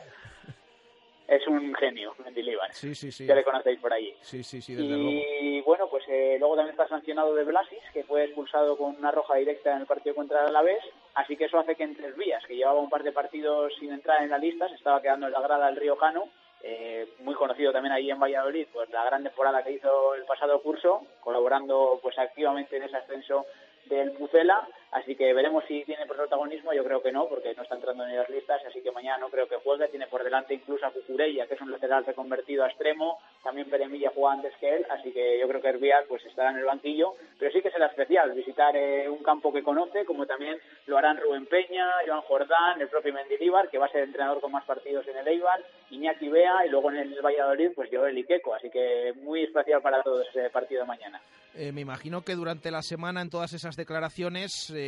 Es 1.27 1.47
un 1.47 1.73
genio, 1.75 2.13
Mendilíbar. 2.23 2.73
Sí, 2.73 2.93
sí, 2.93 3.11
sí. 3.11 3.25
Ya 3.25 3.35
le 3.35 3.43
conocéis 3.43 3.79
por 3.79 3.93
allí. 3.93 4.13
Sí, 4.21 4.43
sí, 4.43 4.61
sí, 4.61 4.75
desde 4.75 4.89
luego. 4.89 5.09
Y 5.09 5.61
bueno, 5.61 5.87
pues 5.89 6.03
eh, 6.07 6.35
luego 6.37 6.55
también 6.55 6.73
está 6.73 6.87
sancionado 6.87 7.33
de 7.33 7.45
Blasis, 7.45 7.79
que 7.93 8.03
fue 8.03 8.25
expulsado 8.25 8.77
con 8.77 8.95
una 8.97 9.11
roja 9.11 9.35
directa 9.35 9.73
en 9.73 9.81
el 9.81 9.87
partido 9.87 10.15
contra 10.15 10.41
el 10.41 10.47
Alavés, 10.47 10.83
así 11.15 11.37
que 11.37 11.45
eso 11.45 11.57
hace 11.59 11.75
que 11.75 11.83
entre 11.83 12.11
Vías, 12.11 12.45
que 12.45 12.55
llevaba 12.55 12.79
un 12.79 12.89
par 12.89 13.03
de 13.03 13.13
partidos 13.13 13.73
sin 13.79 13.93
entrar 13.93 14.21
en 14.21 14.31
la 14.31 14.37
lista, 14.37 14.67
se 14.67 14.75
estaba 14.75 15.01
quedando 15.01 15.27
en 15.27 15.33
la 15.33 15.41
grada 15.41 15.67
del 15.67 15.77
Riojano, 15.77 16.29
eh, 16.61 17.07
muy 17.19 17.35
conocido 17.35 17.71
también 17.71 17.93
ahí 17.93 18.09
en 18.09 18.19
Valladolid, 18.19 18.67
pues 18.71 18.89
la 18.89 19.05
gran 19.05 19.23
temporada 19.23 19.63
que 19.63 19.71
hizo 19.71 20.15
el 20.15 20.23
pasado 20.23 20.61
curso, 20.61 21.05
colaborando 21.21 21.99
pues 22.01 22.17
activamente 22.19 22.77
en 22.77 22.83
ese 22.83 22.97
ascenso 22.97 23.45
del 23.85 24.11
Pucela, 24.11 24.67
así 24.93 25.15
que 25.15 25.33
veremos 25.33 25.63
si 25.67 25.83
tiene 25.83 26.05
protagonismo, 26.05 26.73
yo 26.73 26.83
creo 26.83 27.01
que 27.01 27.11
no, 27.11 27.27
porque 27.27 27.53
no 27.55 27.63
está 27.63 27.75
entrando 27.75 28.05
en 28.05 28.15
las 28.15 28.29
listas, 28.29 28.61
así 28.65 28.81
que 28.81 28.91
mañana 28.91 29.17
no 29.19 29.29
creo 29.29 29.47
que 29.47 29.57
juegue, 29.57 29.87
tiene 29.87 30.07
por 30.07 30.23
delante 30.23 30.53
incluso 30.53 30.85
a 30.85 30.91
Cucurella, 30.91 31.47
que 31.47 31.55
es 31.55 31.61
un 31.61 31.71
lateral 31.71 32.05
reconvertido 32.05 32.63
a 32.63 32.67
extremo, 32.67 33.19
también 33.43 33.69
Peremilla 33.69 34.11
juega 34.13 34.33
antes 34.33 34.53
que 34.59 34.75
él, 34.75 34.85
así 34.89 35.11
que 35.11 35.39
yo 35.39 35.47
creo 35.47 35.61
que 35.61 35.69
Herbias 35.69 36.05
pues 36.07 36.25
estará 36.25 36.51
en 36.51 36.57
el 36.57 36.65
banquillo, 36.65 37.13
pero 37.39 37.51
sí 37.51 37.61
que 37.61 37.71
será 37.71 37.87
especial 37.87 38.31
visitar 38.33 38.75
eh, 38.75 39.09
un 39.09 39.23
campo 39.23 39.51
que 39.51 39.63
conoce, 39.63 40.05
como 40.05 40.25
también 40.25 40.57
lo 40.85 40.97
harán 40.97 41.17
Rubén 41.17 41.45
Peña, 41.47 41.87
Joan 42.05 42.21
Jordán, 42.21 42.81
el 42.81 42.87
propio 42.87 43.13
Mendilíbar, 43.13 43.69
que 43.69 43.77
va 43.77 43.87
a 43.87 43.91
ser 43.91 44.03
entrenador 44.03 44.41
con 44.41 44.51
más 44.51 44.65
partidos 44.65 45.07
en 45.07 45.17
el 45.17 45.27
Eibar, 45.27 45.63
Iñaki 45.89 46.29
Bea 46.29 46.65
y 46.65 46.69
luego 46.69 46.91
en 46.91 46.97
el 46.97 47.21
Valladolid 47.21 47.71
pues 47.75 47.89
Joel 47.91 48.17
Iqueco, 48.17 48.53
así 48.53 48.69
que 48.69 49.13
muy 49.21 49.43
especial 49.43 49.81
para 49.81 50.01
todos 50.03 50.27
ese 50.29 50.49
partido 50.49 50.81
de 50.81 50.87
mañana. 50.87 51.21
Eh, 51.55 51.71
me 51.71 51.81
imagino 51.81 52.23
que 52.23 52.33
durante 52.33 52.71
la 52.71 52.81
semana 52.81 53.21
en 53.21 53.29
todas 53.29 53.53
esas 53.53 53.75
declaraciones 53.75 54.71
eh, 54.71 54.82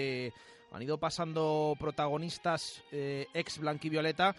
han 0.71 0.81
ido 0.81 0.97
pasando 0.97 1.75
protagonistas 1.79 2.83
eh, 2.91 3.27
ex 3.33 3.59
blanquivioleta, 3.59 4.35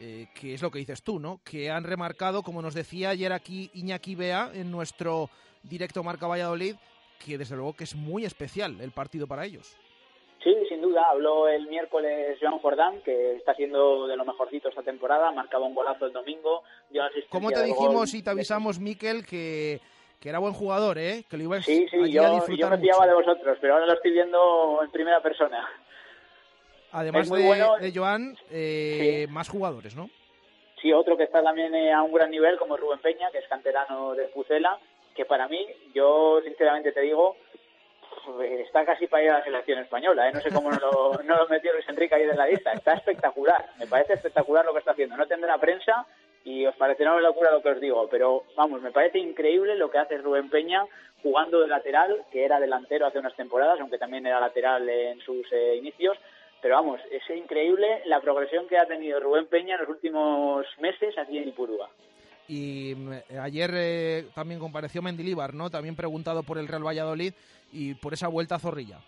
eh, 0.00 0.26
que 0.38 0.54
es 0.54 0.62
lo 0.62 0.70
que 0.70 0.78
dices 0.78 1.02
tú, 1.02 1.18
¿no? 1.18 1.40
Que 1.44 1.70
han 1.70 1.84
remarcado, 1.84 2.42
como 2.42 2.62
nos 2.62 2.74
decía 2.74 3.10
ayer 3.10 3.32
aquí 3.32 3.70
Iñaki 3.74 4.14
Bea 4.14 4.50
en 4.52 4.70
nuestro 4.70 5.30
directo 5.62 6.02
Marca 6.02 6.26
Valladolid, 6.26 6.76
que 7.24 7.38
desde 7.38 7.56
luego 7.56 7.74
que 7.74 7.84
es 7.84 7.96
muy 7.96 8.24
especial 8.24 8.80
el 8.80 8.92
partido 8.92 9.26
para 9.26 9.44
ellos. 9.44 9.76
Sí, 10.42 10.54
sin 10.68 10.80
duda. 10.80 11.02
Habló 11.10 11.48
el 11.48 11.66
miércoles 11.66 12.38
Joan 12.40 12.58
Jordán, 12.58 13.00
que 13.02 13.36
está 13.36 13.54
siendo 13.54 14.06
de 14.06 14.16
lo 14.16 14.24
mejorcito 14.24 14.68
esta 14.68 14.82
temporada. 14.82 15.32
Marcaba 15.32 15.66
un 15.66 15.74
golazo 15.74 16.06
el 16.06 16.12
domingo. 16.12 16.62
dio 16.90 17.02
asistencia 17.02 17.30
¿Cómo 17.30 17.50
te 17.50 17.64
dijimos 17.64 18.14
y 18.14 18.22
te 18.22 18.30
avisamos, 18.30 18.78
Miquel, 18.78 19.26
que, 19.26 19.80
que 20.20 20.28
era 20.28 20.38
buen 20.38 20.52
jugador, 20.52 20.98
¿eh? 20.98 21.24
Que 21.28 21.36
lo 21.36 21.44
ibas 21.44 21.64
Sí, 21.64 21.86
sí, 21.90 21.96
allí 21.96 22.12
yo, 22.12 22.22
a 22.22 22.28
yo 22.28 22.34
disfrutar 22.34 22.70
me 22.70 22.78
fiaba 22.78 23.06
de 23.06 23.14
vosotros, 23.14 23.58
pero 23.60 23.74
ahora 23.74 23.86
lo 23.86 23.94
estoy 23.94 24.12
viendo 24.12 24.80
en 24.82 24.90
primera 24.90 25.20
persona. 25.20 25.68
Además 26.92 27.30
de, 27.30 27.44
bueno. 27.44 27.76
de 27.78 27.92
Joan, 27.94 28.36
eh, 28.50 29.26
más 29.30 29.48
jugadores, 29.48 29.94
¿no? 29.94 30.08
Sí, 30.80 30.92
otro 30.92 31.16
que 31.16 31.24
está 31.24 31.42
también 31.42 31.74
eh, 31.74 31.92
a 31.92 32.02
un 32.02 32.12
gran 32.12 32.30
nivel, 32.30 32.56
como 32.58 32.76
Rubén 32.76 33.00
Peña, 33.00 33.30
que 33.30 33.38
es 33.38 33.48
canterano 33.48 34.14
de 34.14 34.24
Pucela, 34.28 34.78
que 35.14 35.24
para 35.24 35.48
mí, 35.48 35.66
yo 35.92 36.40
sinceramente 36.44 36.92
te 36.92 37.00
digo, 37.00 37.36
eh, 38.40 38.62
está 38.64 38.84
casi 38.84 39.06
para 39.06 39.24
ir 39.24 39.30
a 39.30 39.38
la 39.38 39.44
selección 39.44 39.78
española. 39.80 40.28
¿eh? 40.28 40.32
No 40.32 40.40
sé 40.40 40.50
cómo 40.50 40.70
no 40.70 40.78
lo, 40.78 41.22
no 41.24 41.36
lo 41.36 41.48
metió 41.48 41.72
Luis 41.72 41.88
Enrique 41.88 42.14
ahí 42.14 42.26
de 42.26 42.34
la 42.34 42.46
lista. 42.46 42.72
Está 42.72 42.94
espectacular. 42.94 43.70
Me 43.78 43.86
parece 43.86 44.14
espectacular 44.14 44.64
lo 44.64 44.72
que 44.72 44.78
está 44.80 44.92
haciendo. 44.92 45.16
No 45.16 45.26
tendrá 45.26 45.58
prensa 45.58 46.06
y 46.48 46.64
os 46.64 46.74
parecerá 46.76 47.12
una 47.12 47.20
locura 47.20 47.52
lo 47.52 47.60
que 47.60 47.68
os 47.68 47.80
digo, 47.80 48.08
pero 48.10 48.44
vamos, 48.56 48.80
me 48.80 48.90
parece 48.90 49.18
increíble 49.18 49.76
lo 49.76 49.90
que 49.90 49.98
hace 49.98 50.16
Rubén 50.16 50.48
Peña 50.48 50.82
jugando 51.22 51.60
de 51.60 51.68
lateral, 51.68 52.24
que 52.32 52.42
era 52.42 52.58
delantero 52.58 53.06
hace 53.06 53.18
unas 53.18 53.36
temporadas, 53.36 53.78
aunque 53.80 53.98
también 53.98 54.24
era 54.24 54.40
lateral 54.40 54.88
en 54.88 55.20
sus 55.20 55.46
eh, 55.52 55.76
inicios. 55.76 56.16
Pero 56.62 56.76
vamos, 56.76 57.00
es 57.10 57.22
increíble 57.36 58.00
la 58.06 58.20
progresión 58.20 58.66
que 58.66 58.78
ha 58.78 58.86
tenido 58.86 59.20
Rubén 59.20 59.46
Peña 59.46 59.74
en 59.74 59.82
los 59.82 59.90
últimos 59.90 60.64
meses 60.80 61.18
aquí 61.18 61.36
en 61.36 61.48
Ipurúa. 61.48 61.90
Y 62.48 62.94
mm, 62.96 63.12
ayer 63.42 63.70
eh, 63.74 64.24
también 64.34 64.58
compareció 64.58 65.02
Mendilíbar, 65.02 65.52
¿no? 65.52 65.68
También 65.68 65.96
preguntado 65.96 66.44
por 66.44 66.56
el 66.56 66.66
Real 66.66 66.86
Valladolid 66.86 67.34
y 67.72 67.94
por 67.94 68.14
esa 68.14 68.28
vuelta 68.28 68.54
a 68.54 68.58
Zorrilla. 68.58 69.00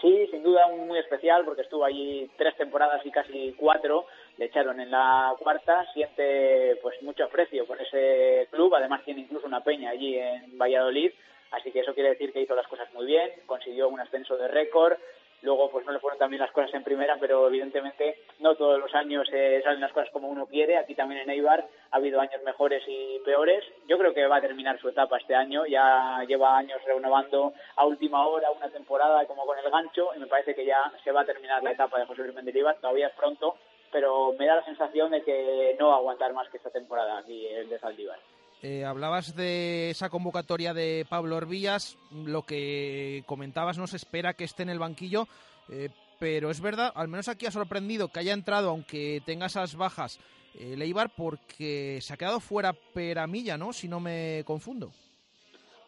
Sí, 0.00 0.28
sin 0.30 0.42
duda 0.42 0.68
muy 0.68 0.98
especial 0.98 1.44
porque 1.44 1.62
estuvo 1.62 1.84
allí 1.84 2.30
tres 2.38 2.56
temporadas 2.56 3.04
y 3.04 3.10
casi 3.10 3.54
cuatro. 3.58 4.06
Le 4.40 4.46
echaron 4.46 4.80
en 4.80 4.90
la 4.90 5.34
cuarta, 5.38 5.84
siente 5.92 6.78
pues 6.80 7.02
mucho 7.02 7.24
aprecio 7.24 7.66
por 7.66 7.78
ese 7.78 8.48
club. 8.50 8.74
Además 8.74 9.04
tiene 9.04 9.20
incluso 9.20 9.46
una 9.46 9.62
peña 9.62 9.90
allí 9.90 10.16
en 10.16 10.56
Valladolid, 10.56 11.12
así 11.50 11.70
que 11.70 11.80
eso 11.80 11.92
quiere 11.92 12.08
decir 12.08 12.32
que 12.32 12.40
hizo 12.40 12.54
las 12.54 12.66
cosas 12.66 12.90
muy 12.94 13.04
bien, 13.04 13.30
consiguió 13.44 13.90
un 13.90 14.00
ascenso 14.00 14.38
de 14.38 14.48
récord, 14.48 14.96
Luego, 15.42 15.70
pues 15.70 15.86
no 15.86 15.92
le 15.92 16.00
fueron 16.00 16.18
también 16.18 16.42
las 16.42 16.50
cosas 16.50 16.72
en 16.74 16.84
primera, 16.84 17.16
pero 17.18 17.48
evidentemente 17.48 18.18
no 18.40 18.56
todos 18.56 18.78
los 18.78 18.94
años 18.94 19.26
eh, 19.32 19.60
salen 19.64 19.80
las 19.80 19.92
cosas 19.92 20.10
como 20.10 20.28
uno 20.28 20.46
quiere. 20.46 20.76
Aquí 20.76 20.94
también 20.94 21.22
en 21.22 21.30
Eibar 21.30 21.66
ha 21.90 21.96
habido 21.96 22.20
años 22.20 22.42
mejores 22.44 22.82
y 22.86 23.18
peores. 23.24 23.64
Yo 23.88 23.96
creo 23.96 24.12
que 24.12 24.26
va 24.26 24.36
a 24.36 24.42
terminar 24.42 24.78
su 24.78 24.90
etapa 24.90 25.16
este 25.16 25.34
año. 25.34 25.64
Ya 25.64 26.22
lleva 26.28 26.58
años 26.58 26.82
renovando 26.84 27.54
a 27.76 27.86
última 27.86 28.26
hora 28.26 28.50
una 28.50 28.68
temporada 28.68 29.24
como 29.24 29.46
con 29.46 29.58
el 29.58 29.70
gancho 29.70 30.10
y 30.14 30.18
me 30.18 30.26
parece 30.26 30.54
que 30.54 30.66
ya 30.66 30.92
se 31.02 31.10
va 31.10 31.22
a 31.22 31.26
terminar 31.26 31.62
la 31.62 31.72
etapa 31.72 31.98
de 31.98 32.04
José 32.04 32.22
Luis 32.22 32.34
Mendilibar. 32.34 32.76
Todavía 32.76 33.06
es 33.06 33.14
pronto, 33.14 33.56
pero 33.92 34.32
me 34.38 34.46
da 34.46 34.56
la 34.56 34.64
sensación 34.64 35.10
de 35.10 35.22
que 35.22 35.76
no 35.78 35.88
va 35.88 35.94
a 35.94 35.98
aguantar 35.98 36.32
más 36.32 36.48
que 36.48 36.56
esta 36.56 36.70
temporada 36.70 37.18
aquí 37.18 37.46
el 37.46 37.68
de 37.68 37.78
Saldívar. 37.78 38.18
Eh, 38.62 38.84
hablabas 38.84 39.34
de 39.34 39.88
esa 39.88 40.10
convocatoria 40.10 40.74
de 40.74 41.06
Pablo 41.08 41.36
Orbillas, 41.36 41.96
lo 42.12 42.42
que 42.42 43.22
comentabas 43.24 43.78
no 43.78 43.86
se 43.86 43.96
espera 43.96 44.34
que 44.34 44.44
esté 44.44 44.64
en 44.64 44.68
el 44.68 44.78
banquillo, 44.78 45.26
eh, 45.70 45.88
pero 46.18 46.50
es 46.50 46.60
verdad, 46.60 46.92
al 46.94 47.08
menos 47.08 47.28
aquí 47.28 47.46
ha 47.46 47.50
sorprendido 47.50 48.08
que 48.08 48.20
haya 48.20 48.34
entrado, 48.34 48.68
aunque 48.68 49.22
tenga 49.24 49.46
esas 49.46 49.76
bajas, 49.76 50.20
eh, 50.58 50.74
Leibar, 50.76 51.08
porque 51.16 52.00
se 52.02 52.12
ha 52.12 52.18
quedado 52.18 52.38
fuera 52.38 52.74
Peramilla, 52.74 53.56
¿no? 53.56 53.72
Si 53.72 53.88
no 53.88 53.98
me 53.98 54.42
confundo. 54.44 54.90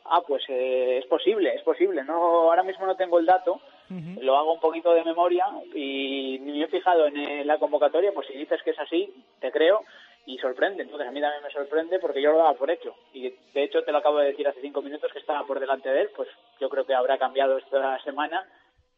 Ah, 0.07 0.23
pues 0.27 0.43
es 0.49 1.05
posible, 1.07 1.55
es 1.55 1.63
posible. 1.63 2.03
No, 2.05 2.15
ahora 2.15 2.63
mismo 2.63 2.87
no 2.87 2.97
tengo 2.97 3.19
el 3.19 3.27
dato, 3.27 3.61
lo 4.21 4.37
hago 4.37 4.55
un 4.55 4.61
poquito 4.61 4.93
de 4.93 5.05
memoria 5.05 5.45
y 5.75 6.39
me 6.43 6.63
he 6.63 6.67
fijado 6.69 7.07
en 7.07 7.47
la 7.47 7.59
convocatoria, 7.59 8.13
pues 8.13 8.27
si 8.27 8.35
dices 8.35 8.63
que 8.63 8.71
es 8.71 8.79
así, 8.79 9.13
te 9.41 9.51
creo 9.51 9.83
y 10.27 10.39
sorprende. 10.39 10.83
Entonces 10.83 11.09
a 11.09 11.11
mí 11.11 11.21
también 11.21 11.43
me 11.43 11.51
sorprende 11.51 11.99
porque 11.99 12.23
yo 12.23 12.33
lo 12.33 12.39
daba 12.39 12.55
por 12.55 12.71
hecho. 12.71 12.95
Y 13.13 13.31
de 13.31 13.63
hecho 13.63 13.83
te 13.83 13.93
lo 13.93 13.99
acabo 13.99 14.19
de 14.19 14.29
decir 14.29 14.47
hace 14.47 14.61
cinco 14.61 14.83
minutos 14.83 15.13
que 15.13 15.19
estaba 15.19 15.45
por 15.47 15.61
delante 15.61 15.89
de 15.89 16.03
él, 16.03 16.11
pues 16.15 16.29
yo 16.61 16.69
creo 16.69 16.85
que 16.85 16.95
habrá 16.95 17.19
cambiado 17.19 17.59
esta 17.59 17.99
semana 18.03 18.47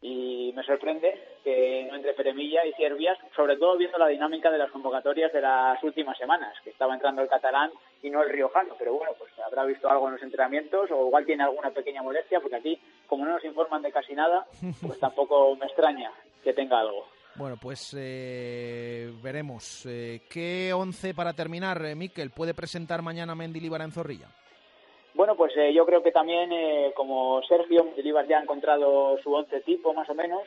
y 0.07 0.53
me 0.53 0.63
sorprende 0.63 1.19
que 1.43 1.87
no 1.89 1.95
entre 1.95 2.13
Peremilla 2.13 2.63
y 2.63 2.73
Ciervias, 2.73 3.17
sobre 3.35 3.57
todo 3.57 3.75
viendo 3.75 3.97
la 3.97 4.07
dinámica 4.07 4.51
de 4.51 4.59
las 4.59 4.69
convocatorias 4.69 5.33
de 5.33 5.41
las 5.41 5.83
últimas 5.83 6.15
semanas, 6.15 6.53
que 6.63 6.69
estaba 6.69 6.93
entrando 6.93 7.23
el 7.23 7.27
catalán 7.27 7.71
y 8.03 8.11
no 8.11 8.21
el 8.21 8.29
riojano, 8.29 8.75
pero 8.77 8.93
bueno, 8.93 9.13
pues 9.17 9.31
habrá 9.43 9.65
visto 9.65 9.89
algo 9.89 10.05
en 10.07 10.13
los 10.13 10.21
entrenamientos 10.21 10.91
o 10.91 11.07
igual 11.07 11.25
tiene 11.25 11.43
alguna 11.43 11.71
pequeña 11.71 12.03
molestia, 12.03 12.39
porque 12.39 12.57
aquí, 12.57 12.79
como 13.07 13.25
no 13.25 13.31
nos 13.31 13.43
informan 13.45 13.81
de 13.81 13.91
casi 13.91 14.13
nada, 14.13 14.45
pues 14.85 14.99
tampoco 14.99 15.55
me 15.55 15.65
extraña 15.65 16.11
que 16.43 16.53
tenga 16.53 16.81
algo. 16.81 17.07
Bueno, 17.33 17.57
pues 17.59 17.95
eh, 17.97 19.11
veremos. 19.23 19.87
Eh, 19.87 20.21
¿Qué 20.29 20.71
once 20.71 21.15
para 21.15 21.33
terminar, 21.33 21.83
eh, 21.83 21.95
Miquel, 21.95 22.29
puede 22.29 22.53
presentar 22.53 23.01
mañana 23.01 23.33
Mendilibar 23.33 23.81
en 23.81 23.91
Zorrilla? 23.91 24.29
Bueno, 25.15 25.37
pues 25.37 25.53
yo 25.73 25.85
creo 25.85 26.03
que 26.03 26.11
también, 26.11 26.51
como 26.93 27.41
Sergio, 27.43 27.85
Mendilibar 27.85 28.27
ya 28.27 28.37
ha 28.37 28.43
encontrado 28.43 29.17
su 29.23 29.33
once 29.33 29.61
tipo, 29.61 29.93
más 29.93 30.09
o 30.09 30.13
menos. 30.13 30.41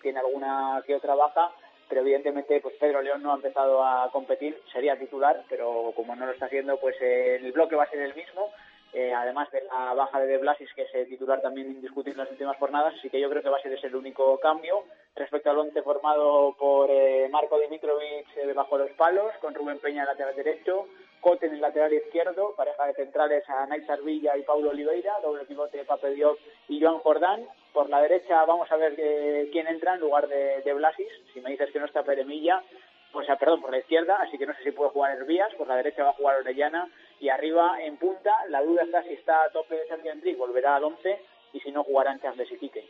Tiene 0.00 0.18
alguna 0.18 0.82
que 0.86 0.94
otra 0.94 1.14
baja, 1.14 1.52
pero 1.90 2.00
evidentemente 2.00 2.58
pues 2.60 2.74
Pedro 2.80 3.02
León 3.02 3.22
no 3.22 3.32
ha 3.32 3.36
empezado 3.36 3.84
a 3.84 4.10
competir, 4.10 4.58
sería 4.72 4.98
titular, 4.98 5.42
pero 5.50 5.92
como 5.94 6.16
no 6.16 6.24
lo 6.24 6.32
está 6.32 6.46
haciendo, 6.46 6.78
pues 6.78 6.96
el 7.00 7.52
bloque 7.52 7.76
va 7.76 7.84
a 7.84 7.90
ser 7.90 8.00
el 8.00 8.14
mismo 8.14 8.50
eh, 8.94 9.12
además 9.12 9.50
de 9.50 9.62
la 9.62 9.92
baja 9.92 10.20
de 10.20 10.28
De 10.28 10.38
Blasis, 10.38 10.72
que 10.72 10.82
es 10.82 11.08
titular 11.08 11.42
también 11.42 11.68
indiscutible 11.68 12.12
en 12.12 12.24
las 12.26 12.30
últimas 12.30 12.56
jornadas, 12.58 12.94
así 12.96 13.10
que 13.10 13.20
yo 13.20 13.28
creo 13.28 13.42
que 13.42 13.48
va 13.48 13.58
a 13.58 13.62
ser 13.62 13.72
ese 13.72 13.88
el 13.88 13.96
único 13.96 14.38
cambio. 14.38 14.84
Respecto 15.16 15.50
al 15.50 15.58
once 15.58 15.82
formado 15.82 16.54
por 16.56 16.88
eh, 16.90 17.28
Marco 17.28 17.58
Dimitrovic 17.58 18.36
eh, 18.36 18.52
bajo 18.52 18.78
los 18.78 18.90
palos, 18.92 19.32
con 19.40 19.52
Rubén 19.52 19.80
Peña 19.80 20.02
en 20.02 20.08
lateral 20.08 20.36
derecho, 20.36 20.86
Cote 21.20 21.46
en 21.46 21.54
el 21.54 21.60
lateral 21.60 21.92
izquierdo, 21.92 22.54
pareja 22.54 22.86
de 22.86 22.94
centrales 22.94 23.42
a 23.48 23.66
Nait 23.66 23.84
Villa 24.04 24.36
y 24.36 24.42
Paulo 24.42 24.70
Oliveira, 24.70 25.14
doble 25.22 25.44
pivote 25.44 25.84
Pape 25.84 26.10
Diop 26.10 26.38
y 26.68 26.80
Joan 26.80 26.98
Jordán. 26.98 27.48
Por 27.72 27.88
la 27.88 28.00
derecha 28.00 28.44
vamos 28.44 28.70
a 28.70 28.76
ver 28.76 28.94
quién 29.50 29.66
entra 29.66 29.94
en 29.94 30.00
lugar 30.00 30.28
de, 30.28 30.60
de 30.62 30.72
Blasis. 30.74 31.08
Si 31.32 31.40
me 31.40 31.50
dices 31.50 31.70
que 31.72 31.80
no 31.80 31.86
está 31.86 32.04
Peremilla, 32.04 32.62
pues 33.14 33.28
perdón, 33.38 33.62
por 33.62 33.70
la 33.70 33.78
izquierda, 33.78 34.18
así 34.20 34.36
que 34.36 34.44
no 34.44 34.54
sé 34.54 34.64
si 34.64 34.72
puede 34.72 34.90
jugar 34.90 35.16
Hervías, 35.16 35.54
por 35.54 35.68
la 35.68 35.76
derecha 35.76 36.02
va 36.02 36.10
a 36.10 36.14
jugar 36.14 36.40
Orellana 36.40 36.90
y 37.20 37.28
arriba 37.28 37.80
en 37.80 37.96
punta, 37.96 38.32
la 38.50 38.60
duda 38.62 38.82
está 38.82 39.02
si 39.04 39.14
está 39.14 39.44
a 39.44 39.50
tope 39.50 39.76
de 39.76 39.86
Santiago 39.86 40.18
Enrique, 40.18 40.36
volverá 40.36 40.76
al 40.76 40.84
11 40.84 41.22
y 41.52 41.60
si 41.60 41.70
no 41.70 41.84
jugarán 41.84 42.20
Charles 42.20 42.50
y 42.50 42.58
Quique. 42.58 42.84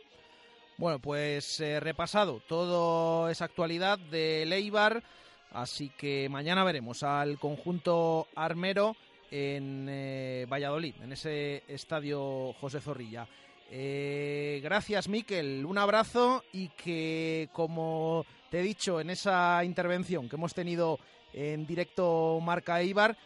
Bueno, 0.77 0.99
pues 0.99 1.61
eh, 1.61 1.79
repasado 1.79 2.41
toda 2.47 3.31
esa 3.31 3.45
actualidad 3.45 3.97
de 3.97 4.45
Leibar, 4.45 5.03
así 5.51 5.89
que 5.89 6.27
mañana 6.29 6.65
veremos 6.65 7.03
al 7.03 7.39
conjunto 7.39 8.27
armero 8.35 8.95
en 9.29 9.87
eh, 9.87 10.47
Valladolid, 10.51 10.95
en 11.01 11.13
ese 11.13 11.63
estadio 11.67 12.53
José 12.59 12.81
Zorrilla. 12.81 13.27
Eh, 13.71 14.59
gracias, 14.63 15.07
Miquel. 15.07 15.65
Un 15.65 15.77
abrazo 15.77 16.43
y 16.51 16.69
que, 16.69 17.49
como 17.53 18.25
te 18.55 18.61
he 18.61 18.63
dicho 18.63 19.01
en 19.01 19.09
esa 19.09 19.65
intervención 19.65 20.29
que 20.29 20.37
hemos 20.37 20.53
tenido 20.53 20.97
en 21.33 21.67
directo 21.67 22.39
Marca 22.41 22.79
Eibar, 22.79 23.17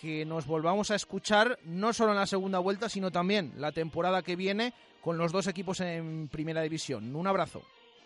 que 0.00 0.24
nos 0.24 0.46
volvamos 0.46 0.90
a 0.90 0.94
escuchar 0.94 1.58
no 1.64 1.92
solo 1.92 2.12
en 2.12 2.18
la 2.18 2.24
segunda 2.24 2.58
vuelta, 2.58 2.88
sino 2.88 3.10
también 3.10 3.52
la 3.58 3.70
temporada 3.70 4.22
que 4.22 4.34
viene 4.34 4.72
con 5.02 5.18
los 5.18 5.30
dos 5.30 5.46
equipos 5.46 5.82
en 5.82 6.28
primera 6.28 6.62
división. 6.62 7.14
Un 7.14 7.26
abrazo. 7.26 7.60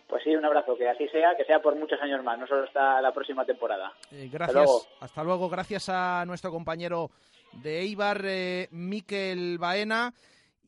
Pues 0.08 0.24
sí, 0.24 0.34
un 0.34 0.44
abrazo, 0.44 0.76
que 0.76 0.88
así 0.88 1.06
sea, 1.06 1.36
que 1.36 1.44
sea 1.44 1.60
por 1.60 1.76
muchos 1.76 2.00
años 2.02 2.20
más, 2.24 2.36
no 2.36 2.48
solo 2.48 2.64
hasta 2.64 3.00
la 3.00 3.12
próxima 3.12 3.44
temporada. 3.44 3.92
Eh, 4.10 4.28
gracias. 4.32 4.68
Hasta 4.98 5.22
luego. 5.22 5.48
Gracias 5.48 5.88
a 5.88 6.24
nuestro 6.26 6.50
compañero 6.50 7.12
de 7.62 7.78
Eibar, 7.78 8.22
eh, 8.24 8.66
Miquel 8.72 9.58
Baena. 9.58 10.12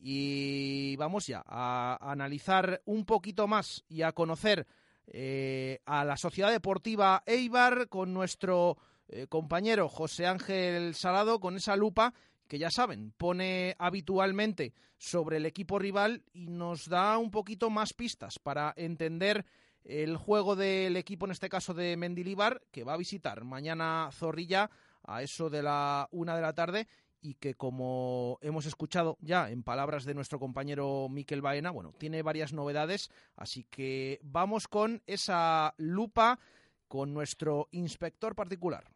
Y 0.01 0.95
vamos 0.95 1.27
ya 1.27 1.43
a 1.45 1.97
analizar 1.99 2.79
un 2.85 3.05
poquito 3.05 3.47
más 3.47 3.83
y 3.89 4.03
a 4.03 4.13
conocer 4.13 4.65
eh, 5.07 5.79
a 5.85 6.03
la 6.05 6.17
Sociedad 6.17 6.51
Deportiva 6.51 7.23
Eibar 7.25 7.87
con 7.89 8.13
nuestro 8.13 8.77
eh, 9.07 9.27
compañero 9.27 9.87
José 9.87 10.25
Ángel 10.25 10.95
Salado 10.95 11.39
con 11.39 11.57
esa 11.57 11.75
lupa 11.75 12.13
que 12.47 12.59
ya 12.59 12.69
saben, 12.69 13.11
pone 13.17 13.75
habitualmente 13.79 14.73
sobre 14.97 15.37
el 15.37 15.45
equipo 15.45 15.79
rival 15.79 16.23
y 16.33 16.47
nos 16.47 16.87
da 16.87 17.17
un 17.17 17.31
poquito 17.31 17.69
más 17.69 17.93
pistas 17.93 18.39
para 18.39 18.73
entender 18.77 19.45
el 19.83 20.17
juego 20.17 20.55
del 20.55 20.97
equipo, 20.97 21.25
en 21.25 21.31
este 21.31 21.49
caso 21.49 21.73
de 21.73 21.95
Mendilibar, 21.97 22.61
que 22.71 22.83
va 22.83 22.93
a 22.93 22.97
visitar 22.97 23.43
mañana 23.43 24.09
Zorrilla 24.11 24.69
a 25.03 25.21
eso 25.21 25.49
de 25.49 25.61
la 25.61 26.07
una 26.11 26.35
de 26.35 26.41
la 26.41 26.53
tarde 26.53 26.87
y 27.25 27.33
que 27.33 27.55
como 27.55 28.37
hemos 28.41 28.67
escuchado 28.67 29.17
ya 29.19 29.49
en 29.49 29.63
palabras 29.63 30.05
de 30.05 30.13
nuestro 30.13 30.39
compañero 30.39 31.07
Miquel 31.09 31.41
Baena, 31.41 31.71
bueno, 31.71 31.91
tiene 31.97 32.21
varias 32.21 32.53
novedades, 32.53 33.09
así 33.35 33.63
que 33.63 34.19
vamos 34.21 34.67
con 34.67 35.01
esa 35.07 35.73
lupa 35.77 36.39
con 36.87 37.13
nuestro 37.15 37.67
inspector 37.71 38.35
particular. 38.35 38.94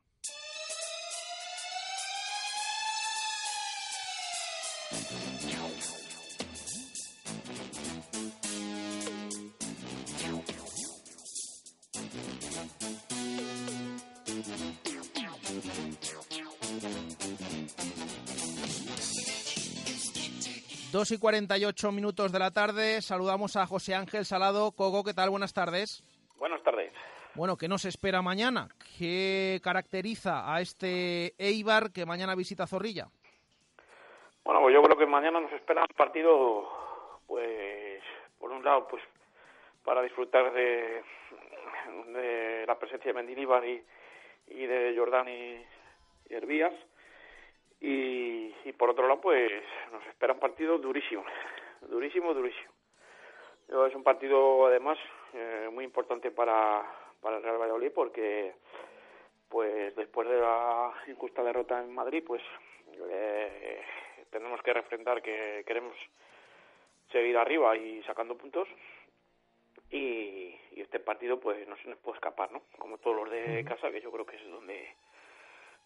2 20.92 21.12
y 21.12 21.20
48 21.20 21.92
minutos 21.92 22.32
de 22.32 22.40
la 22.40 22.50
tarde, 22.50 23.02
saludamos 23.04 23.56
a 23.56 23.68
José 23.68 23.94
Ángel 23.94 24.26
Salado. 24.26 24.72
Cogo, 24.72 25.04
¿qué 25.04 25.14
tal? 25.14 25.30
Buenas 25.30 25.54
tardes. 25.54 26.04
Buenas 26.38 26.64
tardes. 26.64 26.92
Bueno, 27.36 27.58
¿qué 27.58 27.68
nos 27.68 27.86
espera 27.86 28.24
mañana? 28.24 28.70
¿Qué 28.98 29.60
caracteriza 29.64 30.52
a 30.52 30.62
este 30.62 31.36
Eibar 31.38 31.92
que 31.92 32.08
mañana 32.08 32.34
visita 32.34 32.66
Zorrilla? 32.66 33.08
Bueno, 34.44 34.62
pues 34.62 34.74
yo 34.74 34.82
creo 34.82 34.98
que 34.98 35.06
mañana 35.06 35.40
nos 35.40 35.52
espera 35.54 35.82
un 35.82 35.96
partido, 35.96 36.68
pues, 37.28 38.02
por 38.40 38.50
un 38.50 38.64
lado, 38.64 38.88
pues, 38.88 39.04
para 39.86 40.02
disfrutar 40.02 40.52
de, 40.54 41.04
de 42.14 42.66
la 42.66 42.80
presencia 42.80 43.10
de 43.10 43.14
Mendilibar 43.14 43.64
y, 43.64 43.84
y 44.48 44.66
de 44.66 44.96
Jordán 44.98 45.30
y, 45.30 45.64
Hervías. 46.30 46.74
Y, 47.82 48.54
y 48.66 48.74
por 48.74 48.90
otro 48.90 49.08
lado, 49.08 49.22
pues 49.22 49.52
nos 49.92 50.06
espera 50.08 50.34
un 50.34 50.40
partido 50.40 50.78
durísimo, 50.78 51.24
durísimo, 51.82 52.34
durísimo. 52.34 52.72
Es 53.88 53.96
un 53.96 54.04
partido, 54.04 54.66
además, 54.66 54.98
eh, 55.34 55.70
muy 55.72 55.86
importante 55.86 56.32
para, 56.32 56.84
para 57.22 57.38
el 57.38 57.44
Real 57.44 57.60
Valladolid 57.60 57.92
porque, 57.94 58.56
pues 59.48 59.96
después 59.96 60.28
de 60.28 60.40
la 60.40 60.92
injusta 61.08 61.44
derrota 61.44 61.80
en 61.80 61.94
Madrid, 61.94 62.24
pues 62.26 62.42
eh, 63.10 63.82
tenemos 64.32 64.62
que 64.64 64.74
refrendar 64.74 65.22
que 65.22 65.64
queremos 65.66 65.96
seguir 67.12 67.38
arriba 67.38 67.78
y 67.78 68.02
sacando 68.04 68.38
puntos 68.38 68.68
y, 69.92 70.56
y 70.72 70.82
este 70.82 71.00
partido 71.00 71.40
pues 71.40 71.68
no 71.68 71.76
se 71.78 71.90
nos 71.90 71.98
puede 72.00 72.18
escapar, 72.18 72.52
¿no? 72.52 72.64
Como 72.78 72.98
todos 72.98 73.18
los 73.18 73.30
de 73.30 73.64
casa, 73.66 73.92
que 73.92 74.02
yo 74.02 74.12
creo 74.12 74.26
que 74.26 74.36
es 74.36 74.50
donde 74.50 74.96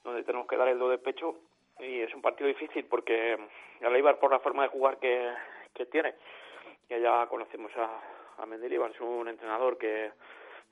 donde 0.03 0.23
tenemos 0.23 0.47
que 0.47 0.57
dar 0.57 0.67
el 0.67 0.79
do 0.79 0.89
de 0.89 0.97
pecho 0.97 1.35
y 1.79 2.01
es 2.01 2.13
un 2.13 2.21
partido 2.21 2.47
difícil 2.47 2.85
porque 2.85 3.37
el 3.79 3.95
Eibar 3.95 4.19
por 4.19 4.31
la 4.31 4.39
forma 4.39 4.63
de 4.63 4.69
jugar 4.69 4.97
que, 4.97 5.33
que 5.73 5.85
tiene, 5.87 6.13
que 6.87 7.01
ya 7.01 7.27
conocemos 7.27 7.71
a, 7.77 8.41
a 8.41 8.45
Mendilibar, 8.45 8.91
es 8.91 9.01
un 9.01 9.27
entrenador 9.27 9.77
que 9.77 10.11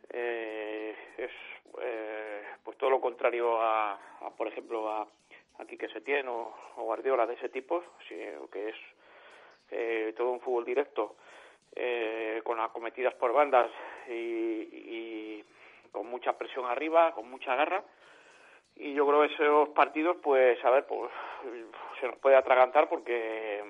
eh, 0.09 0.95
es 1.17 1.31
eh, 1.81 2.43
pues 2.63 2.77
todo 2.77 2.89
lo 2.89 3.01
contrario 3.01 3.61
a, 3.61 3.99
por 4.37 4.47
ejemplo 4.47 4.89
a, 4.89 5.07
a 5.57 5.65
Quique 5.65 5.89
Setién 5.89 6.27
o, 6.27 6.53
o 6.77 6.83
Guardiola 6.83 7.25
de 7.25 7.35
ese 7.35 7.49
tipo, 7.49 7.83
sí, 8.07 8.15
que 8.51 8.69
es 8.69 8.75
eh, 9.71 10.13
todo 10.17 10.31
un 10.31 10.41
fútbol 10.41 10.65
directo 10.65 11.15
eh, 11.75 12.41
con 12.43 12.59
acometidas 12.59 13.13
por 13.15 13.33
bandas 13.33 13.71
y 14.07 15.43
con 15.91 16.07
mucha 16.07 16.37
presión 16.37 16.65
arriba, 16.65 17.13
con 17.13 17.29
mucha 17.29 17.55
garra 17.55 17.83
y 18.75 18.93
yo 18.93 19.05
creo 19.07 19.21
que 19.21 19.33
esos 19.33 19.69
partidos 19.69 20.17
pues 20.21 20.63
a 20.63 20.69
ver 20.69 20.85
pues 20.85 21.11
se 21.99 22.07
nos 22.07 22.17
puede 22.17 22.35
atragantar 22.35 22.89
porque 22.89 23.63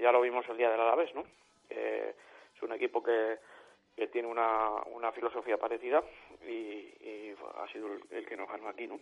ya 0.00 0.12
lo 0.12 0.20
vimos 0.20 0.48
el 0.48 0.56
día 0.56 0.70
del 0.70 0.80
Alavés 0.80 1.14
no 1.14 1.24
eh, 1.70 2.14
es 2.54 2.62
un 2.62 2.72
equipo 2.72 3.02
que, 3.02 3.38
que 3.96 4.08
tiene 4.08 4.28
una, 4.28 4.70
una 4.92 5.12
filosofía 5.12 5.56
parecida 5.56 6.02
y, 6.46 6.52
y 6.52 7.34
ha 7.62 7.72
sido 7.72 7.92
el, 7.92 8.02
el, 8.10 8.26
que 8.26 8.36
nos 8.36 8.48
ganó 8.48 8.68
aquí 8.68 8.86
no. 8.86 8.98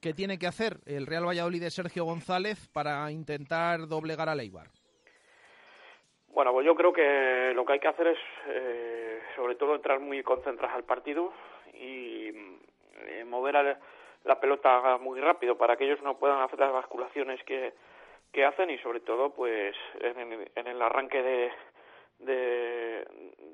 ¿Qué 0.00 0.14
tiene 0.14 0.38
que 0.38 0.46
hacer 0.46 0.78
el 0.86 1.06
Real 1.06 1.26
Valladolid 1.26 1.60
de 1.60 1.70
Sergio 1.70 2.04
González 2.04 2.68
para 2.68 3.10
intentar 3.10 3.86
doblegar 3.88 4.30
a 4.30 4.34
Leibar? 4.34 4.68
Bueno, 6.28 6.52
pues 6.52 6.64
yo 6.64 6.74
creo 6.74 6.92
que 6.94 7.52
lo 7.54 7.66
que 7.66 7.74
hay 7.74 7.80
que 7.80 7.88
hacer 7.88 8.06
es, 8.06 8.18
eh, 8.46 9.20
sobre 9.36 9.56
todo, 9.56 9.74
entrar 9.74 10.00
muy 10.00 10.22
concentrados 10.22 10.74
al 10.74 10.84
partido 10.84 11.34
y 11.74 12.28
eh, 12.28 13.24
mover 13.26 13.56
al, 13.56 13.78
la 14.24 14.38
pelota 14.38 14.98
muy 14.98 15.20
rápido 15.20 15.56
para 15.56 15.76
que 15.76 15.84
ellos 15.84 16.02
no 16.02 16.18
puedan 16.18 16.40
hacer 16.40 16.58
las 16.58 16.72
basculaciones 16.72 17.42
que, 17.44 17.72
que 18.32 18.44
hacen 18.44 18.70
y 18.70 18.78
sobre 18.78 19.00
todo 19.00 19.30
pues 19.30 19.74
en, 20.00 20.48
en 20.54 20.66
el 20.66 20.82
arranque 20.82 21.22
de, 21.22 21.52
de, 22.18 23.06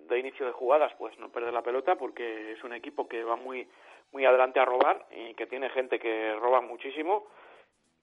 de, 0.08 0.18
inicio 0.18 0.44
de 0.46 0.52
jugadas 0.52 0.92
pues 0.98 1.16
no 1.18 1.30
perder 1.30 1.52
la 1.52 1.62
pelota 1.62 1.96
porque 1.96 2.52
es 2.52 2.64
un 2.64 2.72
equipo 2.72 3.08
que 3.08 3.22
va 3.24 3.36
muy 3.36 3.66
muy 4.12 4.24
adelante 4.24 4.60
a 4.60 4.64
robar 4.64 5.06
y 5.10 5.34
que 5.34 5.46
tiene 5.46 5.68
gente 5.70 5.98
que 5.98 6.34
roba 6.36 6.60
muchísimo 6.60 7.26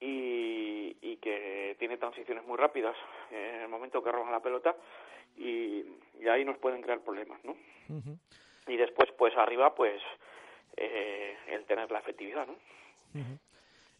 y, 0.00 0.96
y 1.00 1.16
que 1.16 1.76
tiene 1.78 1.96
transiciones 1.96 2.44
muy 2.44 2.56
rápidas 2.56 2.96
en 3.30 3.62
el 3.62 3.68
momento 3.68 4.02
que 4.02 4.12
roban 4.12 4.32
la 4.32 4.40
pelota 4.40 4.74
y, 5.36 5.84
y 6.20 6.28
ahí 6.28 6.44
nos 6.44 6.58
pueden 6.58 6.82
crear 6.82 7.00
problemas 7.00 7.42
no 7.44 7.52
uh 7.52 8.00
-huh. 8.00 8.18
y 8.68 8.76
después 8.76 9.10
pues 9.12 9.36
arriba 9.36 9.74
pues 9.74 10.02
eh, 10.76 11.36
el 11.48 11.64
tener 11.66 11.90
la 11.90 12.00
efectividad, 12.00 12.46
¿no? 12.46 12.56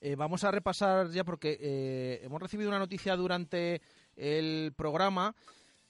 Eh, 0.00 0.16
vamos 0.16 0.44
a 0.44 0.50
repasar 0.50 1.08
ya 1.10 1.24
porque 1.24 1.56
eh, 1.60 2.20
hemos 2.24 2.42
recibido 2.42 2.68
una 2.68 2.78
noticia 2.78 3.16
durante 3.16 3.80
el 4.16 4.72
programa 4.76 5.34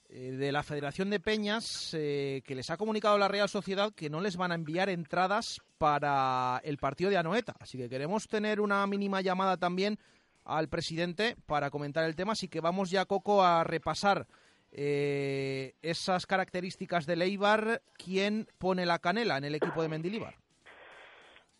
eh, 0.08 0.32
de 0.32 0.52
la 0.52 0.62
Federación 0.62 1.10
de 1.10 1.18
Peñas 1.18 1.94
eh, 1.94 2.42
que 2.44 2.54
les 2.54 2.70
ha 2.70 2.76
comunicado 2.76 3.18
la 3.18 3.28
Real 3.28 3.48
Sociedad 3.48 3.92
que 3.92 4.10
no 4.10 4.20
les 4.20 4.36
van 4.36 4.52
a 4.52 4.54
enviar 4.54 4.88
entradas 4.88 5.60
para 5.78 6.60
el 6.62 6.78
partido 6.78 7.10
de 7.10 7.16
Anoeta. 7.16 7.54
Así 7.58 7.78
que 7.78 7.88
queremos 7.88 8.28
tener 8.28 8.60
una 8.60 8.86
mínima 8.86 9.20
llamada 9.20 9.56
también 9.56 9.98
al 10.44 10.68
presidente 10.68 11.36
para 11.46 11.70
comentar 11.70 12.04
el 12.04 12.14
tema. 12.14 12.32
Así 12.32 12.48
que 12.48 12.60
vamos 12.60 12.90
ya, 12.90 13.06
Coco, 13.06 13.42
a 13.42 13.64
repasar 13.64 14.26
eh, 14.70 15.74
esas 15.82 16.26
características 16.26 17.06
de 17.06 17.16
Leibar. 17.16 17.82
¿Quién 17.96 18.46
pone 18.58 18.86
la 18.86 18.98
canela 18.98 19.38
en 19.38 19.44
el 19.44 19.54
equipo 19.54 19.82
de 19.82 19.88
Mendilibar? 19.88 20.43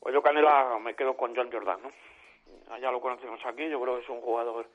Pues 0.04 0.12
yo 0.12 0.20
Canela 0.20 0.78
me 0.82 0.94
quedo 0.94 1.16
con 1.16 1.34
John 1.34 1.50
Jordan, 1.50 1.80
¿no? 1.82 2.76
Ya 2.76 2.90
lo 2.90 3.00
conocemos 3.00 3.40
aquí, 3.46 3.66
yo 3.70 3.80
creo 3.80 3.96
que 3.96 4.02
es 4.02 4.08
un 4.10 4.20
jugador 4.20 4.66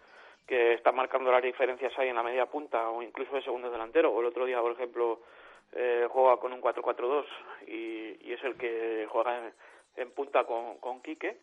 que 0.47 0.73
está 0.73 0.91
marcando 0.91 1.31
las 1.31 1.43
diferencias 1.43 1.93
ahí 1.99 2.09
en 2.09 2.15
la 2.15 2.23
media 2.23 2.47
punta 2.47 2.89
o 2.89 3.03
incluso 3.03 3.35
de 3.35 3.43
segundo 3.43 3.69
delantero. 3.69 4.19
El 4.19 4.25
otro 4.25 4.47
día, 4.47 4.59
por 4.59 4.71
ejemplo, 4.71 5.21
eh, 5.73 6.07
juega 6.09 6.37
con 6.37 6.51
un 6.51 6.59
4-4-2 6.59 7.25
y, 7.67 8.33
es 8.33 8.43
el 8.43 8.57
que 8.57 9.05
juega 9.07 9.37
en, 9.37 9.53
en 9.97 10.11
punta 10.13 10.45
con, 10.45 10.79
con 10.79 10.99
Quique 11.03 11.37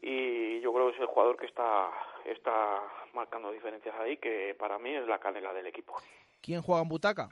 y 0.00 0.60
yo 0.60 0.72
creo 0.72 0.88
que 0.88 0.94
es 0.94 1.00
el 1.02 1.06
jugador 1.06 1.36
que 1.36 1.44
está, 1.44 1.90
está 2.24 2.80
marcando 3.12 3.52
diferencias 3.52 3.94
ahí, 3.96 4.16
que 4.16 4.56
para 4.58 4.78
mí 4.78 4.94
es 4.94 5.06
la 5.06 5.18
canela 5.18 5.52
del 5.52 5.66
equipo. 5.66 5.94
¿Quién 6.40 6.62
juega 6.62 6.80
en 6.80 6.88
butaca? 6.88 7.28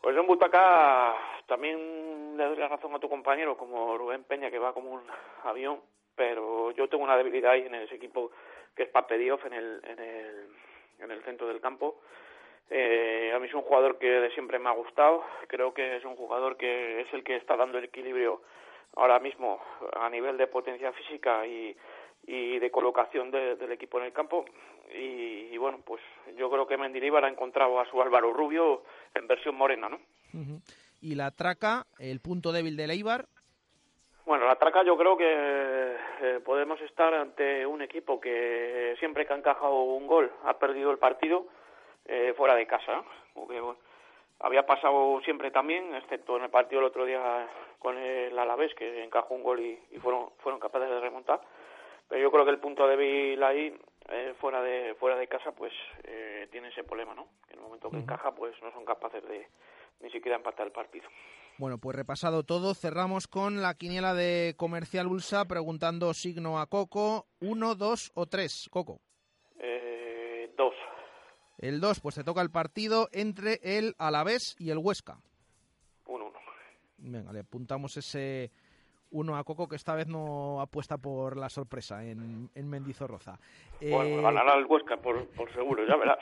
Pues 0.00 0.16
en 0.16 0.26
Butaca 0.26 1.16
también 1.46 2.36
le 2.36 2.44
doy 2.44 2.56
la 2.56 2.68
razón 2.68 2.94
a 2.94 3.00
tu 3.00 3.08
compañero, 3.08 3.56
como 3.56 3.98
Rubén 3.98 4.24
Peña, 4.24 4.50
que 4.50 4.58
va 4.58 4.72
como 4.72 4.92
un 4.92 5.02
avión, 5.44 5.80
pero 6.14 6.70
yo 6.72 6.88
tengo 6.88 7.04
una 7.04 7.16
debilidad 7.16 7.52
ahí 7.52 7.66
en 7.66 7.74
ese 7.74 7.96
equipo 7.96 8.30
que 8.76 8.84
es 8.84 8.88
Papedioff 8.90 9.44
en 9.46 9.54
el, 9.54 9.80
en 9.84 9.98
el, 9.98 10.48
en 11.00 11.10
el 11.10 11.22
centro 11.24 11.48
del 11.48 11.60
campo. 11.60 12.00
Eh, 12.70 13.32
a 13.34 13.38
mí 13.38 13.48
es 13.48 13.54
un 13.54 13.62
jugador 13.62 13.98
que 13.98 14.08
de 14.08 14.30
siempre 14.32 14.58
me 14.58 14.68
ha 14.68 14.72
gustado, 14.72 15.24
creo 15.46 15.72
que 15.72 15.96
es 15.96 16.04
un 16.04 16.16
jugador 16.16 16.56
que 16.56 17.00
es 17.00 17.12
el 17.14 17.24
que 17.24 17.36
está 17.36 17.56
dando 17.56 17.78
el 17.78 17.84
equilibrio 17.84 18.42
ahora 18.94 19.18
mismo 19.18 19.60
a 19.98 20.08
nivel 20.10 20.36
de 20.36 20.46
potencia 20.46 20.92
física 20.92 21.46
y, 21.46 21.76
y 22.26 22.58
de 22.58 22.70
colocación 22.70 23.30
de, 23.30 23.56
del 23.56 23.72
equipo 23.72 23.98
en 23.98 24.04
el 24.04 24.12
campo 24.12 24.44
y, 24.94 25.48
y, 25.52 25.58
bueno 25.58 25.80
pues 25.84 26.00
yo 26.36 26.50
creo 26.50 26.66
que 26.66 26.76
Mendilibar 26.76 27.24
ha 27.24 27.28
encontrado 27.28 27.80
a 27.80 27.86
su 27.90 28.00
Álvaro 28.00 28.32
Rubio 28.32 28.82
en 29.14 29.26
versión 29.26 29.54
morena 29.54 29.88
¿no? 29.88 29.96
Uh 30.34 30.38
-huh. 30.38 30.62
y 31.00 31.14
la 31.14 31.30
traca 31.30 31.86
el 31.98 32.20
punto 32.20 32.52
débil 32.52 32.76
de 32.76 32.86
Leibar 32.86 33.26
bueno 34.24 34.46
la 34.46 34.56
traca 34.56 34.82
yo 34.84 34.96
creo 34.96 35.16
que 35.16 35.26
eh, 35.26 36.40
podemos 36.44 36.80
estar 36.82 37.12
ante 37.14 37.66
un 37.66 37.82
equipo 37.82 38.20
que 38.20 38.94
siempre 38.98 39.26
que 39.26 39.32
ha 39.32 39.36
encajado 39.36 39.82
un 39.82 40.06
gol 40.06 40.30
ha 40.44 40.58
perdido 40.58 40.90
el 40.90 40.98
partido 40.98 41.46
eh, 42.06 42.34
fuera 42.36 42.54
de 42.54 42.66
casa 42.66 43.02
porque 43.34 43.60
bueno, 43.60 43.78
había 44.40 44.64
pasado 44.66 45.20
siempre 45.24 45.50
también 45.50 45.94
excepto 45.94 46.36
en 46.36 46.44
el 46.44 46.50
partido 46.50 46.80
el 46.80 46.86
otro 46.86 47.04
día 47.04 47.48
con 47.78 47.96
el 47.96 48.38
Alavés 48.38 48.74
que 48.74 49.04
encajó 49.04 49.34
un 49.34 49.42
gol 49.42 49.60
y, 49.60 49.78
y 49.90 49.98
fueron 49.98 50.30
fueron 50.38 50.60
capaces 50.60 50.88
de 50.88 51.00
remontar 51.00 51.40
pero 52.08 52.22
yo 52.22 52.30
creo 52.30 52.44
que 52.44 52.50
el 52.50 52.58
punto 52.58 52.88
débil 52.88 53.42
ahí 53.42 53.76
eh, 54.08 54.34
fuera 54.40 54.62
de 54.62 54.94
fuera 54.94 55.16
de 55.16 55.28
casa 55.28 55.52
pues 55.52 55.72
eh, 56.04 56.48
tiene 56.50 56.68
ese 56.68 56.82
problema 56.84 57.14
no 57.14 57.28
en 57.48 57.58
el 57.58 57.60
momento 57.60 57.90
que 57.90 57.96
uh 57.96 58.00
-huh. 58.00 58.02
encaja 58.02 58.34
pues 58.34 58.54
no 58.62 58.72
son 58.72 58.84
capaces 58.84 59.22
de 59.28 59.46
ni 60.00 60.10
siquiera 60.10 60.36
empatar 60.36 60.66
el 60.66 60.72
partido. 60.72 61.08
Bueno 61.58 61.78
pues 61.78 61.96
repasado 61.96 62.44
todo 62.44 62.74
cerramos 62.74 63.26
con 63.26 63.60
la 63.62 63.74
quiniela 63.74 64.14
de 64.14 64.54
comercial 64.56 65.08
Ulsa 65.08 65.44
preguntando 65.46 66.14
signo 66.14 66.58
a 66.58 66.66
Coco 66.66 67.26
uno 67.40 67.74
dos 67.74 68.10
o 68.14 68.26
tres. 68.26 68.68
Coco. 68.70 69.00
Eh, 69.58 70.52
dos. 70.56 70.74
El 71.58 71.80
dos 71.80 72.00
pues 72.00 72.14
te 72.14 72.24
toca 72.24 72.40
el 72.40 72.50
partido 72.50 73.08
entre 73.12 73.58
el 73.62 73.94
Alavés 73.98 74.56
y 74.58 74.70
el 74.70 74.78
Huesca. 74.78 75.18
Uno 76.06 76.26
uno. 76.26 76.38
Venga 76.98 77.32
le 77.32 77.40
apuntamos 77.40 77.96
ese 77.96 78.50
uno 79.10 79.36
a 79.36 79.44
Coco 79.44 79.68
que 79.68 79.76
esta 79.76 79.94
vez 79.94 80.06
no 80.06 80.60
apuesta 80.60 80.98
por 80.98 81.36
la 81.36 81.48
sorpresa 81.48 82.04
en, 82.04 82.50
en 82.54 82.68
Mendizorroza. 82.68 83.38
Bueno, 83.80 84.18
eh... 84.18 84.22
ganará 84.22 84.54
el 84.54 84.66
Huesca 84.66 84.96
por, 84.96 85.26
por 85.28 85.52
seguro, 85.52 85.86
ya 85.86 85.96
verás. 85.96 86.18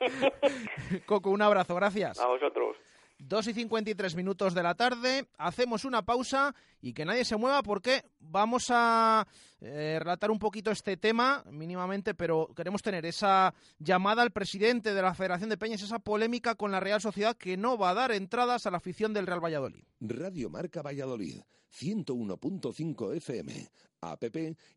Coco, 1.06 1.30
un 1.30 1.42
abrazo, 1.42 1.74
gracias. 1.74 2.18
A 2.18 2.26
vosotros. 2.26 2.76
2 3.20 3.48
y 3.48 3.54
53 3.54 4.14
minutos 4.16 4.54
de 4.54 4.62
la 4.62 4.74
tarde, 4.74 5.26
hacemos 5.36 5.84
una 5.84 6.00
pausa 6.02 6.54
y 6.80 6.94
que 6.94 7.04
nadie 7.04 7.24
se 7.24 7.36
mueva 7.36 7.62
porque 7.62 8.04
vamos 8.18 8.66
a 8.70 9.26
eh, 9.60 9.98
relatar 9.98 10.30
un 10.30 10.38
poquito 10.38 10.70
este 10.70 10.96
tema 10.96 11.44
mínimamente, 11.50 12.14
pero 12.14 12.48
queremos 12.56 12.80
tener 12.82 13.04
esa 13.04 13.52
llamada 13.78 14.22
al 14.22 14.30
presidente 14.30 14.94
de 14.94 15.02
la 15.02 15.12
Federación 15.14 15.50
de 15.50 15.58
Peñas, 15.58 15.82
esa 15.82 15.98
polémica 15.98 16.54
con 16.54 16.72
la 16.72 16.80
Real 16.80 17.02
Sociedad 17.02 17.36
que 17.36 17.56
no 17.56 17.76
va 17.76 17.90
a 17.90 17.94
dar 17.94 18.12
entradas 18.12 18.66
a 18.66 18.70
la 18.70 18.76
afición 18.78 19.12
del 19.12 19.26
Real 19.26 19.44
Valladolid. 19.44 19.82
Radio 20.00 20.48
Marca 20.48 20.82
Valladolid, 20.82 21.40
101.5 21.78 23.16
FM, 23.16 23.68
app 24.00 24.24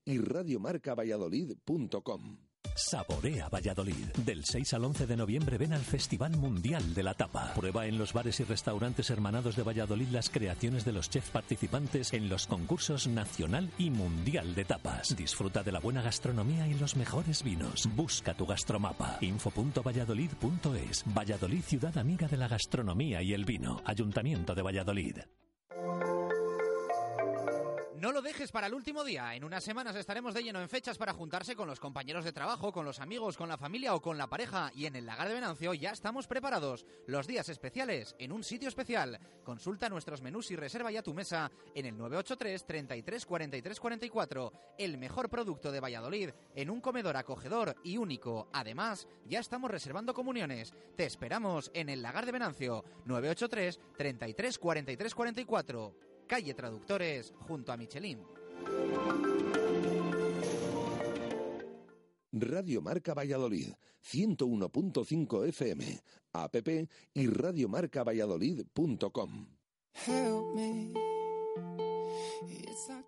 y 0.06 0.18
radiomarcavalladolid.com. 0.18 2.53
Saborea 2.76 3.50
Valladolid. 3.50 4.08
Del 4.26 4.44
6 4.46 4.74
al 4.74 4.86
11 4.86 5.08
de 5.08 5.16
noviembre 5.16 5.58
ven 5.58 5.74
al 5.74 5.82
Festival 5.82 6.36
Mundial 6.38 6.94
de 6.94 7.04
la 7.04 7.14
Tapa. 7.14 7.54
Prueba 7.54 7.86
en 7.86 7.98
los 7.98 8.14
bares 8.14 8.40
y 8.40 8.44
restaurantes 8.44 9.10
hermanados 9.10 9.56
de 9.56 9.64
Valladolid 9.64 10.10
las 10.10 10.30
creaciones 10.30 10.86
de 10.86 10.94
los 10.94 11.10
chefs 11.10 11.30
participantes 11.30 12.14
en 12.14 12.30
los 12.30 12.48
concursos 12.48 13.08
nacional 13.08 13.70
y 13.78 13.90
mundial 13.90 14.56
de 14.56 14.66
tapas. 14.66 15.16
Disfruta 15.16 15.64
de 15.64 15.72
la 15.72 15.80
buena 15.80 16.02
gastronomía 16.02 16.68
y 16.68 16.74
los 16.74 16.96
mejores 16.96 17.44
vinos. 17.44 17.88
Busca 17.96 18.34
tu 18.34 18.46
gastromapa. 18.46 19.18
info.valladolid.es. 19.22 21.04
Valladolid, 21.06 21.62
ciudad 21.62 21.98
amiga 21.98 22.28
de 22.28 22.38
la 22.38 22.48
gastronomía 22.48 23.22
y 23.22 23.34
el 23.34 23.46
vino. 23.46 23.82
Ayuntamiento 23.86 24.56
de 24.56 24.62
Valladolid. 24.62 25.18
No 28.04 28.12
lo 28.12 28.22
dejes 28.22 28.52
para 28.52 28.68
el 28.68 28.74
último 28.74 29.06
día. 29.06 29.34
En 29.34 29.46
unas 29.46 29.64
semanas 29.64 29.96
estaremos 29.96 30.34
de 30.34 30.44
lleno 30.44 30.62
en 30.62 30.68
fechas 30.68 30.98
para 30.98 31.14
juntarse 31.14 31.56
con 31.56 31.70
los 31.70 31.80
compañeros 31.80 32.26
de 32.26 32.34
trabajo, 32.34 32.74
con 32.74 32.84
los 32.84 33.00
amigos, 33.00 33.38
con 33.38 33.48
la 33.48 33.58
familia 33.58 33.96
o 33.96 34.02
con 34.02 34.18
la 34.18 34.28
pareja. 34.28 34.74
Y 34.76 34.88
en 34.88 34.98
el 34.98 35.06
Lagar 35.06 35.30
de 35.30 35.36
Venancio 35.36 35.74
ya 35.74 35.92
estamos 35.92 36.28
preparados. 36.28 36.86
Los 37.08 37.28
días 37.28 37.48
especiales 37.48 38.14
en 38.20 38.34
un 38.34 38.44
sitio 38.44 38.68
especial. 38.68 39.22
Consulta 39.46 39.88
nuestros 39.88 40.22
menús 40.22 40.52
y 40.52 40.58
reserva 40.58 40.92
ya 40.92 41.02
tu 41.02 41.14
mesa 41.14 41.50
en 41.74 41.86
el 41.86 41.98
983 41.98 42.66
33 42.66 43.26
43 43.26 43.80
44. 43.80 44.52
El 44.78 44.98
mejor 44.98 45.30
producto 45.30 45.72
de 45.72 45.80
Valladolid 45.80 46.32
en 46.56 46.70
un 46.70 46.82
comedor 46.82 47.16
acogedor 47.16 47.78
y 47.86 47.96
único. 47.96 48.50
Además, 48.52 49.08
ya 49.30 49.40
estamos 49.40 49.72
reservando 49.72 50.14
comuniones. 50.14 50.74
Te 50.98 51.06
esperamos 51.06 51.72
en 51.74 51.88
el 51.88 52.02
Lagar 52.02 52.26
de 52.26 52.34
Venancio 52.34 52.84
983 53.06 53.80
33 53.96 54.60
43 54.60 55.16
44 55.16 56.13
calle 56.28 56.54
Traductores, 56.54 57.34
junto 57.48 57.72
a 57.72 57.78
Michelin. 57.78 58.20
Radio 62.32 62.82
Marca 62.82 63.14
Valladolid, 63.14 63.74
101.5 64.02 65.48
FM, 65.48 66.02
app 66.34 66.56
y 67.14 67.28
radiomarcavalladolid.com. 67.28 69.48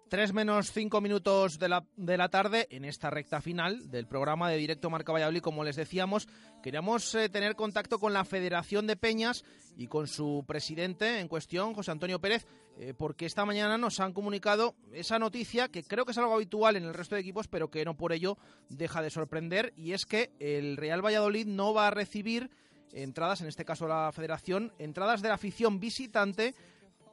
Tres 0.10 0.34
menos 0.34 0.72
cinco 0.72 1.02
minutos 1.02 1.60
de 1.60 1.70
la, 1.70 1.86
de 1.98 2.18
la 2.18 2.30
tarde 2.30 2.68
en 2.70 2.86
esta 2.86 3.10
recta 3.10 3.42
final 3.42 3.90
del 3.90 4.08
programa 4.08 4.50
de 4.50 4.58
Directo 4.58 4.90
Marca 4.90 5.12
Valladolid. 5.12 5.42
Como 5.42 5.64
les 5.64 5.76
decíamos, 5.76 6.28
queríamos 6.64 7.14
eh, 7.16 7.30
tener 7.30 7.56
contacto 7.56 8.00
con 8.00 8.14
la 8.14 8.24
Federación 8.24 8.88
de 8.88 8.96
Peñas 8.96 9.44
y 9.76 9.88
con 9.88 10.08
su 10.08 10.44
presidente 10.48 11.20
en 11.20 11.28
cuestión, 11.28 11.74
José 11.74 11.92
Antonio 11.92 12.22
Pérez, 12.22 12.46
eh, 12.78 12.94
porque 12.98 13.26
esta 13.26 13.46
mañana 13.46 13.78
nos 13.78 14.00
han 14.00 14.14
comunicado 14.14 14.76
esa 14.94 15.20
noticia 15.20 15.68
que 15.68 15.84
creo 15.84 16.06
que 16.06 16.12
es 16.12 16.18
algo 16.18 16.36
habitual 16.36 16.76
en 16.76 16.84
el 16.84 16.94
resto 16.94 17.16
de 17.16 17.22
equipos, 17.22 17.48
pero 17.48 17.70
que 17.70 17.86
no 17.86 17.98
por 17.98 18.14
ello 18.14 18.38
deja 18.70 19.02
de 19.02 19.10
sorprender, 19.10 19.74
y 19.76 19.94
es 19.94 20.06
que 20.06 20.32
el 20.40 20.78
Real 20.78 21.06
Valladolid 21.06 21.46
no 21.46 21.74
va 21.74 21.88
a 21.88 21.92
recibir 21.92 22.50
entradas, 22.94 23.42
en 23.42 23.48
este 23.48 23.66
caso 23.66 23.88
la 23.88 24.12
Federación, 24.14 24.74
entradas 24.80 25.22
de 25.22 25.30
la 25.30 25.36
afición 25.36 25.80
visitante 25.80 26.56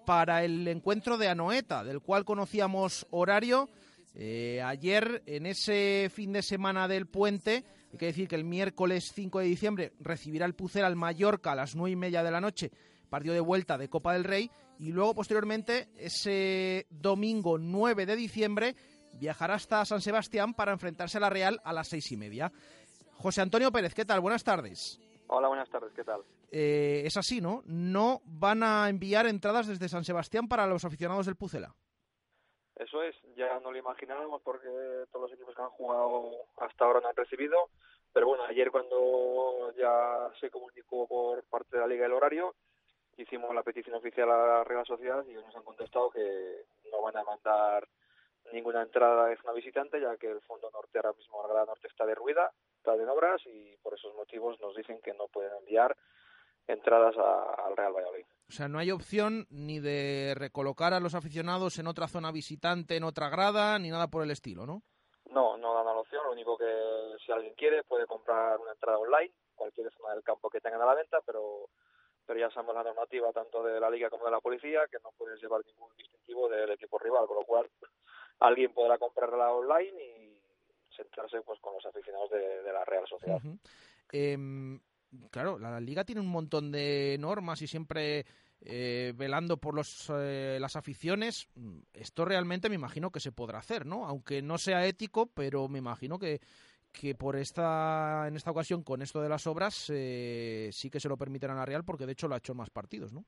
para 0.04 0.44
el 0.44 0.66
encuentro 0.68 1.18
de 1.18 1.28
Anoeta, 1.28 1.84
del 1.84 2.00
cual 2.00 2.24
conocíamos 2.24 3.06
horario. 3.10 3.68
Eh, 4.14 4.60
ayer, 4.64 5.22
en 5.26 5.46
ese 5.46 6.10
fin 6.12 6.32
de 6.32 6.42
semana 6.42 6.88
del 6.88 7.06
puente, 7.06 7.64
hay 7.92 7.98
que 7.98 8.06
decir 8.06 8.28
que 8.28 8.36
el 8.36 8.44
miércoles 8.44 9.12
5 9.14 9.40
de 9.40 9.46
diciembre 9.46 9.92
recibirá 10.00 10.46
el 10.46 10.54
Pucel 10.54 10.84
al 10.84 10.96
Mallorca 10.96 11.52
a 11.52 11.56
las 11.56 11.74
9 11.74 11.90
y 11.90 11.96
media 11.96 12.22
de 12.22 12.30
la 12.30 12.40
noche, 12.40 12.70
partido 13.08 13.34
de 13.34 13.40
vuelta 13.40 13.78
de 13.78 13.88
Copa 13.88 14.12
del 14.12 14.24
Rey, 14.24 14.50
y 14.78 14.92
luego 14.92 15.14
posteriormente, 15.14 15.88
ese 15.96 16.86
domingo 16.90 17.58
9 17.58 18.06
de 18.06 18.16
diciembre, 18.16 18.76
viajará 19.14 19.54
hasta 19.54 19.84
San 19.84 20.00
Sebastián 20.00 20.54
para 20.54 20.72
enfrentarse 20.72 21.18
a 21.18 21.20
la 21.20 21.30
Real 21.30 21.60
a 21.64 21.72
las 21.72 21.88
seis 21.88 22.10
y 22.12 22.16
media. 22.16 22.52
José 23.12 23.40
Antonio 23.40 23.70
Pérez, 23.70 23.94
¿qué 23.94 24.04
tal? 24.04 24.20
Buenas 24.20 24.42
tardes. 24.42 24.98
Hola, 25.34 25.48
buenas 25.48 25.70
tardes, 25.70 25.94
¿qué 25.94 26.04
tal? 26.04 26.20
Eh, 26.50 27.04
es 27.06 27.16
así, 27.16 27.40
¿no? 27.40 27.62
No 27.64 28.20
van 28.26 28.62
a 28.62 28.90
enviar 28.90 29.26
entradas 29.26 29.66
desde 29.66 29.88
San 29.88 30.04
Sebastián 30.04 30.46
para 30.46 30.66
los 30.66 30.84
aficionados 30.84 31.24
del 31.24 31.36
Pucela. 31.36 31.74
Eso 32.76 33.02
es, 33.02 33.16
ya 33.34 33.58
no 33.60 33.72
lo 33.72 33.78
imaginábamos 33.78 34.42
porque 34.42 34.68
todos 35.10 35.30
los 35.30 35.32
equipos 35.32 35.56
que 35.56 35.62
han 35.62 35.70
jugado 35.70 36.32
hasta 36.58 36.84
ahora 36.84 37.00
no 37.00 37.08
han 37.08 37.16
recibido, 37.16 37.70
pero 38.12 38.26
bueno, 38.26 38.44
ayer 38.44 38.70
cuando 38.70 39.72
ya 39.74 40.30
se 40.38 40.50
comunicó 40.50 41.06
por 41.06 41.42
parte 41.44 41.78
de 41.78 41.80
la 41.80 41.86
Liga 41.86 42.04
el 42.04 42.12
horario, 42.12 42.54
hicimos 43.16 43.54
la 43.54 43.62
petición 43.62 43.96
oficial 43.96 44.30
a 44.30 44.36
la 44.36 44.64
Real 44.64 44.84
Sociedad 44.84 45.24
y 45.26 45.32
nos 45.32 45.56
han 45.56 45.64
contestado 45.64 46.10
que 46.10 46.66
no 46.90 47.00
van 47.00 47.16
a 47.16 47.24
mandar 47.24 47.88
ninguna 48.52 48.82
entrada 48.82 49.26
de 49.26 49.38
una 49.44 49.52
visitante, 49.52 50.00
ya 50.00 50.16
que 50.16 50.30
el 50.30 50.40
fondo 50.42 50.70
norte 50.70 50.98
ahora 50.98 51.12
mismo, 51.12 51.42
la 51.42 51.48
Grada 51.48 51.66
Norte 51.66 51.88
está 51.88 52.04
derruida, 52.06 52.52
está 52.76 52.94
en 52.94 53.08
obras 53.08 53.40
y 53.46 53.76
por 53.82 53.94
esos 53.94 54.14
motivos 54.14 54.60
nos 54.60 54.74
dicen 54.76 55.00
que 55.02 55.14
no 55.14 55.28
pueden 55.28 55.52
enviar 55.58 55.96
entradas 56.66 57.16
al 57.16 57.76
Real 57.76 57.92
Valladolid. 57.92 58.26
O 58.48 58.52
sea, 58.52 58.68
no 58.68 58.78
hay 58.78 58.90
opción 58.90 59.46
ni 59.50 59.80
de 59.80 60.34
recolocar 60.36 60.92
a 60.92 61.00
los 61.00 61.14
aficionados 61.14 61.78
en 61.78 61.86
otra 61.86 62.08
zona 62.08 62.30
visitante, 62.30 62.96
en 62.96 63.04
otra 63.04 63.28
grada, 63.30 63.78
ni 63.78 63.90
nada 63.90 64.08
por 64.08 64.22
el 64.22 64.30
estilo, 64.30 64.66
¿no? 64.66 64.82
No, 65.30 65.56
no 65.56 65.74
dan 65.74 65.86
la 65.86 65.92
opción. 65.92 66.22
Lo 66.24 66.32
único 66.32 66.58
que 66.58 67.16
si 67.24 67.32
alguien 67.32 67.54
quiere 67.54 67.82
puede 67.84 68.06
comprar 68.06 68.58
una 68.58 68.72
entrada 68.72 68.98
online, 68.98 69.32
cualquier 69.54 69.90
zona 69.92 70.14
del 70.14 70.22
campo 70.22 70.50
que 70.50 70.60
tengan 70.60 70.82
a 70.82 70.86
la 70.86 70.94
venta, 70.94 71.20
pero 71.24 71.68
pero 72.26 72.40
ya 72.40 72.50
sabemos 72.50 72.74
la 72.74 72.84
normativa 72.84 73.32
tanto 73.32 73.62
de 73.62 73.80
la 73.80 73.90
liga 73.90 74.10
como 74.10 74.24
de 74.24 74.30
la 74.30 74.40
policía 74.40 74.80
que 74.90 74.98
no 75.02 75.10
puedes 75.16 75.40
llevar 75.40 75.64
ningún 75.66 75.94
distintivo 75.96 76.48
del 76.48 76.70
equipo 76.70 76.98
rival, 76.98 77.26
con 77.26 77.36
lo 77.36 77.44
cual 77.44 77.70
alguien 78.40 78.72
podrá 78.72 78.98
comprarla 78.98 79.52
online 79.52 80.02
y 80.02 80.38
sentarse 80.94 81.40
pues 81.42 81.58
con 81.60 81.74
los 81.74 81.86
aficionados 81.86 82.30
de, 82.30 82.72
la 82.72 82.84
Real 82.84 83.06
Sociedad 83.08 83.40
claro, 85.30 85.58
la 85.58 85.80
liga 85.80 86.04
tiene 86.04 86.20
un 86.20 86.28
montón 86.28 86.70
de 86.72 87.16
normas 87.18 87.60
y 87.62 87.66
siempre 87.66 88.24
eh, 88.60 89.12
velando 89.16 89.58
por 89.58 89.74
los, 89.74 90.10
eh, 90.14 90.58
las 90.60 90.76
aficiones. 90.76 91.48
Esto 91.92 92.24
realmente 92.24 92.68
me 92.68 92.76
imagino 92.76 93.10
que 93.10 93.20
se 93.20 93.32
podrá 93.32 93.58
hacer, 93.58 93.86
¿no? 93.86 94.06
Aunque 94.06 94.42
no 94.42 94.58
sea 94.58 94.86
ético, 94.86 95.26
pero 95.26 95.68
me 95.68 95.78
imagino 95.78 96.18
que, 96.18 96.40
que 96.92 97.14
por 97.14 97.36
esta, 97.36 98.26
en 98.28 98.36
esta 98.36 98.50
ocasión, 98.50 98.82
con 98.82 99.02
esto 99.02 99.20
de 99.20 99.28
las 99.28 99.46
obras, 99.46 99.90
eh, 99.92 100.68
sí 100.72 100.90
que 100.90 101.00
se 101.00 101.08
lo 101.08 101.16
permitirán 101.16 101.58
a 101.58 101.66
Real, 101.66 101.84
porque 101.84 102.06
de 102.06 102.12
hecho 102.12 102.28
lo 102.28 102.34
ha 102.34 102.38
hecho 102.38 102.52
en 102.52 102.58
más 102.58 102.70
partidos, 102.70 103.12
¿no? 103.12 103.24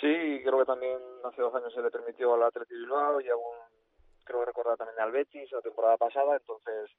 Sí, 0.00 0.40
creo 0.42 0.58
que 0.58 0.66
también 0.66 0.98
hace 1.24 1.42
dos 1.42 1.54
años 1.54 1.72
se 1.72 1.82
le 1.82 1.90
permitió 1.90 2.34
al 2.34 2.42
Atlético 2.42 2.78
Bilbao 2.78 3.20
y 3.20 3.28
aún 3.28 3.56
creo 4.24 4.40
que 4.40 4.46
recordar 4.46 4.76
también 4.76 5.00
al 5.00 5.12
Betis 5.12 5.50
la 5.52 5.60
temporada 5.60 5.96
pasada, 5.96 6.36
entonces 6.36 6.90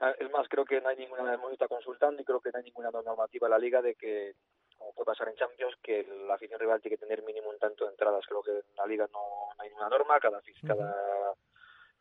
Ah, 0.00 0.12
es 0.18 0.30
más, 0.30 0.48
creo 0.48 0.64
que 0.64 0.80
no 0.80 0.88
hay 0.88 0.96
ninguna, 0.96 1.34
hemos 1.34 1.52
estado 1.52 1.68
consultando 1.68 2.20
y 2.20 2.24
creo 2.24 2.40
que 2.40 2.50
no 2.50 2.58
hay 2.58 2.64
ninguna 2.64 2.90
normativa 2.90 3.46
en 3.46 3.50
la 3.50 3.58
liga 3.58 3.80
de 3.80 3.94
que, 3.94 4.34
como 4.76 4.92
puede 4.92 5.06
pasar 5.06 5.28
en 5.28 5.36
Champions, 5.36 5.76
que 5.82 6.04
la 6.26 6.34
afición 6.34 6.58
rival 6.58 6.80
tiene 6.80 6.96
que 6.96 7.06
tener 7.06 7.22
mínimo 7.22 7.50
un 7.50 7.58
tanto 7.58 7.84
de 7.84 7.92
entradas. 7.92 8.24
Creo 8.26 8.42
que 8.42 8.50
en 8.50 8.76
la 8.76 8.86
liga 8.86 9.08
no, 9.12 9.20
hay 9.58 9.68
ninguna 9.68 9.88
norma, 9.88 10.18
cada, 10.18 10.40
cada, 10.66 11.34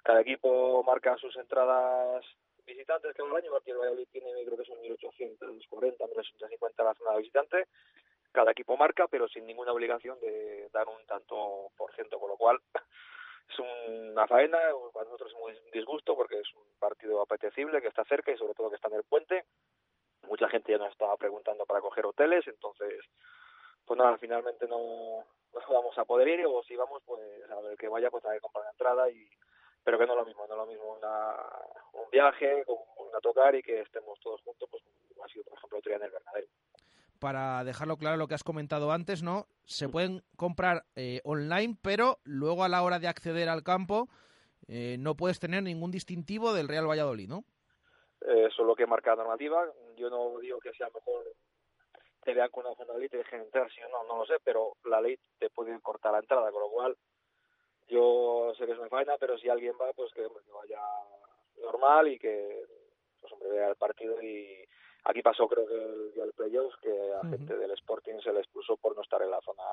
cada 0.04 0.22
equipo 0.22 0.84
marca 0.84 1.18
sus 1.18 1.36
entradas 1.38 2.26
visitantes 2.66 3.16
el 3.18 3.36
año, 3.36 3.58
el 3.66 3.78
Valladolid 3.78 4.08
tiene 4.12 4.30
creo 4.46 4.58
que 4.58 4.66
son 4.66 4.80
1840, 4.82 6.06
1850 6.06 6.84
la 6.84 6.94
zona 6.94 7.18
visitante, 7.18 7.68
cada 8.32 8.52
equipo 8.52 8.78
marca, 8.78 9.08
pero 9.08 9.28
sin 9.28 9.46
ninguna 9.46 9.72
obligación 9.72 10.20
de 10.20 10.70
dar 10.72 10.88
un 10.88 11.06
tanto 11.06 11.72
por 11.78 11.94
ciento, 11.94 12.20
con 12.20 12.30
lo 12.30 12.38
cual 12.38 12.60
es 13.50 13.60
una 13.60 14.28
faena, 14.28 14.60
para 14.94 15.06
nosotros 15.06 15.32
es 15.32 15.40
muy 15.40 15.54
disgusto 15.72 16.16
porque 16.16 16.40
es 16.40 16.54
un 16.56 16.64
partido 16.80 17.22
apetecible 17.22 17.82
que 17.82 17.88
está 17.88 18.04
cerca 18.06 18.32
y 18.32 18.38
sobre 18.38 18.54
todo 18.54 18.70
que 18.70 18.76
está 18.76 18.88
en 18.90 18.96
el 18.96 19.04
puente. 19.04 19.46
Mucha 20.24 20.48
gente 20.48 20.72
ya 20.72 20.78
nos 20.78 20.92
estaba 20.92 21.18
preguntando 21.18 21.66
para 21.66 21.82
coger 21.82 22.06
hoteles, 22.06 22.48
entonces, 22.48 23.04
pues 23.86 23.98
nada, 23.98 24.18
finalmente 24.18 24.68
no, 24.68 25.26
vamos 25.70 25.98
a 25.98 26.06
poder 26.06 26.28
ir 26.30 26.46
o 26.46 26.64
si 26.64 26.76
vamos, 26.76 27.04
pues 27.06 27.22
a 27.50 27.60
ver 27.62 27.78
que 27.78 27.90
vaya, 27.90 28.10
pues 28.10 28.26
hay 28.26 28.38
que 28.38 28.42
comprar 28.42 28.66
la 28.66 28.72
entrada 28.72 29.10
y 29.10 29.28
pero 29.84 29.98
que 29.98 30.06
no 30.06 30.14
es 30.14 30.20
lo 30.20 30.26
mismo, 30.26 30.46
no 30.48 30.54
es 30.54 30.58
lo 30.58 30.66
mismo 30.66 30.94
una, 30.98 31.36
un 31.94 32.10
viaje, 32.12 32.64
una 32.68 33.20
tocar 33.22 33.56
y 33.56 33.62
que 33.62 33.82
estemos 33.82 34.20
todos 34.20 34.42
juntos, 34.42 34.68
pues 34.70 34.84
como 35.10 35.24
ha 35.24 35.28
sido, 35.28 35.44
por 35.46 35.58
ejemplo, 35.58 35.80
otro 35.80 35.90
día 35.90 35.98
en 35.98 36.04
el 36.04 36.12
Bernabéu 36.12 36.48
para 37.20 37.64
dejarlo 37.64 37.96
claro 37.96 38.18
lo 38.18 38.28
que 38.28 38.34
has 38.34 38.44
comentado 38.44 38.92
antes, 38.92 39.24
¿no? 39.24 39.48
Se 39.64 39.88
pueden 39.88 40.24
comprar 40.36 40.84
eh, 40.98 41.22
online, 41.24 41.78
pero 41.82 42.18
luego 42.26 42.66
a 42.66 42.68
la 42.68 42.84
hora 42.84 43.00
de 43.00 43.08
acceder 43.08 43.48
al 43.48 43.64
campo 43.64 44.10
eh, 44.68 44.98
no 45.00 45.16
puedes 45.16 45.40
tener 45.40 45.64
ningún 45.64 45.90
distintivo 45.90 46.52
del 46.52 46.68
Real 46.68 46.86
Valladolid, 46.86 47.30
¿no? 47.30 47.46
Eso 48.20 48.62
es 48.62 48.68
lo 48.68 48.76
que 48.76 48.86
marca 48.86 49.12
la 49.12 49.24
normativa. 49.24 49.64
Yo 49.96 50.10
no 50.10 50.38
digo 50.40 50.60
que 50.60 50.74
sea 50.74 50.88
mejor 50.94 51.24
te 52.24 52.34
vean 52.34 52.50
con 52.50 52.66
una 52.66 52.76
zona 52.76 53.04
y 53.04 53.10
te 53.10 53.18
dejen 53.18 53.42
entrar, 53.42 53.72
si 53.72 53.82
no, 53.82 54.04
no 54.08 54.20
lo 54.20 54.26
sé, 54.26 54.36
pero 54.44 54.74
la 54.86 55.02
ley 55.02 55.18
te 55.40 55.50
puede 55.50 55.80
cortar 55.82 56.14
la 56.14 56.20
entrada, 56.20 56.52
con 56.52 56.62
lo 56.62 56.70
cual 56.70 56.98
yo 57.88 58.54
sé 58.58 58.66
que 58.66 58.74
es 58.74 58.80
una 58.80 58.90
faena, 58.90 59.18
pero 59.20 59.38
si 59.38 59.50
alguien 59.50 59.76
va, 59.82 59.92
pues 59.94 60.12
que, 60.14 60.22
vaya 60.22 60.82
normal 61.62 62.08
y 62.08 62.20
que 62.20 62.66
pues 63.20 63.32
hombre, 63.34 63.50
vea 63.50 63.70
el 63.70 63.76
partido 63.76 64.22
y, 64.22 64.68
Aquí 65.06 65.22
pasó 65.22 65.48
creo 65.48 65.68
que 65.68 65.76
el 65.76 66.14
día 66.14 66.24
del 66.24 66.34
playoffs 66.34 66.78
que 66.78 67.14
a 67.14 67.28
gente 67.28 67.58
del 67.58 67.72
Sporting 67.72 68.20
se 68.24 68.32
le 68.32 68.40
expulsó 68.40 68.78
por 68.78 68.96
no 68.96 69.02
estar 69.02 69.22
en 69.22 69.32
la 69.32 69.42
zona 69.42 69.64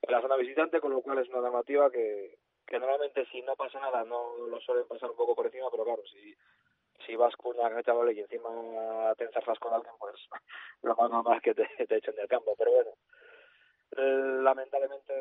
en 0.00 0.12
la 0.12 0.20
zona 0.22 0.36
visitante, 0.36 0.80
con 0.80 0.92
lo 0.92 1.02
cual 1.02 1.18
es 1.18 1.28
una 1.28 1.40
normativa 1.40 1.90
que, 1.90 2.38
que 2.66 2.78
normalmente 2.78 3.26
si 3.26 3.42
no 3.42 3.54
pasa 3.54 3.80
nada 3.80 4.04
no 4.04 4.36
lo 4.48 4.60
suelen 4.60 4.86
pasar 4.86 5.10
un 5.10 5.16
poco 5.16 5.34
por 5.34 5.46
encima, 5.46 5.70
pero 5.70 5.84
claro, 5.84 6.02
si, 6.06 6.34
si 7.04 7.16
vas 7.16 7.36
con 7.36 7.58
una 7.58 7.68
camiseta 7.68 7.92
y 8.12 8.20
encima 8.20 9.14
te 9.16 9.24
enzarzas 9.24 9.58
con 9.58 9.74
alguien, 9.74 9.92
pues 9.98 10.14
lo 10.82 10.94
más 10.96 11.10
normal 11.10 11.36
es 11.36 11.42
que 11.42 11.54
te, 11.54 11.86
te 11.86 11.96
echen 11.96 12.14
del 12.14 12.28
campo. 12.28 12.54
Pero 12.56 12.72
bueno, 12.72 12.90
eh, 13.96 14.42
lamentablemente 14.42 15.12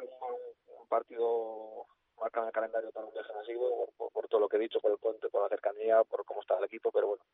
un, 0.00 0.88
partido 0.88 1.86
marcado 2.20 2.44
en 2.44 2.48
el 2.48 2.52
calendario 2.52 2.90
para 2.92 3.06
un 3.06 3.12
viaje 3.12 3.32
por, 3.96 4.12
por, 4.12 4.28
todo 4.28 4.40
lo 4.40 4.48
que 4.48 4.56
he 4.56 4.60
dicho, 4.60 4.80
por 4.80 4.92
el 4.92 4.98
puente, 4.98 5.28
por 5.28 5.42
la 5.42 5.48
cercanía, 5.48 6.04
por 6.04 6.24
cómo 6.24 6.40
está 6.40 6.56
el 6.58 6.64
equipo, 6.64 6.92
pero 6.92 7.08
bueno, 7.08 7.24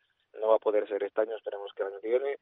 no 0.41 0.49
va 0.49 0.57
a 0.57 0.61
poder 0.61 0.89
ser 0.89 1.03
este 1.03 1.21
año, 1.21 1.37
esperemos 1.37 1.73
que 1.75 1.83
el 1.83 1.89
año 1.89 2.01
que 2.01 2.09
viene 2.09 2.39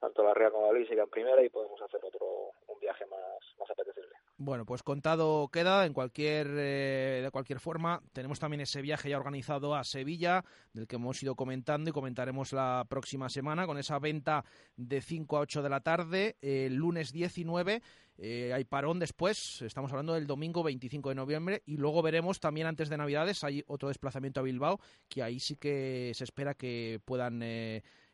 tanto 0.00 0.22
la 0.22 0.34
Real 0.34 0.52
como 0.52 0.72
la 0.72 0.86
siga 0.86 1.04
en 1.04 1.10
primera 1.10 1.42
y 1.44 1.48
podemos 1.48 1.80
hacer 1.80 2.00
otro 2.04 2.26
un 2.68 2.80
viaje 2.80 3.06
más, 3.06 3.20
más 3.58 3.70
apetecible. 3.70 4.14
Bueno, 4.38 4.66
pues 4.66 4.82
contado 4.82 5.48
queda 5.48 5.86
en 5.86 5.94
cualquier 5.94 6.46
eh, 6.50 7.20
de 7.24 7.30
cualquier 7.30 7.58
forma. 7.58 8.02
Tenemos 8.12 8.38
también 8.38 8.60
ese 8.60 8.82
viaje 8.82 9.08
ya 9.08 9.16
organizado 9.16 9.74
a 9.74 9.82
Sevilla, 9.82 10.44
del 10.74 10.86
que 10.86 10.96
hemos 10.96 11.22
ido 11.22 11.34
comentando 11.34 11.88
y 11.88 11.92
comentaremos 11.94 12.52
la 12.52 12.84
próxima 12.86 13.30
semana 13.30 13.66
con 13.66 13.78
esa 13.78 13.98
venta 13.98 14.44
de 14.76 15.00
5 15.00 15.38
a 15.38 15.40
8 15.40 15.62
de 15.62 15.68
la 15.70 15.80
tarde, 15.80 16.36
el 16.42 16.74
lunes 16.74 17.12
19. 17.12 17.80
Eh, 18.18 18.52
hay 18.52 18.64
parón 18.64 18.98
después, 18.98 19.62
estamos 19.62 19.90
hablando 19.90 20.14
del 20.14 20.26
domingo 20.26 20.62
25 20.62 21.10
de 21.10 21.14
noviembre 21.14 21.62
y 21.66 21.76
luego 21.76 22.02
veremos 22.02 22.40
también 22.40 22.66
antes 22.66 22.88
de 22.88 22.96
Navidades 22.96 23.44
hay 23.44 23.62
otro 23.66 23.88
desplazamiento 23.88 24.40
a 24.40 24.42
Bilbao 24.42 24.80
que 25.08 25.22
ahí 25.22 25.38
sí 25.38 25.56
que 25.56 26.12
se 26.14 26.24
espera 26.24 26.54
que 26.54 26.98
puedan 27.04 27.42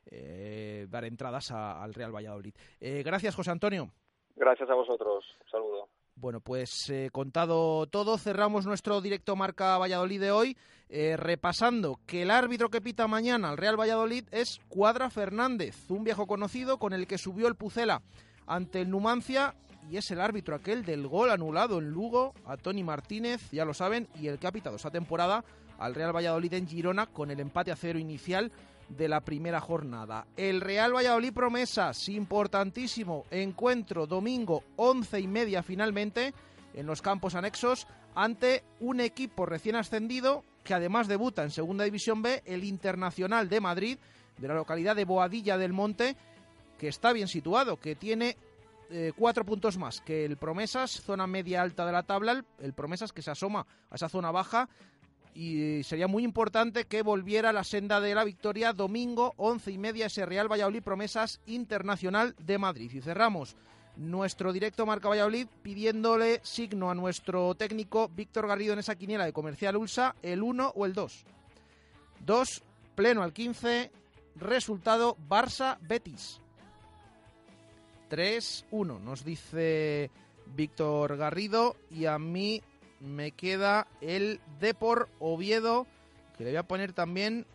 eh, 0.07 0.87
dar 0.91 1.05
entradas 1.05 1.51
a, 1.51 1.83
al 1.83 1.95
Real 1.95 2.15
Valladolid. 2.15 2.55
Eh, 2.81 3.03
gracias, 3.05 3.35
José 3.35 3.51
Antonio. 3.51 3.91
Gracias 4.37 4.69
a 4.71 4.75
vosotros. 4.75 5.25
Un 5.45 5.51
saludo. 5.51 5.89
Bueno, 6.15 6.41
pues 6.41 6.89
eh, 6.91 7.09
contado 7.11 7.87
todo, 7.87 8.19
cerramos 8.19 8.67
nuestro 8.67 9.01
directo 9.01 9.35
Marca 9.35 9.79
Valladolid 9.79 10.21
de 10.21 10.31
hoy, 10.31 10.57
eh, 10.89 11.17
repasando 11.17 11.99
que 12.07 12.23
el 12.23 12.31
árbitro 12.31 12.69
que 12.69 12.83
pita 12.83 13.09
mañana 13.09 13.49
al 13.49 13.57
Real 13.57 13.81
Valladolid 13.81 14.25
es 14.31 14.61
Cuadra 14.69 15.11
Fernández, 15.11 15.91
un 15.91 16.05
viejo 16.05 16.27
conocido 16.27 16.79
con 16.79 16.93
el 16.93 17.07
que 17.07 17.19
subió 17.19 17.49
el 17.49 17.57
Pucela 17.57 18.03
ante 18.47 18.83
el 18.83 18.91
Numancia 18.91 19.55
y 19.91 19.97
es 19.97 20.11
el 20.11 20.21
árbitro 20.21 20.55
aquel 20.55 20.85
del 20.85 21.09
gol 21.09 21.31
anulado 21.31 21.79
en 21.79 21.91
Lugo 21.91 22.35
a 22.45 22.57
Tony 22.57 22.85
Martínez, 22.85 23.51
ya 23.51 23.65
lo 23.65 23.75
saben, 23.75 24.07
y 24.21 24.29
el 24.29 24.39
que 24.39 24.47
ha 24.47 24.53
pitado 24.53 24.77
esa 24.77 24.91
temporada 24.91 25.45
al 25.79 25.95
Real 25.95 26.15
Valladolid 26.15 26.53
en 26.55 26.69
Girona 26.69 27.07
con 27.07 27.31
el 27.31 27.41
empate 27.41 27.73
a 27.73 27.77
cero 27.77 27.99
inicial 27.99 28.53
de 28.97 29.09
la 29.09 29.21
primera 29.21 29.61
jornada. 29.61 30.27
El 30.37 30.61
Real 30.61 30.95
Valladolid 30.95 31.33
promesas, 31.33 32.09
importantísimo 32.09 33.25
encuentro 33.31 34.07
domingo 34.07 34.63
once 34.77 35.21
y 35.21 35.27
media 35.27 35.63
finalmente 35.63 36.35
en 36.75 36.87
los 36.87 37.03
campos 37.03 37.35
anexos 37.35 37.87
ante 38.15 38.63
un 38.81 39.01
equipo 39.01 39.47
recién 39.47 39.77
ascendido 39.77 40.45
que 40.65 40.75
además 40.75 41.09
debuta 41.09 41.43
en 41.43 41.51
Segunda 41.51 41.85
División 41.85 42.23
B, 42.23 42.43
el 42.45 42.65
Internacional 42.65 43.49
de 43.49 43.61
Madrid, 43.61 43.99
de 44.39 44.49
la 44.49 44.55
localidad 44.55 44.95
de 44.95 45.05
Boadilla 45.05 45.59
del 45.59 45.73
Monte, 45.73 46.17
que 46.79 46.89
está 46.89 47.13
bien 47.13 47.29
situado, 47.29 47.81
que 47.81 47.97
tiene 47.97 48.37
eh, 48.91 49.13
cuatro 49.17 49.45
puntos 49.45 49.79
más 49.79 50.01
que 50.01 50.25
el 50.25 50.37
Promesas, 50.37 50.91
zona 50.91 51.27
media 51.27 51.63
alta 51.63 51.85
de 51.85 51.93
la 51.93 52.05
tabla, 52.05 52.33
el, 52.33 52.45
el 52.61 52.73
Promesas 52.75 53.13
que 53.13 53.23
se 53.23 53.31
asoma 53.31 53.67
a 53.91 53.95
esa 53.97 54.09
zona 54.09 54.31
baja 54.31 54.69
y 55.35 55.83
sería 55.85 56.07
muy 56.07 56.25
importante 56.25 56.85
que 56.85 57.03
volviera 57.03 57.53
la 57.53 57.65
senda 57.65 58.01
de 58.01 58.15
la 58.15 58.25
victoria 58.25 58.73
domingo 58.73 59.35
once 59.37 59.71
y 59.71 59.79
media 59.79 60.07
ese 60.07 60.27
Real 60.27 60.51
Valladolid 60.51 60.83
Promesas 60.83 61.41
Internacional 61.47 62.35
de 62.39 62.59
Madrid. 62.59 62.91
Y 62.93 63.01
cerramos 63.01 63.57
nuestro 63.97 64.53
directo 64.53 64.87
Marca 64.87 65.09
Valladolid 65.09 65.47
pidiéndole 65.63 66.41
signo 66.43 66.91
a 66.91 66.95
nuestro 66.95 67.55
técnico 67.55 68.11
Víctor 68.15 68.47
Garrido 68.47 68.73
en 68.73 68.79
esa 68.79 68.97
quiniela 68.97 69.25
de 69.25 69.33
Comercial 69.33 69.77
Ulsa, 69.77 70.15
el 70.23 70.43
1 70.43 70.73
o 70.75 70.87
el 70.87 70.93
2. 70.93 71.25
2, 72.25 72.63
pleno 72.95 73.23
al 73.23 73.33
15, 73.33 73.91
resultado 74.37 75.17
Barça-Betis. 75.29 76.41
3-1, 78.11 79.01
nos 79.01 79.25
dice 79.25 80.11
Víctor 80.55 81.17
Garrido 81.17 81.77
y 81.91 82.05
a 82.05 82.19
mí 82.19 82.63
me 83.03 83.33
queda 83.33 83.87
el 84.01 84.41
Depor 84.61 85.09
Oviedo, 85.19 85.87
que 86.37 86.45
le 86.45 86.51
voy 86.51 86.57
a 86.59 86.63
poner 86.63 86.93
también 86.93 87.47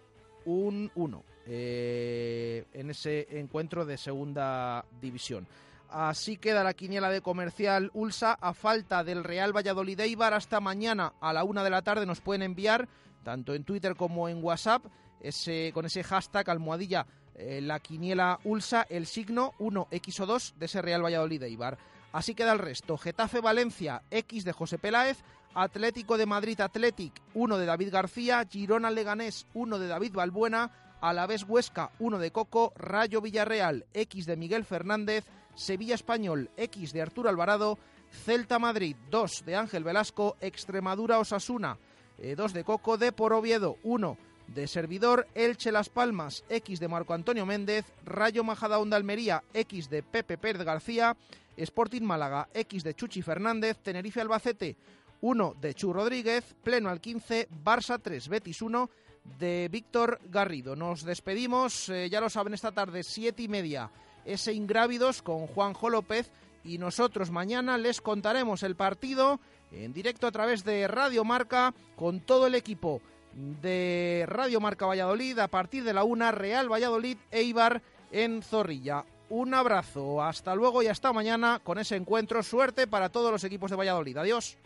un 0.45 0.91
1 0.95 1.23
eh, 1.47 2.65
en 2.73 2.89
ese 2.89 3.39
encuentro 3.39 3.85
de 3.85 3.97
segunda 3.97 4.85
división. 5.01 5.47
Así 5.89 6.35
queda 6.35 6.63
la 6.63 6.73
quiniela 6.73 7.09
de 7.09 7.21
comercial 7.21 7.91
Ulsa 7.93 8.33
a 8.33 8.53
falta 8.53 9.05
del 9.05 9.23
Real 9.23 9.55
Valladolid 9.55 9.99
Eibar 10.01 10.33
hasta 10.33 10.59
mañana 10.59 11.13
a 11.21 11.31
la 11.31 11.45
una 11.45 11.63
de 11.63 11.69
la 11.69 11.81
tarde 11.81 12.05
nos 12.05 12.19
pueden 12.19 12.41
enviar 12.41 12.89
tanto 13.23 13.53
en 13.53 13.63
Twitter 13.63 13.95
como 13.95 14.27
en 14.27 14.43
WhatsApp 14.43 14.85
ese, 15.21 15.71
con 15.73 15.85
ese 15.85 16.03
hashtag 16.03 16.49
almohadilla 16.49 17.05
eh, 17.35 17.61
la 17.61 17.79
quiniela 17.79 18.39
Ulsa 18.43 18.85
el 18.89 19.05
signo 19.05 19.53
1x 19.59 20.19
o 20.19 20.25
2 20.25 20.55
de 20.57 20.65
ese 20.65 20.81
Real 20.81 21.03
Valladolid 21.03 21.43
Eibar. 21.43 21.77
Así 22.17 22.33
queda 22.33 22.51
el 22.51 22.57
resto. 22.57 22.97
Getafe 22.97 23.41
Valencia 23.41 24.01
X 24.09 24.43
de 24.43 24.51
José 24.51 24.79
Peláez, 24.79 25.19
Atlético 25.53 26.17
de 26.17 26.25
Madrid 26.25 26.59
Athletic 26.59 27.13
1 27.35 27.59
de 27.59 27.65
David 27.67 27.91
García, 27.91 28.43
Girona 28.49 28.89
Leganés 28.89 29.45
1 29.53 29.77
de 29.77 29.87
David 29.87 30.13
Balbuena, 30.13 30.71
Alavés 30.99 31.45
Huesca 31.47 31.91
1 31.99 32.17
de 32.17 32.31
Coco, 32.31 32.73
Rayo 32.75 33.21
Villarreal 33.21 33.85
X 33.93 34.25
de 34.25 34.35
Miguel 34.35 34.65
Fernández, 34.65 35.25
Sevilla 35.53 35.93
Español 35.93 36.49
X 36.57 36.91
de 36.91 37.03
Arturo 37.03 37.29
Alvarado, 37.29 37.77
Celta 38.09 38.57
Madrid 38.57 38.95
2 39.11 39.45
de 39.45 39.55
Ángel 39.55 39.83
Velasco, 39.83 40.37
Extremadura 40.41 41.19
Osasuna 41.19 41.77
2 42.17 42.51
de 42.51 42.63
Coco, 42.63 42.97
de 42.97 43.11
Por 43.11 43.31
Oviedo 43.31 43.77
1 43.83 44.17
de 44.47 44.67
Servidor, 44.67 45.27
Elche 45.35 45.71
Las 45.71 45.89
Palmas 45.89 46.43
X 46.49 46.79
de 46.79 46.87
Marco 46.87 47.13
Antonio 47.13 47.45
Méndez, 47.45 47.85
Rayo 48.05 48.43
Majadahonda 48.43 48.97
Almería 48.97 49.43
X 49.53 49.89
de 49.89 50.03
Pepe 50.03 50.37
Pérez 50.37 50.63
García, 50.63 51.15
Sporting 51.55 52.03
Málaga 52.03 52.49
X 52.53 52.83
de 52.83 52.93
Chuchi 52.93 53.21
Fernández, 53.21 53.77
Tenerife 53.77 54.21
Albacete 54.21 54.75
1 55.21 55.55
de 55.59 55.73
Chu 55.73 55.93
Rodríguez, 55.93 56.55
pleno 56.63 56.89
al 56.89 57.01
15, 57.01 57.49
Barça 57.63 57.99
3, 58.01 58.27
Betis 58.29 58.61
1 58.61 58.89
de 59.39 59.67
Víctor 59.71 60.19
Garrido. 60.29 60.75
Nos 60.75 61.03
despedimos, 61.03 61.89
eh, 61.89 62.09
ya 62.09 62.21
lo 62.21 62.29
saben, 62.29 62.53
esta 62.53 62.71
tarde, 62.71 63.03
siete 63.03 63.43
y 63.43 63.47
media, 63.47 63.91
ese 64.25 64.53
Ingrávidos 64.53 65.21
con 65.21 65.47
Juanjo 65.47 65.89
López 65.89 66.31
y 66.63 66.77
nosotros 66.77 67.31
mañana 67.31 67.77
les 67.77 68.01
contaremos 68.01 68.63
el 68.63 68.75
partido 68.75 69.39
en 69.71 69.93
directo 69.93 70.27
a 70.27 70.31
través 70.31 70.63
de 70.63 70.87
Radio 70.87 71.23
Marca 71.23 71.73
con 71.95 72.19
todo 72.19 72.47
el 72.47 72.55
equipo 72.55 73.01
de 73.61 74.25
Radio 74.27 74.59
Marca 74.59 74.85
Valladolid 74.85 75.37
a 75.39 75.47
partir 75.47 75.83
de 75.83 75.93
la 75.93 76.03
una 76.03 76.31
Real 76.31 76.71
Valladolid 76.71 77.17
Eibar 77.31 77.81
en 78.11 78.41
Zorrilla. 78.41 79.05
Un 79.29 79.53
abrazo, 79.53 80.23
hasta 80.23 80.55
luego 80.55 80.81
y 80.81 80.87
hasta 80.87 81.13
mañana 81.13 81.59
con 81.63 81.77
ese 81.77 81.95
encuentro. 81.95 82.41
Suerte 82.43 82.87
para 82.87 83.09
todos 83.09 83.31
los 83.31 83.43
equipos 83.43 83.69
de 83.69 83.77
Valladolid. 83.77 84.17
Adiós. 84.17 84.57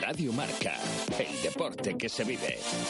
Radio 0.00 0.32
Marca, 0.32 0.74
el 1.18 1.42
deporte 1.42 1.96
que 1.96 2.08
se 2.08 2.24
vive. 2.24 2.58